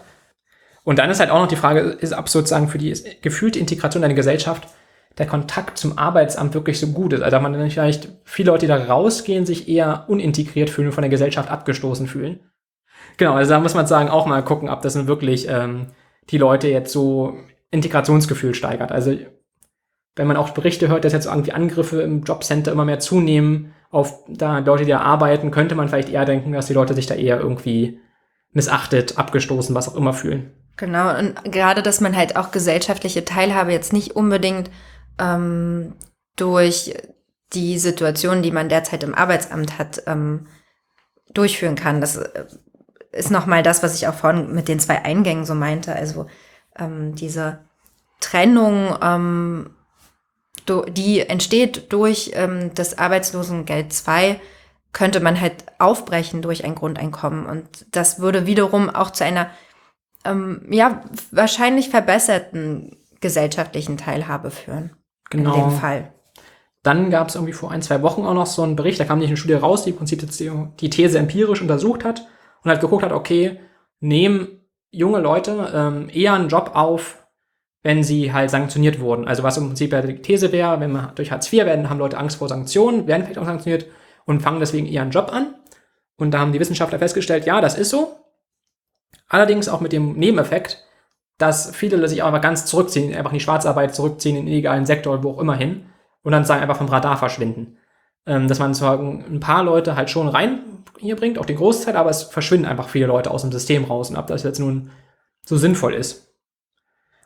Und 0.83 0.99
dann 0.99 1.11
ist 1.11 1.21
halt 1.21 1.31
auch 1.31 1.41
noch 1.41 1.49
die 1.49 1.57
Frage, 1.57 1.81
ist 1.81 2.13
ab 2.13 2.29
sozusagen 2.29 2.69
für 2.69 2.79
die 2.79 2.95
gefühlte 3.23 3.59
Integration 3.59 4.03
in 4.03 4.07
eine 4.07 4.15
Gesellschaft 4.15 4.67
der 5.19 5.27
Kontakt 5.27 5.77
zum 5.77 5.99
Arbeitsamt 5.99 6.55
wirklich 6.55 6.81
so 6.81 6.89
gut 6.89 7.13
ist. 7.13 7.23
Also 7.23 7.39
man 7.41 7.53
dann 7.53 7.71
vielleicht 7.71 8.09
viele 8.25 8.51
Leute, 8.51 8.67
die 8.67 8.73
da 8.73 8.77
rausgehen, 8.77 9.45
sich 9.45 9.69
eher 9.69 10.05
unintegriert 10.09 10.71
fühlen 10.71 10.93
von 10.93 11.03
der 11.03 11.11
Gesellschaft 11.11 11.51
abgestoßen 11.51 12.07
fühlen. 12.07 12.41
Genau, 13.17 13.35
also 13.35 13.51
da 13.51 13.61
muss 13.61 13.75
man 13.75 13.87
sagen, 13.87 14.09
auch 14.09 14.27
mal 14.27 14.43
gucken, 14.43 14.69
ob 14.69 14.83
das 14.83 14.95
nun 14.95 15.09
wirklich 15.09 15.49
ähm, 15.49 15.89
die 16.31 16.39
Leute 16.39 16.69
jetzt 16.69 16.93
so 16.93 17.37
Integrationsgefühl 17.71 18.55
steigert. 18.55 18.93
Also 18.93 19.17
wenn 20.17 20.27
man 20.27 20.37
auch 20.37 20.51
Berichte 20.51 20.89
hört, 20.89 21.05
dass 21.05 21.13
jetzt 21.13 21.27
irgendwie 21.27 21.53
Angriffe 21.53 22.03
im 22.03 22.23
Jobcenter 22.23 22.73
immer 22.73 22.85
mehr 22.85 23.01
zunehmen 23.01 23.75
auf 23.91 24.25
da 24.29 24.59
Leute, 24.61 24.85
die 24.85 24.91
da 24.91 25.01
arbeiten, 25.01 25.51
könnte 25.51 25.75
man 25.75 25.89
vielleicht 25.89 26.09
eher 26.09 26.25
denken, 26.25 26.53
dass 26.53 26.67
die 26.67 26.75
Leute 26.75 26.95
sich 26.95 27.07
da 27.07 27.15
eher 27.15 27.41
irgendwie 27.41 28.01
missachtet, 28.53 29.19
abgestoßen, 29.19 29.75
was 29.75 29.89
auch 29.89 29.97
immer 29.97 30.13
fühlen. 30.13 30.53
Genau, 30.77 31.19
und 31.19 31.45
gerade, 31.45 31.83
dass 31.83 32.01
man 32.01 32.17
halt 32.17 32.37
auch 32.37 32.53
gesellschaftliche 32.53 33.25
Teilhabe 33.25 33.73
jetzt 33.73 33.93
nicht 33.93 34.17
unbedingt 34.17 34.71
ähm, 35.19 35.95
durch 36.37 36.95
die 37.53 37.79
Situation, 37.79 38.43
die 38.43 38.53
man 38.53 38.69
derzeit 38.69 39.03
im 39.03 39.15
Arbeitsamt 39.15 39.79
hat, 39.79 40.05
ähm, 40.07 40.47
durchführen 41.35 41.75
kann. 41.75 42.01
Das 42.01 42.17
äh, 42.17 42.45
ist 43.13 43.31
nochmal 43.31 43.63
das, 43.63 43.83
was 43.83 43.95
ich 43.95 44.07
auch 44.07 44.15
vorhin 44.15 44.55
mit 44.55 44.69
den 44.69 44.81
zwei 44.81 45.05
Eingängen 45.05 45.45
so 45.45 45.55
meinte. 45.55 45.95
Also 45.95 46.27
ähm, 46.79 47.15
diese 47.15 47.59
Trennung, 48.21 48.97
ähm, 49.03 49.71
die 50.83 51.21
entsteht 51.21 51.93
durch 51.93 52.33
ähm, 52.35 52.73
das 52.75 52.99
Arbeitslosengeld 52.99 53.93
2, 53.93 54.41
könnte 54.93 55.21
man 55.21 55.41
halt 55.41 55.65
aufbrechen 55.79 56.43
durch 56.43 56.65
ein 56.65 56.75
Grundeinkommen. 56.75 57.47
Und 57.47 57.87
das 57.93 58.21
würde 58.21 58.47
wiederum 58.47 58.91
auch 58.91 59.11
zu 59.11 59.25
einer, 59.25 59.51
ähm, 60.25 60.67
ja, 60.71 61.03
wahrscheinlich 61.31 61.91
verbesserten 61.91 62.97
gesellschaftlichen 63.21 63.97
Teilhabe 63.97 64.51
führen. 64.51 64.91
Genau. 65.31 65.55
In 65.55 65.61
dem 65.61 65.71
Fall. 65.71 66.13
Dann 66.83 67.11
gab 67.11 67.29
es 67.29 67.35
irgendwie 67.35 67.53
vor 67.53 67.71
ein, 67.71 67.83
zwei 67.83 68.03
Wochen 68.03 68.25
auch 68.25 68.35
noch 68.35 68.47
so 68.47 68.63
einen 68.63 68.77
Bericht, 68.77 68.99
da 68.99 69.05
kam 69.05 69.19
nicht 69.19 69.29
eine 69.29 69.37
Studie 69.37 69.55
raus, 69.55 69.85
die 69.85 69.91
im 69.91 69.97
Prinzip 69.97 70.27
die 70.79 70.91
These 70.91 71.19
empirisch 71.19 71.61
untersucht 71.61 72.05
hat 72.05 72.27
und 72.63 72.71
halt 72.71 72.81
geguckt 72.81 73.03
hat, 73.03 73.13
okay, 73.13 73.61
nehmen 74.01 74.61
junge 74.91 75.21
Leute 75.21 75.71
ähm, 75.75 76.09
eher 76.11 76.33
einen 76.33 76.49
Job 76.49 76.73
auf, 76.75 77.20
wenn 77.83 78.03
sie 78.03 78.33
halt 78.33 78.51
sanktioniert 78.51 79.01
wurden. 79.01 79.27
Also 79.27 79.43
was 79.43 79.57
im 79.57 79.69
Prinzip 79.69 79.93
ja 79.93 80.03
die 80.03 80.21
These 80.21 80.53
wäre, 80.53 80.81
wenn 80.81 80.93
man 80.93 81.15
durch 81.15 81.31
Hartz 81.31 81.53
IV 81.53 81.65
werden, 81.65 81.89
haben 81.89 81.99
Leute 81.99 82.19
Angst 82.19 82.37
vor 82.39 82.49
Sanktionen, 82.49 83.07
werden 83.07 83.23
vielleicht 83.23 83.39
auch 83.39 83.47
sanktioniert 83.47 83.87
und 84.27 84.43
fangen 84.43 84.61
deswegen 84.61 84.87
einen 84.99 85.11
Job 85.11 85.33
an. 85.33 85.55
Und 86.17 86.33
da 86.33 86.39
haben 86.39 86.53
die 86.53 86.61
Wissenschaftler 86.61 86.99
festgestellt, 86.99 87.47
ja, 87.47 87.61
das 87.61 87.79
ist 87.79 87.91
so. 87.91 88.17
Allerdings 89.29 89.69
auch 89.69 89.81
mit 89.81 89.93
dem 89.93 90.15
Nebeneffekt, 90.15 90.85
dass 91.39 91.75
viele 91.75 92.07
sich 92.09 92.23
auch 92.23 92.31
mal 92.31 92.41
ganz 92.41 92.67
zurückziehen, 92.67 93.15
einfach 93.15 93.33
in 93.33 93.39
die 93.39 93.45
Schwarzarbeit 93.45 93.95
zurückziehen, 93.95 94.37
in 94.37 94.45
den 94.45 94.53
illegalen 94.53 94.85
Sektor, 94.85 95.23
wo 95.25 95.31
auch 95.31 95.39
immer 95.39 95.57
hin, 95.57 95.87
und 96.23 96.33
dann 96.33 96.45
sagen 96.45 96.61
einfach 96.61 96.77
vom 96.77 96.89
Radar 96.89 97.17
verschwinden. 97.17 97.79
Ähm, 98.27 98.49
dass 98.49 98.59
man 98.59 98.75
sagen, 98.75 99.25
ein 99.27 99.41
paar 99.41 99.65
Leute 99.65 99.97
halt 99.97 100.11
schon 100.11 100.29
rein 100.29 100.85
hier 100.99 101.17
bringt, 101.17 101.39
auch 101.39 101.47
den 101.47 101.57
Großteil, 101.57 101.97
aber 101.97 102.11
es 102.11 102.25
verschwinden 102.25 102.67
einfach 102.67 102.91
viele 102.91 103.07
Leute 103.07 103.31
aus 103.31 103.41
dem 103.41 103.53
System 103.53 103.85
raus 103.85 104.11
und 104.11 104.17
ob 104.17 104.27
das 104.27 104.43
jetzt 104.43 104.59
nun 104.59 104.91
so 105.47 105.57
sinnvoll 105.57 105.95
ist. 105.95 106.30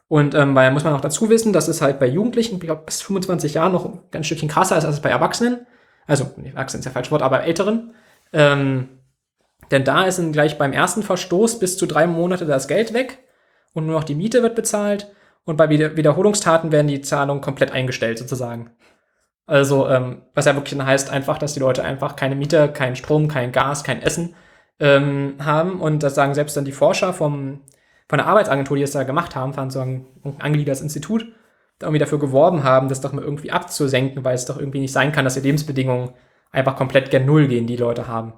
Und 0.09 0.35
ähm, 0.35 0.55
weil 0.55 0.71
muss 0.71 0.85
man 0.85 0.95
auch 0.95 1.01
dazu 1.01 1.31
wissen, 1.31 1.53
dass 1.53 1.69
es 1.69 1.81
halt 1.81 1.99
bei 1.99 2.07
Jugendlichen, 2.07 2.57
ich 2.57 2.61
glaube, 2.61 2.83
bis 2.85 3.03
25 3.03 3.55
Jahren 3.55 3.73
noch 3.73 3.85
ein 3.85 4.01
ganz 4.11 4.27
Stückchen 4.27 4.49
krasser 4.49 4.77
ist 4.77 4.85
als 4.85 5.01
bei 5.01 5.11
Erwachsenen. 5.11 5.67
Also, 6.07 6.31
Erwachsenen 6.43 6.81
ist 6.81 6.85
ja 6.85 6.91
falsch 6.91 7.11
Wort, 7.11 7.23
aber 7.23 7.45
Älteren. 7.45 7.95
Ähm, 8.33 8.89
denn 9.71 9.85
da 9.85 10.05
ist 10.05 10.19
dann 10.19 10.33
gleich 10.33 10.59
beim 10.59 10.73
ersten 10.73 11.03
Verstoß 11.03 11.59
bis 11.59 11.79
zu 11.79 11.87
drei 11.87 12.07
Monate 12.07 12.45
das 12.45 12.69
Geld 12.69 12.93
weg 12.93 13.25
und 13.73 13.87
nur 13.87 13.95
noch 13.95 14.05
die 14.05 14.15
Miete 14.15 14.43
wird 14.43 14.55
bezahlt. 14.55 15.11
Und 15.45 15.57
bei 15.57 15.69
Wiederholungstaten 15.69 16.73
werden 16.73 16.87
die 16.87 17.03
Zahlungen 17.03 17.43
komplett 17.43 17.73
eingestellt, 17.73 18.19
sozusagen. 18.19 18.71
Also, 19.47 19.89
ähm, 19.89 20.23
was 20.35 20.47
ja 20.47 20.55
wirklich 20.55 20.81
heißt 20.81 21.11
einfach, 21.11 21.39
dass 21.39 21.55
die 21.55 21.61
Leute 21.61 21.85
einfach 21.85 22.17
keine 22.17 22.35
Miete, 22.35 22.69
keinen 22.69 22.97
Strom, 22.97 23.29
kein 23.29 23.53
Gas, 23.53 23.85
kein 23.85 24.01
Essen 24.01 24.35
ähm, 24.81 25.37
haben. 25.45 25.81
Und 25.81 26.03
das 26.03 26.15
sagen 26.15 26.35
selbst 26.35 26.57
dann 26.57 26.65
die 26.65 26.73
Forscher 26.73 27.13
vom, 27.13 27.61
von 28.09 28.19
der 28.19 28.27
Arbeitsagentur, 28.27 28.77
die 28.77 28.83
es 28.83 28.93
da 28.93 29.03
gemacht 29.05 29.35
haben, 29.35 29.57
waren 29.57 29.71
so 29.71 29.81
ein 29.81 30.07
angegliedertes 30.39 30.83
Institut, 30.83 31.27
da 31.79 31.87
irgendwie 31.87 32.01
dafür 32.01 32.19
geworben 32.19 32.63
haben, 32.63 32.89
das 32.89 33.01
doch 33.01 33.13
mal 33.13 33.25
irgendwie 33.25 33.51
abzusenken, 33.51 34.25
weil 34.25 34.35
es 34.35 34.47
doch 34.47 34.59
irgendwie 34.59 34.81
nicht 34.81 34.93
sein 34.93 35.13
kann, 35.13 35.25
dass 35.25 35.35
die 35.35 35.41
Lebensbedingungen 35.41 36.11
einfach 36.53 36.77
komplett 36.77 37.11
gen 37.11 37.27
Null 37.27 37.49
gehen, 37.49 37.67
die 37.67 37.77
Leute 37.77 38.07
haben. 38.07 38.35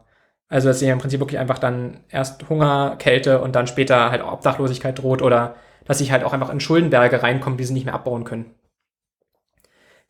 Also, 0.48 0.68
dass 0.68 0.78
sie 0.78 0.86
im 0.86 0.98
Prinzip 0.98 1.20
wirklich 1.20 1.40
einfach 1.40 1.58
dann 1.58 2.04
erst 2.08 2.48
Hunger, 2.48 2.96
Kälte 2.98 3.40
und 3.40 3.56
dann 3.56 3.66
später 3.66 4.10
halt 4.10 4.22
auch 4.22 4.32
Obdachlosigkeit 4.32 4.98
droht 4.98 5.20
oder 5.20 5.56
dass 5.84 5.98
sich 5.98 6.12
halt 6.12 6.24
auch 6.24 6.32
einfach 6.32 6.50
in 6.50 6.60
Schuldenberge 6.60 7.22
reinkommen, 7.22 7.58
die 7.58 7.64
sie 7.64 7.74
nicht 7.74 7.84
mehr 7.84 7.94
abbauen 7.94 8.24
können. 8.24 8.54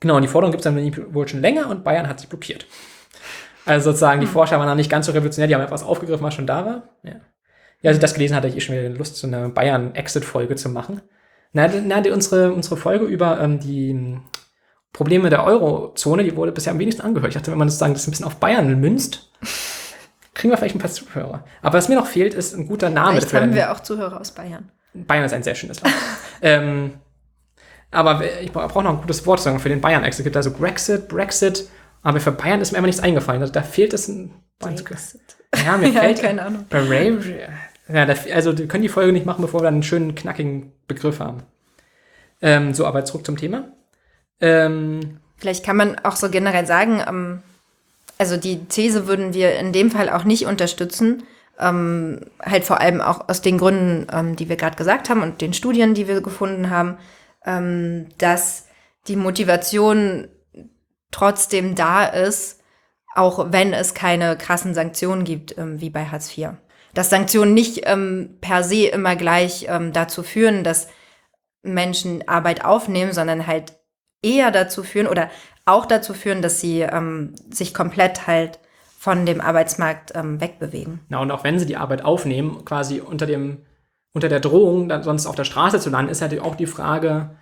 Genau, 0.00 0.16
und 0.16 0.22
die 0.22 0.28
Forderung 0.28 0.52
gibt 0.52 0.64
es 0.64 0.72
dann 0.72 1.14
wohl 1.14 1.26
schon 1.26 1.40
länger 1.40 1.70
und 1.70 1.84
Bayern 1.84 2.08
hat 2.08 2.20
sich 2.20 2.28
blockiert. 2.28 2.66
Also 3.64 3.90
sozusagen, 3.90 4.20
die 4.20 4.26
hm. 4.26 4.32
Forscher 4.32 4.58
waren 4.58 4.68
noch 4.68 4.74
nicht 4.74 4.90
ganz 4.90 5.06
so 5.06 5.12
revolutionär, 5.12 5.48
die 5.48 5.54
haben 5.54 5.62
etwas 5.62 5.82
aufgegriffen, 5.82 6.22
was 6.22 6.34
schon 6.34 6.46
da 6.46 6.66
war. 6.66 6.82
Ja, 7.02 7.16
ja 7.86 7.90
als 7.90 7.98
ich 7.98 8.00
das 8.00 8.14
gelesen 8.14 8.34
hatte, 8.34 8.48
ich 8.48 8.56
eh 8.56 8.60
schon 8.60 8.74
wieder 8.74 8.88
Lust, 8.88 9.16
so 9.16 9.28
eine 9.28 9.48
Bayern-Exit-Folge 9.48 10.56
zu 10.56 10.68
machen. 10.68 11.02
Na, 11.52 11.68
na 11.68 12.00
die, 12.00 12.10
unsere, 12.10 12.52
unsere 12.52 12.76
Folge 12.76 13.04
über 13.04 13.40
ähm, 13.40 13.60
die 13.60 14.18
Probleme 14.92 15.30
der 15.30 15.44
Eurozone, 15.44 16.24
die 16.24 16.34
wurde 16.34 16.50
bisher 16.50 16.72
am 16.72 16.80
wenigsten 16.80 17.02
angehört. 17.02 17.28
Ich 17.28 17.34
dachte, 17.34 17.52
wenn 17.52 17.58
man 17.58 17.68
sozusagen 17.68 17.94
das 17.94 18.06
ein 18.08 18.10
bisschen 18.10 18.26
auf 18.26 18.36
Bayern 18.36 18.80
münzt, 18.80 19.30
kriegen 20.34 20.52
wir 20.52 20.58
vielleicht 20.58 20.74
ein 20.74 20.80
paar 20.80 20.90
Zuhörer. 20.90 21.44
Aber 21.62 21.78
was 21.78 21.88
mir 21.88 21.94
noch 21.94 22.08
fehlt, 22.08 22.34
ist 22.34 22.54
ein 22.54 22.66
guter 22.66 22.90
Name. 22.90 23.20
Vielleicht 23.20 23.34
haben 23.34 23.54
wir 23.54 23.72
auch 23.72 23.80
Zuhörer 23.80 24.20
aus 24.20 24.32
Bayern. 24.32 24.68
Bayern 24.92 25.24
ist 25.24 25.32
ein 25.32 25.44
sehr 25.44 25.54
schönes 25.54 25.80
Land. 25.80 25.94
ähm, 26.42 26.94
aber 27.92 28.20
ich 28.42 28.50
brauche 28.50 28.82
noch 28.82 28.94
ein 28.94 29.00
gutes 29.00 29.24
Wort 29.26 29.38
sagen 29.38 29.60
für 29.60 29.68
den 29.68 29.80
Bayern-Exit. 29.80 30.20
Es 30.20 30.24
gibt 30.24 30.36
also 30.36 30.50
Brexit, 30.50 31.06
Brexit, 31.06 31.68
aber 32.02 32.18
für 32.18 32.32
Bayern 32.32 32.60
ist 32.60 32.72
mir 32.72 32.78
immer 32.78 32.88
nichts 32.88 33.02
eingefallen. 33.02 33.42
Also 33.42 33.52
da 33.52 33.62
fehlt 33.62 33.94
es 33.94 34.08
ein. 34.08 34.34
Brexit. 34.58 35.20
Ja, 35.64 35.76
mir 35.76 35.92
fällt. 35.92 36.20
keine 36.20 36.42
Ahnung. 36.42 36.66
Ja, 37.88 38.06
also 38.32 38.58
wir 38.58 38.66
können 38.66 38.82
die 38.82 38.88
Folge 38.88 39.12
nicht 39.12 39.26
machen, 39.26 39.42
bevor 39.42 39.62
wir 39.62 39.68
einen 39.68 39.82
schönen, 39.82 40.14
knackigen 40.14 40.72
Begriff 40.88 41.20
haben. 41.20 41.42
Ähm, 42.42 42.74
so, 42.74 42.84
aber 42.86 43.04
zurück 43.04 43.24
zum 43.24 43.36
Thema. 43.36 43.68
Ähm, 44.40 45.18
Vielleicht 45.36 45.64
kann 45.64 45.76
man 45.76 45.98
auch 46.00 46.16
so 46.16 46.28
generell 46.30 46.66
sagen, 46.66 47.02
ähm, 47.06 47.42
also 48.18 48.36
die 48.36 48.64
These 48.64 49.06
würden 49.06 49.34
wir 49.34 49.58
in 49.58 49.72
dem 49.72 49.90
Fall 49.90 50.10
auch 50.10 50.24
nicht 50.24 50.46
unterstützen, 50.46 51.22
ähm, 51.58 52.20
halt 52.42 52.64
vor 52.64 52.80
allem 52.80 53.00
auch 53.00 53.28
aus 53.28 53.40
den 53.40 53.58
Gründen, 53.58 54.06
ähm, 54.12 54.36
die 54.36 54.48
wir 54.48 54.56
gerade 54.56 54.76
gesagt 54.76 55.08
haben 55.08 55.22
und 55.22 55.40
den 55.40 55.54
Studien, 55.54 55.94
die 55.94 56.08
wir 56.08 56.20
gefunden 56.20 56.70
haben, 56.70 56.98
ähm, 57.44 58.08
dass 58.18 58.66
die 59.08 59.16
Motivation 59.16 60.28
trotzdem 61.10 61.74
da 61.74 62.04
ist, 62.04 62.60
auch 63.14 63.52
wenn 63.52 63.72
es 63.72 63.94
keine 63.94 64.36
krassen 64.36 64.74
Sanktionen 64.74 65.24
gibt, 65.24 65.54
wie 65.56 65.88
bei 65.88 66.04
Hartz 66.04 66.36
IV. 66.36 66.48
Dass 66.96 67.10
Sanktionen 67.10 67.52
nicht 67.52 67.82
ähm, 67.84 68.38
per 68.40 68.64
se 68.64 68.86
immer 68.86 69.16
gleich 69.16 69.66
ähm, 69.68 69.92
dazu 69.92 70.22
führen, 70.22 70.64
dass 70.64 70.88
Menschen 71.62 72.26
Arbeit 72.26 72.64
aufnehmen, 72.64 73.12
sondern 73.12 73.46
halt 73.46 73.74
eher 74.22 74.50
dazu 74.50 74.82
führen 74.82 75.06
oder 75.06 75.28
auch 75.66 75.84
dazu 75.84 76.14
führen, 76.14 76.40
dass 76.40 76.58
sie 76.58 76.80
ähm, 76.80 77.34
sich 77.50 77.74
komplett 77.74 78.26
halt 78.26 78.60
von 78.98 79.26
dem 79.26 79.42
Arbeitsmarkt 79.42 80.12
ähm, 80.14 80.40
wegbewegen. 80.40 81.00
Na, 81.10 81.20
und 81.20 81.30
auch 81.30 81.44
wenn 81.44 81.58
sie 81.58 81.66
die 81.66 81.76
Arbeit 81.76 82.02
aufnehmen, 82.02 82.64
quasi 82.64 83.00
unter 83.00 83.26
dem, 83.26 83.58
unter 84.14 84.30
der 84.30 84.40
Drohung, 84.40 84.88
dann 84.88 85.02
sonst 85.02 85.26
auf 85.26 85.36
der 85.36 85.44
Straße 85.44 85.80
zu 85.80 85.90
landen, 85.90 86.10
ist 86.10 86.22
natürlich 86.22 86.42
auch 86.42 86.54
die 86.54 86.66
Frage 86.66 87.36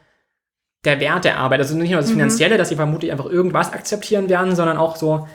der 0.84 0.98
Wert 0.98 1.24
der 1.24 1.38
Arbeit. 1.38 1.61
Also 1.61 1.76
nicht 1.76 1.90
nur 1.90 2.00
das 2.00 2.11
mhm. 2.11 2.14
Finanzielle, 2.14 2.55
mhm. 2.57 2.59
dass 2.59 2.70
sie 2.70 2.76
vermutlich 2.76 3.12
einfach 3.12 3.26
irgendwas 3.26 3.72
akzeptieren 3.72 4.28
werden, 4.28 4.57
sondern 4.57 4.78
auch 4.78 4.96
so, 4.96 5.28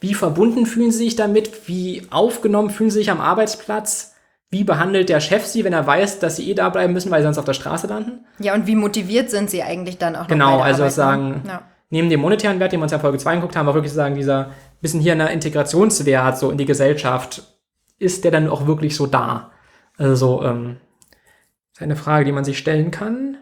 wie 0.00 0.14
verbunden 0.14 0.66
fühlen 0.66 0.90
sie 0.90 1.04
sich 1.04 1.16
damit, 1.16 1.68
wie 1.68 2.02
aufgenommen 2.10 2.70
fühlen 2.70 2.90
sie 2.90 2.98
sich 2.98 3.10
am 3.10 3.20
Arbeitsplatz, 3.20 4.14
wie 4.50 4.64
behandelt 4.64 5.08
der 5.08 5.20
Chef 5.20 5.44
sie, 5.44 5.64
wenn 5.64 5.72
er 5.72 5.86
weiß, 5.86 6.18
dass 6.18 6.36
sie 6.36 6.50
eh 6.50 6.54
da 6.54 6.68
bleiben 6.68 6.92
müssen, 6.92 7.10
weil 7.10 7.20
sie 7.20 7.24
sonst 7.24 7.38
auf 7.38 7.44
der 7.44 7.54
Straße 7.54 7.86
landen. 7.86 8.24
Ja, 8.38 8.54
und 8.54 8.66
wie 8.66 8.76
motiviert 8.76 9.30
sind 9.30 9.50
sie 9.50 9.62
eigentlich 9.62 9.98
dann 9.98 10.14
auch 10.14 10.28
Genau, 10.28 10.60
also 10.60 10.82
Arbeit, 10.82 10.84
ne? 10.84 10.90
sagen, 10.90 11.42
ja. 11.46 11.62
neben 11.90 12.10
dem 12.10 12.20
monetären 12.20 12.60
Wert, 12.60 12.72
den 12.72 12.80
wir 12.80 12.84
uns 12.84 12.92
ja 12.92 12.98
in 12.98 13.02
Folge 13.02 13.18
2 13.18 13.30
angeguckt 13.32 13.56
haben, 13.56 13.68
auch 13.68 13.74
wirklich 13.74 13.92
sagen, 13.92 14.14
dieser 14.14 14.50
bisschen 14.80 15.00
hier 15.00 15.12
eine 15.12 15.32
Integrationswert 15.32 16.38
so 16.38 16.50
in 16.50 16.58
die 16.58 16.64
Gesellschaft, 16.64 17.42
ist 17.98 18.24
der 18.24 18.30
dann 18.30 18.48
auch 18.48 18.66
wirklich 18.66 18.94
so 18.94 19.06
da? 19.06 19.50
Also, 19.96 20.42
ähm, 20.44 20.76
ist 21.72 21.82
eine 21.82 21.96
Frage, 21.96 22.24
die 22.24 22.32
man 22.32 22.44
sich 22.44 22.58
stellen 22.58 22.90
kann. 22.90 23.38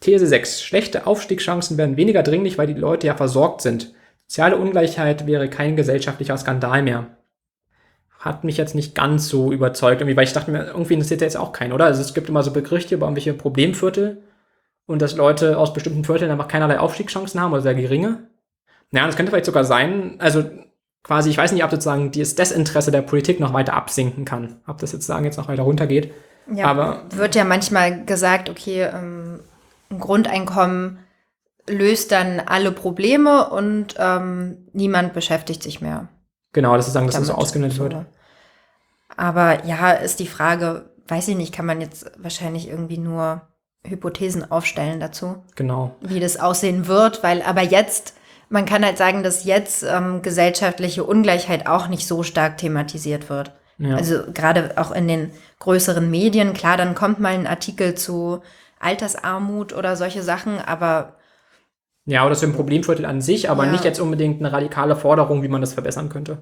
These 0.00 0.26
6. 0.26 0.62
Schlechte 0.62 1.06
Aufstiegschancen 1.06 1.78
werden 1.78 1.96
weniger 1.96 2.22
dringlich, 2.22 2.58
weil 2.58 2.66
die 2.66 2.74
Leute 2.74 3.06
ja 3.06 3.14
versorgt 3.14 3.62
sind. 3.62 3.94
Soziale 4.26 4.56
Ungleichheit 4.56 5.26
wäre 5.26 5.48
kein 5.48 5.76
gesellschaftlicher 5.76 6.36
Skandal 6.36 6.82
mehr. 6.82 7.06
hat 8.18 8.42
mich 8.42 8.56
jetzt 8.56 8.74
nicht 8.74 8.94
ganz 8.94 9.28
so 9.28 9.52
überzeugt, 9.52 10.00
irgendwie, 10.00 10.16
weil 10.16 10.24
ich 10.24 10.32
dachte 10.32 10.50
mir, 10.50 10.66
irgendwie 10.66 10.94
interessiert 10.94 11.20
der 11.20 11.28
jetzt 11.28 11.36
auch 11.36 11.52
keinen, 11.52 11.72
oder? 11.72 11.84
Also 11.84 12.00
es 12.00 12.12
gibt 12.12 12.28
immer 12.28 12.42
so 12.42 12.52
Berichte 12.52 12.96
über 12.96 13.06
irgendwelche 13.06 13.34
Problemviertel 13.34 14.22
und 14.86 15.00
dass 15.00 15.16
Leute 15.16 15.56
aus 15.58 15.72
bestimmten 15.72 16.04
Vierteln 16.04 16.30
einfach 16.30 16.48
keinerlei 16.48 16.80
Aufstiegschancen 16.80 17.40
haben 17.40 17.52
oder 17.52 17.62
sehr 17.62 17.74
geringe. 17.74 18.24
Naja, 18.90 19.06
das 19.06 19.16
könnte 19.16 19.30
vielleicht 19.30 19.46
sogar 19.46 19.64
sein, 19.64 20.16
also 20.18 20.44
quasi, 21.04 21.30
ich 21.30 21.38
weiß 21.38 21.52
nicht, 21.52 21.62
ob 21.62 21.70
sozusagen 21.70 22.10
das 22.10 22.34
Desinteresse 22.34 22.90
der 22.90 23.02
Politik 23.02 23.38
noch 23.38 23.52
weiter 23.52 23.74
absinken 23.74 24.24
kann, 24.24 24.60
ob 24.66 24.78
das 24.78 24.92
jetzt 24.92 25.06
sagen 25.06 25.24
jetzt 25.24 25.36
noch 25.36 25.48
weiter 25.48 25.62
runtergeht. 25.62 26.12
Ja, 26.52 26.66
Aber 26.66 27.02
wird 27.10 27.36
ja 27.36 27.44
manchmal 27.44 28.04
gesagt, 28.04 28.48
okay, 28.48 28.82
ähm, 28.92 29.40
ein 29.90 30.00
Grundeinkommen 30.00 30.98
löst 31.68 32.12
dann 32.12 32.40
alle 32.40 32.72
Probleme 32.72 33.48
und 33.50 33.94
ähm, 33.98 34.68
niemand 34.72 35.12
beschäftigt 35.14 35.62
sich 35.62 35.80
mehr. 35.80 36.08
genau, 36.52 36.76
das 36.76 36.86
ist 36.86 36.92
sagen, 36.94 37.06
dass 37.06 37.16
das 37.16 37.26
so 37.26 37.34
ausgenutzt 37.34 37.78
wird. 37.78 37.96
Aber 39.16 39.64
ja, 39.64 39.92
ist 39.92 40.20
die 40.20 40.26
Frage, 40.26 40.90
weiß 41.08 41.28
ich 41.28 41.36
nicht, 41.36 41.54
kann 41.54 41.66
man 41.66 41.80
jetzt 41.80 42.10
wahrscheinlich 42.18 42.68
irgendwie 42.68 42.98
nur 42.98 43.42
Hypothesen 43.84 44.50
aufstellen 44.50 45.00
dazu, 45.00 45.44
Genau. 45.54 45.94
wie 46.00 46.20
das 46.20 46.38
aussehen 46.38 46.86
wird, 46.86 47.22
weil 47.22 47.42
aber 47.42 47.62
jetzt, 47.62 48.14
man 48.48 48.64
kann 48.66 48.84
halt 48.84 48.98
sagen, 48.98 49.22
dass 49.22 49.44
jetzt 49.44 49.84
ähm, 49.84 50.22
gesellschaftliche 50.22 51.04
Ungleichheit 51.04 51.66
auch 51.66 51.88
nicht 51.88 52.06
so 52.06 52.22
stark 52.22 52.58
thematisiert 52.58 53.30
wird. 53.30 53.52
Ja. 53.78 53.94
Also 53.96 54.22
gerade 54.32 54.72
auch 54.76 54.90
in 54.90 55.06
den 55.06 55.30
größeren 55.60 56.10
Medien, 56.10 56.52
klar, 56.52 56.76
dann 56.76 56.94
kommt 56.94 57.20
mal 57.20 57.34
ein 57.34 57.46
Artikel 57.46 57.94
zu 57.94 58.40
Altersarmut 58.80 59.72
oder 59.72 59.96
solche 59.96 60.22
Sachen, 60.22 60.58
aber 60.58 61.14
Ja, 62.06 62.24
oder 62.24 62.34
so 62.34 62.46
ein 62.46 62.52
Problemviertel 62.52 63.04
an 63.04 63.20
sich, 63.20 63.50
aber 63.50 63.64
Ja. 63.64 63.72
nicht 63.72 63.84
jetzt 63.84 64.00
unbedingt 64.00 64.40
eine 64.40 64.52
radikale 64.52 64.96
Forderung, 64.96 65.42
wie 65.42 65.48
man 65.48 65.60
das 65.60 65.74
verbessern 65.74 66.08
könnte. 66.08 66.38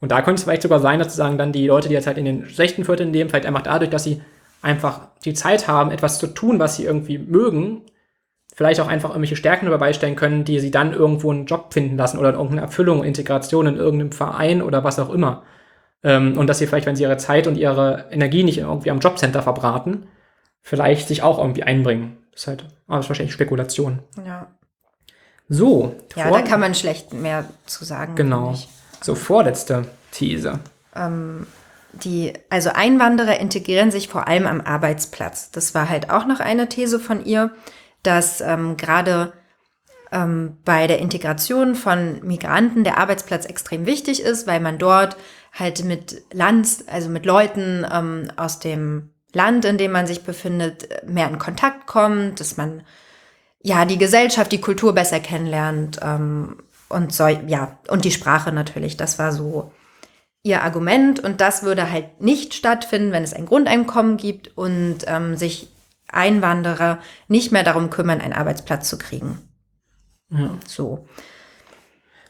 Und 0.00 0.12
da 0.12 0.20
könnte 0.20 0.38
es 0.40 0.44
vielleicht 0.44 0.62
sogar 0.62 0.80
sein, 0.80 0.98
dass 0.98 1.08
sozusagen 1.08 1.38
dann 1.38 1.52
die 1.52 1.66
Leute, 1.66 1.88
die 1.88 1.94
jetzt 1.94 2.06
halt 2.06 2.18
in 2.18 2.24
den 2.24 2.46
schlechten 2.46 2.84
Vierteln 2.84 3.12
leben, 3.12 3.30
vielleicht 3.30 3.46
einfach 3.46 3.62
dadurch, 3.62 3.90
dass 3.90 4.04
sie 4.04 4.20
einfach 4.60 5.08
die 5.24 5.32
Zeit 5.32 5.66
haben, 5.68 5.90
etwas 5.90 6.18
zu 6.18 6.26
tun, 6.26 6.58
was 6.58 6.76
sie 6.76 6.84
irgendwie 6.84 7.18
mögen, 7.18 7.82
vielleicht 8.54 8.80
auch 8.80 8.88
einfach 8.88 9.10
irgendwelche 9.10 9.36
Stärken 9.36 9.70
dabei 9.70 9.92
stellen 9.92 10.16
können, 10.16 10.44
die 10.44 10.60
sie 10.60 10.70
dann 10.70 10.92
irgendwo 10.92 11.30
einen 11.30 11.46
Job 11.46 11.72
finden 11.72 11.96
lassen 11.96 12.18
oder 12.18 12.32
irgendeine 12.32 12.60
Erfüllung, 12.62 13.02
Integration 13.02 13.66
in 13.66 13.76
irgendeinem 13.76 14.12
Verein 14.12 14.60
oder 14.60 14.84
was 14.84 14.98
auch 14.98 15.10
immer. 15.10 15.42
Ähm, 16.04 16.36
und 16.36 16.48
dass 16.48 16.58
sie 16.58 16.66
vielleicht, 16.66 16.86
wenn 16.86 16.96
sie 16.96 17.04
ihre 17.04 17.16
Zeit 17.16 17.46
und 17.46 17.56
ihre 17.56 18.06
Energie 18.10 18.42
nicht 18.42 18.58
irgendwie 18.58 18.90
am 18.90 18.98
Jobcenter 18.98 19.40
verbraten, 19.42 20.06
vielleicht 20.60 21.08
sich 21.08 21.22
auch 21.22 21.38
irgendwie 21.38 21.62
einbringen. 21.62 22.18
Das 22.32 22.42
ist 22.42 22.46
halt, 22.48 22.64
aber 22.86 22.96
das 22.96 23.06
ist 23.06 23.10
wahrscheinlich 23.10 23.32
Spekulation. 23.32 24.00
ja, 24.26 24.48
So, 25.48 25.96
ja 26.16 26.30
da 26.30 26.42
kann 26.42 26.60
man 26.60 26.74
schlecht 26.74 27.12
mehr 27.12 27.44
zu 27.66 27.84
sagen. 27.84 28.14
Genau. 28.14 28.54
So, 29.00 29.14
vorletzte 29.14 29.84
These. 30.12 30.60
Die, 31.92 32.32
also 32.48 32.70
Einwanderer 32.70 33.38
integrieren 33.38 33.90
sich 33.90 34.08
vor 34.08 34.26
allem 34.28 34.46
am 34.46 34.60
Arbeitsplatz. 34.62 35.50
Das 35.50 35.74
war 35.74 35.88
halt 35.88 36.10
auch 36.10 36.26
noch 36.26 36.40
eine 36.40 36.68
These 36.68 36.98
von 36.98 37.24
ihr, 37.24 37.50
dass 38.02 38.40
ähm, 38.40 38.76
gerade 38.76 39.32
ähm, 40.10 40.58
bei 40.64 40.86
der 40.86 40.98
Integration 40.98 41.74
von 41.74 42.20
Migranten 42.24 42.84
der 42.84 42.98
Arbeitsplatz 42.98 43.44
extrem 43.46 43.84
wichtig 43.86 44.22
ist, 44.22 44.46
weil 44.46 44.60
man 44.60 44.78
dort 44.78 45.16
halt 45.52 45.84
mit 45.84 46.22
Land, 46.32 46.84
also 46.86 47.10
mit 47.10 47.26
Leuten 47.26 47.86
ähm, 47.92 48.30
aus 48.36 48.58
dem 48.58 49.10
Land, 49.34 49.64
in 49.64 49.78
dem 49.78 49.92
man 49.92 50.06
sich 50.06 50.24
befindet, 50.24 50.88
mehr 51.06 51.28
in 51.28 51.38
Kontakt 51.38 51.86
kommt, 51.86 52.40
dass 52.40 52.56
man 52.56 52.82
ja 53.62 53.84
die 53.84 53.98
Gesellschaft, 53.98 54.52
die 54.52 54.60
Kultur 54.60 54.94
besser 54.94 55.20
kennenlernt 55.20 56.00
ähm, 56.02 56.56
und 56.88 57.12
so, 57.12 57.26
ja, 57.26 57.78
und 57.88 58.04
die 58.04 58.10
Sprache 58.10 58.52
natürlich. 58.52 58.96
Das 58.96 59.18
war 59.18 59.32
so 59.32 59.72
ihr 60.42 60.62
Argument 60.62 61.20
und 61.20 61.40
das 61.40 61.62
würde 61.62 61.90
halt 61.90 62.20
nicht 62.20 62.54
stattfinden, 62.54 63.12
wenn 63.12 63.22
es 63.22 63.32
ein 63.32 63.46
Grundeinkommen 63.46 64.16
gibt 64.16 64.56
und 64.56 64.98
ähm, 65.06 65.36
sich 65.36 65.68
Einwanderer 66.08 66.98
nicht 67.28 67.52
mehr 67.52 67.62
darum 67.62 67.90
kümmern, 67.90 68.20
einen 68.20 68.32
Arbeitsplatz 68.32 68.88
zu 68.88 68.98
kriegen. 68.98 69.38
So. 70.66 71.06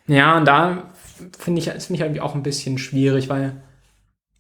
Ja, 0.07 0.37
und 0.37 0.45
da 0.45 0.91
finde 1.39 1.61
ich, 1.61 1.67
das 1.67 1.87
finde 1.87 1.97
ich 1.97 2.01
irgendwie 2.03 2.21
auch 2.21 2.35
ein 2.35 2.43
bisschen 2.43 2.79
schwierig, 2.79 3.29
weil 3.29 3.63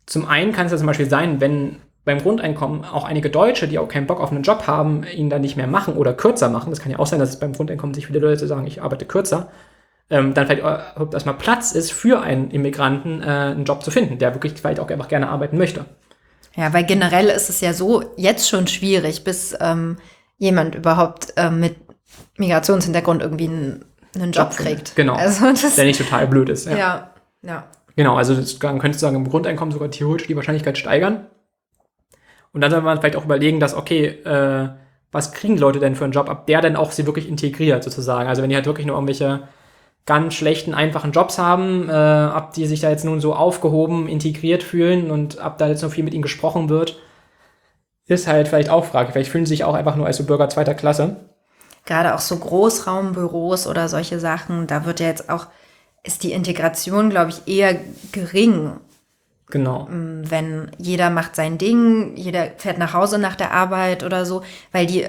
zum 0.07 0.27
einen 0.27 0.53
kann 0.53 0.67
es 0.67 0.73
ja 0.73 0.79
zum 0.79 0.87
Beispiel 0.87 1.09
sein, 1.09 1.41
wenn 1.41 1.77
beim 2.05 2.19
Grundeinkommen 2.19 2.85
auch 2.85 3.05
einige 3.05 3.31
Deutsche, 3.31 3.69
die 3.69 3.79
auch 3.79 3.89
keinen 3.89 4.07
Bock 4.07 4.21
auf 4.21 4.33
einen 4.33 4.43
Job 4.43 4.67
haben, 4.67 5.05
ihn 5.05 5.31
dann 5.31 5.41
nicht 5.41 5.57
mehr 5.57 5.69
machen 5.69 5.95
oder 5.95 6.13
kürzer 6.13 6.49
machen. 6.49 6.71
Das 6.71 6.81
kann 6.81 6.91
ja 6.91 6.99
auch 6.99 7.07
sein, 7.07 7.21
dass 7.21 7.31
es 7.31 7.39
beim 7.39 7.53
Grundeinkommen 7.53 7.95
sich 7.95 8.07
viele 8.09 8.19
Leute 8.19 8.47
sagen, 8.47 8.67
ich 8.67 8.83
arbeite 8.83 9.05
kürzer. 9.05 9.49
Ähm, 10.11 10.35
dann 10.35 10.47
vielleicht 10.47 10.61
überhaupt 10.61 11.15
erstmal 11.15 11.37
Platz 11.37 11.73
ist 11.73 11.93
für 11.93 12.21
einen 12.21 12.51
Immigranten, 12.51 13.23
äh, 13.23 13.27
einen 13.27 13.65
Job 13.65 13.85
zu 13.85 13.91
finden, 13.91 14.19
der 14.19 14.35
wirklich 14.35 14.55
vielleicht 14.55 14.81
auch 14.81 14.91
einfach 14.91 15.09
gerne 15.09 15.29
arbeiten 15.29 15.57
möchte. 15.57 15.85
Ja, 16.57 16.73
weil 16.75 16.85
generell 16.85 17.29
ist 17.29 17.49
es 17.49 17.61
ja 17.61 17.73
so 17.73 18.03
jetzt 18.17 18.49
schon 18.49 18.67
schwierig, 18.67 19.25
bis 19.25 19.57
ähm, 19.61 19.97
jemand 20.39 20.75
überhaupt 20.75 21.33
ähm, 21.37 21.61
mit 21.61 21.77
Migrationshintergrund 22.37 23.23
irgendwie 23.23 23.49
einen, 23.49 23.85
einen 24.15 24.33
Job 24.33 24.51
Job 24.51 24.57
kriegt. 24.59 24.97
Genau. 24.97 25.15
Also 25.15 25.47
das, 25.47 25.77
Der 25.77 25.85
nicht 25.85 26.01
total 26.01 26.27
blöd 26.27 26.49
ist. 26.49 26.67
ja, 26.67 27.13
ja. 27.43 27.65
Genau, 27.95 28.17
also 28.17 28.35
das, 28.35 28.61
man 28.63 28.79
könnte 28.79 28.99
sagen, 28.99 29.17
im 29.17 29.29
Grundeinkommen 29.29 29.73
sogar 29.73 29.91
theoretisch 29.91 30.27
die 30.27 30.37
Wahrscheinlichkeit 30.37 30.79
steigern. 30.79 31.27
Und 32.53 32.61
dann 32.61 32.71
soll 32.71 32.83
man 32.83 32.99
vielleicht 33.01 33.17
auch 33.17 33.25
überlegen, 33.25 33.61
dass, 33.61 33.75
okay, 33.75 34.07
äh, 34.07 34.69
was 35.11 35.33
kriegen 35.33 35.59
Leute 35.59 35.79
denn 35.79 35.95
für 35.95 36.05
einen 36.05 36.13
Job, 36.13 36.29
ab 36.29 36.47
der 36.47 36.61
dann 36.61 36.77
auch 36.77 36.91
sie 36.91 37.07
wirklich 37.07 37.29
integriert, 37.29 37.85
sozusagen. 37.85 38.29
Also 38.29 38.43
wenn 38.43 38.51
die 38.51 38.57
halt 38.57 38.67
wirklich 38.67 38.87
nur 38.87 38.97
irgendwelche 38.97 39.49
ganz 40.07 40.35
schlechten, 40.35 40.75
einfachen 40.75 41.13
Jobs 41.13 41.39
haben, 41.39 41.89
äh, 41.89 41.93
ab 41.93 42.55
die 42.55 42.67
sich 42.67 42.81
da 42.81 42.91
jetzt 42.91 43.05
nun 43.05 43.21
so 43.21 43.35
aufgehoben, 43.35 44.09
integriert 44.09 44.63
fühlen 44.63 45.11
und 45.11 45.39
ab 45.39 45.59
da 45.59 45.69
jetzt 45.69 45.83
noch 45.83 45.93
viel 45.93 46.05
mit 46.05 46.15
ihnen 46.15 46.23
gesprochen 46.23 46.69
wird, 46.69 46.99
ist 48.07 48.27
halt 48.27 48.49
vielleicht 48.49 48.69
auch 48.71 48.85
fraglich. 48.85 49.13
Vielleicht 49.13 49.31
fühlen 49.31 49.47
sie 49.47 49.55
sich 49.55 49.65
auch 49.65 49.75
einfach 49.75 49.97
nur 49.97 50.07
als 50.07 50.17
so 50.17 50.25
Bürger 50.25 50.49
zweiter 50.49 50.75
Klasse. 50.75 51.17
gerade 51.87 52.15
auch 52.15 52.21
so 52.21 52.37
Großraumbüros 52.37 53.67
oder 53.67 53.89
solche 53.89 54.19
Sachen, 54.19 54.67
da 54.67 54.85
wird 54.85 55.01
ja 55.01 55.07
jetzt 55.07 55.29
auch, 55.31 55.47
ist 56.03 56.23
die 56.23 56.33
Integration, 56.33 57.11
glaube 57.11 57.31
ich, 57.31 57.47
eher 57.53 57.77
gering, 58.13 58.73
Genau. 59.53 59.87
wenn 59.91 60.71
jeder 60.79 61.11
macht 61.11 61.37
sein 61.37 61.59
Ding, 61.59 62.17
jeder 62.17 62.49
fährt 62.57 62.79
nach 62.79 62.95
Hause 62.95 63.19
nach 63.19 63.37
der 63.37 63.53
Arbeit 63.53 64.03
oder 64.03 64.25
so, 64.25 64.43
weil 64.73 64.87
die, 64.87 65.07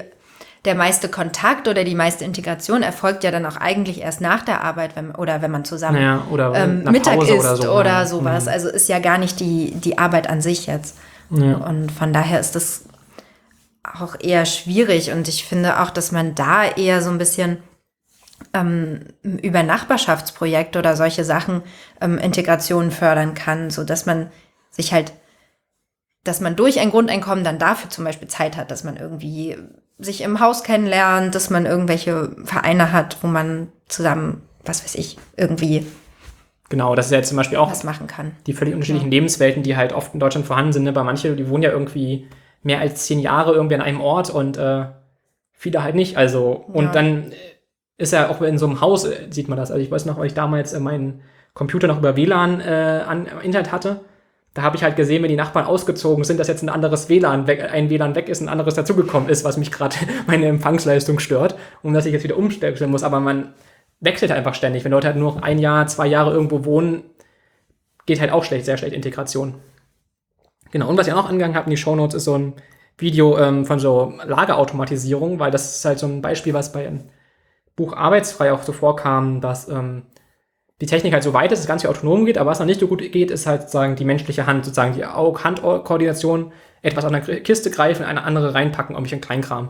der 0.66 0.76
meiste 0.76 1.08
Kontakt 1.08 1.70
oder 1.70 1.86
die 1.86 1.96
meiste 1.96 2.26
Integration 2.26 2.84
erfolgt 2.84 3.24
ja 3.24 3.32
dann 3.32 3.46
auch 3.46 3.56
eigentlich 3.56 4.02
erst 4.02 4.20
nach 4.20 4.44
der 4.44 4.62
Arbeit 4.62 4.98
wenn, 4.98 5.12
oder 5.12 5.42
wenn 5.42 5.50
man 5.50 5.64
zusammen 5.64 5.96
Naja, 5.96 6.28
oder 6.30 6.54
ähm, 6.56 6.84
Mittag 6.84 7.20
Pause 7.20 7.36
isst 7.36 7.62
oder 7.62 7.74
oder, 7.74 8.06
so, 8.06 8.18
ne? 8.18 8.24
sowas. 8.24 8.48
Also 8.50 8.68
ist 8.68 8.90
ja 8.90 9.00
gar 9.00 9.18
nicht 9.18 9.40
die, 9.40 9.72
die 9.76 9.98
Arbeit 9.98 10.30
an 10.30 10.42
sich 10.42 10.68
jetzt. 10.68 10.98
Ja. 11.30 11.56
Und 11.56 11.90
von 11.90 12.12
daher 12.12 12.42
ist 12.42 12.54
das 12.56 12.84
auch 13.84 14.16
eher 14.20 14.46
schwierig. 14.46 15.12
Und 15.12 15.30
ich 15.30 15.46
finde 15.46 15.80
auch, 15.82 15.90
dass 15.90 16.12
man 16.12 16.36
da 16.36 16.66
eher 16.66 17.02
so 17.02 17.10
ein 17.10 17.18
bisschen 17.18 17.60
ähm, 18.54 19.02
über 19.24 19.64
Nachbarschaftsprojekte 19.64 20.80
oder 20.80 20.96
solche 20.96 21.24
Sachen 21.24 21.62
ähm, 22.02 22.18
Integration 22.18 22.92
fördern 22.92 23.34
kann, 23.34 23.70
so 23.70 23.84
dass 23.84 24.06
man 24.06 24.30
sich 24.70 24.94
halt, 24.94 25.14
dass 26.24 26.40
man 26.40 26.56
durch 26.56 26.80
ein 26.80 26.92
Grundeinkommen 26.92 27.44
dann 27.44 27.60
dafür 27.60 27.90
zum 27.90 28.04
Beispiel 28.06 28.28
Zeit 28.28 28.56
hat, 28.58 28.72
dass 28.72 28.84
man 28.84 28.98
irgendwie 28.98 29.58
sich 30.00 30.22
im 30.22 30.40
Haus 30.40 30.64
kennenlernt, 30.64 31.36
dass 31.36 31.50
man 31.50 31.66
irgendwelche 31.66 32.36
Vereine 32.46 32.92
hat, 32.92 33.18
wo 33.22 33.28
man 33.28 33.70
zusammen, 33.88 34.42
was 34.66 34.84
weiß 34.84 34.96
ich, 34.96 35.18
irgendwie 35.38 35.86
Genau, 36.70 36.96
das 36.96 37.08
ist 37.08 37.12
ja 37.12 37.18
jetzt 37.20 37.28
zum 37.28 37.38
Beispiel 37.38 37.60
auch 37.60 37.70
was 37.70 37.84
machen 37.84 38.08
kann. 38.08 38.32
die 38.48 38.54
völlig 38.54 38.74
unterschiedlichen 38.74 39.12
Lebenswelten, 39.12 39.62
die 39.62 39.78
halt 39.78 39.94
oft 39.94 40.14
in 40.16 40.20
Deutschland 40.20 40.48
vorhanden 40.48 40.74
sind. 40.74 40.84
Ne? 40.84 40.92
Bei 40.92 41.04
manchen, 41.04 41.38
die 41.38 41.48
wohnen 41.48 41.62
ja 41.62 41.70
irgendwie 41.70 42.28
mehr 42.64 42.80
als 42.80 43.06
zehn 43.06 43.20
Jahre 43.20 43.54
irgendwie 43.54 43.76
an 43.76 43.82
einem 43.82 44.02
Ort 44.02 44.32
und 44.32 44.58
äh, 44.58 44.86
viele 45.52 45.84
halt 45.84 45.94
nicht. 45.94 46.18
Also, 46.18 46.52
und 46.52 46.86
Ja. 46.86 46.92
dann 46.92 47.32
ist 47.98 48.14
ja 48.14 48.30
auch 48.30 48.42
in 48.42 48.58
so 48.58 48.66
einem 48.66 48.82
Haus, 48.82 49.06
äh, 49.06 49.28
sieht 49.30 49.48
man 49.48 49.58
das. 49.58 49.72
Also 49.72 49.84
ich 49.84 49.92
weiß 49.92 50.06
noch, 50.06 50.18
weil 50.18 50.28
ich 50.28 50.34
damals 50.34 50.74
äh, 50.74 50.80
meinen 50.80 51.22
Computer 51.54 51.88
noch 51.88 52.00
über 52.00 52.16
WLAN 52.16 52.62
äh, 52.62 53.04
an 53.06 53.28
Internet 53.42 53.72
hatte. 53.72 54.02
Da 54.54 54.62
habe 54.62 54.76
ich 54.76 54.84
halt 54.84 54.96
gesehen, 54.96 55.24
wenn 55.24 55.30
die 55.30 55.36
Nachbarn 55.36 55.66
ausgezogen 55.66 56.24
sind, 56.24 56.40
dass 56.40 56.48
jetzt 56.48 56.62
ein 56.62 56.70
anderes 56.70 57.10
WLAN 57.10 57.48
weg, 57.48 57.68
ein 57.72 57.90
WLAN 57.90 58.16
weg 58.16 58.30
ist, 58.30 58.42
ein 58.42 58.50
anderes 58.50 58.76
dazugekommen 58.76 59.30
ist, 59.30 59.44
was 59.44 59.58
mich 59.58 59.72
gerade 59.72 59.96
meine 60.28 60.48
Empfangsleistung 60.48 61.20
stört 61.20 61.56
und 61.82 61.94
dass 61.94 62.06
ich 62.06 62.14
jetzt 62.14 62.24
wieder 62.24 62.38
umstellen 62.38 62.92
muss. 62.92 63.04
Aber 63.04 63.20
man 63.20 63.54
wechselt 64.00 64.32
halt 64.32 64.38
einfach 64.38 64.56
ständig. 64.56 64.84
Wenn 64.84 64.92
Leute 64.92 65.08
halt 65.08 65.18
nur 65.18 65.44
ein 65.44 65.60
Jahr, 65.60 65.88
zwei 65.88 66.08
Jahre 66.08 66.34
irgendwo 66.34 66.66
wohnen, 66.66 67.04
geht 68.06 68.20
halt 68.20 68.32
auch 68.32 68.44
schlecht, 68.44 68.66
sehr 68.66 68.78
schlecht 68.78 68.94
Integration. 68.94 69.56
Genau, 70.72 70.90
und 70.90 70.98
was 70.98 71.08
ich 71.08 71.14
auch 71.14 71.18
noch 71.18 71.30
angegangen 71.30 71.56
habe 71.56 71.66
in 71.66 71.72
die 71.72 71.78
Shownotes 71.78 72.16
ist 72.16 72.26
so 72.26 72.38
ein 72.38 72.54
Video 72.98 73.38
ähm, 73.38 73.66
von 73.66 73.80
so 73.80 74.14
Lagerautomatisierung, 74.26 75.40
weil 75.40 75.52
das 75.52 75.78
ist 75.78 75.86
halt 75.86 76.00
so 76.00 76.08
ein 76.08 76.22
Beispiel, 76.22 76.54
was 76.54 76.72
bei 76.72 76.86
Buch 77.76 77.94
Arbeitsfrei 77.94 78.54
auch 78.54 78.64
so 78.64 78.72
vorkam, 78.72 79.42
dass 79.42 79.68
ähm, 79.68 80.04
die 80.82 80.86
Technik 80.86 81.14
halt 81.14 81.24
so 81.24 81.34
weit 81.34 81.52
ist, 81.52 81.60
dass 81.60 81.62
es 81.62 81.68
ganz 81.68 81.82
viel 81.82 81.90
autonom 81.90 82.26
geht, 82.26 82.38
aber 82.38 82.52
was 82.52 82.60
noch 82.60 82.66
nicht 82.66 82.80
so 82.80 82.88
gut 82.88 83.00
geht, 83.12 83.32
ist 83.32 83.48
halt 83.48 83.62
sozusagen 83.62 83.96
die 83.96 84.06
menschliche 84.06 84.46
Hand, 84.46 84.66
sozusagen 84.66 84.94
die 84.94 85.06
Hand-Koordination, 85.06 86.52
etwas 86.82 87.06
an 87.06 87.14
der 87.14 87.22
Kiste 87.22 87.72
greifen, 87.72 88.04
eine 88.04 88.24
andere 88.24 88.54
reinpacken, 88.54 88.96
irgendwelchen 88.96 89.22
Kleinkram. 89.22 89.70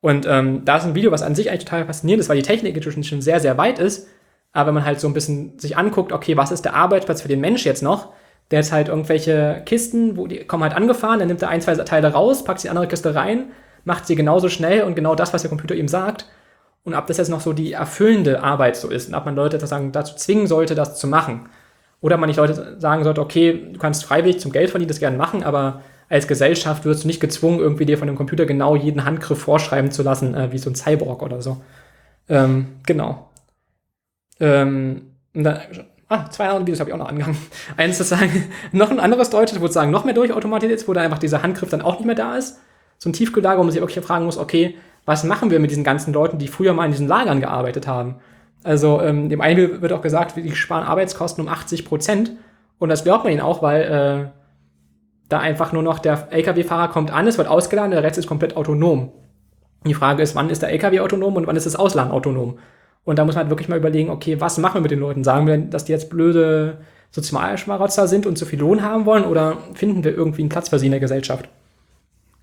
Und 0.00 0.26
ähm, 0.26 0.64
da 0.64 0.76
ist 0.76 0.84
ein 0.84 0.94
Video, 0.94 1.10
was 1.10 1.22
an 1.22 1.34
sich 1.34 1.50
eigentlich 1.50 1.64
total 1.64 1.86
faszinierend 1.86 2.20
ist, 2.20 2.28
weil 2.28 2.36
die 2.36 2.42
Technik 2.42 2.76
inzwischen 2.76 3.02
schon 3.02 3.22
sehr, 3.22 3.40
sehr 3.40 3.58
weit 3.58 3.78
ist. 3.78 4.08
Aber 4.52 4.68
wenn 4.68 4.74
man 4.74 4.84
halt 4.84 5.00
so 5.00 5.08
ein 5.08 5.14
bisschen 5.14 5.58
sich 5.58 5.76
anguckt, 5.76 6.12
okay, 6.12 6.36
was 6.36 6.52
ist 6.52 6.64
der 6.64 6.74
Arbeitsplatz 6.74 7.22
für 7.22 7.28
den 7.28 7.40
Mensch 7.40 7.64
jetzt 7.64 7.82
noch, 7.82 8.12
der 8.50 8.60
jetzt 8.60 8.72
halt 8.72 8.88
irgendwelche 8.88 9.62
Kisten, 9.66 10.16
wo 10.16 10.28
die 10.28 10.44
kommen 10.44 10.62
halt 10.62 10.74
angefahren, 10.74 11.18
dann 11.18 11.28
nimmt 11.28 11.42
er 11.42 11.48
ein, 11.48 11.60
zwei 11.60 11.74
Teile 11.74 12.12
raus, 12.12 12.44
packt 12.44 12.62
die 12.62 12.70
andere 12.70 12.86
Kiste 12.86 13.14
rein, 13.14 13.50
macht 13.84 14.06
sie 14.06 14.14
genauso 14.14 14.48
schnell 14.48 14.84
und 14.84 14.94
genau 14.94 15.14
das, 15.16 15.34
was 15.34 15.42
der 15.42 15.48
Computer 15.48 15.74
ihm 15.74 15.88
sagt. 15.88 16.26
Und 16.86 16.94
ob 16.94 17.08
das 17.08 17.16
jetzt 17.16 17.28
noch 17.28 17.40
so 17.40 17.52
die 17.52 17.72
erfüllende 17.72 18.42
Arbeit 18.44 18.76
so 18.76 18.88
ist 18.88 19.08
und 19.08 19.16
ob 19.16 19.26
man 19.26 19.34
Leute 19.34 19.58
sozusagen 19.58 19.90
dazu 19.90 20.14
zwingen 20.14 20.46
sollte, 20.46 20.76
das 20.76 20.98
zu 20.98 21.08
machen. 21.08 21.48
Oder 22.00 22.16
man 22.16 22.28
nicht 22.28 22.36
Leute 22.36 22.76
sagen 22.78 23.02
sollte, 23.02 23.20
okay, 23.20 23.72
du 23.72 23.78
kannst 23.80 24.04
freiwillig 24.04 24.38
zum 24.38 24.52
Geld 24.52 24.70
verdienen 24.70 24.88
das 24.88 25.00
gerne 25.00 25.16
machen, 25.16 25.42
aber 25.42 25.82
als 26.08 26.28
Gesellschaft 26.28 26.84
wirst 26.84 27.02
du 27.02 27.08
nicht 27.08 27.18
gezwungen, 27.18 27.58
irgendwie 27.58 27.86
dir 27.86 27.98
von 27.98 28.06
dem 28.06 28.16
Computer 28.16 28.46
genau 28.46 28.76
jeden 28.76 29.04
Handgriff 29.04 29.40
vorschreiben 29.40 29.90
zu 29.90 30.04
lassen, 30.04 30.34
äh, 30.36 30.52
wie 30.52 30.58
so 30.58 30.70
ein 30.70 30.76
Cyborg 30.76 31.22
oder 31.22 31.42
so. 31.42 31.60
Ähm, 32.28 32.76
genau. 32.86 33.30
Ähm, 34.38 35.10
dann, 35.34 35.58
ah, 36.06 36.30
zwei 36.30 36.44
andere 36.44 36.62
Videos 36.62 36.78
habe 36.78 36.90
ich 36.90 36.94
auch 36.94 37.00
noch 37.00 37.08
angehangen. 37.08 37.38
Eins 37.76 37.98
sozusagen, 37.98 38.44
noch 38.70 38.92
ein 38.92 39.00
anderes 39.00 39.30
Deutsches, 39.30 39.58
wo 39.58 39.62
sozusagen 39.62 39.90
noch 39.90 40.04
mehr 40.04 40.14
durchautomatisiert 40.14 40.78
ist, 40.80 40.86
wo 40.86 40.92
da 40.92 41.00
einfach 41.00 41.18
dieser 41.18 41.42
Handgriff 41.42 41.70
dann 41.70 41.82
auch 41.82 41.98
nicht 41.98 42.06
mehr 42.06 42.14
da 42.14 42.36
ist. 42.36 42.60
So 42.98 43.10
ein 43.10 43.12
Tiefkühllager, 43.12 43.58
wo 43.58 43.62
man 43.62 43.72
sich 43.72 43.80
wirklich 43.80 44.04
fragen 44.04 44.24
muss, 44.24 44.38
okay, 44.38 44.76
was 45.04 45.24
machen 45.24 45.50
wir 45.50 45.60
mit 45.60 45.70
diesen 45.70 45.84
ganzen 45.84 46.12
Leuten, 46.12 46.38
die 46.38 46.48
früher 46.48 46.72
mal 46.72 46.84
in 46.84 46.92
diesen 46.92 47.08
Lagern 47.08 47.40
gearbeitet 47.40 47.86
haben? 47.86 48.16
Also 48.64 49.00
ähm, 49.00 49.28
dem 49.28 49.40
einen 49.40 49.80
wird 49.80 49.92
auch 49.92 50.02
gesagt, 50.02 50.36
die 50.36 50.56
sparen 50.56 50.84
Arbeitskosten 50.84 51.44
um 51.44 51.48
80 51.48 51.84
Prozent. 51.84 52.32
Und 52.78 52.88
das 52.88 53.04
glaubt 53.04 53.24
man 53.24 53.32
ihnen 53.32 53.42
auch, 53.42 53.62
weil 53.62 53.82
äh, 53.82 54.30
da 55.28 55.38
einfach 55.38 55.72
nur 55.72 55.82
noch 55.82 55.98
der 56.00 56.28
LKW-Fahrer 56.32 56.88
kommt 56.88 57.12
an, 57.12 57.26
es 57.26 57.38
wird 57.38 57.48
ausgeladen, 57.48 57.92
der 57.92 58.02
Rest 58.02 58.18
ist 58.18 58.26
komplett 58.26 58.56
autonom. 58.56 59.12
Die 59.84 59.94
Frage 59.94 60.22
ist, 60.22 60.34
wann 60.34 60.50
ist 60.50 60.62
der 60.62 60.70
LKW 60.70 61.00
autonom 61.00 61.36
und 61.36 61.46
wann 61.46 61.56
ist 61.56 61.66
das 61.66 61.76
Ausladen 61.76 62.10
autonom? 62.10 62.58
Und 63.04 63.18
da 63.18 63.24
muss 63.24 63.36
man 63.36 63.44
halt 63.44 63.50
wirklich 63.50 63.68
mal 63.68 63.78
überlegen, 63.78 64.10
okay, 64.10 64.40
was 64.40 64.58
machen 64.58 64.78
wir 64.78 64.80
mit 64.82 64.90
den 64.90 64.98
Leuten? 64.98 65.22
Sagen 65.22 65.46
wir, 65.46 65.58
dass 65.58 65.84
die 65.84 65.92
jetzt 65.92 66.10
blöde 66.10 66.78
Sozialschmarotzer 67.12 68.08
sind 68.08 68.26
und 68.26 68.36
zu 68.36 68.46
viel 68.46 68.58
Lohn 68.58 68.82
haben 68.82 69.06
wollen 69.06 69.24
oder 69.24 69.58
finden 69.74 70.02
wir 70.02 70.12
irgendwie 70.12 70.42
einen 70.42 70.48
Platz 70.48 70.68
für 70.68 70.80
sie 70.80 70.86
in 70.86 70.92
der 70.92 71.00
Gesellschaft? 71.00 71.48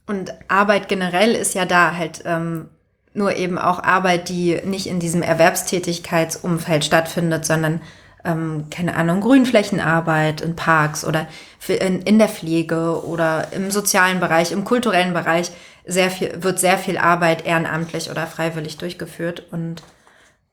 Und 0.06 0.34
Arbeit 0.48 0.88
generell 0.88 1.32
ist 1.34 1.56
ja 1.56 1.66
da 1.66 1.96
halt 1.96 2.24
ähm, 2.26 2.70
nur 3.14 3.36
eben 3.36 3.58
auch 3.58 3.82
Arbeit, 3.82 4.30
die 4.30 4.60
nicht 4.66 4.88
in 4.88 5.00
diesem 5.00 5.22
Erwerbstätigkeitsumfeld 5.22 6.84
stattfindet, 6.84 7.46
sondern 7.46 7.82
ähm, 8.26 8.66
keine 8.70 8.96
Ahnung, 8.96 9.22
Grünflächenarbeit 9.22 10.42
in 10.42 10.56
Parks 10.56 11.06
oder 11.06 11.28
in, 11.68 12.02
in 12.02 12.20
der 12.20 12.30
Pflege 12.30 13.06
oder 13.06 13.48
im 13.52 13.72
sozialen 13.72 14.20
Bereich, 14.20 14.52
im 14.52 14.64
kulturellen 14.64 15.14
Bereich 15.14 15.52
sehr 15.86 16.10
viel, 16.10 16.42
wird 16.42 16.60
sehr 16.60 16.78
viel 16.78 16.98
Arbeit 16.98 17.46
ehrenamtlich 17.46 18.10
oder 18.10 18.26
freiwillig 18.28 18.78
durchgeführt. 18.78 19.44
Und 19.52 19.84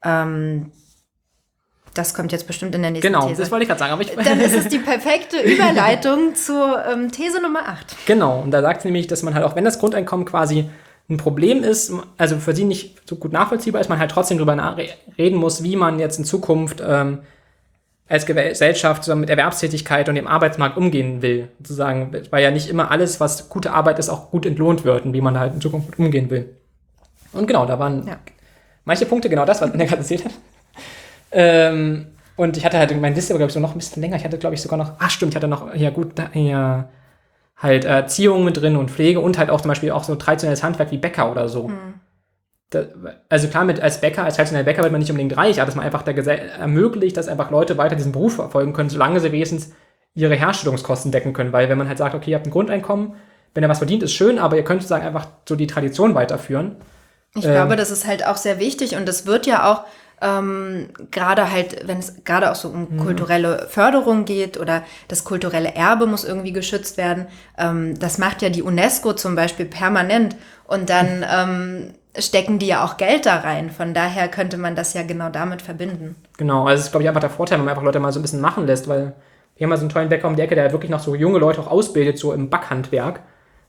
ähm, 0.04 0.72
das 1.94 2.14
kommt 2.14 2.32
jetzt 2.32 2.46
bestimmt 2.46 2.74
in 2.74 2.82
der 2.82 2.90
nächsten 2.90 3.08
genau, 3.08 3.20
These. 3.20 3.34
Genau, 3.34 3.42
das 3.42 3.50
wollte 3.50 3.62
ich 3.64 3.68
gerade 3.68 3.78
sagen. 3.78 3.92
Aber 3.92 4.02
ich 4.02 4.10
Dann 4.10 4.40
ist 4.40 4.54
es 4.54 4.68
die 4.68 4.78
perfekte 4.90 5.40
Überleitung 5.40 6.34
zur 6.34 6.84
ähm, 6.90 7.10
These 7.10 7.42
Nummer 7.42 7.68
8. 7.68 8.06
Genau, 8.06 8.40
und 8.40 8.50
da 8.50 8.62
sagt 8.62 8.82
sie 8.82 8.88
nämlich, 8.88 9.06
dass 9.06 9.22
man 9.22 9.34
halt 9.34 9.44
auch, 9.44 9.56
wenn 9.56 9.64
das 9.64 9.78
Grundeinkommen 9.78 10.24
quasi 10.24 10.68
ein 11.08 11.16
Problem 11.16 11.64
ist, 11.64 11.92
also 12.16 12.36
für 12.36 12.54
sie 12.54 12.64
nicht 12.64 13.08
so 13.08 13.16
gut 13.16 13.32
nachvollziehbar 13.32 13.80
ist, 13.80 13.88
man 13.88 13.98
halt 13.98 14.12
trotzdem 14.12 14.38
darüber 14.38 14.76
reden 15.18 15.36
muss, 15.36 15.62
wie 15.64 15.74
man 15.74 15.98
jetzt 15.98 16.18
in 16.18 16.24
Zukunft 16.24 16.80
ähm, 16.86 17.20
als 18.08 18.26
Gesellschaft 18.26 19.04
zusammen 19.04 19.22
mit 19.22 19.30
Erwerbstätigkeit 19.30 20.08
und 20.08 20.14
dem 20.14 20.26
Arbeitsmarkt 20.26 20.76
umgehen 20.76 21.22
will. 21.22 21.48
Sozusagen, 21.58 22.12
weil 22.30 22.42
ja 22.42 22.50
nicht 22.50 22.68
immer 22.68 22.90
alles, 22.90 23.20
was 23.20 23.48
gute 23.48 23.72
Arbeit 23.72 23.98
ist, 23.98 24.08
auch 24.08 24.30
gut 24.30 24.46
entlohnt 24.46 24.84
wird 24.84 25.04
und 25.04 25.12
wie 25.12 25.20
man 25.20 25.38
halt 25.38 25.54
in 25.54 25.60
Zukunft 25.60 25.98
umgehen 25.98 26.30
will. 26.30 26.54
Und 27.32 27.46
genau, 27.46 27.66
da 27.66 27.78
waren 27.78 28.06
ja. 28.06 28.18
manche 28.84 29.06
Punkte 29.06 29.28
genau 29.28 29.44
das, 29.44 29.60
was 29.60 29.70
er 29.70 29.78
gerade 29.78 29.96
erzählt 29.98 30.24
hat. 30.24 30.32
Ähm, 31.32 32.06
und 32.36 32.56
ich 32.56 32.64
hatte 32.64 32.78
halt 32.78 32.98
mein 33.00 33.14
Liste, 33.14 33.34
glaube 33.34 33.48
ich, 33.48 33.52
so 33.52 33.60
noch 33.60 33.72
ein 33.72 33.78
bisschen 33.78 34.02
länger. 34.02 34.16
Ich 34.16 34.24
hatte, 34.24 34.38
glaube 34.38 34.54
ich, 34.54 34.62
sogar 34.62 34.78
noch, 34.78 34.94
ach 34.98 35.10
stimmt, 35.10 35.32
ich 35.32 35.36
hatte 35.36 35.48
noch, 35.48 35.74
ja 35.74 35.90
gut, 35.90 36.12
da, 36.18 36.30
ja, 36.32 36.88
halt 37.56 37.84
Erziehung 37.84 38.44
mit 38.44 38.56
drin 38.56 38.76
und 38.76 38.90
Pflege 38.90 39.20
und 39.20 39.38
halt 39.38 39.50
auch 39.50 39.60
zum 39.60 39.68
Beispiel 39.68 39.90
auch 39.90 40.04
so 40.04 40.14
traditionelles 40.14 40.62
Handwerk 40.62 40.90
wie 40.90 40.98
Bäcker 40.98 41.30
oder 41.30 41.48
so. 41.48 41.68
Hm. 41.68 41.94
Da, 42.70 42.84
also 43.28 43.48
klar, 43.48 43.64
mit 43.64 43.80
als 43.80 44.00
Bäcker, 44.00 44.24
als 44.24 44.36
traditioneller 44.36 44.64
Bäcker 44.64 44.82
wird 44.82 44.92
man 44.92 45.00
nicht 45.00 45.10
unbedingt 45.10 45.36
reich, 45.36 45.60
aber 45.60 45.66
dass 45.66 45.74
man 45.74 45.84
einfach 45.84 46.02
der 46.02 46.16
ermöglicht, 46.58 47.16
dass 47.16 47.28
einfach 47.28 47.50
Leute 47.50 47.76
weiter 47.76 47.96
diesen 47.96 48.12
Beruf 48.12 48.36
verfolgen 48.36 48.72
können, 48.72 48.90
solange 48.90 49.20
sie 49.20 49.32
wenigstens 49.32 49.72
ihre 50.14 50.34
Herstellungskosten 50.34 51.12
decken 51.12 51.32
können. 51.32 51.52
Weil 51.52 51.68
wenn 51.68 51.78
man 51.78 51.88
halt 51.88 51.98
sagt, 51.98 52.14
okay, 52.14 52.30
ihr 52.30 52.36
habt 52.36 52.46
ein 52.46 52.52
Grundeinkommen, 52.52 53.14
wenn 53.54 53.62
er 53.62 53.68
was 53.68 53.78
verdient, 53.78 54.02
ist 54.02 54.12
schön, 54.12 54.38
aber 54.38 54.56
ihr 54.56 54.64
könnt 54.64 54.82
sozusagen 54.82 55.04
einfach 55.04 55.26
so 55.48 55.56
die 55.56 55.66
Tradition 55.66 56.14
weiterführen. 56.14 56.76
Ich 57.34 57.44
ähm, 57.44 57.52
glaube, 57.52 57.76
das 57.76 57.90
ist 57.90 58.06
halt 58.06 58.26
auch 58.26 58.36
sehr 58.36 58.58
wichtig 58.58 58.96
und 58.96 59.06
das 59.06 59.26
wird 59.26 59.46
ja 59.46 59.70
auch 59.70 59.84
ähm, 60.20 60.88
gerade 61.10 61.50
halt, 61.50 61.86
wenn 61.86 61.98
es 61.98 62.24
gerade 62.24 62.50
auch 62.50 62.54
so 62.54 62.68
um 62.68 62.88
mhm. 62.90 62.96
kulturelle 62.98 63.66
Förderung 63.68 64.24
geht 64.24 64.58
oder 64.58 64.82
das 65.08 65.24
kulturelle 65.24 65.74
Erbe 65.74 66.06
muss 66.06 66.24
irgendwie 66.24 66.52
geschützt 66.52 66.96
werden. 66.96 67.26
Ähm, 67.58 67.98
das 67.98 68.18
macht 68.18 68.42
ja 68.42 68.50
die 68.50 68.62
UNESCO 68.62 69.14
zum 69.14 69.34
Beispiel 69.34 69.66
permanent 69.66 70.36
und 70.66 70.90
dann 70.90 71.24
ähm, 71.30 71.94
stecken 72.18 72.58
die 72.58 72.66
ja 72.66 72.84
auch 72.84 72.96
Geld 72.96 73.26
da 73.26 73.36
rein. 73.36 73.70
Von 73.70 73.94
daher 73.94 74.28
könnte 74.28 74.56
man 74.56 74.74
das 74.74 74.94
ja 74.94 75.02
genau 75.02 75.30
damit 75.30 75.62
verbinden. 75.62 76.16
Genau, 76.36 76.66
also 76.66 76.76
das 76.76 76.86
ist, 76.86 76.90
glaube 76.90 77.02
ich, 77.02 77.08
einfach 77.08 77.20
der 77.20 77.30
Vorteil, 77.30 77.58
wenn 77.58 77.64
man 77.64 77.72
einfach 77.72 77.84
Leute 77.84 78.00
mal 78.00 78.12
so 78.12 78.18
ein 78.18 78.22
bisschen 78.22 78.40
machen 78.40 78.66
lässt, 78.66 78.88
weil 78.88 79.14
wir 79.56 79.64
haben 79.64 79.70
mal 79.70 79.76
so 79.76 79.82
einen 79.82 79.90
tollen 79.90 80.08
Bäcker 80.08 80.26
um 80.28 80.36
die 80.36 80.42
Ecke, 80.42 80.54
der 80.54 80.72
wirklich 80.72 80.90
noch 80.90 81.00
so 81.00 81.14
junge 81.14 81.38
Leute 81.38 81.60
auch 81.60 81.66
ausbildet, 81.66 82.18
so 82.18 82.32
im 82.32 82.50
Backhandwerk. 82.50 83.20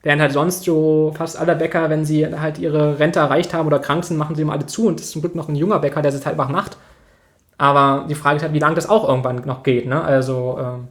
Während 0.04 0.22
halt 0.22 0.32
sonst 0.32 0.64
so 0.64 1.14
fast 1.16 1.40
alle 1.40 1.56
Bäcker, 1.56 1.90
wenn 1.90 2.06
sie 2.06 2.26
halt 2.26 2.58
ihre 2.58 2.98
Rente 2.98 3.20
erreicht 3.20 3.54
haben 3.54 3.68
oder 3.68 3.80
krank 3.80 4.04
sind, 4.04 4.18
machen 4.18 4.36
sie 4.36 4.42
immer 4.42 4.54
alle 4.54 4.66
zu. 4.66 4.88
Und 4.88 5.00
das 5.00 5.08
ist 5.08 5.12
zum 5.12 5.22
Glück 5.22 5.36
noch 5.36 5.48
ein 5.48 5.56
junger 5.56 5.80
Bäcker, 5.80 6.02
der 6.02 6.12
es 6.12 6.26
halt 6.26 6.40
einfach 6.40 6.50
macht. 6.50 6.78
Aber 7.58 8.08
die 8.10 8.16
Frage 8.16 8.38
ist 8.38 8.44
halt, 8.44 8.54
wie 8.54 8.60
lange 8.60 8.76
das 8.76 8.90
auch 8.90 9.08
irgendwann 9.08 9.36
noch 9.46 9.62
geht. 9.62 9.86
Ne? 9.86 10.04
Also, 10.04 10.58
ähm, 10.60 10.88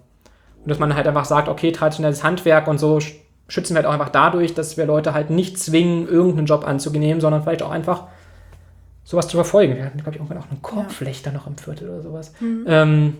dass 0.65 0.79
man 0.79 0.95
halt 0.95 1.09
einfach 1.09 1.25
sagt, 1.25 1.49
okay, 1.49 1.73
traditionelles 1.73 2.23
Handwerk 2.23 2.69
und 2.69 2.79
so 2.79 3.01
schützen 3.49 3.75
wir 3.75 3.79
halt 3.79 3.87
auch 3.87 3.93
einfach 3.93 4.11
dadurch, 4.11 4.55
dass 4.55 4.77
wir 4.77 4.87
Leute 4.87 5.13
halt 5.13 5.31
nicht 5.31 5.59
zwingen, 5.59 6.07
irgendeinen 6.07 6.47
Job 6.47 6.65
anzunehmen, 6.65 7.21
sondern 7.21 7.43
vielleicht 7.43 7.63
auch 7.63 7.71
einfach 7.73 8.05
sowas 9.03 9.27
zu 9.27 9.37
verfolgen. 9.37 9.77
Wir 9.77 9.85
hatten, 9.85 9.99
glaube 9.99 10.13
ich, 10.13 10.17
irgendwann 10.19 10.39
auch 10.39 10.49
einen 10.49 10.63
Korbflechter 10.63 11.33
ja. 11.33 11.37
noch 11.37 11.49
im 11.49 11.59
Viertel 11.59 11.91
oder 11.91 12.03
sowas. 12.03 12.33
Mhm. 12.39 12.65
Ähm, 12.69 13.17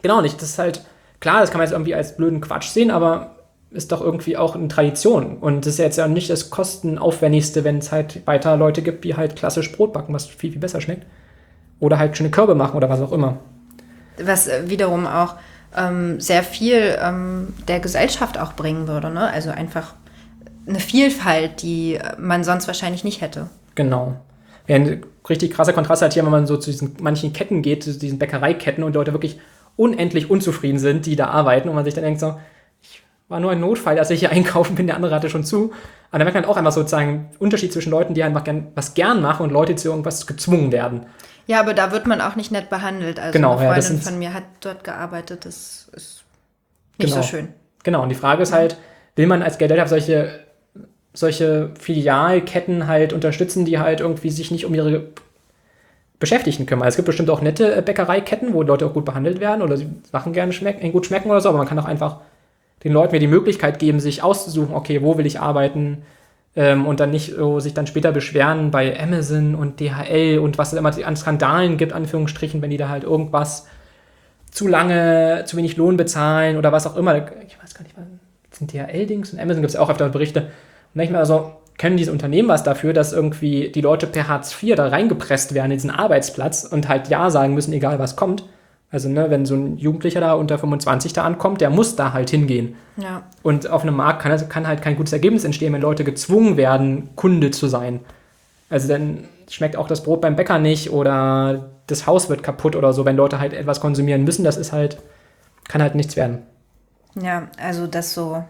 genau 0.00 0.22
nicht. 0.22 0.40
Das 0.40 0.48
ist 0.48 0.58
halt, 0.58 0.82
klar, 1.20 1.40
das 1.40 1.50
kann 1.50 1.58
man 1.58 1.66
jetzt 1.66 1.72
irgendwie 1.72 1.94
als 1.94 2.16
blöden 2.16 2.40
Quatsch 2.40 2.68
sehen, 2.68 2.90
aber 2.90 3.36
ist 3.72 3.92
doch 3.92 4.00
irgendwie 4.00 4.36
auch 4.36 4.54
eine 4.54 4.68
Tradition. 4.68 5.38
Und 5.38 5.66
das 5.66 5.74
ist 5.74 5.78
jetzt 5.78 5.98
ja 5.98 6.08
nicht 6.08 6.30
das 6.30 6.50
kostenaufwendigste, 6.50 7.64
wenn 7.64 7.78
es 7.78 7.92
halt 7.92 8.26
weiter 8.26 8.56
Leute 8.56 8.82
gibt, 8.82 9.04
die 9.04 9.16
halt 9.16 9.36
klassisch 9.36 9.72
Brot 9.72 9.92
backen, 9.92 10.12
was 10.12 10.26
viel, 10.26 10.52
viel 10.52 10.60
besser 10.60 10.80
schmeckt. 10.80 11.06
Oder 11.80 11.98
halt 11.98 12.16
schöne 12.16 12.30
Körbe 12.30 12.54
machen 12.54 12.76
oder 12.76 12.88
was 12.88 13.00
auch 13.00 13.12
immer. 13.12 13.38
Was 14.22 14.46
äh, 14.46 14.68
wiederum 14.68 15.06
auch 15.06 15.36
ähm, 15.76 16.20
sehr 16.20 16.42
viel 16.42 16.96
ähm, 17.02 17.54
der 17.66 17.80
Gesellschaft 17.80 18.38
auch 18.38 18.52
bringen 18.52 18.86
würde. 18.88 19.10
Ne? 19.10 19.28
Also 19.30 19.50
einfach 19.50 19.94
eine 20.66 20.78
Vielfalt, 20.78 21.62
die 21.62 21.98
man 22.18 22.44
sonst 22.44 22.66
wahrscheinlich 22.66 23.04
nicht 23.04 23.20
hätte. 23.20 23.48
Genau. 23.74 24.16
Ja, 24.68 24.76
ein 24.76 25.04
richtig 25.28 25.52
krasser 25.52 25.72
Kontrast 25.72 26.02
halt 26.02 26.12
hier, 26.12 26.24
wenn 26.24 26.30
man 26.30 26.46
so 26.46 26.56
zu 26.56 26.70
diesen 26.70 26.96
manchen 27.00 27.32
Ketten 27.32 27.62
geht, 27.62 27.82
zu 27.82 27.98
diesen 27.98 28.18
Bäckereiketten 28.18 28.84
und 28.84 28.94
Leute 28.94 29.12
wirklich 29.12 29.40
unendlich 29.76 30.30
unzufrieden 30.30 30.78
sind, 30.78 31.06
die 31.06 31.16
da 31.16 31.28
arbeiten 31.28 31.68
und 31.68 31.74
man 31.74 31.84
sich 31.84 31.94
dann 31.94 32.04
denkt 32.04 32.20
so, 32.20 32.36
war 33.32 33.40
nur 33.40 33.50
ein 33.50 33.60
Notfall, 33.60 33.96
dass 33.96 34.10
ich 34.10 34.20
hier 34.20 34.30
einkaufen 34.32 34.76
bin, 34.76 34.86
der 34.86 34.96
andere 34.96 35.14
hatte 35.14 35.28
schon 35.28 35.42
zu. 35.44 35.72
Aber 36.10 36.18
da 36.18 36.24
merkt 36.24 36.34
man 36.34 36.44
auch 36.44 36.56
einfach 36.56 36.72
sozusagen 36.72 37.08
einen 37.08 37.30
Unterschied 37.38 37.72
zwischen 37.72 37.90
Leuten, 37.90 38.14
die 38.14 38.22
einfach 38.22 38.44
gern, 38.44 38.68
was 38.74 38.94
gern 38.94 39.20
machen 39.20 39.42
und 39.42 39.50
Leute, 39.50 39.72
die 39.72 39.80
zu 39.80 39.88
irgendwas 39.88 40.26
gezwungen 40.26 40.70
werden. 40.70 41.06
Ja, 41.46 41.58
aber 41.58 41.74
da 41.74 41.90
wird 41.90 42.06
man 42.06 42.20
auch 42.20 42.36
nicht 42.36 42.52
nett 42.52 42.70
behandelt. 42.70 43.18
Also 43.18 43.32
genau, 43.32 43.56
eine 43.56 43.72
Freundin 43.72 43.96
ja, 43.96 44.02
von 44.02 44.18
mir 44.18 44.34
hat 44.34 44.44
dort 44.60 44.84
gearbeitet, 44.84 45.44
das 45.44 45.90
ist 45.92 46.22
nicht 46.98 47.10
genau. 47.10 47.22
so 47.22 47.28
schön. 47.28 47.48
Genau, 47.82 48.02
und 48.02 48.10
die 48.10 48.14
Frage 48.14 48.42
ist 48.42 48.52
halt, 48.52 48.76
will 49.16 49.26
man 49.26 49.42
als 49.42 49.58
Geldgeber 49.58 49.88
solche, 49.88 50.40
solche 51.14 51.70
Filialketten 51.80 52.86
halt 52.86 53.12
unterstützen, 53.12 53.64
die 53.64 53.78
halt 53.78 54.00
irgendwie 54.00 54.30
sich 54.30 54.50
nicht 54.50 54.66
um 54.66 54.74
ihre 54.74 55.08
Beschäftigten 56.20 56.66
kümmern. 56.66 56.86
Es 56.86 56.94
gibt 56.94 57.06
bestimmt 57.06 57.30
auch 57.30 57.40
nette 57.40 57.82
Bäckereiketten, 57.82 58.52
wo 58.52 58.62
Leute 58.62 58.86
auch 58.86 58.92
gut 58.92 59.04
behandelt 59.04 59.40
werden 59.40 59.62
oder 59.62 59.76
sie 59.76 59.88
Sachen 60.12 60.32
gerne 60.32 60.52
schmecken, 60.52 60.92
gut 60.92 61.06
schmecken 61.06 61.30
oder 61.30 61.40
so, 61.40 61.48
aber 61.48 61.58
man 61.58 61.66
kann 61.66 61.78
auch 61.80 61.86
einfach 61.86 62.20
den 62.84 62.92
Leuten 62.92 63.12
mir 63.12 63.20
die 63.20 63.26
Möglichkeit 63.26 63.78
geben, 63.78 64.00
sich 64.00 64.22
auszusuchen, 64.22 64.74
okay, 64.74 65.02
wo 65.02 65.18
will 65.18 65.26
ich 65.26 65.40
arbeiten 65.40 66.02
ähm, 66.56 66.86
und 66.86 67.00
dann 67.00 67.10
nicht 67.10 67.34
so 67.34 67.60
sich 67.60 67.74
dann 67.74 67.86
später 67.86 68.12
beschweren 68.12 68.70
bei 68.70 68.98
Amazon 68.98 69.54
und 69.54 69.80
DHL 69.80 70.38
und 70.38 70.58
was 70.58 70.72
es 70.72 70.78
immer 70.78 70.94
an 71.04 71.16
Skandalen 71.16 71.76
gibt, 71.76 71.92
Anführungsstrichen, 71.92 72.62
wenn 72.62 72.70
die 72.70 72.76
da 72.76 72.88
halt 72.88 73.04
irgendwas 73.04 73.66
zu 74.50 74.68
lange, 74.68 75.44
zu 75.46 75.56
wenig 75.56 75.76
Lohn 75.76 75.96
bezahlen 75.96 76.56
oder 76.56 76.72
was 76.72 76.86
auch 76.86 76.96
immer. 76.96 77.16
Ich 77.46 77.62
weiß 77.62 77.74
gar 77.74 77.82
nicht, 77.84 77.96
was 77.96 78.58
sind 78.58 78.72
DHL-Dings 78.72 79.32
und 79.32 79.40
Amazon 79.40 79.62
gibt 79.62 79.70
es 79.70 79.74
ja 79.74 79.80
auch 79.80 79.90
öfter 79.90 80.08
Berichte. 80.08 80.48
Und 80.94 81.10
mehr 81.10 81.24
so, 81.24 81.52
können 81.78 81.96
diese 81.96 82.12
Unternehmen 82.12 82.48
was 82.48 82.62
dafür, 82.62 82.92
dass 82.92 83.12
irgendwie 83.12 83.70
die 83.70 83.80
Leute 83.80 84.06
per 84.06 84.28
Hartz 84.28 84.54
IV 84.62 84.76
da 84.76 84.88
reingepresst 84.88 85.54
werden 85.54 85.72
in 85.72 85.78
diesen 85.78 85.90
Arbeitsplatz 85.90 86.64
und 86.64 86.88
halt 86.88 87.08
Ja 87.08 87.30
sagen 87.30 87.54
müssen, 87.54 87.72
egal 87.72 87.98
was 87.98 88.14
kommt. 88.14 88.44
Also, 88.92 89.08
ne, 89.08 89.30
wenn 89.30 89.46
so 89.46 89.54
ein 89.54 89.78
Jugendlicher 89.78 90.20
da 90.20 90.34
unter 90.34 90.58
25 90.58 91.14
da 91.14 91.24
ankommt, 91.24 91.62
der 91.62 91.70
muss 91.70 91.96
da 91.96 92.12
halt 92.12 92.28
hingehen. 92.28 92.76
Ja. 92.98 93.22
Und 93.42 93.68
auf 93.68 93.82
einem 93.82 93.96
Markt 93.96 94.22
kann, 94.22 94.48
kann 94.50 94.68
halt 94.68 94.82
kein 94.82 94.96
gutes 94.96 95.14
Ergebnis 95.14 95.44
entstehen, 95.44 95.72
wenn 95.72 95.80
Leute 95.80 96.04
gezwungen 96.04 96.58
werden, 96.58 97.08
Kunde 97.16 97.50
zu 97.50 97.68
sein. 97.68 98.00
Also 98.68 98.88
dann 98.88 99.24
schmeckt 99.50 99.76
auch 99.76 99.88
das 99.88 100.02
Brot 100.02 100.20
beim 100.20 100.36
Bäcker 100.36 100.58
nicht 100.58 100.90
oder 100.90 101.70
das 101.86 102.06
Haus 102.06 102.28
wird 102.28 102.42
kaputt 102.42 102.76
oder 102.76 102.92
so, 102.92 103.04
wenn 103.04 103.16
Leute 103.16 103.38
halt 103.38 103.54
etwas 103.54 103.80
konsumieren 103.80 104.24
müssen, 104.24 104.44
das 104.44 104.56
ist 104.56 104.72
halt, 104.72 104.98
kann 105.68 105.82
halt 105.82 105.94
nichts 105.94 106.16
werden. 106.16 106.42
Ja, 107.20 107.48
also 107.58 107.86
dass 107.86 108.14
so, 108.14 108.44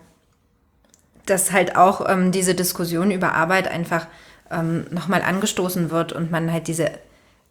dass 1.26 1.52
halt 1.52 1.76
auch 1.76 2.08
ähm, 2.08 2.32
diese 2.32 2.54
Diskussion 2.54 3.10
über 3.10 3.32
Arbeit 3.32 3.68
einfach 3.68 4.06
ähm, 4.50 4.86
nochmal 4.90 5.22
angestoßen 5.22 5.90
wird 5.90 6.12
und 6.12 6.30
man 6.30 6.52
halt 6.52 6.68
diese 6.68 6.90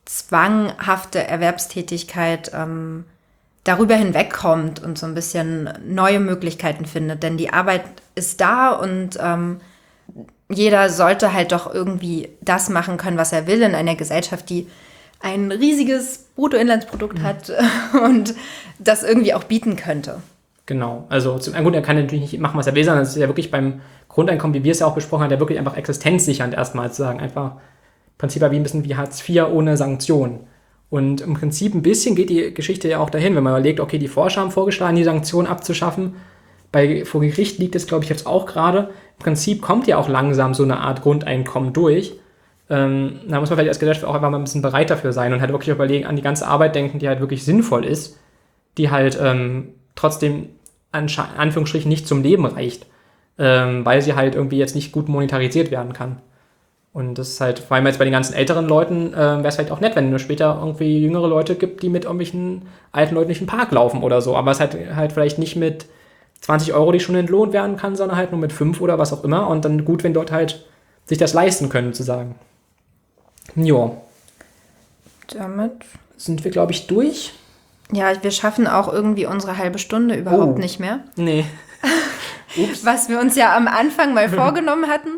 zwanghafte 0.06 1.26
Erwerbstätigkeit 1.26 2.52
ähm, 2.54 3.06
darüber 3.64 3.96
hinwegkommt 3.96 4.82
und 4.82 4.98
so 4.98 5.06
ein 5.06 5.14
bisschen 5.14 5.70
neue 5.88 6.20
Möglichkeiten 6.20 6.86
findet. 6.86 7.24
Denn 7.24 7.38
die 7.38 7.54
Arbeit 7.54 7.84
ist 8.16 8.42
da 8.42 8.72
und 8.72 9.18
ähm, 9.22 9.62
jeder 10.50 10.90
sollte 10.90 11.34
halt 11.34 11.52
doch 11.52 11.74
irgendwie 11.74 12.30
das 12.42 12.70
machen 12.70 12.98
können, 12.98 13.18
was 13.18 13.32
er 13.32 13.48
will 13.48 13.62
in 13.62 13.76
einer 13.76 13.96
Gesellschaft, 13.96 14.50
die 14.50 14.68
ein 15.20 15.52
riesiges 15.52 16.26
Bruttoinlandsprodukt 16.36 17.20
mhm. 17.20 17.24
hat 17.24 17.52
und 18.04 18.34
das 18.80 19.04
irgendwie 19.04 19.34
auch 19.34 19.44
bieten 19.44 19.76
könnte. 19.76 20.22
Genau, 20.66 21.06
also 21.10 21.38
zum 21.38 21.54
gut, 21.64 21.76
er 21.76 21.82
kann 21.82 21.98
natürlich 21.98 22.32
nicht 22.32 22.40
machen, 22.40 22.58
was 22.58 22.68
er 22.68 22.76
will, 22.76 22.84
sondern 22.84 23.04
es 23.04 23.10
ist 23.10 23.18
ja 23.18 23.28
wirklich 23.28 23.52
beim 23.52 23.82
Grundeinkommen, 24.10 24.54
wie 24.54 24.64
wir 24.64 24.72
es 24.72 24.80
ja 24.80 24.88
auch 24.88 24.96
besprochen 24.96 25.24
haben, 25.24 25.32
ja 25.32 25.40
wirklich 25.40 25.60
einfach 25.60 25.76
existenzsichernd 25.76 26.54
erstmal 26.54 26.92
zu 26.92 27.02
sagen, 27.02 27.20
einfach 27.20 27.54
Prinzip 28.22 28.44
wie 28.44 28.56
ein 28.56 28.62
bisschen 28.62 28.86
wie 28.86 28.96
Hartz 28.96 29.28
IV 29.28 29.48
ohne 29.52 29.78
Sanktionen. 29.78 30.42
Und 30.92 31.22
im 31.22 31.34
Prinzip 31.34 31.74
ein 31.74 31.82
bisschen 31.82 32.16
geht 32.16 32.30
die 32.30 32.54
Geschichte 32.54 32.88
ja 32.88 33.00
auch 33.00 33.10
dahin, 33.10 33.36
wenn 33.36 33.44
man 33.44 33.54
überlegt, 33.54 33.80
okay, 33.80 33.98
die 33.98 34.08
Forscher 34.08 34.42
haben 34.42 34.52
vorgeschlagen, 34.52 34.96
die 34.96 35.04
Sanktionen 35.04 35.48
abzuschaffen. 35.48 36.14
Bei 36.72 37.04
vor 37.04 37.22
Gericht 37.22 37.58
liegt 37.58 37.76
es, 37.76 37.88
glaube 37.88 38.04
ich, 38.04 38.12
jetzt 38.12 38.28
auch 38.28 38.46
gerade. 38.46 38.92
Im 39.18 39.24
Prinzip 39.24 39.64
kommt 39.64 39.88
ja 39.88 39.98
auch 39.98 40.08
langsam 40.08 40.54
so 40.54 40.62
eine 40.62 40.78
Art 40.78 41.02
Grundeinkommen 41.02 41.74
durch. 41.74 42.14
Ähm, 42.70 43.22
da 43.28 43.40
muss 43.40 43.50
man 43.50 43.58
vielleicht 43.58 43.70
als 43.70 43.80
Gesellschaft 43.80 44.06
auch 44.06 44.14
einfach 44.14 44.30
mal 44.30 44.38
ein 44.38 44.44
bisschen 44.44 44.62
bereit 44.62 44.92
dafür 44.92 45.14
sein 45.14 45.34
und 45.34 45.42
halt 45.42 45.52
wirklich 45.52 45.74
überlegen, 45.74 46.06
an 46.06 46.16
die 46.16 46.22
ganze 46.22 46.46
Arbeit 46.46 46.76
denken, 46.76 47.00
die 47.00 47.08
halt 47.08 47.22
wirklich 47.22 47.44
sinnvoll 47.44 47.86
ist, 47.86 48.20
die 48.78 48.92
halt 48.92 49.18
ähm, 49.20 49.70
trotzdem 49.96 50.50
an 50.92 51.08
Anführungsstrichen 51.38 51.90
nicht 51.90 52.08
zum 52.08 52.22
Leben 52.22 52.46
reicht, 52.46 52.86
ähm, 53.40 53.84
weil 53.84 54.04
sie 54.04 54.14
halt 54.14 54.36
irgendwie 54.36 54.60
jetzt 54.60 54.76
nicht 54.76 54.92
gut 54.92 55.10
monetarisiert 55.10 55.72
werden 55.72 55.94
kann. 55.94 56.22
Und 56.94 57.16
das 57.16 57.30
ist 57.30 57.42
halt, 57.42 57.60
vor 57.60 57.76
allem 57.76 57.88
jetzt 57.88 58.00
bei 58.00 58.06
den 58.06 58.12
ganzen 58.12 58.34
älteren 58.34 58.68
Leuten, 58.68 59.14
äh, 59.14 59.18
wäre 59.18 59.48
es 59.48 59.56
vielleicht 59.56 59.72
auch 59.72 59.80
nett, 59.80 59.96
wenn 59.96 60.14
es 60.14 60.22
später 60.22 60.58
irgendwie 60.60 61.00
jüngere 61.00 61.28
Leute 61.28 61.56
gibt, 61.56 61.84
die 61.84 61.90
mit 61.90 62.04
irgendwelchen 62.04 62.64
alten 62.92 63.16
Leuten 63.16 63.28
durch 63.28 63.38
den 63.38 63.48
Park 63.48 63.72
laufen 63.72 64.04
oder 64.04 64.22
so. 64.22 64.36
Aber 64.36 64.52
es 64.52 64.60
halt, 64.60 64.76
halt 64.94 65.14
vielleicht 65.14 65.40
nicht 65.40 65.56
mit 65.56 65.86
20 66.42 66.74
Euro 66.74 66.92
die 66.92 67.00
Stunde 67.00 67.22
entlohnt 67.22 67.54
werden 67.54 67.78
kann, 67.78 67.96
sondern 67.96 68.18
halt 68.18 68.32
nur 68.32 68.42
mit 68.42 68.52
5 68.52 68.82
oder 68.82 69.00
was 69.00 69.14
auch 69.14 69.24
immer. 69.24 69.48
Und 69.48 69.64
dann 69.64 69.86
gut, 69.86 70.04
wenn 70.04 70.14
dort 70.14 70.32
halt 70.32 70.66
sich 71.06 71.18
das 71.18 71.34
leisten 71.34 71.70
können, 71.70 71.94
zu 71.94 72.04
sagen. 72.04 72.36
Ja. 73.56 73.92
Damit 75.28 75.72
sind 76.18 76.44
wir, 76.44 76.52
glaube 76.52 76.74
ich, 76.74 76.88
durch. 76.88 77.34
Ja, 77.92 78.12
wir 78.22 78.32
schaffen 78.32 78.68
auch 78.68 78.92
irgendwie 78.92 79.26
unsere 79.26 79.58
halbe 79.58 79.80
Stunde 79.80 80.16
überhaupt 80.16 80.58
oh. 80.58 80.60
nicht 80.60 80.80
mehr. 80.80 81.00
Nee. 81.16 81.46
Was 82.84 83.08
wir 83.08 83.20
uns 83.20 83.36
ja 83.36 83.56
am 83.56 83.68
Anfang 83.68 84.14
mal 84.14 84.30
vorgenommen 84.30 84.88
hatten. 84.88 85.10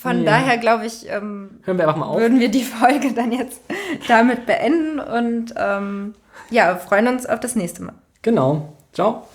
Von 0.00 0.18
ja. 0.24 0.24
daher 0.24 0.58
glaube 0.58 0.86
ich, 0.86 1.08
ähm, 1.08 1.60
Hören 1.64 1.78
wir 1.78 1.86
einfach 1.86 1.98
mal 1.98 2.06
auf. 2.06 2.18
würden 2.18 2.40
wir 2.40 2.48
die 2.48 2.64
Folge 2.80 3.12
dann 3.12 3.32
jetzt 3.32 3.60
damit 4.08 4.46
beenden 4.46 4.98
und 5.00 5.54
ähm, 5.56 6.14
ja, 6.50 6.76
freuen 6.76 7.08
uns 7.08 7.26
auf 7.26 7.40
das 7.40 7.56
nächste 7.56 7.82
Mal. 7.82 7.94
Genau. 8.22 8.72
Ciao. 8.92 9.26